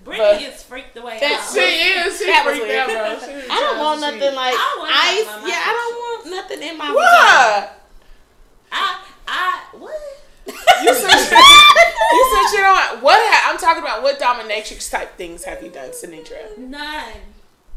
Brittany 0.04 0.28
But- 0.32 0.40
gets 0.40 0.62
freaked 0.62 0.94
the 0.94 1.02
way 1.02 1.18
That 1.20 1.40
out. 1.40 1.52
She 1.54 1.60
is. 1.60 2.18
She 2.18 2.26
That 2.26 2.44
freaked 2.44 2.70
out, 2.70 2.88
bro. 2.88 3.28
She 3.28 3.34
was 3.36 3.44
I 3.50 3.60
don't 3.60 3.78
want 3.78 4.00
trying 4.00 4.18
nothing 4.18 4.28
shit. 4.28 4.34
like 4.34 4.54
I 4.56 4.76
want 4.78 4.90
ice. 4.92 5.24
something 5.24 5.42
on 5.44 5.48
Yeah, 5.48 5.62
I 5.64 5.72
don't 5.72 5.96
want 6.02 6.30
nothing 6.36 6.62
in 6.68 6.78
my 6.78 6.86
vagina. 6.86 6.96
What? 6.96 7.78
I, 8.72 8.98
I, 9.28 9.60
what? 9.78 10.00
You 10.46 10.94
said 10.94 11.10
you 12.12 12.22
said 12.32 12.56
you 12.56 12.58
don't. 12.64 13.02
What? 13.02 13.18
Ha- 13.20 13.50
I'm 13.52 13.58
talking 13.58 13.82
about 13.82 14.02
what 14.02 14.18
dominatrix 14.18 14.90
type 14.90 15.16
things 15.16 15.44
have 15.44 15.62
you 15.62 15.70
done, 15.70 15.90
Sinitra? 15.90 16.58
None. 16.58 17.12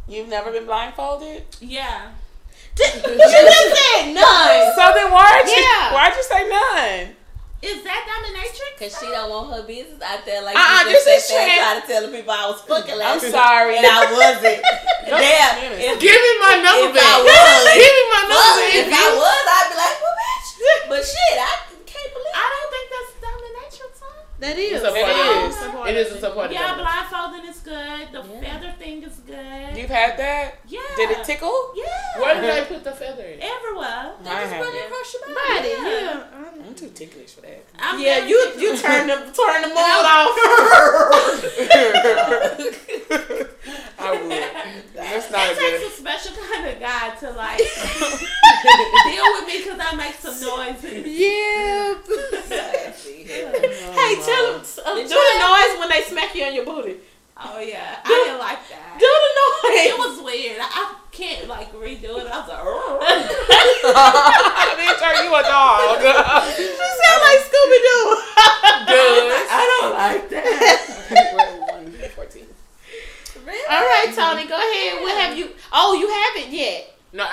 You've 0.08 0.28
never 0.30 0.52
been 0.52 0.66
blindfolded. 0.66 1.44
Yeah. 1.62 2.12
You 2.78 2.84
just 2.84 3.02
said 3.02 4.14
none. 4.14 4.74
So 4.76 4.92
then 4.94 5.12
why'd 5.12 5.46
you? 5.48 5.54
Yeah. 5.54 5.94
Why'd 5.94 6.14
you 6.16 6.24
say 6.24 6.50
none? 6.50 7.16
Is 7.66 7.82
that 7.82 8.02
dominatrix? 8.06 8.78
Cause 8.78 8.94
she 9.02 9.10
don't 9.10 9.30
want 9.34 9.50
her 9.58 9.64
business 9.66 9.98
out 10.06 10.22
there 10.26 10.42
like 10.46 10.54
Uh-uh, 10.56 10.86
you 10.86 10.94
this 10.94 11.06
just 11.06 11.10
is 11.10 11.24
sat 11.34 11.46
there 11.50 11.58
trying 11.58 11.82
to 11.82 11.86
tell 11.88 12.02
the 12.06 12.12
people 12.14 12.30
I 12.32 12.46
was 12.46 12.62
fucking 12.70 13.00
I'm 13.02 13.18
sorry. 13.20 13.78
and 13.82 13.86
I 13.90 14.06
wasn't. 14.14 14.62
Damn. 15.10 15.54
If, 15.74 15.98
Give 16.02 16.14
me 16.18 16.34
my 16.46 16.56
number 16.62 16.94
if 16.94 16.98
I 16.98 17.02
back. 17.02 17.20
was, 17.26 17.66
Give 17.74 17.94
me 17.94 18.04
my 18.14 18.22
number 18.30 18.62
back. 18.62 18.78
if 18.78 18.88
I 18.94 19.08
was, 19.18 19.44
I'd 19.50 19.68
be 19.70 19.76
like, 19.82 19.98
well, 20.02 20.16
bitch. 20.18 20.50
But 20.90 21.02
shit, 21.06 21.36
I 21.42 21.52
can't 21.90 22.12
believe. 22.14 22.36
I 22.38 22.46
don't 22.50 22.70
think 22.74 22.86
that's 22.94 23.05
dominatrix, 23.05 23.05
huh? 23.05 23.05
That 24.40 24.58
is. 24.58 24.74
It's 24.74 24.84
a 24.84 24.88
part 24.92 24.98
It 24.98 25.06
of 25.06 25.10
is. 25.50 25.56
it. 25.56 25.62
It 25.88 25.96
is 25.96 26.12
a 26.12 26.20
support 26.20 26.48
of 26.48 26.52
Yeah, 26.52 26.74
it. 26.74 26.78
blindfolding 26.78 27.46
is 27.50 27.60
good. 27.60 28.08
The 28.12 28.22
Yeah. 28.22 28.42
feather 28.60 28.74
thing 28.78 29.02
is 29.04 29.16
good. 29.26 29.78
You've 29.78 29.90
had 29.90 30.18
that? 30.20 30.56
yeah. 30.68 30.82
Did 30.98 31.12
it 31.12 31.24
tickle? 31.24 31.72
Yeah. 31.74 31.86
Where 32.20 32.36
did 32.42 32.50
they 32.52 32.66
put 32.76 32.84
the 32.84 32.92
feather 32.92 33.24
in? 33.24 33.40
Everywhere. 33.42 34.12
They 34.22 34.30
I 34.30 34.42
just 34.42 34.52
have 34.54 34.66
run 34.66 34.76
it. 34.76 34.86
across 34.88 35.14
your 35.14 35.22
body. 35.24 35.36
Body, 35.56 35.70
Yeah. 35.70 36.02
yeah. 36.02 36.24
I'm 36.68 36.76
too 36.76 36.90
ticklish 36.90 37.32
for 37.36 37.42
that. 37.42 37.64
I'm 37.80 37.98
Yeah, 38.00 38.26
you 38.26 38.44
ticklish. 38.46 38.62
you 38.64 38.76
turn 38.78 39.08
the 39.08 39.16
turn 39.16 39.62
the 39.62 39.70
mold 39.70 40.06
off. 40.16 40.36
I 43.98 44.12
would. 44.12 44.44
That's 44.94 45.32
not 45.32 45.48
a 45.48 45.52
It 45.52 45.58
takes 45.58 45.80
good. 45.80 45.88
a 45.88 45.90
special 45.96 46.34
kind 46.44 46.68
of 46.68 46.78
guy 46.80 47.10
to 47.22 47.32
like 47.32 47.58
deal 49.06 49.28
with 49.34 49.46
me 49.48 49.58
because 49.64 49.80
I 49.82 49.96
make 49.96 50.16
some 50.16 50.38
noises. 50.42 51.08
yeah. 51.24 51.96
See, 52.96 53.14
Hey, 53.26 54.16
tell 54.22 54.35
them 54.36 54.60
uh, 54.86 54.96
do 54.96 55.08
the 55.08 55.38
noise 55.40 55.74
when 55.80 55.90
they 55.90 56.02
smack 56.04 56.36
you 56.36 56.44
on 56.44 56.54
your 56.56 56.66
booty. 56.66 56.98
Oh 57.38 57.60
yeah, 57.60 58.00
I 58.04 58.08
didn't 58.08 58.40
like 58.40 58.64
that. 58.70 58.96
Do 59.00 59.06
the 59.06 59.32
noise. 59.36 59.92
It 59.92 59.98
was 60.00 60.24
weird. 60.24 60.60
I, 60.62 60.68
I 60.72 60.96
can't 61.12 61.48
like 61.48 61.74
redo 61.74 62.16
it. 62.20 62.28
I 62.28 62.40
was 62.40 62.48
like, 62.48 62.64
"Arr." 62.64 63.00
Bitch, 64.80 65.02
are 65.04 65.20
you 65.24 65.32
a 65.36 65.44
dog? 65.44 66.00
She 66.56 66.64
sound 66.64 67.22
like 67.28 67.42
Scooby 67.44 67.80
Doo. 67.84 68.24
I 69.52 69.64
don't 69.82 69.94
like 69.94 70.30
that. 70.30 70.86
All 73.70 73.82
right, 73.82 74.14
Tony, 74.16 74.48
go 74.48 74.56
ahead. 74.56 75.02
What 75.02 75.18
have 75.18 75.38
you? 75.38 75.50
Oh, 75.72 75.94
you 75.94 76.08
haven't 76.08 76.54
yet. 76.54 76.96
No, 77.14 77.26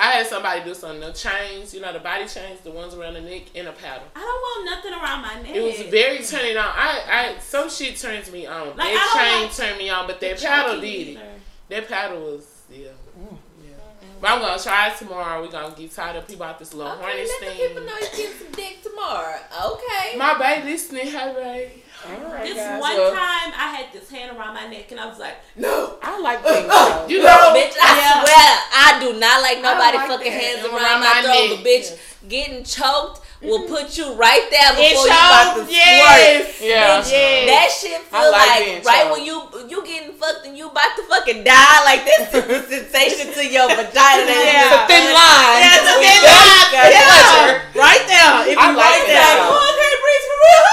I 0.53 0.57
had 0.57 0.65
do 0.65 0.73
something. 0.73 0.99
The 1.01 1.11
chains, 1.11 1.73
you 1.73 1.81
know, 1.81 1.93
the 1.93 1.99
body 1.99 2.25
chains, 2.27 2.59
the 2.61 2.71
ones 2.71 2.93
around 2.93 3.15
the 3.15 3.21
neck, 3.21 3.43
and 3.55 3.67
a 3.67 3.71
paddle. 3.71 4.07
I 4.15 4.19
don't 4.19 4.25
want 4.27 4.65
nothing 4.65 4.93
around 4.93 5.21
my 5.21 5.41
neck. 5.41 5.55
It 5.55 5.61
was 5.61 5.89
very 5.89 6.19
turning 6.23 6.57
on. 6.57 6.65
I, 6.65 7.35
I, 7.35 7.39
some 7.39 7.69
shit 7.69 7.97
turns 7.97 8.31
me 8.31 8.45
on. 8.45 8.67
Like, 8.69 8.77
that 8.77 9.13
I 9.15 9.39
chain 9.39 9.43
like 9.47 9.55
turned 9.55 9.77
me 9.77 9.89
on, 9.89 10.07
but 10.07 10.19
that 10.19 10.39
paddle 10.39 10.79
did 10.79 10.83
it. 10.83 11.11
either. 11.11 11.21
That 11.69 11.87
paddle 11.87 12.21
was, 12.21 12.61
yeah. 12.69 12.89
Mm. 13.19 13.37
yeah. 13.63 13.69
But 14.21 14.31
I'm 14.31 14.41
gonna 14.41 14.61
try 14.61 14.89
it 14.89 14.97
tomorrow. 14.97 15.41
We're 15.41 15.51
gonna 15.51 15.75
get 15.75 15.91
tired 15.91 16.17
of 16.17 16.27
people 16.27 16.45
out 16.45 16.59
this 16.59 16.73
little 16.73 16.91
Okay, 16.93 17.01
harness 17.01 17.31
let 17.41 17.49
the 17.49 17.67
people 17.67 17.83
know 17.83 17.97
you 17.97 18.17
get 18.17 18.37
some 18.37 18.51
dick 18.51 18.83
tomorrow. 18.83 19.37
Okay. 19.65 20.17
My 20.17 20.37
baby 20.37 20.71
listening, 20.71 21.07
hey 21.07 21.33
babe. 21.33 21.82
Alright, 22.03 22.43
This 22.43 22.57
guys. 22.57 22.81
one 22.81 22.95
well, 22.97 23.11
time, 23.11 23.51
I 23.55 23.67
had 23.79 23.85
this 23.93 24.09
hand 24.11 24.35
around 24.37 24.53
my 24.55 24.67
neck, 24.67 24.91
and 24.91 24.99
I 24.99 25.07
was 25.07 25.19
like, 25.19 25.35
No. 25.55 25.97
I 26.01 26.19
like 26.19 26.39
uh, 26.43 26.51
things. 26.53 26.67
Uh, 26.69 26.99
though. 26.99 27.07
You 27.07 27.23
know, 27.23 27.55
Bitch, 27.55 27.75
I 27.79 27.91
Yeah. 27.95 28.23
swear, 28.23 28.49
I 28.75 28.89
do 28.99 29.19
not 29.19 29.41
like 29.41 29.61
nobody 29.61 29.97
like 29.97 30.07
fucking 30.11 30.31
that. 30.33 30.41
hands 30.43 30.65
Around 30.65 30.83
around, 30.83 30.99
my 30.99 31.13
my 31.15 31.21
throat. 31.23 31.33
neck. 31.33 31.49
But 31.55 31.63
bitch, 31.63 31.87
getting 32.27 32.63
choked 32.63 33.21
will 33.43 33.67
mm-hmm. 33.67 33.75
put 33.75 33.95
you 33.99 34.15
right 34.15 34.47
there 34.51 34.71
before 34.75 34.83
It 34.83 34.95
you 34.99 35.15
about 35.15 35.55
to 35.55 35.63
shows. 35.63 35.71
squirt. 35.71 35.71
Yes. 35.71 36.61
Yeah. 36.63 36.99
Bitch, 36.99 37.11
Yes. 37.11 37.43
that 37.51 37.67
shit 37.71 37.99
I 38.11 38.19
feel 38.19 38.31
like 38.31 38.47
like, 38.51 38.83
right 38.87 39.03
choked. 39.03 39.11
when 39.15 39.23
you 39.27 39.35
you 39.71 39.79
getting 39.87 40.11
fucked 40.15 40.43
and 40.47 40.55
you 40.59 40.67
about 40.71 40.95
to 40.99 41.03
fucking 41.07 41.43
die. 41.43 41.79
Like 41.87 42.03
this 42.07 42.23
is 42.31 42.43
the 42.43 42.59
sensation 42.91 43.31
to 43.35 43.43
your 43.47 43.67
vagina. 43.67 44.27
That 44.27 44.43
Yeah. 44.43 44.63
is 44.63 44.71
a 44.75 44.81
thin 44.91 45.05
line. 45.11 45.59
Yeah, 45.59 45.75
it's 45.79 45.87
a 45.87 45.95
thin 46.03 46.19
line. 46.23 46.67
pleasure. 46.71 46.87
Yeah. 46.91 47.79
Right 47.79 48.03
there. 48.07 48.31
If 48.51 48.57
I 48.59 48.63
you 48.71 48.75
like 48.75 48.91
right 48.91 49.05
that. 49.11 49.35
there. 49.39 49.47
Oh, 49.47 49.59
I 49.59 49.71
can't 49.75 49.99
breathe 50.03 50.25
for 50.27 50.39
real. 50.43 50.63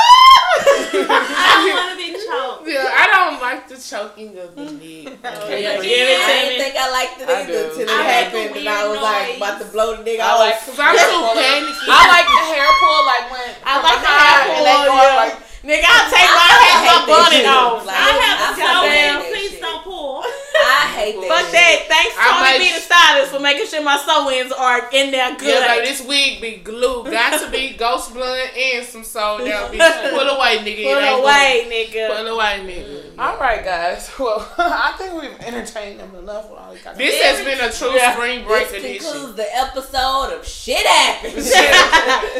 I 0.64 1.48
don't 1.60 1.74
want 1.76 1.90
to 1.92 1.96
be 1.98 2.10
choked. 2.12 2.68
yeah, 2.68 2.86
I 2.92 3.04
don't 3.12 3.40
like 3.40 3.68
the 3.68 3.78
choking 3.78 4.36
of 4.38 4.54
the 4.54 4.64
neck. 4.76 5.18
Oh, 5.24 5.48
yeah, 5.48 5.80
Give 5.80 6.08
it 6.08 6.20
I 6.20 6.26
didn't 6.30 6.52
me. 6.52 6.58
think 6.60 6.74
I 6.76 6.86
liked 6.90 7.16
it 7.20 7.28
I 7.28 7.32
either 7.42 7.72
do. 7.74 7.80
it 7.80 7.88
I 7.88 7.96
make 7.96 8.10
happened 8.10 8.56
and 8.60 8.68
I 8.68 8.80
weird 8.84 8.90
was 8.90 9.02
like 9.02 9.36
about 9.36 9.56
to 9.60 9.66
blow 9.72 9.88
the 9.96 10.02
nigga 10.04 10.20
I 10.20 10.30
off. 10.30 10.40
like 10.40 10.56
Cause 10.64 10.80
I'm 10.80 10.94
too 10.96 11.22
panicky. 11.36 11.88
I 11.88 12.00
like 12.10 12.28
the 12.28 12.42
hair 12.50 12.68
pull, 12.80 13.00
like 13.08 13.26
when 13.32 13.48
I 13.64 13.74
like 13.80 14.00
the 14.00 14.12
hair 14.12 14.38
pull, 14.50 14.64
go 14.64 14.96
yeah. 14.96 15.22
like 15.22 15.34
Nigga, 15.60 15.84
I'll 15.84 16.08
take 16.08 16.24
I- 16.24 16.40
my 16.40 16.48
I 16.48 16.56
hat, 16.56 16.80
hate 16.80 16.88
my 16.88 17.00
bonnet 17.04 17.44
shit. 17.44 17.52
off. 17.52 17.84
I 17.84 18.10
have 18.16 18.38
I 18.40 18.48
a 18.48 18.56
so 18.56 18.68
hate 18.80 18.96
in. 18.96 19.12
that 19.12 19.28
Please 19.28 19.50
shit. 19.52 19.60
don't 19.60 19.82
pull. 19.84 20.24
I 20.60 20.86
hate 20.96 21.14
that. 21.20 21.28
Fuck 21.28 21.44
shit. 21.46 21.52
that. 21.52 21.84
Thanks, 21.88 22.14
I 22.18 22.24
Tony 22.28 22.40
might- 22.40 22.58
B, 22.58 22.74
the 22.74 22.80
stylist, 22.80 23.32
for 23.32 23.40
making 23.40 23.66
sure 23.66 23.82
my 23.82 23.96
sew-ins 23.96 24.52
are 24.52 24.88
in 24.92 25.10
there 25.10 25.34
good. 25.36 25.48
Yeah, 25.60 25.66
like 25.66 25.84
this 25.84 26.04
wig 26.04 26.40
be 26.40 26.56
glued. 26.62 27.10
Got 27.10 27.40
to 27.44 27.50
be 27.50 27.70
ghost 27.78 28.12
blood 28.14 28.50
and 28.56 28.84
some 28.86 29.04
soul 29.04 29.38
down. 29.38 29.70
Bitch, 29.72 30.10
pull 30.10 30.28
away, 30.28 30.58
nigga. 30.58 30.84
It 30.84 30.94
Put 30.94 31.02
ain't 31.04 31.20
away, 31.22 31.64
good. 31.64 31.72
nigga. 32.10 32.16
Pull 32.16 32.26
away, 32.28 32.54
nigga. 32.64 33.10
Mm-hmm. 33.10 33.20
All 33.20 33.38
right, 33.38 33.64
guys. 33.64 34.10
Well, 34.18 34.46
I 34.58 34.94
think 34.98 35.20
we've 35.20 35.40
entertained 35.40 36.00
them 36.00 36.14
enough 36.16 36.50
with 36.50 36.58
all 36.58 36.74
kind 36.76 36.86
of- 36.94 36.98
This 36.98 37.20
has 37.22 37.44
been 37.44 37.60
a 37.60 37.72
true 37.72 37.94
Yeah. 37.96 38.14
spring 38.14 38.44
break 38.44 38.68
This 38.70 38.78
edition. 38.84 39.10
concludes 39.12 39.36
the 39.36 39.56
episode 39.56 40.32
of 40.38 40.46
Shit 40.46 40.86
Happens. 40.86 41.50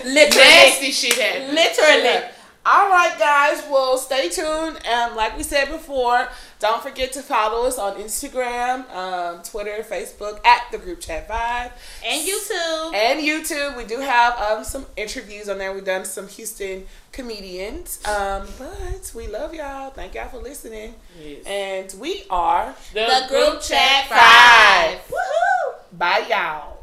Literally. 0.05 0.47
Nasty 0.47 0.91
shit 0.93 1.15
happened. 1.19 1.55
Literally. 1.55 2.21
All 2.67 2.91
right, 2.91 3.19
guys. 3.19 3.65
Well, 3.71 3.97
stay 3.97 4.29
tuned. 4.29 4.79
Um, 4.87 5.17
like 5.17 5.35
we 5.37 5.43
said 5.43 5.71
before, 5.71 6.29
Don't 6.59 6.83
forget 6.83 7.11
to 7.15 7.23
follow 7.23 7.67
us 7.67 7.79
on 7.79 7.95
Instagram, 7.97 8.89
um, 8.95 9.43
Twitter, 9.43 9.83
Facebook 9.83 10.45
at 10.45 10.65
the 10.71 10.77
Group 10.77 11.01
Chat 11.01 11.27
Five, 11.27 11.73
And 12.05 12.21
YouTube. 12.29 12.95
and 12.95 13.19
YouTube. 13.21 13.79
We 13.79 13.85
do 13.87 13.99
have 14.01 14.39
um, 14.39 14.63
some 14.63 14.85
interviews 14.95 15.49
on 15.49 15.57
there. 15.57 15.73
We've 15.73 15.83
done 15.87 16.05
some 16.05 16.29
Houston 16.29 16.87
comedians, 17.13 17.99
um, 18.07 18.47
but 18.59 19.11
we 19.17 19.27
love 19.27 19.55
y'all. 19.55 19.89
Thank 19.91 20.15
y'all 20.15 20.29
for 20.29 20.37
listening, 20.39 20.95
Yes. 21.19 21.47
and 21.47 21.95
we 21.99 22.25
are 22.29 22.75
The 22.93 23.25
Group 23.31 23.63
Chat 23.63 24.07
Five. 24.09 24.99
Woohoo! 25.09 25.99
Bye, 25.99 26.27
y'all. 26.29 26.77